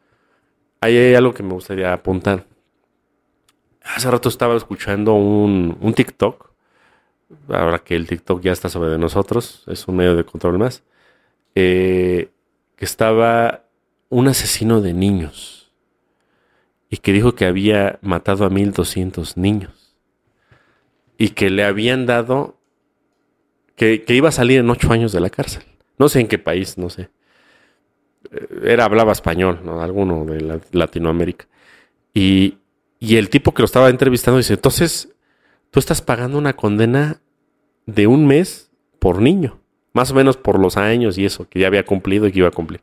Ahí 0.80 0.96
hay 0.96 1.14
algo 1.14 1.34
que 1.34 1.42
me 1.42 1.52
gustaría 1.52 1.92
apuntar. 1.92 2.46
Hace 3.82 4.10
rato 4.10 4.28
estaba 4.28 4.56
escuchando 4.56 5.14
un, 5.14 5.76
un 5.80 5.94
TikTok. 5.94 6.50
Ahora 7.48 7.78
que 7.78 7.96
el 7.96 8.06
TikTok 8.06 8.40
ya 8.42 8.52
está 8.52 8.68
sobre 8.68 8.90
de 8.90 8.98
nosotros, 8.98 9.64
es 9.66 9.86
un 9.88 9.96
medio 9.96 10.14
de 10.14 10.24
control 10.24 10.58
más. 10.58 10.82
Eh, 11.54 12.30
que 12.76 12.84
estaba 12.84 13.64
un 14.08 14.28
asesino 14.28 14.80
de 14.80 14.92
niños 14.92 15.72
y 16.90 16.98
que 16.98 17.12
dijo 17.12 17.34
que 17.34 17.46
había 17.46 17.98
matado 18.02 18.44
a 18.44 18.50
1200 18.50 19.36
niños 19.36 19.96
y 21.18 21.30
que 21.30 21.50
le 21.50 21.64
habían 21.64 22.06
dado 22.06 22.56
que, 23.76 24.04
iba 24.08 24.28
a 24.28 24.32
salir 24.32 24.60
en 24.60 24.70
ocho 24.70 24.92
años 24.92 25.12
de 25.12 25.20
la 25.20 25.30
cárcel. 25.30 25.64
No 25.98 26.08
sé 26.08 26.20
en 26.20 26.28
qué 26.28 26.38
país, 26.38 26.78
no 26.78 26.90
sé. 26.90 27.10
Eh, 28.30 28.62
era, 28.64 28.84
hablaba 28.84 29.12
español, 29.12 29.60
¿no? 29.64 29.82
alguno 29.82 30.24
de 30.24 30.60
Latinoamérica. 30.72 31.46
Y, 32.12 32.58
y 32.98 33.16
el 33.16 33.30
tipo 33.30 33.52
que 33.54 33.62
lo 33.62 33.66
estaba 33.66 33.90
entrevistando 33.90 34.38
dice, 34.38 34.54
entonces, 34.54 35.14
tú 35.70 35.80
estás 35.80 36.02
pagando 36.02 36.38
una 36.38 36.54
condena 36.54 37.20
de 37.86 38.06
un 38.06 38.26
mes 38.26 38.70
por 38.98 39.20
niño, 39.20 39.60
más 39.92 40.10
o 40.10 40.14
menos 40.14 40.36
por 40.36 40.58
los 40.58 40.76
años 40.76 41.18
y 41.18 41.24
eso, 41.24 41.48
que 41.48 41.60
ya 41.60 41.66
había 41.66 41.84
cumplido 41.84 42.26
y 42.26 42.32
que 42.32 42.38
iba 42.38 42.48
a 42.48 42.52
cumplir. 42.52 42.82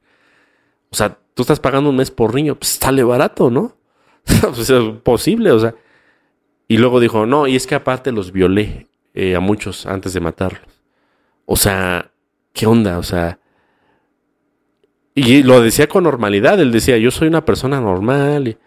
O 0.92 0.96
sea, 0.96 1.18
tú 1.34 1.44
estás 1.44 1.60
pagando 1.60 1.90
un 1.90 1.96
mes 1.96 2.12
por 2.12 2.36
niño, 2.36 2.56
pues 2.56 2.78
sale 2.80 3.04
barato, 3.04 3.50
¿no? 3.50 3.78
pues 4.42 4.70
es 4.70 4.84
posible, 5.04 5.52
o 5.52 5.60
sea. 5.60 5.76
Y 6.68 6.78
luego 6.78 7.00
dijo, 7.00 7.26
no, 7.26 7.48
y 7.48 7.56
es 7.56 7.68
que 7.68 7.76
aparte 7.76 8.12
los 8.12 8.32
violé 8.32 8.88
eh, 9.14 9.36
a 9.36 9.40
muchos 9.40 9.86
antes 9.86 10.14
de 10.14 10.22
matarlos. 10.22 10.84
O 11.46 11.58
sea, 11.58 12.12
¿qué 12.54 12.66
onda? 12.66 12.98
O 12.98 13.04
sea, 13.04 13.40
y 15.14 15.44
lo 15.44 15.62
decía 15.62 15.88
con 15.88 16.04
normalidad, 16.06 16.60
él 16.60 16.72
decía, 16.72 16.98
yo 16.98 17.12
soy 17.12 17.28
una 17.28 17.44
persona 17.44 17.82
normal. 17.82 18.58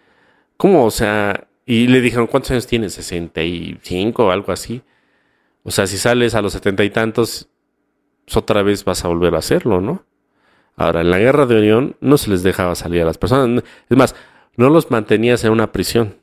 ¿Cómo? 0.57 0.85
O 0.85 0.91
sea, 0.91 1.47
y 1.65 1.87
le 1.87 2.01
dijeron, 2.01 2.27
¿cuántos 2.27 2.51
años 2.51 2.67
tienes? 2.67 2.93
65 2.93 4.25
o 4.25 4.31
algo 4.31 4.51
así. 4.51 4.83
O 5.63 5.71
sea, 5.71 5.87
si 5.87 5.97
sales 5.97 6.35
a 6.35 6.41
los 6.41 6.53
setenta 6.53 6.83
y 6.83 6.91
tantos, 6.91 7.49
otra 8.33 8.61
vez 8.61 8.85
vas 8.85 9.03
a 9.03 9.07
volver 9.07 9.35
a 9.35 9.39
hacerlo, 9.39 9.81
¿no? 9.81 10.05
Ahora, 10.75 11.01
en 11.01 11.09
la 11.09 11.17
guerra 11.17 11.45
de 11.45 11.55
Orión 11.55 11.95
no 12.01 12.17
se 12.17 12.29
les 12.29 12.43
dejaba 12.43 12.75
salir 12.75 13.01
a 13.01 13.05
las 13.05 13.17
personas. 13.17 13.63
Es 13.89 13.97
más, 13.97 14.15
no 14.57 14.69
los 14.69 14.91
mantenías 14.91 15.43
en 15.43 15.51
una 15.51 15.71
prisión. 15.71 16.17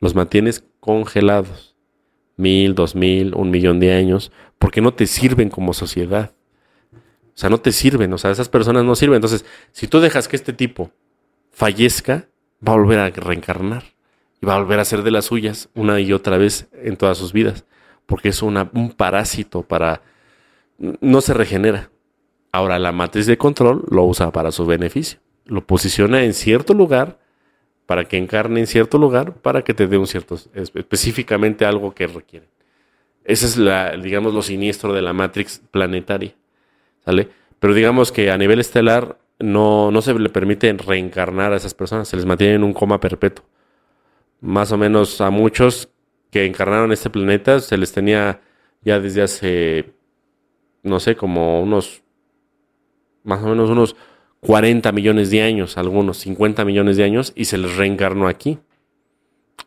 Los 0.00 0.14
mantienes 0.14 0.64
congelados. 0.80 1.76
Mil, 2.36 2.74
dos 2.74 2.96
mil, 2.96 3.34
un 3.34 3.50
millón 3.50 3.78
de 3.78 3.92
años. 3.92 4.32
Porque 4.58 4.80
no 4.80 4.94
te 4.94 5.06
sirven 5.06 5.50
como 5.50 5.74
sociedad. 5.74 6.32
O 7.34 7.38
sea, 7.38 7.50
no 7.50 7.58
te 7.58 7.72
sirven. 7.72 8.12
O 8.12 8.18
sea, 8.18 8.30
esas 8.30 8.48
personas 8.48 8.84
no 8.84 8.94
sirven. 8.94 9.16
Entonces, 9.16 9.44
si 9.72 9.88
tú 9.88 10.00
dejas 10.00 10.28
que 10.28 10.36
este 10.36 10.52
tipo 10.52 10.90
fallezca, 11.50 12.28
va 12.66 12.74
a 12.74 12.76
volver 12.76 12.98
a 12.98 13.10
reencarnar. 13.10 13.84
Y 14.40 14.46
va 14.46 14.56
a 14.56 14.58
volver 14.58 14.80
a 14.80 14.84
ser 14.84 15.02
de 15.02 15.10
las 15.10 15.26
suyas 15.26 15.68
una 15.74 16.00
y 16.00 16.12
otra 16.12 16.36
vez 16.36 16.68
en 16.72 16.96
todas 16.96 17.18
sus 17.18 17.32
vidas. 17.32 17.64
Porque 18.06 18.30
es 18.30 18.42
un 18.42 18.94
parásito 18.96 19.62
para... 19.62 20.02
No 20.78 21.20
se 21.20 21.32
regenera. 21.32 21.90
Ahora 22.50 22.78
la 22.78 22.92
matriz 22.92 23.26
de 23.26 23.38
control 23.38 23.84
lo 23.88 24.04
usa 24.04 24.30
para 24.32 24.52
su 24.52 24.66
beneficio. 24.66 25.20
Lo 25.46 25.66
posiciona 25.66 26.24
en 26.24 26.34
cierto 26.34 26.74
lugar 26.74 27.18
para 27.86 28.04
que 28.04 28.16
encarne 28.16 28.60
en 28.60 28.66
cierto 28.66 28.98
lugar 28.98 29.34
para 29.34 29.62
que 29.62 29.74
te 29.74 29.86
dé 29.86 29.98
un 29.98 30.06
cierto 30.06 30.38
específicamente 30.54 31.64
algo 31.64 31.94
que 31.94 32.06
requiere. 32.06 32.48
Ese 33.24 33.46
es 33.46 33.56
la, 33.56 33.96
digamos, 33.96 34.34
lo 34.34 34.42
siniestro 34.42 34.92
de 34.92 35.02
la 35.02 35.12
Matrix 35.12 35.62
planetaria. 35.70 36.34
¿Sale? 37.04 37.28
Pero 37.58 37.74
digamos 37.74 38.12
que 38.12 38.30
a 38.30 38.38
nivel 38.38 38.60
estelar 38.60 39.18
no, 39.38 39.90
no 39.90 40.02
se 40.02 40.14
le 40.14 40.28
permite 40.28 40.72
reencarnar 40.72 41.52
a 41.52 41.56
esas 41.56 41.74
personas, 41.74 42.08
se 42.08 42.16
les 42.16 42.26
mantiene 42.26 42.54
en 42.54 42.64
un 42.64 42.72
coma 42.72 43.00
perpetuo. 43.00 43.44
Más 44.40 44.72
o 44.72 44.78
menos 44.78 45.20
a 45.20 45.30
muchos 45.30 45.88
que 46.30 46.46
encarnaron 46.46 46.92
este 46.92 47.10
planeta 47.10 47.60
se 47.60 47.76
les 47.76 47.92
tenía 47.92 48.40
ya 48.82 48.98
desde 48.98 49.22
hace, 49.22 49.94
no 50.82 50.98
sé, 50.98 51.14
como 51.14 51.62
unos 51.62 52.02
más 53.24 53.42
o 53.42 53.48
menos 53.48 53.70
unos 53.70 53.96
40 54.40 54.90
millones 54.92 55.30
de 55.30 55.42
años, 55.42 55.78
algunos 55.78 56.18
50 56.18 56.64
millones 56.64 56.96
de 56.96 57.04
años, 57.04 57.32
y 57.36 57.44
se 57.44 57.58
les 57.58 57.76
reencarnó 57.76 58.26
aquí. 58.26 58.58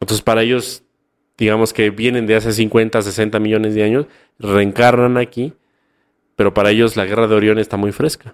Entonces, 0.02 0.22
para 0.22 0.44
ellos, 0.44 0.84
digamos 1.38 1.72
que 1.72 1.90
vienen 1.90 2.28
de 2.28 2.36
hace 2.36 2.52
50, 2.52 3.02
60 3.02 3.40
millones 3.40 3.74
de 3.74 3.84
años, 3.84 4.06
reencarnan 4.38 5.18
aquí, 5.18 5.54
pero 6.36 6.54
para 6.54 6.72
ellos 6.72 6.96
la 6.96 7.06
guerra 7.06 7.28
de 7.28 7.36
Orión 7.36 7.60
está 7.60 7.78
muy 7.78 7.92
fresca. 7.92 8.34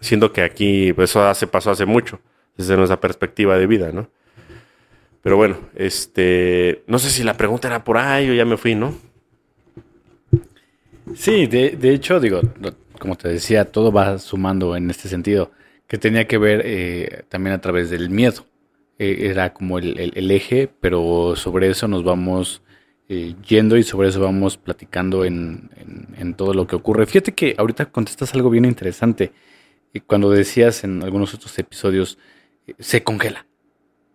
Siendo 0.00 0.32
que 0.32 0.42
aquí 0.42 0.92
pues, 0.92 1.10
eso 1.10 1.24
hace, 1.24 1.46
pasó 1.46 1.70
hace 1.70 1.86
mucho, 1.86 2.20
desde 2.56 2.76
nuestra 2.76 3.00
perspectiva 3.00 3.56
de 3.58 3.66
vida, 3.66 3.92
¿no? 3.92 4.08
Pero 5.22 5.36
bueno, 5.36 5.56
este, 5.74 6.82
no 6.86 6.98
sé 6.98 7.08
si 7.08 7.22
la 7.22 7.36
pregunta 7.36 7.68
era 7.68 7.82
por 7.82 7.96
ahí 7.96 8.28
o 8.28 8.34
ya 8.34 8.44
me 8.44 8.58
fui, 8.58 8.74
¿no? 8.74 8.94
Sí, 11.14 11.46
de, 11.46 11.70
de 11.70 11.94
hecho, 11.94 12.20
digo, 12.20 12.40
como 12.98 13.16
te 13.16 13.28
decía, 13.28 13.64
todo 13.66 13.92
va 13.92 14.18
sumando 14.18 14.76
en 14.76 14.90
este 14.90 15.08
sentido, 15.08 15.50
que 15.86 15.98
tenía 15.98 16.26
que 16.26 16.38
ver 16.38 16.62
eh, 16.64 17.24
también 17.28 17.54
a 17.54 17.60
través 17.60 17.90
del 17.90 18.10
miedo. 18.10 18.46
Eh, 18.98 19.28
era 19.30 19.52
como 19.52 19.78
el, 19.78 20.30
eje, 20.30 20.68
pero 20.80 21.34
sobre 21.36 21.68
eso 21.68 21.88
nos 21.88 22.04
vamos 22.04 22.62
eh, 23.08 23.34
yendo 23.46 23.76
y 23.76 23.82
sobre 23.82 24.08
eso 24.08 24.20
vamos 24.20 24.56
platicando 24.56 25.24
en, 25.24 25.70
todo 26.36 26.54
lo 26.54 26.66
que 26.66 26.76
ocurre. 26.76 27.06
Fíjate 27.06 27.32
que 27.32 27.54
ahorita 27.58 27.86
contestas 27.86 28.34
algo 28.34 28.50
bien 28.50 28.64
interesante. 28.64 29.32
Cuando 30.06 30.30
decías 30.30 30.84
en 30.84 31.02
algunos 31.02 31.34
otros 31.34 31.56
episodios, 31.58 32.18
se 32.78 33.04
congela 33.04 33.46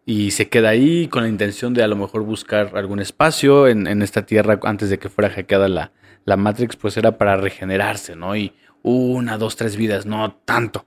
y 0.05 0.31
se 0.31 0.49
queda 0.49 0.69
ahí 0.69 1.07
con 1.07 1.23
la 1.23 1.29
intención 1.29 1.73
de 1.73 1.83
a 1.83 1.87
lo 1.87 1.95
mejor 1.95 2.23
buscar 2.23 2.71
algún 2.75 2.99
espacio 2.99 3.67
en, 3.67 3.87
en 3.87 4.01
esta 4.01 4.25
tierra 4.25 4.59
antes 4.63 4.89
de 4.89 4.99
que 4.99 5.07
fuera 5.07 5.29
hackeada 5.29 5.69
la, 5.69 5.93
la 6.25 6.37
Matrix, 6.37 6.75
pues 6.75 6.97
era 6.97 7.17
para 7.17 7.37
regenerarse, 7.37 8.15
¿no? 8.15 8.35
Y 8.35 8.53
una, 8.81 9.37
dos, 9.37 9.55
tres 9.55 9.75
vidas, 9.75 10.05
no 10.05 10.31
tanto. 10.45 10.85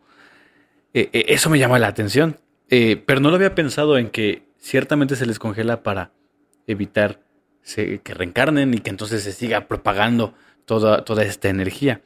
Eh, 0.94 1.10
eh, 1.12 1.26
eso 1.28 1.50
me 1.50 1.58
llama 1.58 1.78
la 1.78 1.88
atención. 1.88 2.38
Eh, 2.70 3.02
pero 3.04 3.20
no 3.20 3.28
lo 3.28 3.36
había 3.36 3.54
pensado 3.54 3.98
en 3.98 4.08
que 4.08 4.44
ciertamente 4.58 5.16
se 5.16 5.26
les 5.26 5.38
congela 5.38 5.82
para 5.82 6.12
evitar 6.66 7.20
que 7.64 8.14
reencarnen 8.14 8.74
y 8.74 8.78
que 8.78 8.90
entonces 8.90 9.22
se 9.22 9.32
siga 9.32 9.68
propagando 9.68 10.34
toda, 10.64 11.04
toda 11.04 11.24
esta 11.24 11.48
energía. 11.48 12.02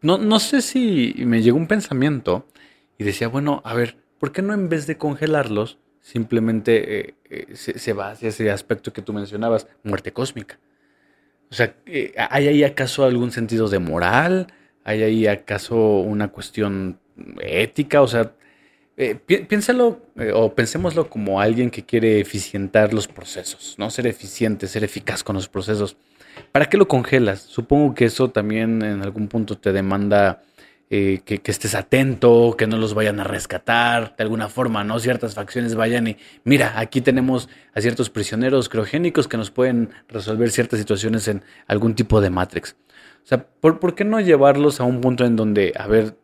No, 0.00 0.18
no 0.18 0.38
sé 0.38 0.62
si 0.62 1.14
me 1.18 1.42
llegó 1.42 1.56
un 1.56 1.66
pensamiento 1.66 2.46
y 2.98 3.04
decía, 3.04 3.28
bueno, 3.28 3.62
a 3.64 3.74
ver, 3.74 3.96
¿por 4.18 4.30
qué 4.32 4.42
no 4.42 4.54
en 4.54 4.68
vez 4.68 4.86
de 4.86 4.96
congelarlos, 4.96 5.78
simplemente 6.00 7.16
se, 7.54 7.78
se, 7.78 7.92
va 7.92 8.10
hacia 8.10 8.28
ese 8.28 8.50
aspecto 8.50 8.92
que 8.92 9.02
tú 9.02 9.12
mencionabas, 9.12 9.66
muerte 9.82 10.12
cósmica? 10.12 10.58
O 11.50 11.54
sea, 11.54 11.74
eh, 11.86 12.14
¿hay 12.30 12.48
ahí 12.48 12.64
acaso 12.64 13.04
algún 13.04 13.30
sentido 13.30 13.68
de 13.68 13.78
moral? 13.78 14.48
¿Hay 14.84 15.02
ahí 15.02 15.26
acaso 15.26 15.98
una 16.00 16.28
cuestión 16.28 16.98
ética? 17.40 18.02
O 18.02 18.08
sea, 18.08 18.32
eh, 19.00 19.14
piénsalo 19.14 20.00
eh, 20.16 20.32
o 20.34 20.52
pensémoslo 20.52 21.08
como 21.08 21.40
alguien 21.40 21.70
que 21.70 21.84
quiere 21.84 22.18
eficientar 22.18 22.92
los 22.92 23.06
procesos, 23.06 23.76
¿no? 23.78 23.90
Ser 23.90 24.08
eficiente, 24.08 24.66
ser 24.66 24.82
eficaz 24.82 25.22
con 25.22 25.36
los 25.36 25.48
procesos. 25.48 25.96
¿Para 26.50 26.66
qué 26.68 26.76
lo 26.76 26.88
congelas? 26.88 27.38
Supongo 27.42 27.94
que 27.94 28.06
eso 28.06 28.30
también 28.30 28.82
en 28.82 29.02
algún 29.02 29.28
punto 29.28 29.56
te 29.56 29.72
demanda 29.72 30.42
eh, 30.90 31.20
que, 31.24 31.40
estés 31.44 31.76
atento, 31.76 32.56
que 32.58 32.66
no 32.66 32.76
los 32.76 32.94
vayan 32.94 33.20
a 33.20 33.24
rescatar 33.24 34.16
de 34.16 34.24
alguna 34.24 34.48
forma, 34.48 34.82
¿no? 34.82 34.98
Ciertas 34.98 35.36
facciones 35.36 35.76
vayan 35.76 36.08
y, 36.08 36.16
mira, 36.42 36.80
aquí 36.80 37.00
tenemos 37.00 37.48
a 37.74 37.80
ciertos 37.80 38.10
prisioneros 38.10 38.68
criogénicos 38.68 39.28
que 39.28 39.36
nos 39.36 39.52
pueden 39.52 39.90
resolver 40.08 40.50
ciertas 40.50 40.80
situaciones 40.80 41.28
en 41.28 41.44
algún 41.68 41.94
tipo 41.94 42.20
de 42.20 42.30
Matrix. 42.30 42.74
O 43.22 43.26
sea, 43.28 43.46
¿por, 43.46 43.78
¿por 43.78 43.94
qué 43.94 44.04
no 44.04 44.18
llevarlos 44.18 44.80
a 44.80 44.84
un 44.84 45.00
punto 45.00 45.24
en 45.24 45.36
donde, 45.36 45.72
a 45.76 45.86
ver, 45.86 46.16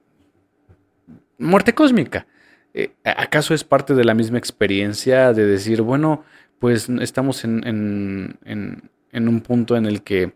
muerte 1.39 1.73
cósmica? 1.73 2.27
Eh, 2.75 2.91
¿Acaso 3.05 3.55
es 3.55 3.63
parte 3.65 3.95
de 3.95 4.05
la 4.05 4.15
misma 4.15 4.39
experiencia 4.39 5.33
de 5.33 5.47
decir, 5.47 5.81
bueno, 5.83 6.25
pues 6.59 6.89
estamos 6.89 7.45
en, 7.45 7.67
en, 7.67 8.39
en, 8.45 8.91
en 9.13 9.29
un 9.29 9.41
punto 9.41 9.77
en 9.77 9.87
el 9.87 10.03
que 10.03 10.33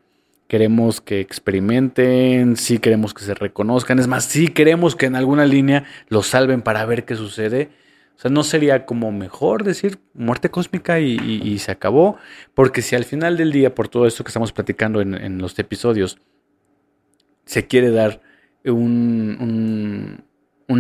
queremos 0.47 1.01
que 1.01 1.21
experimenten, 1.21 2.57
sí 2.57 2.79
queremos 2.79 3.13
que 3.13 3.23
se 3.23 3.35
reconozcan, 3.35 3.99
es 3.99 4.07
más, 4.07 4.25
sí 4.25 4.49
queremos 4.49 4.97
que 4.97 5.07
en 5.07 5.17
alguna 5.17 5.45
línea 5.45 5.85
los 6.09 6.29
salven 6.29 6.63
para 6.63 6.87
ver 6.87 7.05
qué 7.05 7.17
sucede. 7.17 7.71
O 8.17 8.21
sea, 8.21 8.31
no 8.33 8.43
sería 8.43 8.85
como 8.85 9.13
mejor 9.13 9.63
decir 9.63 9.99
muerte 10.15 10.51
cósmica 10.51 10.99
y, 10.99 11.59
se 11.59 11.71
acabó, 11.71 12.17
porque 12.55 12.83
si 12.83 12.97
al 12.97 13.05
final 13.05 13.37
del 13.37 13.53
día, 13.53 13.77
por 13.77 13.87
todo 13.89 14.07
esto 14.07 14.25
que 14.25 14.29
estamos 14.29 14.53
platicando 14.53 15.01
en, 15.01 15.39
los 15.39 15.57
episodios, 15.59 16.19
se 17.45 17.69
quiere 17.69 17.91
dar 17.91 18.21
un 18.65 20.25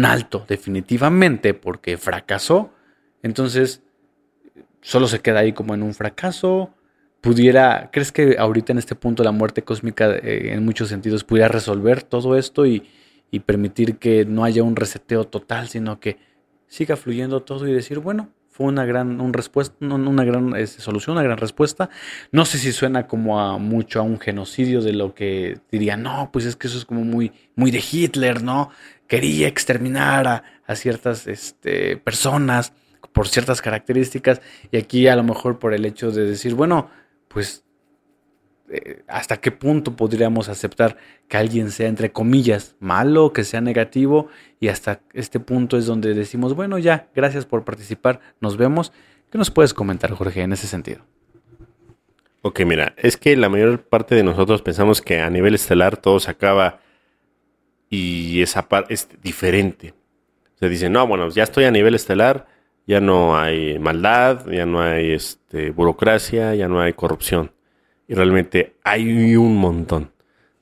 alto 0.05 0.45
definitivamente 0.49 1.55
porque 1.55 1.97
fracasó, 1.97 2.71
entonces 3.23 3.83
solo 4.81 5.09
se 5.09 5.21
queda 5.21 5.41
ahí 5.41 5.53
como 5.53 5.75
en 5.75 5.83
un 5.83 5.95
fracaso. 5.95 6.75
Pudiera, 7.21 7.91
¿crees 7.93 8.13
que 8.13 8.37
ahorita 8.39 8.73
en 8.73 8.79
este 8.79 8.95
punto 8.95 9.25
la 9.25 9.33
muerte 9.33 9.63
cósmica 9.63 10.11
eh, 10.11 10.53
en 10.53 10.65
muchos 10.65 10.89
sentidos 10.89 11.25
pudiera 11.25 11.49
resolver 11.49 12.03
todo 12.05 12.37
esto 12.37 12.65
y, 12.65 12.89
y 13.31 13.41
permitir 13.41 13.97
que 13.99 14.25
no 14.25 14.45
haya 14.45 14.63
un 14.63 14.77
reseteo 14.77 15.25
total, 15.25 15.69
sino 15.69 15.99
que 15.99 16.19
siga 16.69 16.97
fluyendo 16.97 17.43
todo 17.43 17.67
y 17.67 17.73
decir, 17.73 17.99
bueno, 17.99 18.31
fue 18.59 18.67
una 18.67 18.85
gran 18.85 19.21
un 19.21 19.33
respuesta, 19.33 19.77
una 19.81 20.25
gran 20.25 20.57
este, 20.57 20.83
solución, 20.83 21.17
una 21.17 21.23
gran 21.23 21.39
respuesta. 21.39 21.91
No 22.33 22.45
sé 22.45 22.59
si 22.59 22.73
suena 22.73 23.07
como 23.07 23.41
a 23.41 23.57
mucho 23.57 24.01
a 24.01 24.03
un 24.03 24.19
genocidio 24.19 24.83
de 24.83 24.93
lo 24.93 25.15
que 25.15 25.61
diría, 25.71 25.97
no, 25.97 26.31
pues 26.33 26.45
es 26.45 26.57
que 26.57 26.67
eso 26.67 26.77
es 26.77 26.85
como 26.85 27.05
muy, 27.05 27.31
muy 27.55 27.71
de 27.71 27.81
Hitler, 27.89 28.43
¿no? 28.43 28.71
Quería 29.09 29.49
exterminar 29.49 30.29
a, 30.29 30.75
ciertas 30.77 31.27
este, 31.27 31.97
personas 31.97 32.73
por 33.13 33.27
ciertas 33.27 33.61
características 33.63 34.41
y 34.71 34.77
aquí 34.77 35.09
a 35.09 35.17
lo 35.17 35.25
mejor 35.25 35.59
por 35.59 35.75
el 35.75 35.85
hecho 35.85 36.13
de 36.13 36.25
decir, 36.25 36.55
bueno, 36.55 36.91
pues 37.27 37.65
eh, 38.71 39.03
hasta 39.09 39.39
qué 39.39 39.51
punto 39.51 39.97
podríamos 39.97 40.49
aceptar 40.51 40.99
que 41.27 41.39
alguien 41.39 41.71
sea, 41.71 41.89
entre 41.89 42.13
comillas, 42.13 42.77
malo, 42.81 43.33
que 43.33 43.45
sea 43.45 43.63
negativo, 43.63 44.29
y 44.61 44.69
hasta 44.69 45.01
este 45.15 45.41
punto 45.41 45.79
es 45.79 45.87
donde 45.87 46.13
decimos, 46.13 46.55
bueno, 46.55 46.79
ya, 46.79 47.09
gracias 47.15 47.47
por 47.47 47.65
participar, 47.65 48.21
nos 48.41 48.57
vemos. 48.59 48.93
¿Qué 49.31 49.39
nos 49.39 49.51
puedes 49.51 49.73
comentar, 49.73 50.11
Jorge, 50.13 50.43
en 50.43 50.53
ese 50.53 50.67
sentido? 50.67 51.01
Ok, 52.43 52.61
mira, 52.67 52.95
es 52.99 53.17
que 53.17 53.37
la 53.37 53.49
mayor 53.49 53.83
parte 53.83 54.15
de 54.15 54.23
nosotros 54.23 54.63
pensamos 54.63 55.03
que 55.03 55.21
a 55.21 55.31
nivel 55.31 55.55
estelar 55.55 55.97
todo 55.97 56.21
se 56.21 56.31
acaba 56.31 56.81
y 57.89 58.43
esa 58.43 58.69
parte 58.69 58.95
es 58.95 59.09
diferente. 59.23 59.95
Se 60.57 60.69
dice, 60.69 60.91
no, 60.91 61.07
bueno, 61.07 61.29
ya 61.31 61.45
estoy 61.45 61.65
a 61.65 61.71
nivel 61.71 61.95
estelar, 61.95 62.47
ya 62.87 63.01
no 63.01 63.39
hay 63.39 63.79
maldad, 63.79 64.47
ya 64.49 64.67
no 64.67 64.81
hay 64.81 65.13
este, 65.13 65.71
burocracia, 65.71 66.55
ya 66.55 66.69
no 66.69 66.81
hay 66.81 66.93
corrupción 66.95 67.53
y 68.09 68.15
realmente 68.15 68.75
hay 68.83 69.37
un 69.37 69.57
montón. 69.57 70.11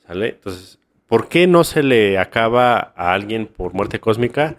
¿Sale? 0.07 0.31
Entonces, 0.31 0.79
¿por 1.07 1.29
qué 1.29 1.47
no 1.47 1.65
se 1.65 1.83
le 1.83 2.19
acaba 2.19 2.93
a 2.97 3.15
alguien 3.15 3.47
por 3.47 3.73
muerte 3.73 4.01
cósmica? 4.01 4.57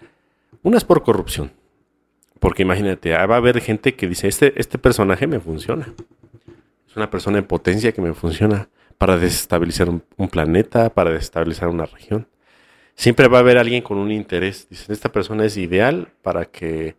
Una 0.62 0.78
es 0.78 0.84
por 0.84 1.02
corrupción. 1.02 1.52
Porque 2.40 2.62
imagínate, 2.62 3.12
va 3.12 3.34
a 3.34 3.38
haber 3.38 3.60
gente 3.60 3.94
que 3.94 4.08
dice, 4.08 4.28
este, 4.28 4.58
este 4.58 4.78
personaje 4.78 5.26
me 5.26 5.40
funciona. 5.40 5.92
Es 6.88 6.96
una 6.96 7.10
persona 7.10 7.38
en 7.38 7.44
potencia 7.44 7.92
que 7.92 8.00
me 8.00 8.14
funciona 8.14 8.68
para 8.96 9.18
desestabilizar 9.18 9.88
un, 9.90 10.28
planeta, 10.28 10.90
para 10.90 11.10
desestabilizar 11.10 11.68
una 11.68 11.86
región. 11.86 12.26
Siempre 12.98 13.28
va 13.28 13.38
a 13.38 13.40
haber 13.42 13.58
alguien 13.58 13.80
con 13.80 13.96
un 13.96 14.10
interés. 14.10 14.66
Dicen, 14.68 14.92
esta 14.92 15.12
persona 15.12 15.44
es 15.44 15.56
ideal 15.56 16.08
para 16.20 16.46
que 16.46 16.96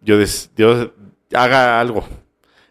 yo, 0.00 0.16
yo 0.56 0.92
haga 1.32 1.80
algo. 1.80 2.04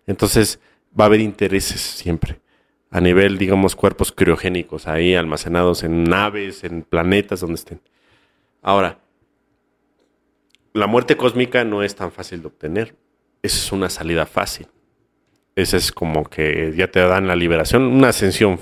Entonces, 0.05 0.59
va 0.99 1.05
a 1.05 1.07
haber 1.07 1.21
intereses 1.21 1.79
siempre. 1.79 2.41
A 2.89 2.99
nivel, 2.99 3.37
digamos, 3.37 3.77
cuerpos 3.77 4.11
criogénicos, 4.11 4.87
ahí 4.87 5.15
almacenados 5.15 5.83
en 5.83 6.03
naves, 6.03 6.65
en 6.65 6.81
planetas, 6.81 7.39
donde 7.39 7.55
estén. 7.55 7.79
Ahora, 8.61 8.99
la 10.73 10.87
muerte 10.87 11.15
cósmica 11.15 11.63
no 11.63 11.81
es 11.81 11.95
tan 11.95 12.11
fácil 12.11 12.41
de 12.41 12.47
obtener. 12.47 12.97
Esa 13.41 13.57
es 13.57 13.71
una 13.71 13.89
salida 13.89 14.25
fácil. 14.25 14.67
Esa 15.55 15.77
es 15.77 15.93
como 15.93 16.25
que 16.25 16.73
ya 16.75 16.91
te 16.91 16.99
dan 16.99 17.25
la 17.25 17.37
liberación, 17.37 17.83
una 17.83 18.09
ascensión, 18.09 18.59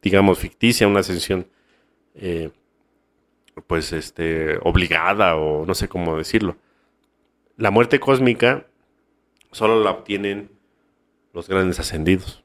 digamos, 0.00 0.38
ficticia, 0.38 0.86
una 0.86 1.00
ascensión, 1.00 1.48
eh, 2.14 2.52
pues, 3.66 3.92
este, 3.92 4.58
obligada 4.62 5.36
o 5.36 5.66
no 5.66 5.74
sé 5.74 5.88
cómo 5.88 6.16
decirlo. 6.16 6.56
La 7.56 7.70
muerte 7.70 8.00
cósmica 8.00 8.66
solo 9.52 9.82
la 9.82 9.90
obtienen 9.90 10.50
los 11.32 11.48
grandes 11.48 11.78
ascendidos. 11.80 12.42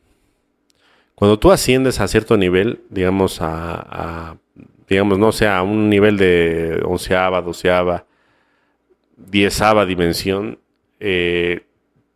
Cuando 1.15 1.37
tú 1.37 1.51
asciendes 1.51 1.99
a 1.99 2.07
cierto 2.07 2.37
nivel, 2.37 2.81
digamos 2.89 3.39
a, 3.41 4.37
digamos, 4.87 5.19
no 5.19 5.31
sé, 5.31 5.47
a 5.47 5.61
un 5.61 5.89
nivel 5.89 6.17
de 6.17 6.81
onceava, 6.85 7.41
doceava, 7.41 8.05
diezava 9.17 9.85
dimensión, 9.85 10.59
eh, 10.99 11.65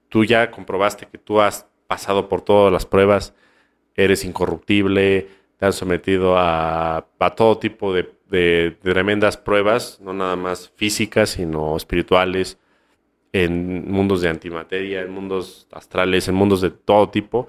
tú 0.10 0.24
ya 0.26 0.52
comprobaste 0.52 1.06
que 1.06 1.18
tú 1.18 1.41
has 1.41 1.68
pasado 1.88 2.30
por 2.30 2.41
todas 2.41 2.72
las 2.72 2.86
pruebas, 2.86 3.34
eres 3.95 4.26
incorruptible, 4.26 5.28
te 5.57 5.65
han 5.65 5.74
sometido 5.74 6.36
a, 6.38 7.06
todo 7.36 7.57
tipo 7.57 7.94
de, 7.94 8.10
de, 8.34 8.76
tremendas 8.81 9.38
pruebas, 9.38 9.99
no 10.01 10.11
nada 10.11 10.35
más 10.35 10.72
físicas, 10.76 11.30
sino 11.30 11.77
espirituales, 11.77 12.57
en 13.31 13.91
mundos 13.91 14.22
de 14.22 14.30
antimateria, 14.30 15.01
en 15.01 15.11
mundos 15.11 15.68
astrales, 15.72 16.27
en 16.27 16.34
mundos 16.34 16.61
de 16.61 16.72
todo 16.72 17.10
tipo, 17.10 17.47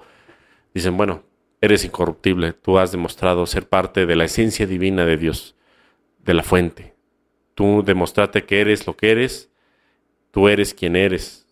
dicen, 0.75 0.95
bueno, 0.95 1.23
eres 1.59 1.85
incorruptible, 1.85 2.53
tú 2.53 2.77
has 2.77 2.91
demostrado 2.91 3.47
ser 3.47 3.67
parte 3.67 4.05
de 4.05 4.15
la 4.15 4.25
esencia 4.25 4.67
divina 4.67 5.05
de 5.05 5.17
Dios, 5.17 5.55
de 6.19 6.35
la 6.35 6.43
fuente. 6.43 6.93
Tú 7.55 7.81
demostraste 7.83 8.43
que 8.43 8.61
eres 8.61 8.85
lo 8.85 8.95
que 8.95 9.11
eres, 9.11 9.51
tú 10.29 10.47
eres 10.47 10.75
quien 10.75 10.95
eres, 10.95 11.47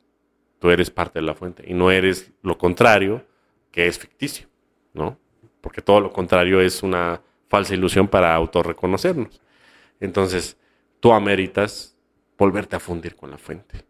tú 0.60 0.70
eres 0.70 0.92
parte 0.92 1.20
de 1.20 1.26
la 1.26 1.34
fuente. 1.34 1.64
Y 1.68 1.74
no 1.74 1.90
eres 1.90 2.32
lo 2.44 2.60
contrario, 2.60 3.26
que 3.72 3.88
es 3.88 3.98
ficticio, 3.98 4.48
¿no? 4.94 5.18
Porque 5.62 5.82
todo 5.82 6.02
lo 6.02 6.12
contrario 6.12 6.62
es 6.62 6.84
una 6.84 7.22
falsa 7.54 7.76
ilusión 7.76 8.08
para 8.08 8.34
autorreconocernos. 8.34 9.40
Entonces, 10.00 10.58
tú 11.00 11.14
ameritas 11.14 11.96
volverte 12.36 12.76
a 12.76 12.80
fundir 12.80 13.16
con 13.16 13.30
la 13.30 13.38
fuente. 13.38 13.86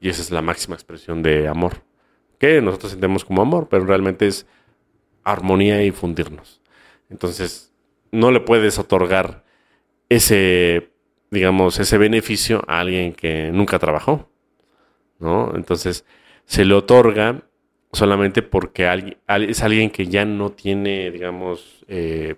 Y 0.00 0.08
esa 0.08 0.20
es 0.20 0.32
la 0.32 0.42
máxima 0.42 0.74
expresión 0.74 1.22
de 1.22 1.46
amor. 1.46 1.84
Que 2.40 2.60
nosotros 2.60 2.90
sentimos 2.90 3.24
como 3.24 3.40
amor, 3.40 3.68
pero 3.70 3.84
realmente 3.84 4.26
es 4.26 4.48
armonía 5.22 5.84
y 5.84 5.92
fundirnos. 5.92 6.60
Entonces, 7.08 7.72
no 8.10 8.32
le 8.32 8.40
puedes 8.40 8.80
otorgar 8.80 9.44
ese, 10.08 10.90
digamos, 11.30 11.78
ese 11.78 11.98
beneficio 11.98 12.64
a 12.66 12.80
alguien 12.80 13.12
que 13.12 13.52
nunca 13.52 13.78
trabajó. 13.78 14.28
¿no? 15.20 15.52
Entonces, 15.54 16.04
se 16.46 16.64
le 16.64 16.74
otorga 16.74 17.44
solamente 17.92 18.42
porque 18.42 18.88
es 19.28 19.62
alguien 19.62 19.90
que 19.90 20.08
ya 20.08 20.24
no 20.24 20.50
tiene, 20.50 21.12
digamos, 21.12 21.84
eh, 21.86 22.34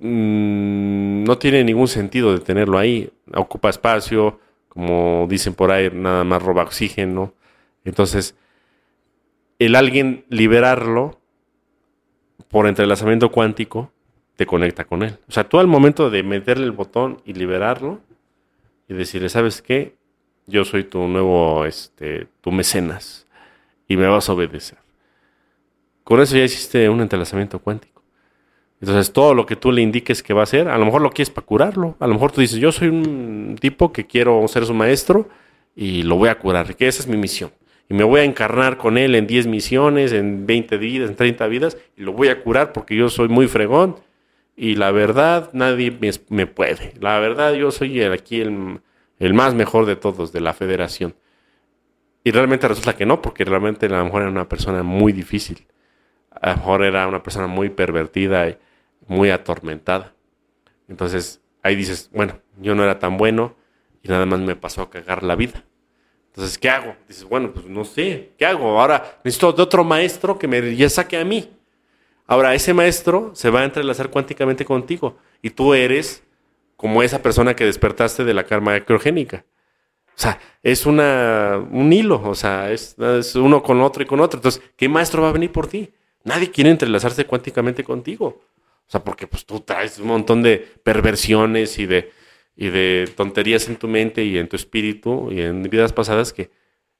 mm, 0.00 1.24
no 1.24 1.38
tiene 1.38 1.64
ningún 1.64 1.88
sentido 1.88 2.32
de 2.32 2.40
tenerlo 2.40 2.78
ahí. 2.78 3.10
Ocupa 3.34 3.70
espacio, 3.70 4.40
como 4.68 5.26
dicen 5.28 5.54
por 5.54 5.70
ahí, 5.70 5.90
nada 5.92 6.24
más 6.24 6.42
roba 6.42 6.62
oxígeno. 6.62 7.34
Entonces, 7.84 8.34
el 9.58 9.76
alguien 9.76 10.24
liberarlo 10.28 11.20
por 12.48 12.66
entrelazamiento 12.66 13.30
cuántico 13.30 13.92
te 14.36 14.46
conecta 14.46 14.84
con 14.84 15.02
él. 15.02 15.18
O 15.28 15.32
sea, 15.32 15.48
tú 15.48 15.58
al 15.58 15.66
momento 15.66 16.10
de 16.10 16.22
meterle 16.22 16.64
el 16.64 16.72
botón 16.72 17.20
y 17.24 17.34
liberarlo 17.34 18.00
y 18.88 18.94
decirle, 18.94 19.28
¿sabes 19.28 19.62
qué? 19.62 19.94
Yo 20.46 20.64
soy 20.64 20.84
tu 20.84 21.06
nuevo, 21.06 21.64
este, 21.66 22.26
tu 22.40 22.50
mecenas 22.50 23.26
y 23.86 23.96
me 23.96 24.06
vas 24.06 24.28
a 24.28 24.32
obedecer. 24.32 24.78
Con 26.04 26.20
eso 26.20 26.36
ya 26.36 26.44
hiciste 26.44 26.88
un 26.88 27.00
entrelazamiento 27.00 27.58
cuántico. 27.58 27.99
Entonces, 28.80 29.12
todo 29.12 29.34
lo 29.34 29.44
que 29.44 29.56
tú 29.56 29.72
le 29.72 29.82
indiques 29.82 30.22
que 30.22 30.32
va 30.32 30.40
a 30.40 30.44
hacer, 30.44 30.68
a 30.68 30.78
lo 30.78 30.86
mejor 30.86 31.02
lo 31.02 31.10
quieres 31.10 31.30
para 31.30 31.46
curarlo. 31.46 31.96
A 32.00 32.06
lo 32.06 32.14
mejor 32.14 32.32
tú 32.32 32.40
dices, 32.40 32.58
yo 32.58 32.72
soy 32.72 32.88
un 32.88 33.56
tipo 33.60 33.92
que 33.92 34.06
quiero 34.06 34.46
ser 34.48 34.64
su 34.64 34.72
maestro 34.72 35.28
y 35.76 36.02
lo 36.02 36.16
voy 36.16 36.30
a 36.30 36.38
curar, 36.38 36.74
que 36.74 36.88
esa 36.88 37.02
es 37.02 37.08
mi 37.08 37.16
misión. 37.16 37.50
Y 37.90 37.94
me 37.94 38.04
voy 38.04 38.20
a 38.20 38.24
encarnar 38.24 38.78
con 38.78 38.96
él 38.96 39.14
en 39.16 39.26
10 39.26 39.48
misiones, 39.48 40.12
en 40.12 40.46
20 40.46 40.78
vidas, 40.78 41.10
en 41.10 41.16
30 41.16 41.46
vidas, 41.48 41.76
y 41.96 42.02
lo 42.02 42.12
voy 42.12 42.28
a 42.28 42.40
curar 42.40 42.72
porque 42.72 42.96
yo 42.96 43.08
soy 43.10 43.28
muy 43.28 43.48
fregón. 43.48 43.96
Y 44.56 44.76
la 44.76 44.92
verdad, 44.92 45.50
nadie 45.52 45.98
me, 46.28 46.46
puede. 46.46 46.94
La 47.00 47.18
verdad, 47.18 47.54
yo 47.54 47.70
soy 47.70 48.02
aquí 48.02 48.40
el, 48.40 48.80
el 49.18 49.34
más 49.34 49.54
mejor 49.54 49.86
de 49.86 49.96
todos, 49.96 50.32
de 50.32 50.40
la 50.40 50.52
federación. 50.54 51.14
Y 52.22 52.30
realmente 52.30 52.68
resulta 52.68 52.94
que 52.94 53.06
no, 53.06 53.22
porque 53.22 53.44
realmente 53.44 53.86
a 53.86 53.88
lo 53.88 54.04
mejor 54.04 54.22
era 54.22 54.30
una 54.30 54.48
persona 54.48 54.82
muy 54.82 55.12
difícil. 55.12 55.66
A 56.30 56.50
lo 56.50 56.56
mejor 56.56 56.84
era 56.84 57.08
una 57.08 57.22
persona 57.22 57.46
muy 57.46 57.70
pervertida. 57.70 58.48
Y, 58.48 58.58
muy 59.10 59.30
atormentada. 59.30 60.14
Entonces 60.88 61.40
ahí 61.62 61.74
dices, 61.74 62.08
bueno, 62.12 62.40
yo 62.60 62.76
no 62.76 62.84
era 62.84 63.00
tan 63.00 63.16
bueno 63.16 63.56
y 64.04 64.08
nada 64.08 64.24
más 64.24 64.38
me 64.38 64.54
pasó 64.54 64.82
a 64.82 64.90
cagar 64.90 65.24
la 65.24 65.34
vida. 65.34 65.64
Entonces, 66.28 66.56
¿qué 66.56 66.70
hago? 66.70 66.94
Dices, 67.08 67.24
bueno, 67.24 67.52
pues 67.52 67.66
no 67.66 67.84
sé, 67.84 68.30
¿qué 68.38 68.46
hago? 68.46 68.80
Ahora 68.80 69.18
necesito 69.24 69.52
de 69.52 69.62
otro 69.62 69.82
maestro 69.82 70.38
que 70.38 70.46
me 70.46 70.76
ya 70.76 70.88
saque 70.88 71.16
a 71.18 71.24
mí. 71.24 71.50
Ahora, 72.28 72.54
ese 72.54 72.72
maestro 72.72 73.32
se 73.34 73.50
va 73.50 73.62
a 73.62 73.64
entrelazar 73.64 74.10
cuánticamente 74.10 74.64
contigo 74.64 75.18
y 75.42 75.50
tú 75.50 75.74
eres 75.74 76.22
como 76.76 77.02
esa 77.02 77.20
persona 77.20 77.56
que 77.56 77.64
despertaste 77.64 78.24
de 78.24 78.32
la 78.32 78.44
karma 78.44 78.78
criogénica. 78.84 79.44
O 80.06 80.22
sea, 80.22 80.38
es 80.62 80.86
una, 80.86 81.60
un 81.72 81.92
hilo, 81.92 82.22
o 82.22 82.36
sea, 82.36 82.70
es, 82.70 82.96
es, 82.96 83.34
uno 83.34 83.60
con 83.60 83.80
otro 83.80 84.04
y 84.04 84.06
con 84.06 84.20
otro. 84.20 84.38
Entonces, 84.38 84.62
¿qué 84.76 84.88
maestro 84.88 85.22
va 85.22 85.30
a 85.30 85.32
venir 85.32 85.50
por 85.50 85.66
ti? 85.66 85.92
Nadie 86.22 86.52
quiere 86.52 86.70
entrelazarse 86.70 87.26
cuánticamente 87.26 87.82
contigo. 87.82 88.40
O 88.90 88.92
sea, 88.92 89.04
porque 89.04 89.28
pues 89.28 89.46
tú 89.46 89.60
traes 89.60 90.00
un 90.00 90.08
montón 90.08 90.42
de 90.42 90.58
perversiones 90.82 91.78
y 91.78 91.86
de, 91.86 92.10
y 92.56 92.70
de 92.70 93.08
tonterías 93.16 93.68
en 93.68 93.76
tu 93.76 93.86
mente 93.86 94.24
y 94.24 94.36
en 94.36 94.48
tu 94.48 94.56
espíritu 94.56 95.30
y 95.30 95.42
en 95.42 95.62
vidas 95.62 95.92
pasadas 95.92 96.32
que 96.32 96.50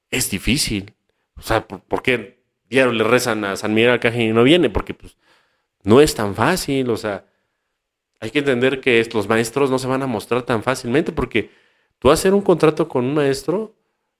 es 0.09 0.31
difícil. 0.31 0.95
O 1.37 1.43
sea, 1.43 1.67
¿por, 1.67 2.01
qué 2.01 2.45
diario 2.69 2.93
le 2.93 3.03
rezan 3.03 3.45
a 3.45 3.57
San 3.57 3.75
Miguel 3.75 3.91
Arcángel 3.91 4.23
y 4.23 4.33
no 4.33 4.45
viene? 4.45 4.71
Porque 4.71 4.95
pues 4.95 5.17
no 5.83 6.01
es 6.01 6.15
tan 6.15 6.37
fácil. 6.37 6.91
O 6.91 6.97
sea, 6.97 7.25
hay 8.21 8.31
que 8.31 8.39
entender 8.39 8.81
que 8.81 9.05
los 9.13 9.29
maestros 9.29 9.69
no 9.69 9.81
se 9.81 9.89
van 9.89 10.05
a 10.05 10.07
mostrar 10.07 10.45
tan 10.45 10.63
fácilmente 10.63 11.11
porque 11.11 11.51
tú 11.99 12.13
hacer 12.13 12.35
un 12.35 12.43
contrato 12.43 12.87
con 12.87 13.05
un 13.05 13.15
maestro 13.15 13.75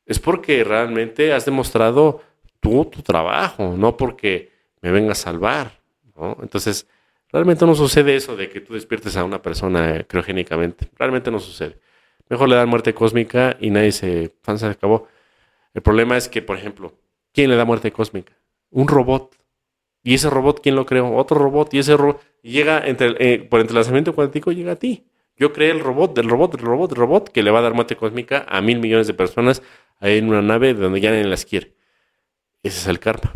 es 0.07 0.19
porque 0.19 0.65
realmente 0.65 1.33
has 1.33 1.45
demostrado 1.45 2.21
tú 2.59 2.87
tu 2.87 3.01
trabajo, 3.03 3.77
no 3.77 3.97
porque 3.97 4.51
me 4.83 4.91
venga 4.91 5.13
a 5.13 5.15
salvar. 5.15 5.79
¿no? 6.17 6.37
Entonces, 6.43 6.89
realmente 7.33 7.67
no 7.67 7.75
sucede 7.75 8.17
eso 8.17 8.37
de 8.37 8.49
que 8.49 8.61
tú 8.61 8.75
despiertes 8.75 9.17
a 9.17 9.25
una 9.25 9.43
persona 9.43 10.05
criogénicamente. 10.05 10.89
Realmente 10.99 11.31
no 11.31 11.39
sucede. 11.39 11.79
Mejor 12.29 12.49
le 12.49 12.57
dan 12.57 12.69
muerte 12.69 12.95
cósmica 12.95 13.57
y 13.61 13.71
nadie 13.71 13.93
se, 13.93 14.35
se 14.57 14.67
acabó. 14.67 15.09
El 15.75 15.83
problema 15.83 16.17
es 16.17 16.29
que, 16.29 16.43
por 16.43 16.57
ejemplo, 16.57 16.95
¿quién 17.33 17.51
le 17.51 17.57
da 17.57 17.65
muerte 17.65 17.93
cósmica? 17.93 18.33
Un 18.71 18.89
robot. 18.89 19.37
¿Y 20.03 20.15
ese 20.15 20.31
robot 20.31 20.61
quién 20.63 20.77
lo 20.77 20.87
creó? 20.87 21.15
Otro 21.15 21.39
robot. 21.39 21.75
Y 21.75 21.79
ese 21.79 21.97
robot 21.97 22.23
llega 22.43 22.83
eh, 22.87 23.47
por 23.49 23.61
entrelazamiento 23.61 24.15
cuántico, 24.15 24.53
llega 24.53 24.73
a 24.73 24.77
ti. 24.77 25.07
Yo 25.37 25.53
creé 25.53 25.71
el 25.71 25.81
robot, 25.81 26.15
del 26.15 26.29
robot, 26.29 26.53
del 26.53 26.67
robot, 26.67 26.91
del 26.91 26.99
robot, 26.99 27.29
que 27.31 27.43
le 27.43 27.51
va 27.51 27.61
a 27.61 27.63
dar 27.63 27.75
muerte 27.75 27.97
cósmica 27.97 28.45
a 28.49 28.61
mil 28.61 28.79
millones 28.79 29.07
de 29.07 29.15
personas 29.15 29.63
ahí 29.99 30.19
en 30.19 30.29
una 30.29 30.43
nave 30.43 30.75
donde 30.75 31.01
ya 31.01 31.11
nadie 31.11 31.25
las 31.25 31.47
quiere. 31.47 31.75
Ese 32.63 32.79
es 32.79 32.87
el 32.87 32.99
karma, 32.99 33.33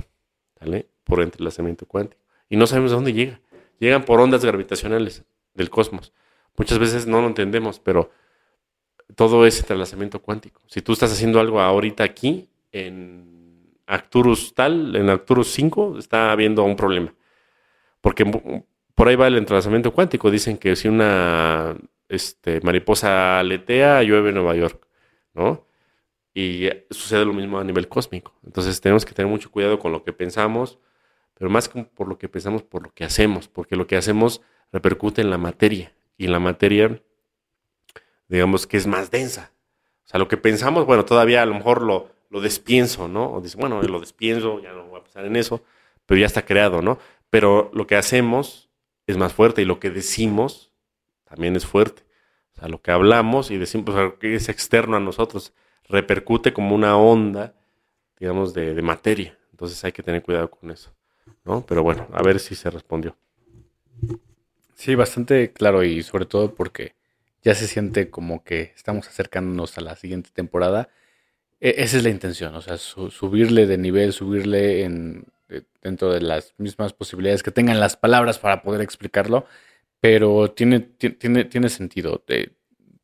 ¿vale? 0.61 0.89
Por 1.05 1.23
entrelazamiento 1.23 1.87
cuántico. 1.87 2.23
Y 2.49 2.57
no 2.57 2.67
sabemos 2.67 2.93
a 2.93 2.97
dónde 2.97 3.13
llega. 3.13 3.41
Llegan 3.79 4.05
por 4.05 4.21
ondas 4.21 4.45
gravitacionales 4.45 5.25
del 5.55 5.71
cosmos. 5.71 6.13
Muchas 6.57 6.79
veces 6.79 7.07
no 7.07 7.21
lo 7.21 7.27
entendemos, 7.27 7.81
pero 7.81 8.11
todo 9.17 9.47
es 9.47 9.61
entrelazamiento 9.61 10.21
cuántico. 10.21 10.63
Si 10.67 10.83
tú 10.83 10.93
estás 10.93 11.13
haciendo 11.13 11.41
algo 11.41 11.61
ahorita 11.61 12.05
aquí, 12.05 12.49
en 12.73 13.73
Arcturus 13.87 14.55
tal, 14.55 14.97
en 14.97 15.09
Arcturus 15.09 15.49
5, 15.53 15.99
está 15.99 16.33
habiendo 16.33 16.63
un 16.65 16.77
problema. 16.77 17.15
Porque 18.01 18.25
por 18.95 19.09
ahí 19.09 19.17
va 19.17 19.27
el 19.27 19.37
entrelazamiento 19.37 19.93
cuántico. 19.93 20.31
Dicen 20.31 20.59
que 20.59 20.77
si 20.77 20.89
una 20.89 21.77
este, 22.09 22.61
mariposa 22.61 23.39
aletea, 23.41 24.03
llueve 24.03 24.31
en 24.31 24.37
Nueva 24.37 24.55
York, 24.55 24.87
¿no? 25.35 25.67
Y 26.35 26.69
sucede 26.91 27.25
lo 27.25 27.33
mismo 27.33 27.59
a 27.59 27.65
nivel 27.65 27.89
cósmico. 27.89 28.35
Entonces 28.45 28.81
tenemos 28.81 29.05
que 29.05 29.15
tener 29.15 29.31
mucho 29.31 29.51
cuidado 29.51 29.79
con 29.79 29.93
lo 29.93 30.03
que 30.03 30.13
pensamos, 30.13 30.79
pero 31.35 31.51
más 31.51 31.69
que 31.69 31.85
por 31.85 32.09
lo 32.09 32.19
que 32.19 32.29
pensamos, 32.29 32.63
por 32.63 32.83
lo 32.83 32.93
que 32.93 33.05
hacemos, 33.05 33.49
porque 33.49 33.77
lo 33.77 33.87
que 33.87 33.97
hacemos 33.97 34.41
repercute 34.73 35.21
en 35.21 35.31
la 35.31 35.39
materia. 35.39 35.93
Y 36.17 36.27
en 36.27 36.33
la 36.33 36.39
materia, 36.39 37.01
digamos 38.29 38.67
que 38.67 38.77
es 38.77 38.87
más 38.87 39.11
densa. 39.11 39.53
O 40.05 40.09
sea, 40.09 40.21
lo 40.21 40.29
que 40.29 40.37
pensamos, 40.37 40.87
bueno, 40.87 41.05
todavía 41.05 41.43
a 41.43 41.47
lo 41.47 41.55
mejor 41.55 41.83
lo, 41.83 42.11
lo 42.31 42.41
despienso, 42.41 43.09
¿no? 43.09 43.33
O 43.33 43.41
dice, 43.41 43.57
bueno, 43.57 43.83
lo 43.83 44.01
despienso, 44.01 44.61
ya 44.61 44.73
no 44.73 44.87
voy 44.87 45.01
a 45.01 45.05
pensar 45.05 45.25
en 45.25 45.37
eso, 45.37 45.63
pero 46.07 46.21
ya 46.21 46.27
está 46.27 46.45
creado, 46.45 46.83
¿no? 46.83 46.99
Pero 47.31 47.71
lo 47.73 47.87
que 47.87 47.97
hacemos 47.97 48.71
es 49.07 49.17
más 49.17 49.33
fuerte 49.33 49.63
y 49.63 49.65
lo 49.65 49.81
que 49.81 49.91
decimos 49.91 50.73
también 51.25 51.57
es 51.57 51.67
fuerte. 51.67 52.03
O 52.53 52.61
sea, 52.61 52.69
lo 52.69 52.81
que 52.81 52.93
hablamos 52.93 53.51
y 53.51 53.59
decimos 53.59 54.15
que 54.21 54.35
es 54.35 54.49
externo 54.49 54.97
a 54.97 55.01
nosotros 55.01 55.53
repercute 55.89 56.53
como 56.53 56.75
una 56.75 56.97
onda, 56.97 57.55
digamos, 58.19 58.55
de, 58.55 58.75
de, 58.75 58.83
materia. 58.83 59.37
Entonces 59.51 59.83
hay 59.85 59.93
que 59.93 60.03
tener 60.03 60.23
cuidado 60.23 60.51
con 60.51 60.71
eso. 60.71 60.94
¿No? 61.45 61.65
Pero 61.67 61.83
bueno, 61.83 62.09
a 62.13 62.23
ver 62.23 62.41
si 62.41 62.55
se 62.55 62.71
respondió. 62.71 63.17
Sí, 64.75 64.95
bastante 64.95 65.53
claro 65.53 65.85
y 65.85 66.03
sobre 66.03 66.27
todo 66.27 66.55
porque 66.55 66.95
ya 67.43 67.55
se 67.55 67.69
siente 67.69 68.11
como 68.11 68.43
que 68.43 68.73
estamos 68.77 69.09
acercándonos 69.09 69.79
a 69.79 69.83
la 69.83 69.97
siguiente 69.97 70.31
temporada. 70.33 70.89
E 71.61 71.83
esa 71.85 71.99
es 71.99 72.05
la 72.05 72.11
intención, 72.11 72.55
o 72.55 72.61
sea, 72.61 72.77
su 72.79 73.11
subirle 73.11 73.67
de 73.67 73.79
nivel, 73.79 74.13
subirle 74.13 74.85
en, 74.85 75.27
dentro 75.83 76.13
de 76.13 76.21
las 76.21 76.55
mismas 76.59 76.93
posibilidades 76.93 77.43
que 77.43 77.51
tengan 77.51 77.81
las 77.81 77.97
palabras 77.97 78.39
para 78.39 78.63
poder 78.63 78.81
explicarlo, 78.81 79.47
pero 80.01 80.51
tiene, 80.53 80.81
tiene, 80.81 81.45
tiene 81.45 81.69
sentido. 81.69 82.23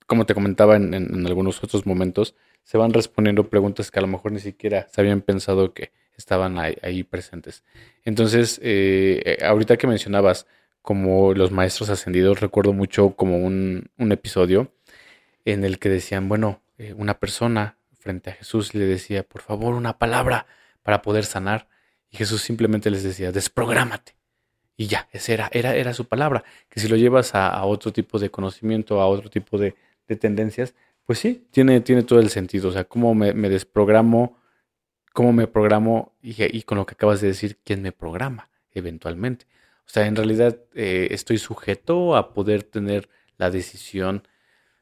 como 0.06 0.26
te 0.26 0.34
comentaba 0.34 0.76
en, 0.76 0.94
en, 0.94 1.26
algunos 1.26 1.62
otros 1.62 1.86
momentos, 1.86 2.34
se 2.64 2.78
van 2.78 2.92
respondiendo 2.92 3.48
preguntas 3.48 3.90
que 3.90 3.98
a 3.98 4.02
lo 4.02 4.08
mejor 4.08 4.32
ni 4.32 4.40
siquiera 4.40 4.88
se 4.90 5.00
habían 5.00 5.20
pensado 5.22 5.72
que 5.72 5.92
estaban 6.20 6.58
ahí, 6.58 7.02
presentes. 7.02 7.64
Entonces, 8.04 8.60
eh, 8.62 9.38
ahorita 9.42 9.76
que 9.76 9.86
mencionabas 9.86 10.46
como 10.82 11.34
los 11.34 11.50
maestros 11.50 11.90
ascendidos, 11.90 12.40
recuerdo 12.40 12.72
mucho 12.72 13.10
como 13.16 13.38
un, 13.38 13.90
un 13.98 14.12
episodio 14.12 14.72
en 15.44 15.64
el 15.64 15.78
que 15.78 15.88
decían, 15.88 16.28
bueno, 16.28 16.62
eh, 16.78 16.94
una 16.96 17.18
persona 17.18 17.76
frente 17.98 18.30
a 18.30 18.32
Jesús 18.34 18.74
le 18.74 18.86
decía, 18.86 19.22
por 19.22 19.42
favor, 19.42 19.74
una 19.74 19.98
palabra 19.98 20.46
para 20.82 21.02
poder 21.02 21.24
sanar. 21.24 21.68
Y 22.10 22.16
Jesús 22.16 22.42
simplemente 22.42 22.90
les 22.90 23.02
decía, 23.02 23.32
desprográmate. 23.32 24.16
Y 24.76 24.86
ya, 24.86 25.08
esa 25.12 25.32
era, 25.32 25.50
era, 25.52 25.76
era 25.76 25.92
su 25.92 26.06
palabra. 26.06 26.42
Que 26.70 26.80
si 26.80 26.88
lo 26.88 26.96
llevas 26.96 27.34
a, 27.34 27.62
otro 27.64 27.92
tipo 27.92 28.18
de 28.18 28.30
conocimiento, 28.30 29.00
a 29.00 29.06
otro 29.06 29.28
tipo 29.28 29.58
de, 29.58 29.74
tendencias, 30.18 30.74
pues 31.04 31.20
sí, 31.20 31.46
tiene, 31.52 31.80
tiene 31.82 32.02
todo 32.02 32.18
el 32.18 32.30
sentido. 32.30 32.70
O 32.70 32.72
sea, 32.72 32.84
cómo 32.84 33.14
me, 33.14 33.32
desprogramo, 33.32 34.38
cómo 35.12 35.32
me 35.32 35.46
programo 35.46 36.12
y, 36.22 36.62
con 36.62 36.78
lo 36.78 36.86
que 36.86 36.94
acabas 36.94 37.20
de 37.20 37.28
decir, 37.28 37.58
quién 37.64 37.82
me 37.82 37.92
programa 37.92 38.50
eventualmente. 38.72 39.46
O 39.86 39.92
sea, 39.92 40.06
en 40.06 40.16
realidad 40.16 40.58
eh, 40.74 41.08
estoy 41.10 41.38
sujeto 41.38 42.16
a 42.16 42.32
poder 42.32 42.62
tener 42.62 43.08
la 43.36 43.50
decisión 43.50 44.22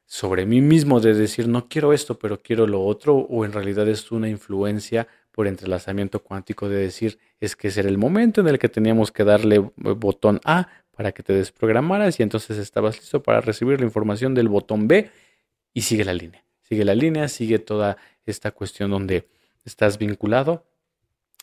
sobre 0.05 0.47
mí 0.47 0.61
mismo 0.61 1.01
de 1.01 1.15
decir 1.15 1.49
no 1.49 1.69
quiero 1.69 1.93
esto, 1.93 2.19
pero 2.19 2.41
quiero 2.41 2.67
lo 2.67 2.85
otro, 2.85 3.17
o 3.17 3.45
en 3.45 3.53
realidad 3.53 3.89
es 3.89 4.11
una 4.11 4.29
influencia 4.29 5.07
por 5.31 5.47
entrelazamiento 5.47 6.23
cuántico 6.23 6.69
de 6.69 6.79
decir 6.79 7.19
es 7.41 7.55
que 7.55 7.69
ese 7.69 7.81
era 7.81 7.89
el 7.89 7.99
momento 7.99 8.41
en 8.41 8.49
el 8.49 8.59
que 8.59 8.69
teníamos 8.69 9.13
que 9.13 9.23
darle 9.23 9.59
botón 9.77 10.41
A 10.45 10.69
para 10.97 11.13
que 11.13 11.23
te 11.23 11.33
desprogramaras 11.33 12.19
y 12.19 12.25
entonces 12.25 12.59
estabas 12.59 12.99
listo 12.99 13.23
para 13.23 13.41
recibir 13.41 13.79
la 13.79 13.87
información 13.87 14.35
del 14.35 14.49
botón 14.49 14.89
B 14.89 15.11
y 15.73 15.83
sigue 15.83 16.05
la 16.05 16.13
línea. 16.13 16.43
Sigue 16.63 16.85
la 16.85 16.97
línea, 16.97 17.29
sigue 17.29 17.61
toda 17.61 17.99
esta 18.27 18.51
cuestión 18.51 18.91
donde 18.91 19.29
estás 19.65 19.99
vinculado 19.99 20.67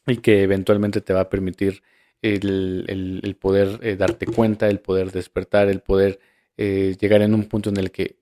y 0.07 0.17
que 0.17 0.43
eventualmente 0.43 1.01
te 1.01 1.13
va 1.13 1.21
a 1.21 1.29
permitir 1.29 1.83
el, 2.21 3.37
poder 3.39 3.79
eh, 3.81 3.95
darte 3.95 4.25
cuenta, 4.25 4.67
el 4.67 4.79
poder 4.79 5.11
despertar, 5.11 5.69
el 5.69 5.81
poder 5.81 6.19
eh, 6.57 6.95
llegar 6.99 7.21
en 7.21 7.33
un 7.33 7.45
punto 7.45 7.69
en 7.69 7.77
el 7.77 7.91
que 7.91 8.17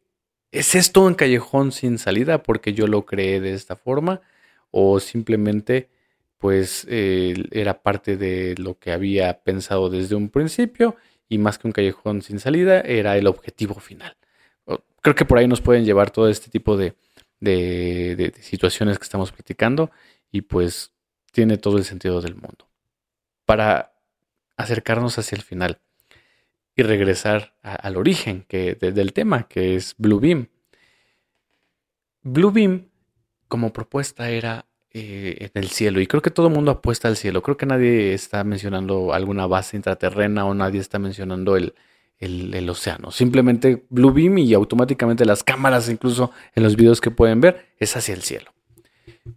¿Es 0.53 0.76
esto 0.76 1.02
un 1.02 1.15
callejón 1.15 1.72
sin 1.72 1.98
salida 1.98 2.44
porque 2.44 2.74
yo 2.74 2.86
lo 2.86 3.07
creé 3.07 3.41
de 3.41 3.53
esta 3.53 3.76
forma? 3.76 4.22
¿O 4.70 4.99
simplemente 4.99 5.90
pues 6.38 6.86
era 6.88 7.82
parte 7.82 8.18
de 8.18 8.53
lo 8.60 8.78
que 8.78 8.91
había 8.91 9.41
pensado 9.41 9.90
desde 9.90 10.14
un 10.14 10.30
principio 10.30 10.95
y 11.28 11.40
más 11.40 11.57
que 11.57 11.68
un 11.68 11.72
callejón 11.72 12.22
sin 12.22 12.38
salida 12.38 12.82
era 12.82 13.18
el 13.18 13.26
objetivo 13.26 13.74
final? 13.80 14.15
Creo 15.02 15.15
que 15.15 15.26
por 15.26 15.40
ahí 15.40 15.48
nos 15.48 15.60
pueden 15.60 15.86
llevar 15.86 16.11
todo 16.11 16.30
este 16.30 16.52
tipo 16.52 16.78
de, 16.78 16.94
de 17.44 18.34
situaciones 18.41 18.98
que 18.98 19.03
estamos 19.03 19.32
platicando 19.32 19.91
y 20.32 20.41
pues 20.41 20.91
tiene 21.32 21.57
todo 21.57 21.78
el 21.78 21.84
sentido 21.84 22.22
del 22.22 22.36
mundo. 22.36 22.68
Para 23.45 23.94
acercarnos 24.56 25.18
hacia 25.18 25.36
el 25.36 25.41
final, 25.41 25.80
y 26.76 26.84
regresar 26.84 27.56
al 27.61 27.98
origen 27.98 28.45
que, 28.48 28.76
del 28.76 29.14
tema, 29.14 29.48
que 29.48 29.76
es 29.76 29.95
Blue 29.98 30.20
Beam. 30.20 30.49
Blue 32.24 32.52
Beam 32.52 32.90
como 33.48 33.74
propuesta 33.74 34.30
era 34.30 34.65
eh, 34.91 35.38
en 35.40 35.52
el 35.53 35.70
cielo, 35.70 36.02
y 36.02 36.07
creo 36.07 36.22
que 36.22 36.32
todo 36.32 36.48
el 36.48 36.53
mundo 36.53 36.72
apuesta 36.72 37.07
al 37.07 37.18
cielo. 37.18 37.44
Creo 37.44 37.57
que 37.57 37.65
nadie 37.65 38.14
está 38.14 38.44
mencionando 38.44 39.14
alguna 39.14 39.45
base 39.45 39.78
intraterrena 39.78 40.45
o 40.45 40.53
nadie 40.53 40.80
está 40.80 40.98
mencionando 40.99 41.56
el, 41.57 41.76
el, 42.19 42.69
océano. 42.69 43.11
Simplemente 43.11 43.85
Blue 43.90 44.11
Beam 44.11 44.38
y 44.38 44.53
automáticamente 44.53 45.26
las 45.26 45.44
cámaras, 45.44 45.90
incluso 45.90 46.31
en 46.56 46.64
los 46.64 46.76
videos 46.76 47.02
que 47.02 47.11
pueden 47.11 47.41
ver, 47.41 47.68
es 47.77 47.95
hacia 47.95 48.14
el 48.14 48.22
cielo. 48.22 48.52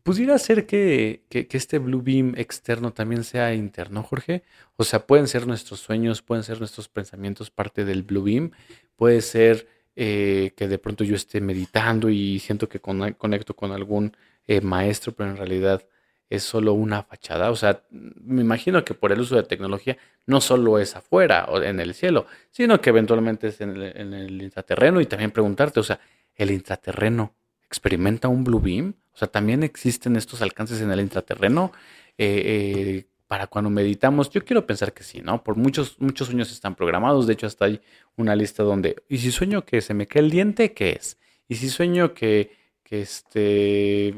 ¿Pudiera 0.02 0.38
ser 0.38 0.66
que, 0.66 1.24
este 1.30 1.78
Blue 1.78 2.02
Beam 2.02 2.34
externo 2.36 2.92
también 2.92 3.24
sea 3.24 3.54
interno, 3.54 4.02
Jorge? 4.02 4.42
O 4.76 4.84
sea, 4.84 5.06
pueden 5.06 5.28
ser 5.28 5.46
nuestros 5.46 5.80
sueños, 5.80 6.22
pueden 6.22 6.44
ser 6.44 6.58
nuestros 6.58 6.88
pensamientos 6.88 7.50
parte 7.50 7.84
del 7.84 8.02
Blue 8.02 8.22
Beam, 8.22 8.52
puede 8.96 9.20
ser 9.20 9.68
eh, 9.96 10.52
que 10.56 10.68
de 10.68 10.78
pronto 10.78 11.04
yo 11.04 11.16
esté 11.16 11.40
meditando 11.40 12.10
y 12.10 12.38
siento 12.38 12.68
que 12.68 12.80
conecto 12.80 13.54
con 13.54 13.72
algún 13.72 14.16
eh, 14.46 14.60
maestro, 14.60 15.12
pero 15.12 15.30
en 15.30 15.36
realidad 15.36 15.86
es 16.28 16.42
solo 16.42 16.72
una 16.72 17.02
fachada. 17.02 17.50
O 17.50 17.56
sea, 17.56 17.82
me 17.90 18.40
imagino 18.40 18.84
que 18.84 18.94
por 18.94 19.12
el 19.12 19.20
uso 19.20 19.36
de 19.36 19.42
tecnología 19.42 19.96
no 20.26 20.40
solo 20.40 20.78
es 20.78 20.96
afuera 20.96 21.46
o 21.48 21.62
en 21.62 21.80
el 21.80 21.94
cielo, 21.94 22.26
sino 22.50 22.80
que 22.80 22.90
eventualmente 22.90 23.48
es 23.48 23.60
en 23.60 23.76
el, 23.76 23.82
en 23.96 24.14
el 24.14 24.42
intraterreno 24.42 25.00
y 25.00 25.06
también 25.06 25.30
preguntarte, 25.30 25.80
o 25.80 25.84
sea, 25.84 26.00
¿el 26.34 26.50
intraterreno 26.50 27.34
experimenta 27.64 28.28
un 28.28 28.44
blue 28.44 28.60
beam? 28.60 28.94
O 29.14 29.18
sea, 29.18 29.28
también 29.28 29.62
existen 29.62 30.16
estos 30.16 30.42
alcances 30.42 30.80
en 30.80 30.90
el 30.90 31.00
intraterreno. 31.00 31.72
Eh, 32.18 32.42
eh, 32.44 33.06
para 33.26 33.48
cuando 33.48 33.70
meditamos, 33.70 34.30
yo 34.30 34.44
quiero 34.44 34.66
pensar 34.66 34.92
que 34.92 35.02
sí, 35.02 35.20
¿no? 35.20 35.42
Por 35.42 35.56
muchos, 35.56 35.96
muchos 36.00 36.28
sueños 36.28 36.52
están 36.52 36.74
programados. 36.76 37.26
De 37.26 37.32
hecho, 37.32 37.46
hasta 37.46 37.64
hay 37.64 37.80
una 38.16 38.36
lista 38.36 38.62
donde, 38.62 39.02
¿y 39.08 39.18
si 39.18 39.32
sueño 39.32 39.64
que 39.64 39.80
se 39.80 39.94
me 39.94 40.06
cae 40.06 40.22
el 40.22 40.30
diente? 40.30 40.72
¿Qué 40.74 40.90
es? 40.90 41.18
¿Y 41.48 41.56
si 41.56 41.68
sueño 41.68 42.14
que, 42.14 42.52
que 42.88 43.00
este, 43.00 44.14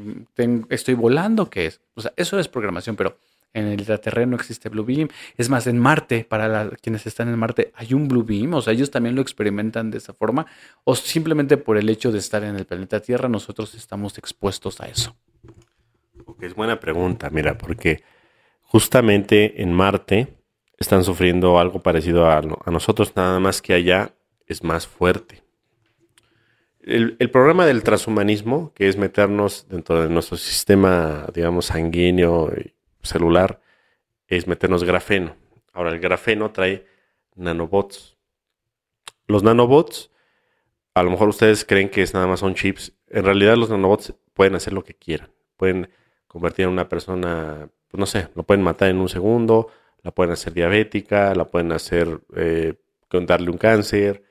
estoy 0.69 0.93
volando? 0.93 1.49
¿Qué 1.49 1.65
es? 1.65 1.81
O 1.95 2.01
sea, 2.01 2.13
eso 2.15 2.37
es 2.39 2.47
programación, 2.47 2.95
pero 2.95 3.17
en 3.51 3.65
el 3.65 3.79
intraterreno 3.79 4.35
existe 4.35 4.69
Blue 4.69 4.85
Beam. 4.85 5.07
Es 5.37 5.49
más, 5.49 5.65
en 5.65 5.79
Marte, 5.79 6.23
para 6.23 6.69
quienes 6.81 7.07
están 7.07 7.29
en 7.29 7.39
Marte, 7.39 7.71
hay 7.75 7.95
un 7.95 8.07
Blue 8.07 8.23
Beam. 8.23 8.53
O 8.53 8.61
sea, 8.61 8.73
ellos 8.73 8.91
también 8.91 9.15
lo 9.15 9.23
experimentan 9.23 9.89
de 9.89 9.97
esa 9.97 10.13
forma. 10.13 10.45
O 10.83 10.95
simplemente 10.95 11.57
por 11.57 11.77
el 11.77 11.89
hecho 11.89 12.11
de 12.11 12.19
estar 12.19 12.43
en 12.43 12.55
el 12.55 12.65
planeta 12.65 12.99
Tierra, 12.99 13.27
nosotros 13.27 13.73
estamos 13.73 14.19
expuestos 14.19 14.79
a 14.81 14.87
eso. 14.87 15.15
Ok, 16.25 16.43
es 16.43 16.53
buena 16.53 16.79
pregunta, 16.79 17.31
mira, 17.31 17.57
porque 17.57 18.03
justamente 18.61 19.63
en 19.63 19.73
Marte 19.73 20.27
están 20.77 21.03
sufriendo 21.03 21.57
algo 21.57 21.81
parecido 21.81 22.29
a, 22.29 22.41
nosotros, 22.67 23.15
nada 23.15 23.39
más 23.39 23.63
que 23.63 23.73
allá 23.73 24.13
es 24.45 24.63
más 24.63 24.85
fuerte. 24.85 25.41
El, 26.89 27.29
programa 27.29 27.65
del 27.65 27.83
transhumanismo, 27.83 28.73
que 28.73 28.87
es 28.87 28.97
meternos 28.97 29.67
dentro 29.69 30.01
de 30.01 30.09
nuestro 30.09 30.37
sistema, 30.37 31.27
digamos, 31.33 31.67
sanguíneo 31.67 32.51
y 32.57 32.73
celular, 33.01 33.61
es 34.27 34.47
meternos 34.47 34.83
grafeno. 34.83 35.35
Ahora, 35.71 35.91
el 35.91 35.99
grafeno 35.99 36.51
trae 36.51 36.85
nanobots. 37.35 38.17
Los 39.27 39.43
nanobots, 39.43 40.11
a 40.95 41.03
lo 41.03 41.11
mejor 41.11 41.29
ustedes 41.29 41.63
creen 41.63 41.89
que 41.89 42.01
es 42.01 42.13
nada 42.13 42.27
más 42.27 42.39
son 42.39 42.55
chips. 42.55 42.93
En 43.07 43.23
realidad, 43.23 43.55
los 43.55 43.69
nanobots 43.69 44.13
pueden 44.33 44.55
hacer 44.55 44.73
lo 44.73 44.83
que 44.83 44.95
quieran. 44.95 45.29
Pueden 45.57 45.89
convertir 46.27 46.65
a 46.65 46.69
una 46.69 46.89
persona 46.89 47.69
pues 47.89 47.99
no 47.99 48.05
sé, 48.05 48.29
lo 48.35 48.43
pueden 48.43 48.63
matar 48.63 48.89
en 48.89 48.97
un 48.97 49.09
segundo, 49.09 49.69
la 50.03 50.11
pueden 50.11 50.31
hacer 50.31 50.53
diabética, 50.53 51.33
la 51.35 51.45
pueden 51.45 51.71
hacer 51.71 52.21
eh, 52.35 52.75
darle 53.11 53.49
un 53.49 53.57
cáncer, 53.57 54.23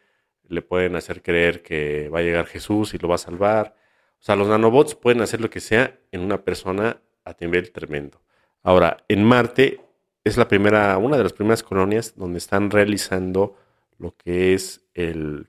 le 0.49 0.62
pueden 0.62 0.97
hacer 0.97 1.23
creer 1.23 1.62
que 1.62 2.09
va 2.09 2.20
a 2.20 2.23
llegar 2.23 2.47
Jesús 2.47 2.95
y 2.95 2.99
lo 2.99 3.09
va 3.09 3.16
a 3.16 3.19
salvar. 3.19 3.75
O 4.20 4.23
sea, 4.23 4.37
los 4.37 4.49
nanobots 4.49 4.95
pueden 4.95 5.20
hacer 5.20 5.41
lo 5.41 5.51
que 5.51 5.61
sea 5.61 5.99
en 6.12 6.20
una 6.20 6.43
persona 6.43 7.01
a 7.25 7.35
nivel 7.41 7.70
tremendo. 7.70 8.20
Ahora, 8.62 8.99
en 9.09 9.25
Marte 9.25 9.81
es 10.25 10.37
la 10.37 10.49
primera, 10.49 10.97
una 10.99 11.16
de 11.16 11.23
las 11.23 11.33
primeras 11.33 11.62
colonias 11.62 12.15
donde 12.16 12.39
están 12.39 12.70
realizando 12.70 13.57
lo 13.99 14.16
que 14.16 14.55
es 14.55 14.83
el, 14.95 15.49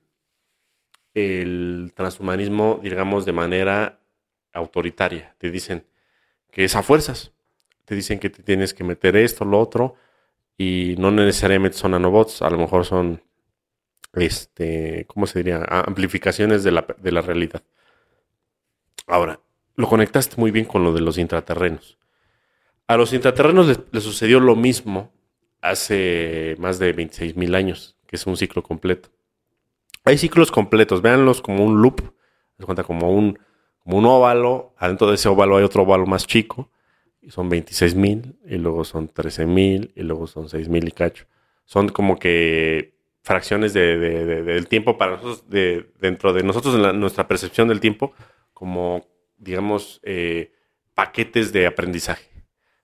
el 1.14 1.92
transhumanismo, 1.96 2.80
digamos, 2.84 3.26
de 3.26 3.34
manera 3.34 4.00
autoritaria. 4.54 5.36
Te 5.38 5.50
dicen 5.50 5.86
que 6.52 6.66
es 6.66 6.76
a 6.76 6.84
fuerzas 6.84 7.32
te 7.90 7.96
dicen 7.96 8.20
que 8.20 8.30
te 8.30 8.44
tienes 8.44 8.76
que 8.76 8.84
meter 8.84 9.16
esto, 9.18 9.46
lo 9.46 9.60
otro, 9.60 9.96
y 10.56 10.94
no 11.00 11.10
necesariamente 11.10 11.76
son 11.76 11.90
nanobots, 11.90 12.44
a 12.44 12.50
lo 12.52 12.60
mejor 12.60 12.86
son, 12.86 13.24
este, 14.14 15.06
¿cómo 15.08 15.28
se 15.28 15.40
diría? 15.40 15.64
Amplificaciones 15.68 16.64
de 16.64 16.72
la, 16.72 16.86
de 16.98 17.12
la 17.12 17.22
realidad. 17.22 17.64
Ahora, 19.08 19.40
lo 19.76 19.88
conectaste 19.88 20.36
muy 20.38 20.52
bien 20.52 20.66
con 20.66 20.84
lo 20.84 20.94
de 20.94 21.02
los 21.02 21.18
intraterrenos. 21.18 21.98
A 22.88 22.98
los 22.98 23.14
intraterrenos 23.14 23.80
les, 23.92 24.04
sucedió 24.04 24.40
lo 24.40 24.56
mismo 24.56 25.12
hace 25.62 26.56
más 26.60 26.80
de 26.80 26.92
26 26.92 27.36
mil 27.36 27.56
años, 27.56 27.96
que 28.08 28.16
es 28.16 28.26
un 28.28 28.36
ciclo 28.36 28.64
completo. 28.64 29.10
Hay 30.06 30.18
ciclos 30.18 30.52
completos, 30.52 31.02
véanlos 31.02 31.42
como 31.42 31.64
un 31.64 31.82
loop, 31.82 32.02
se 32.58 32.66
cuenta 32.66 32.84
como 32.84 33.12
un, 33.12 33.38
como 33.84 33.98
un 33.98 34.06
óvalo, 34.06 34.74
adentro 34.78 35.08
de 35.08 35.16
ese 35.16 35.30
óvalo 35.30 35.58
hay 35.58 35.64
otro 35.64 35.84
óvalo 35.84 36.06
más 36.06 36.26
chico, 36.26 36.72
y 37.22 37.32
son 37.32 37.48
26 37.48 37.96
mil, 37.96 38.36
y 38.46 38.58
luego 38.58 38.84
son 38.84 39.08
13 39.08 39.46
mil, 39.46 39.92
y 39.96 40.02
luego 40.04 40.28
son 40.28 40.50
6 40.50 40.68
mil 40.68 40.88
y 40.88 40.92
cacho. 40.92 41.26
Son 41.66 41.90
como 41.90 42.18
que 42.18 42.99
fracciones 43.30 43.74
de, 43.74 44.00
del 44.00 44.68
tiempo 44.68 44.98
para 44.98 45.12
nosotros, 45.12 45.44
dentro 46.00 46.34
de 46.34 46.42
nosotros, 46.42 46.74
en 46.74 47.00
nuestra 47.00 47.28
percepción 47.28 47.68
del 47.68 47.80
tiempo, 47.80 48.12
como, 48.56 49.06
digamos, 49.38 50.00
eh, 50.02 50.52
paquetes 50.96 51.54
de 51.54 51.68
aprendizaje. 51.68 52.28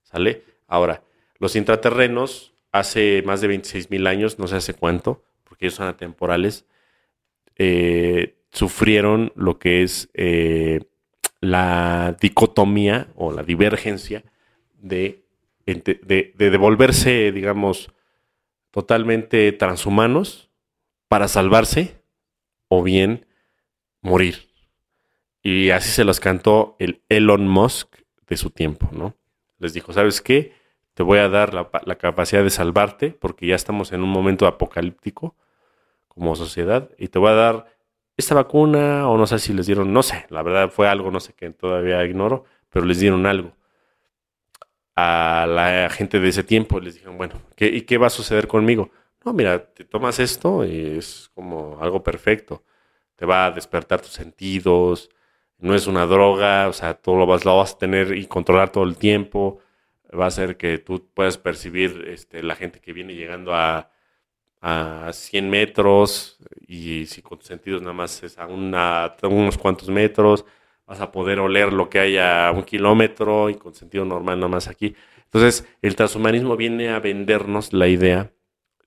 ¿Sale? 0.04 0.44
Ahora, 0.68 1.02
los 1.40 1.56
intraterrenos, 1.56 2.54
hace 2.72 3.24
más 3.26 3.42
de 3.42 3.48
26 3.48 3.90
mil 3.90 4.06
años, 4.06 4.38
no 4.38 4.46
sé 4.46 4.58
hace 4.58 4.76
cuánto, 4.76 5.24
porque 5.46 5.66
ellos 5.66 5.74
son 5.74 5.88
atemporales, 5.88 6.68
eh, 7.56 8.36
sufrieron 8.52 9.32
lo 9.36 9.58
que 9.58 9.82
es 9.82 10.10
eh, 10.14 10.82
la 11.42 12.16
dicotomía 12.22 13.08
o 13.16 13.32
la 13.32 13.42
divergencia 13.42 14.24
de, 14.76 15.24
de, 15.66 16.34
devolverse, 16.38 17.32
digamos, 17.32 17.90
totalmente 18.76 19.54
transhumanos 19.54 20.52
para 21.08 21.30
salvarse 21.30 22.04
o 22.68 22.84
bien 22.84 23.26
morir. 24.02 24.50
Y 25.42 25.70
así 25.70 25.92
se 25.92 26.04
los 26.04 26.20
cantó 26.20 26.76
el 26.78 27.02
Elon 27.08 27.48
Musk 27.48 27.96
de 28.28 28.36
su 28.36 28.50
tiempo, 28.50 28.90
¿no? 28.92 29.16
Les 29.60 29.74
dijo, 29.74 29.94
¿sabes 29.94 30.20
qué? 30.20 30.52
Te 30.94 31.04
voy 31.04 31.20
a 31.20 31.30
dar 31.30 31.54
la, 31.54 31.70
la, 31.86 31.96
capacidad 31.96 32.44
de 32.44 32.50
salvarte 32.50 33.12
porque 33.12 33.48
ya 33.48 33.56
estamos 33.56 33.94
en 33.94 34.04
un 34.04 34.10
momento 34.10 34.46
apocalíptico 34.46 35.38
como 36.10 36.36
sociedad 36.36 36.90
y 36.98 37.08
te 37.08 37.18
voy 37.18 37.30
a 37.30 37.36
dar 37.36 37.78
esta 38.18 38.36
vacuna 38.36 39.08
o 39.08 39.18
no 39.18 39.26
sé 39.26 39.40
si 39.40 39.54
les 39.54 39.68
dieron, 39.68 39.94
no 39.94 40.04
sé, 40.04 40.26
la 40.28 40.44
verdad 40.44 40.70
fue 40.70 40.90
algo, 40.90 41.12
no 41.12 41.22
sé 41.22 41.32
qué, 41.32 41.50
todavía 41.52 42.04
ignoro, 42.04 42.44
pero 42.70 42.86
les 42.86 43.00
dieron 43.00 43.26
algo 43.26 43.54
a 44.96 45.46
la 45.48 45.90
gente 45.90 46.20
de 46.20 46.30
ese 46.30 46.44
tiempo. 46.44 46.80
Les 46.80 46.96
dijeron, 46.96 47.18
bueno, 47.18 47.42
¿qué, 47.56 47.68
¿y 47.68 47.82
qué 47.82 47.98
va 47.98 48.08
a 48.08 48.10
suceder 48.10 48.48
conmigo? 48.48 48.92
No, 49.26 49.34
mira, 49.34 49.66
te 49.74 49.86
tomas 49.86 50.20
esto 50.20 50.66
y 50.66 50.98
es 50.98 51.32
como 51.36 51.78
algo 51.82 52.04
perfecto. 52.04 52.64
Te 53.16 53.26
va 53.26 53.48
a 53.48 53.52
despertar 53.52 54.02
tus 54.02 54.12
sentidos, 54.12 55.10
no 55.60 55.76
es 55.76 55.88
una 55.88 56.06
droga, 56.06 56.68
o 56.68 56.74
sea, 56.74 56.96
tú 56.96 57.16
lo 57.16 57.26
vas, 57.26 57.46
lo 57.46 57.58
vas 57.58 57.74
a 57.74 57.78
tener 57.78 58.16
y 58.18 58.28
controlar 58.28 58.72
todo 58.72 58.84
el 58.84 58.98
tiempo. 58.98 59.60
Va 60.18 60.26
a 60.26 60.28
hacer 60.28 60.58
que 60.58 60.78
tú 60.80 61.08
puedas 61.14 61.38
percibir 61.38 62.06
este, 62.08 62.44
la 62.44 62.56
gente 62.56 62.80
que 62.80 62.94
viene 62.94 63.16
llegando 63.16 63.54
a 63.56 63.92
a 64.68 65.14
100 65.14 65.48
metros 65.48 66.40
y 66.68 67.06
si 67.06 67.22
con 67.22 67.38
tus 67.38 67.48
sentidos 67.48 67.84
nada 67.84 67.94
más 67.94 68.24
es 68.24 68.36
a, 68.40 68.48
unos 68.48 69.58
cuantos 69.60 69.90
metros, 69.90 70.44
vas 70.88 71.02
a 71.02 71.12
poder 71.12 71.40
oler 71.40 71.74
lo 71.74 71.90
que 71.90 72.00
hay 72.00 72.18
a 72.18 72.52
un 72.54 72.64
kilómetro 72.64 73.50
y 73.50 73.56
con 73.56 73.74
sentido 73.74 74.06
normal 74.06 74.40
nada 74.40 74.50
más 74.50 74.68
aquí. 74.68 74.96
Entonces, 75.26 75.68
el 75.82 75.96
transhumanismo 75.96 76.56
viene 76.56 76.90
a 76.90 77.00
vendernos 77.00 77.74
la 77.74 77.88
idea 77.88 78.32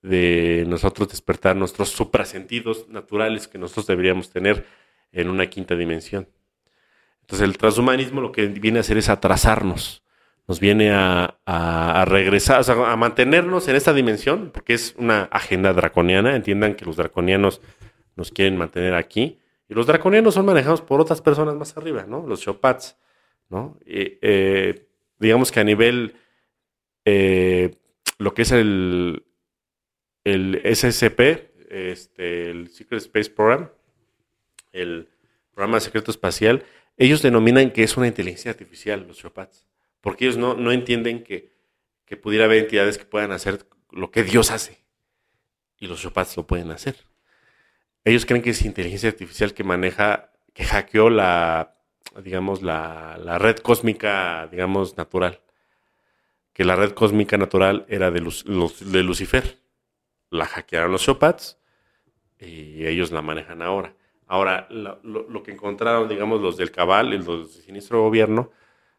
de 0.01 0.65
nosotros 0.67 1.09
despertar 1.09 1.55
nuestros 1.55 1.89
suprasentidos 1.89 2.87
naturales 2.89 3.47
que 3.47 3.57
nosotros 3.57 3.87
deberíamos 3.87 4.29
tener 4.31 4.65
en 5.11 5.29
una 5.29 5.47
quinta 5.47 5.75
dimensión. 5.75 6.27
Entonces, 7.21 7.47
el 7.47 7.57
transhumanismo 7.57 8.21
lo 8.21 8.31
que 8.31 8.47
viene 8.47 8.79
a 8.79 8.81
hacer 8.81 8.97
es 8.97 9.09
atrasarnos 9.09 10.03
nos 10.49 10.59
viene 10.59 10.89
a, 10.91 12.05
regresar, 12.07 12.63
a 12.67 12.95
mantenernos 12.95 13.67
en 13.67 13.75
esta 13.75 13.93
dimensión, 13.93 14.49
porque 14.51 14.73
es 14.73 14.95
una 14.97 15.25
agenda 15.25 15.73
draconiana. 15.73 16.35
Entiendan 16.35 16.73
que 16.73 16.85
los 16.85 16.95
draconianos 16.95 17.61
nos 18.15 18.31
quieren 18.31 18.57
mantener 18.57 18.95
aquí. 18.95 19.37
Y 19.69 19.73
los 19.73 19.87
draconianos 19.87 20.33
son 20.33 20.45
manejados 20.45 20.81
por 20.81 20.99
otras 20.99 21.21
personas 21.21 21.55
más 21.55 21.77
arriba, 21.77 22.05
¿no? 22.07 22.25
Los 22.25 22.41
Chopats, 22.41 22.97
¿no? 23.49 23.77
Eh, 23.85 24.87
digamos 25.19 25.51
que 25.51 25.59
a 25.59 25.63
nivel, 25.63 26.15
eh, 27.05 27.75
lo 28.17 28.33
que 28.33 28.41
es 28.41 28.51
el, 28.51 29.23
el 30.23 30.61
SSP, 30.65 31.51
este, 31.69 32.49
el 32.49 32.69
Secret 32.69 33.01
Space 33.01 33.29
Program, 33.29 33.69
el 34.71 35.07
programa 35.53 35.79
secreto 35.79 36.11
espacial, 36.11 36.65
ellos 36.97 37.21
denominan 37.21 37.71
que 37.71 37.83
es 37.83 37.95
una 37.95 38.07
inteligencia 38.07 38.51
artificial, 38.51 39.05
los 39.07 39.17
Chopats 39.17 39.69
porque 40.01 40.25
ellos 40.25 40.37
no, 40.37 40.55
no 40.55 40.71
entienden 40.71 41.23
que, 41.23 41.53
que, 42.05 42.17
pudiera 42.17 42.45
haber 42.45 42.59
entidades 42.59 42.97
que 42.97 43.05
puedan 43.05 43.31
hacer 43.31 43.65
lo 43.91 44.11
que 44.11 44.23
Dios 44.23 44.51
hace. 44.51 44.83
Y 45.77 45.87
los 45.87 46.01
Chopats 46.01 46.35
lo 46.37 46.47
pueden 46.47 46.71
hacer. 46.71 46.95
Ellos 48.03 48.25
creen 48.25 48.41
que 48.41 48.51
es 48.51 48.63
inteligencia 48.63 49.09
artificial 49.09 49.53
que 49.53 49.63
maneja, 49.63 50.31
que 50.53 50.63
hackeó 50.63 51.09
la, 51.09 51.75
digamos, 52.23 52.61
la, 52.61 53.17
la 53.21 53.37
red 53.37 53.57
cósmica, 53.57 54.47
digamos, 54.51 54.97
natural. 54.97 55.41
Que 56.53 56.65
la 56.65 56.75
red 56.75 56.91
cósmica 56.91 57.37
natural 57.37 57.85
era 57.87 58.11
de, 58.11 58.21
los, 58.21 58.45
de 58.45 59.03
Lucifer. 59.03 59.59
La 60.29 60.45
hackearon 60.45 60.91
los 60.91 61.03
Chopats 61.03 61.57
y 62.39 62.85
ellos 62.85 63.11
la 63.11 63.21
manejan 63.21 63.61
ahora. 63.61 63.95
Ahora, 64.27 64.67
lo, 64.69 64.99
lo, 65.03 65.43
que 65.43 65.51
encontraron, 65.51 66.07
digamos, 66.07 66.39
los 66.39 66.55
del 66.55 66.71
cabal, 66.71 67.09
los 67.09 67.55
del 67.55 67.63
siniestro 67.63 68.03
gobierno, 68.03 68.51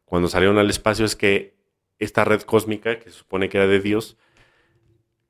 cuando 0.05 0.29
salieron 0.29 0.59
al 0.59 0.69
espacio 0.69 1.05
es 1.05 1.15
que 1.15 1.55
esta 2.01 2.25
red 2.25 2.43
cósmica, 2.43 2.99
que 2.99 3.11
se 3.11 3.19
supone 3.19 3.49
que 3.49 3.59
era 3.59 3.69
de 3.69 3.79
Dios, 3.79 4.17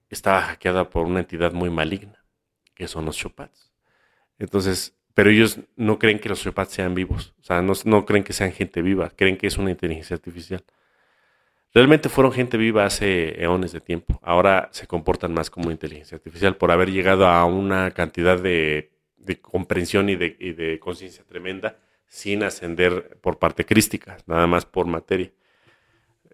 estaba 0.09 0.41
hackeada 0.41 0.89
por 0.89 1.05
una 1.05 1.21
entidad 1.21 1.53
muy 1.53 1.69
maligna, 1.69 2.20
que 2.81 2.89
son 2.89 3.05
los 3.05 3.19
Chopats. 3.19 3.71
Entonces, 4.39 4.97
pero 5.13 5.29
ellos 5.29 5.59
no 5.77 5.99
creen 5.99 6.19
que 6.19 6.31
los 6.31 6.41
Chopats 6.41 6.73
sean 6.73 6.95
vivos, 6.95 7.35
o 7.39 7.45
sea, 7.45 7.61
no, 7.61 7.75
no 7.85 8.07
creen 8.07 8.25
que 8.25 8.33
sean 8.33 8.53
gente 8.53 8.81
viva, 8.81 9.11
creen 9.11 9.37
que 9.37 9.49
es 9.49 9.59
una 9.59 9.71
inteligencia 9.71 10.15
artificial. 10.15 10.65
Realmente 11.75 12.09
fueron 12.09 12.33
gente 12.33 12.57
viva 12.57 12.87
hace 12.87 13.39
eones 13.43 13.73
de 13.73 13.83
tiempo. 13.83 14.19
Ahora 14.23 14.71
se 14.73 14.87
comportan 14.87 15.35
más 15.35 15.51
como 15.51 15.71
inteligencia 15.71 16.17
artificial 16.17 16.57
por 16.57 16.71
haber 16.71 16.91
llegado 16.91 17.27
a 17.27 17.45
una 17.45 17.91
cantidad 17.91 18.41
de, 18.41 18.91
comprensión 19.43 20.09
y 20.09 20.17
de, 20.17 20.37
y 20.41 20.53
de 20.55 20.79
conciencia 20.79 21.23
tremenda 21.25 21.77
sin 22.07 22.43
ascender 22.45 23.19
por 23.21 23.39
parte 23.39 23.67
crística, 23.67 24.17
nada 24.27 24.47
más 24.47 24.65
por 24.65 24.87
materia. 24.87 25.31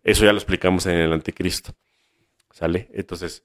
Eso 0.05 0.25
ya 0.25 0.33
lo 0.33 0.39
explicamos 0.39 0.87
en 0.87 0.95
el 0.95 1.13
anticristo. 1.13 1.75
¿Sale? 2.53 2.89
Entonces, 2.95 3.45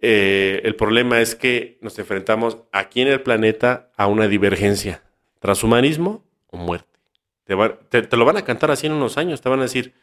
eh, 0.00 0.60
el 0.64 0.76
problema 0.76 1.20
es 1.20 1.34
que 1.34 1.78
nos 1.80 1.98
enfrentamos 1.98 2.58
aquí 2.72 3.00
en 3.02 3.08
el 3.08 3.22
planeta 3.22 3.90
a 3.96 4.06
una 4.06 4.28
divergencia. 4.28 5.02
Transhumanismo 5.40 6.24
o 6.48 6.56
muerte. 6.56 6.98
Te, 7.44 8.16
lo 8.16 8.24
van 8.24 8.36
a 8.36 8.44
cantar 8.44 8.70
así 8.70 8.86
en 8.86 8.92
unos 8.92 9.18
años. 9.18 9.40
Te 9.40 9.48
van 9.48 9.60
a 9.60 9.64
decir, 9.64 9.94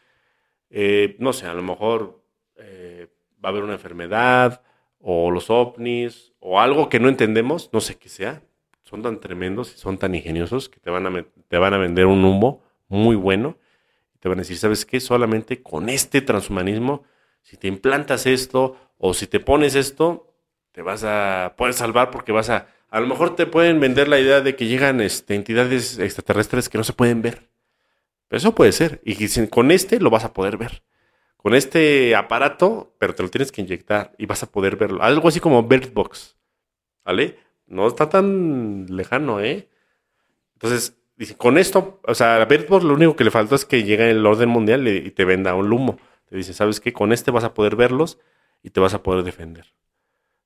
eh, 0.70 1.16
no 1.18 1.32
sé, 1.32 1.46
a 1.46 1.54
lo 1.54 1.62
mejor 1.62 2.22
eh, 2.56 3.08
va 3.44 3.48
a 3.48 3.52
haber 3.52 3.64
una 3.64 3.74
enfermedad 3.74 4.62
o 4.98 5.30
los 5.30 5.50
ovnis 5.50 6.32
o 6.40 6.60
algo 6.60 6.88
que 6.88 7.00
no 7.00 7.08
entendemos, 7.08 7.70
no 7.72 7.80
sé 7.80 7.96
qué 7.96 8.08
sea 8.08 8.42
son 8.84 9.02
tan 9.02 9.18
tremendos 9.18 9.74
y 9.74 9.78
son 9.78 9.98
tan 9.98 10.14
ingeniosos 10.14 10.68
que 10.68 10.78
te 10.78 10.90
van 10.90 11.06
a, 11.06 11.26
te 11.48 11.58
van 11.58 11.74
a 11.74 11.78
vender 11.78 12.06
un 12.06 12.24
humo 12.24 12.62
muy 12.88 13.16
bueno. 13.16 13.58
Te 14.20 14.28
van 14.28 14.38
a 14.38 14.42
decir, 14.42 14.56
¿sabes 14.56 14.86
qué? 14.86 15.00
Solamente 15.00 15.62
con 15.62 15.88
este 15.88 16.20
transhumanismo, 16.20 17.02
si 17.42 17.56
te 17.56 17.66
implantas 17.66 18.26
esto 18.26 18.76
o 19.06 19.12
si 19.12 19.26
te 19.26 19.38
pones 19.38 19.74
esto, 19.74 20.32
te 20.72 20.80
vas 20.80 21.04
a 21.04 21.56
poder 21.58 21.74
salvar 21.74 22.10
porque 22.10 22.32
vas 22.32 22.48
a... 22.48 22.68
A 22.88 23.00
lo 23.00 23.06
mejor 23.06 23.36
te 23.36 23.44
pueden 23.44 23.78
vender 23.78 24.08
la 24.08 24.18
idea 24.18 24.40
de 24.40 24.56
que 24.56 24.64
llegan 24.64 25.02
este, 25.02 25.34
entidades 25.34 25.98
extraterrestres 25.98 26.70
que 26.70 26.78
no 26.78 26.84
se 26.84 26.94
pueden 26.94 27.20
ver. 27.20 27.50
Pero 28.28 28.38
eso 28.38 28.54
puede 28.54 28.72
ser. 28.72 29.02
Y 29.04 29.28
con 29.48 29.70
este 29.72 30.00
lo 30.00 30.08
vas 30.08 30.24
a 30.24 30.32
poder 30.32 30.56
ver. 30.56 30.82
Con 31.36 31.54
este 31.54 32.16
aparato, 32.16 32.94
pero 32.98 33.14
te 33.14 33.22
lo 33.22 33.28
tienes 33.28 33.52
que 33.52 33.60
inyectar 33.60 34.12
y 34.16 34.24
vas 34.24 34.42
a 34.42 34.50
poder 34.50 34.76
verlo. 34.76 35.02
Algo 35.02 35.28
así 35.28 35.38
como 35.38 35.64
Bird 35.64 35.92
Box. 35.92 36.38
¿Vale? 37.04 37.36
No 37.66 37.86
está 37.86 38.08
tan 38.08 38.86
lejano, 38.88 39.38
¿eh? 39.42 39.68
Entonces, 40.54 40.96
dice, 41.16 41.36
con 41.36 41.58
esto, 41.58 42.00
o 42.04 42.14
sea, 42.14 42.36
a 42.36 42.44
Birdbox 42.46 42.84
lo 42.84 42.94
único 42.94 43.16
que 43.16 43.24
le 43.24 43.30
faltó 43.30 43.54
es 43.54 43.66
que 43.66 43.82
llegue 43.82 44.12
el 44.12 44.24
orden 44.24 44.48
mundial 44.48 44.88
y 44.88 45.10
te 45.10 45.26
venda 45.26 45.54
un 45.54 45.70
humo. 45.70 45.98
Te 46.24 46.38
dice, 46.38 46.54
¿sabes 46.54 46.80
qué? 46.80 46.94
Con 46.94 47.12
este 47.12 47.30
vas 47.30 47.44
a 47.44 47.52
poder 47.52 47.76
verlos 47.76 48.18
y 48.64 48.70
te 48.70 48.80
vas 48.80 48.94
a 48.94 49.02
poder 49.02 49.22
defender. 49.22 49.72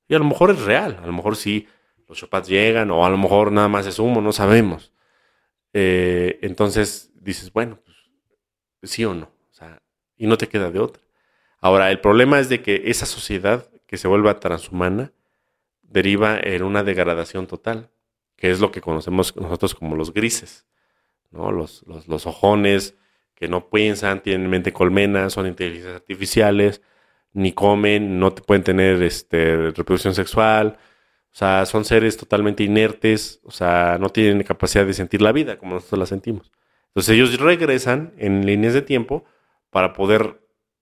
Y 0.09 0.15
a 0.15 0.19
lo 0.19 0.25
mejor 0.25 0.51
es 0.51 0.61
real, 0.61 0.99
a 1.03 1.07
lo 1.07 1.13
mejor 1.13 1.37
sí 1.37 1.67
los 2.09 2.19
Chopats 2.19 2.49
llegan 2.49 2.91
o 2.91 3.07
a 3.07 3.11
lo 3.11 3.17
mejor 3.17 3.53
nada 3.53 3.69
más 3.69 3.87
es 3.87 3.99
humo, 3.99 4.21
no 4.21 4.33
sabemos. 4.33 4.93
Eh, 5.73 6.39
entonces 6.43 7.13
dices, 7.15 7.53
bueno, 7.53 7.79
pues 7.85 7.97
sí 8.91 9.05
o 9.05 9.15
no, 9.15 9.27
o 9.27 9.55
sea, 9.55 9.83
y 10.17 10.27
no 10.27 10.37
te 10.37 10.49
queda 10.49 10.71
de 10.71 10.81
otra. 10.81 11.03
Ahora, 11.61 11.91
el 11.91 12.01
problema 12.01 12.41
es 12.41 12.49
de 12.49 12.61
que 12.61 12.83
esa 12.87 13.07
sociedad 13.07 13.69
que 13.87 13.97
se 13.97 14.09
vuelva 14.09 14.41
transhumana 14.41 15.13
deriva 15.83 16.39
en 16.39 16.63
una 16.63 16.83
degradación 16.83 17.47
total, 17.47 17.91
que 18.37 18.51
es 18.51 18.61
lo 18.61 18.73
que 18.73 18.81
conocemos 18.81 19.35
nosotros 19.37 19.75
como 19.75 19.97
los 19.97 20.13
grises, 20.13 20.67
¿no? 21.31 21.53
Los, 21.53 21.85
los, 21.87 22.27
ojones 22.27 22.97
que 23.35 23.49
no 23.49 23.69
piensan, 23.69 24.23
tienen 24.23 24.49
mente 24.49 24.73
colmena, 24.73 25.31
son 25.31 25.47
inteligencias 25.47 25.95
artificiales, 25.95 26.83
ni 27.33 27.53
comen, 27.53 28.19
no 28.19 28.35
pueden 28.35 28.65
tener 28.65 29.03
este, 29.03 29.71
reproducción 29.71 30.15
sexual, 30.15 30.79
o 31.33 31.37
sea, 31.37 31.67
son 31.67 31.85
seres 31.85 32.17
totalmente 32.17 32.65
inertes, 32.65 33.41
o 33.45 33.51
sea, 33.51 33.99
no 34.01 34.09
tienen 34.11 34.43
capacidad 34.43 34.87
de 34.87 34.95
sentir 34.95 35.23
la 35.23 35.33
vida 35.33 35.59
como 35.59 35.75
nosotros 35.75 35.99
la 35.99 36.07
sentimos. 36.07 36.51
Entonces 36.89 37.15
ellos 37.15 37.39
regresan 37.39 38.13
en 38.19 38.47
líneas 38.47 38.75
de 38.75 38.83
tiempo 38.83 39.25
para 39.71 39.93
poder 39.93 40.41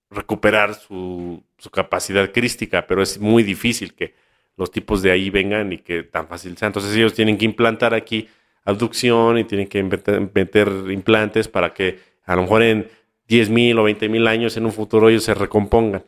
recuperar 0.09 0.73
su, 0.73 1.43
su 1.57 1.69
capacidad 1.69 2.31
crística, 2.31 2.87
pero 2.87 3.01
es 3.03 3.19
muy 3.19 3.43
difícil 3.43 3.93
que 3.93 4.15
los 4.55 4.71
tipos 4.71 5.01
de 5.01 5.11
ahí 5.11 5.29
vengan 5.29 5.71
y 5.71 5.77
que 5.77 6.03
tan 6.03 6.27
fácil 6.27 6.57
sea. 6.57 6.67
Entonces 6.67 6.95
ellos 6.95 7.13
tienen 7.13 7.37
que 7.37 7.45
implantar 7.45 7.93
aquí 7.93 8.27
abducción 8.67 9.37
y 9.37 9.45
tienen 9.45 9.67
que 9.67 9.81
meter, 9.81 10.91
implantes 10.91 11.47
para 11.47 11.73
que 11.73 11.99
a 12.25 12.35
lo 12.35 12.41
mejor 12.41 12.63
en 12.63 12.89
10 13.27 13.49
mil 13.49 13.79
o 13.79 13.83
20 13.83 14.09
mil 14.09 14.27
años 14.27 14.57
en 14.57 14.65
un 14.65 14.73
futuro 14.73 15.07
ellos 15.07 15.23
se 15.23 15.33
recompongan, 15.33 16.03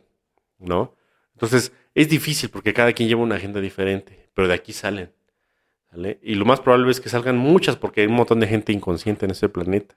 ¿no? 0.60 0.94
Entonces 1.34 1.72
es 1.94 2.08
difícil 2.08 2.50
porque 2.50 2.72
cada 2.72 2.92
quien 2.92 3.08
lleva 3.08 3.22
una 3.22 3.36
agenda 3.36 3.60
diferente, 3.60 4.28
pero 4.34 4.48
de 4.48 4.54
aquí 4.54 4.72
salen. 4.72 5.12
Y 6.22 6.34
lo 6.36 6.44
más 6.44 6.60
probable 6.60 6.90
es 6.90 7.00
que 7.00 7.08
salgan 7.08 7.36
muchas 7.36 7.76
porque 7.76 8.02
hay 8.02 8.06
un 8.06 8.14
montón 8.14 8.38
de 8.38 8.46
gente 8.46 8.72
inconsciente 8.72 9.24
en 9.24 9.32
ese 9.32 9.48
planeta. 9.48 9.96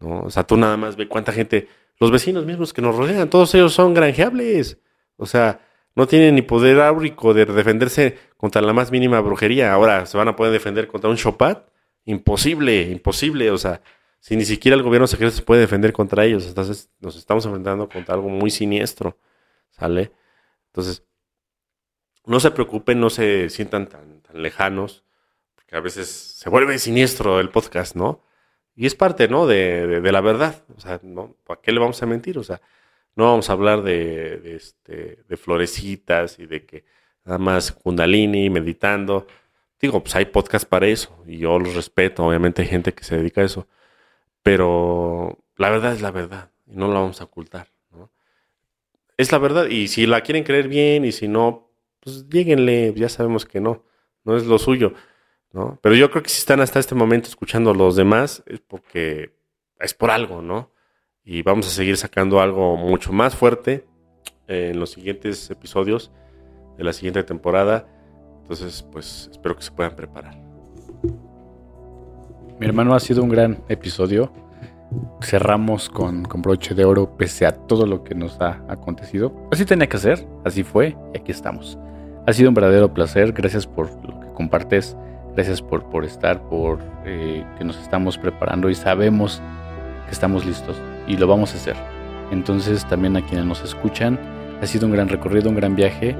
¿no? 0.00 0.22
O 0.22 0.30
sea, 0.30 0.44
tú 0.44 0.56
nada 0.56 0.76
más 0.76 0.96
ve 0.96 1.08
cuánta 1.08 1.32
gente, 1.32 1.68
los 2.00 2.10
vecinos 2.10 2.46
mismos 2.46 2.72
que 2.72 2.80
nos 2.80 2.96
rodean, 2.96 3.28
todos 3.28 3.54
ellos 3.54 3.74
son 3.74 3.92
granjeables. 3.92 4.78
O 5.16 5.26
sea, 5.26 5.60
no 5.94 6.06
tienen 6.06 6.34
ni 6.34 6.42
poder 6.42 6.80
áurico 6.80 7.34
de 7.34 7.44
defenderse 7.44 8.18
contra 8.36 8.62
la 8.62 8.72
más 8.72 8.90
mínima 8.90 9.20
brujería. 9.20 9.72
Ahora, 9.72 10.06
¿se 10.06 10.16
van 10.16 10.28
a 10.28 10.36
poder 10.36 10.52
defender 10.52 10.88
contra 10.88 11.10
un 11.10 11.16
Chopat? 11.16 11.68
Imposible, 12.06 12.82
imposible. 12.82 13.50
O 13.50 13.58
sea, 13.58 13.82
si 14.20 14.36
ni 14.36 14.44
siquiera 14.44 14.74
el 14.74 14.82
gobierno 14.82 15.06
secreto 15.06 15.32
se 15.32 15.42
puede 15.42 15.60
defender 15.60 15.92
contra 15.92 16.24
ellos, 16.24 16.46
entonces 16.46 16.90
nos 17.00 17.16
estamos 17.16 17.44
enfrentando 17.44 17.88
contra 17.88 18.14
algo 18.14 18.28
muy 18.28 18.50
siniestro. 18.50 19.16
¿Sale? 19.78 20.12
Entonces, 20.66 21.04
no 22.26 22.40
se 22.40 22.50
preocupen, 22.50 23.00
no 23.00 23.10
se 23.10 23.50
sientan 23.50 23.88
tan, 23.88 24.20
tan 24.22 24.42
lejanos, 24.42 25.04
porque 25.54 25.76
a 25.76 25.80
veces 25.80 26.08
se 26.08 26.48
vuelve 26.48 26.78
siniestro 26.78 27.40
el 27.40 27.50
podcast, 27.50 27.96
¿no? 27.96 28.22
Y 28.76 28.86
es 28.86 28.94
parte, 28.94 29.28
¿no? 29.28 29.46
De, 29.46 30.00
de, 30.00 30.12
la 30.12 30.20
verdad. 30.20 30.64
O 30.76 30.80
sea, 30.80 31.00
¿no? 31.02 31.36
¿para 31.44 31.60
qué 31.60 31.72
le 31.72 31.80
vamos 31.80 32.02
a 32.02 32.06
mentir? 32.06 32.38
O 32.38 32.44
sea, 32.44 32.60
no 33.16 33.24
vamos 33.24 33.50
a 33.50 33.52
hablar 33.54 33.82
de, 33.82 34.56
este, 34.56 35.24
de 35.28 35.36
florecitas 35.36 36.38
y 36.38 36.46
de 36.46 36.66
que 36.66 36.84
nada 37.24 37.38
más 37.38 37.72
kundalini, 37.72 38.50
meditando. 38.50 39.26
Digo, 39.80 40.02
pues 40.02 40.14
hay 40.16 40.26
podcast 40.26 40.68
para 40.68 40.86
eso 40.86 41.22
y 41.26 41.38
yo 41.38 41.58
los 41.58 41.74
respeto. 41.74 42.24
Obviamente 42.24 42.62
hay 42.62 42.68
gente 42.68 42.94
que 42.94 43.04
se 43.04 43.16
dedica 43.16 43.42
a 43.42 43.44
eso. 43.44 43.68
Pero 44.42 45.38
la 45.56 45.70
verdad 45.70 45.94
es 45.94 46.02
la 46.02 46.10
verdad 46.10 46.50
y 46.66 46.76
no 46.76 46.88
la 46.88 47.00
vamos 47.00 47.20
a 47.20 47.24
ocultar. 47.24 47.73
Es 49.16 49.32
la 49.32 49.38
verdad 49.38 49.66
y 49.66 49.88
si 49.88 50.06
la 50.06 50.22
quieren 50.22 50.44
creer 50.44 50.68
bien 50.68 51.04
y 51.04 51.12
si 51.12 51.28
no, 51.28 51.70
pues 52.00 52.28
lleguenle. 52.28 52.92
Ya 52.96 53.08
sabemos 53.08 53.44
que 53.46 53.60
no, 53.60 53.84
no 54.24 54.36
es 54.36 54.46
lo 54.46 54.58
suyo. 54.58 54.94
¿no? 55.52 55.78
Pero 55.82 55.94
yo 55.94 56.10
creo 56.10 56.22
que 56.22 56.30
si 56.30 56.38
están 56.38 56.60
hasta 56.60 56.80
este 56.80 56.94
momento 56.94 57.28
escuchando 57.28 57.70
a 57.70 57.74
los 57.74 57.96
demás 57.96 58.42
es 58.46 58.60
porque 58.60 59.36
es 59.78 59.94
por 59.94 60.10
algo, 60.10 60.42
¿no? 60.42 60.74
y 61.24 61.42
vamos 61.42 61.66
a 61.66 61.70
seguir 61.70 61.96
sacando 61.96 62.40
algo 62.40 62.76
mucho 62.76 63.12
más 63.12 63.34
fuerte 63.34 63.86
en 64.46 64.78
los 64.78 64.90
siguientes 64.90 65.50
episodios 65.50 66.12
de 66.76 66.84
la 66.84 66.92
siguiente 66.92 67.22
temporada. 67.22 67.88
Entonces, 68.42 68.86
pues 68.92 69.30
espero 69.32 69.56
que 69.56 69.62
se 69.62 69.72
puedan 69.72 69.96
preparar. 69.96 70.36
Mi 72.60 72.66
hermano 72.66 72.94
ha 72.94 73.00
sido 73.00 73.22
un 73.22 73.30
gran 73.30 73.64
episodio. 73.68 74.30
Cerramos 75.20 75.88
con, 75.88 76.24
con 76.24 76.42
broche 76.42 76.74
de 76.74 76.84
oro 76.84 77.16
pese 77.16 77.46
a 77.46 77.52
todo 77.52 77.86
lo 77.86 78.04
que 78.04 78.14
nos 78.14 78.40
ha 78.40 78.60
acontecido. 78.68 79.32
Así 79.50 79.64
tenía 79.64 79.88
que 79.88 79.98
ser, 79.98 80.26
así 80.44 80.62
fue 80.62 80.96
y 81.12 81.18
aquí 81.18 81.32
estamos. 81.32 81.78
Ha 82.26 82.32
sido 82.32 82.48
un 82.48 82.54
verdadero 82.54 82.92
placer. 82.92 83.32
Gracias 83.32 83.66
por 83.66 83.90
lo 84.04 84.20
que 84.20 84.28
compartes. 84.34 84.96
Gracias 85.34 85.60
por, 85.60 85.84
por 85.90 86.04
estar, 86.04 86.40
por 86.48 86.78
eh, 87.04 87.44
que 87.58 87.64
nos 87.64 87.76
estamos 87.80 88.16
preparando 88.16 88.70
y 88.70 88.74
sabemos 88.74 89.42
que 90.06 90.12
estamos 90.12 90.46
listos 90.46 90.80
y 91.08 91.16
lo 91.16 91.26
vamos 91.26 91.52
a 91.52 91.56
hacer. 91.56 91.76
Entonces 92.30 92.86
también 92.86 93.16
a 93.16 93.22
quienes 93.24 93.44
nos 93.44 93.62
escuchan, 93.62 94.18
ha 94.62 94.66
sido 94.66 94.86
un 94.86 94.92
gran 94.92 95.08
recorrido, 95.08 95.50
un 95.50 95.56
gran 95.56 95.74
viaje 95.74 96.16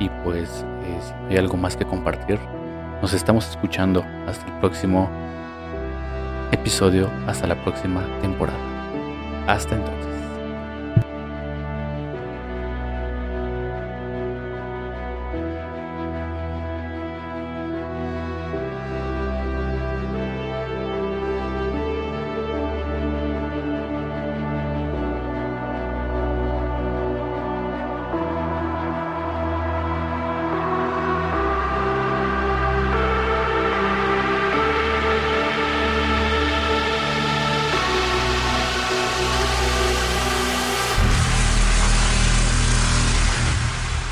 y 0.00 0.08
pues 0.24 0.64
si 1.00 1.32
hay 1.32 1.36
algo 1.36 1.56
más 1.56 1.76
que 1.76 1.84
compartir, 1.84 2.38
nos 3.00 3.12
estamos 3.12 3.48
escuchando 3.48 4.04
hasta 4.26 4.46
el 4.46 4.58
próximo 4.60 5.08
episodio, 6.52 7.10
hasta 7.26 7.46
la 7.46 7.62
próxima 7.62 8.02
temporada. 8.20 8.58
Hasta 9.46 9.76
entonces. 9.76 10.19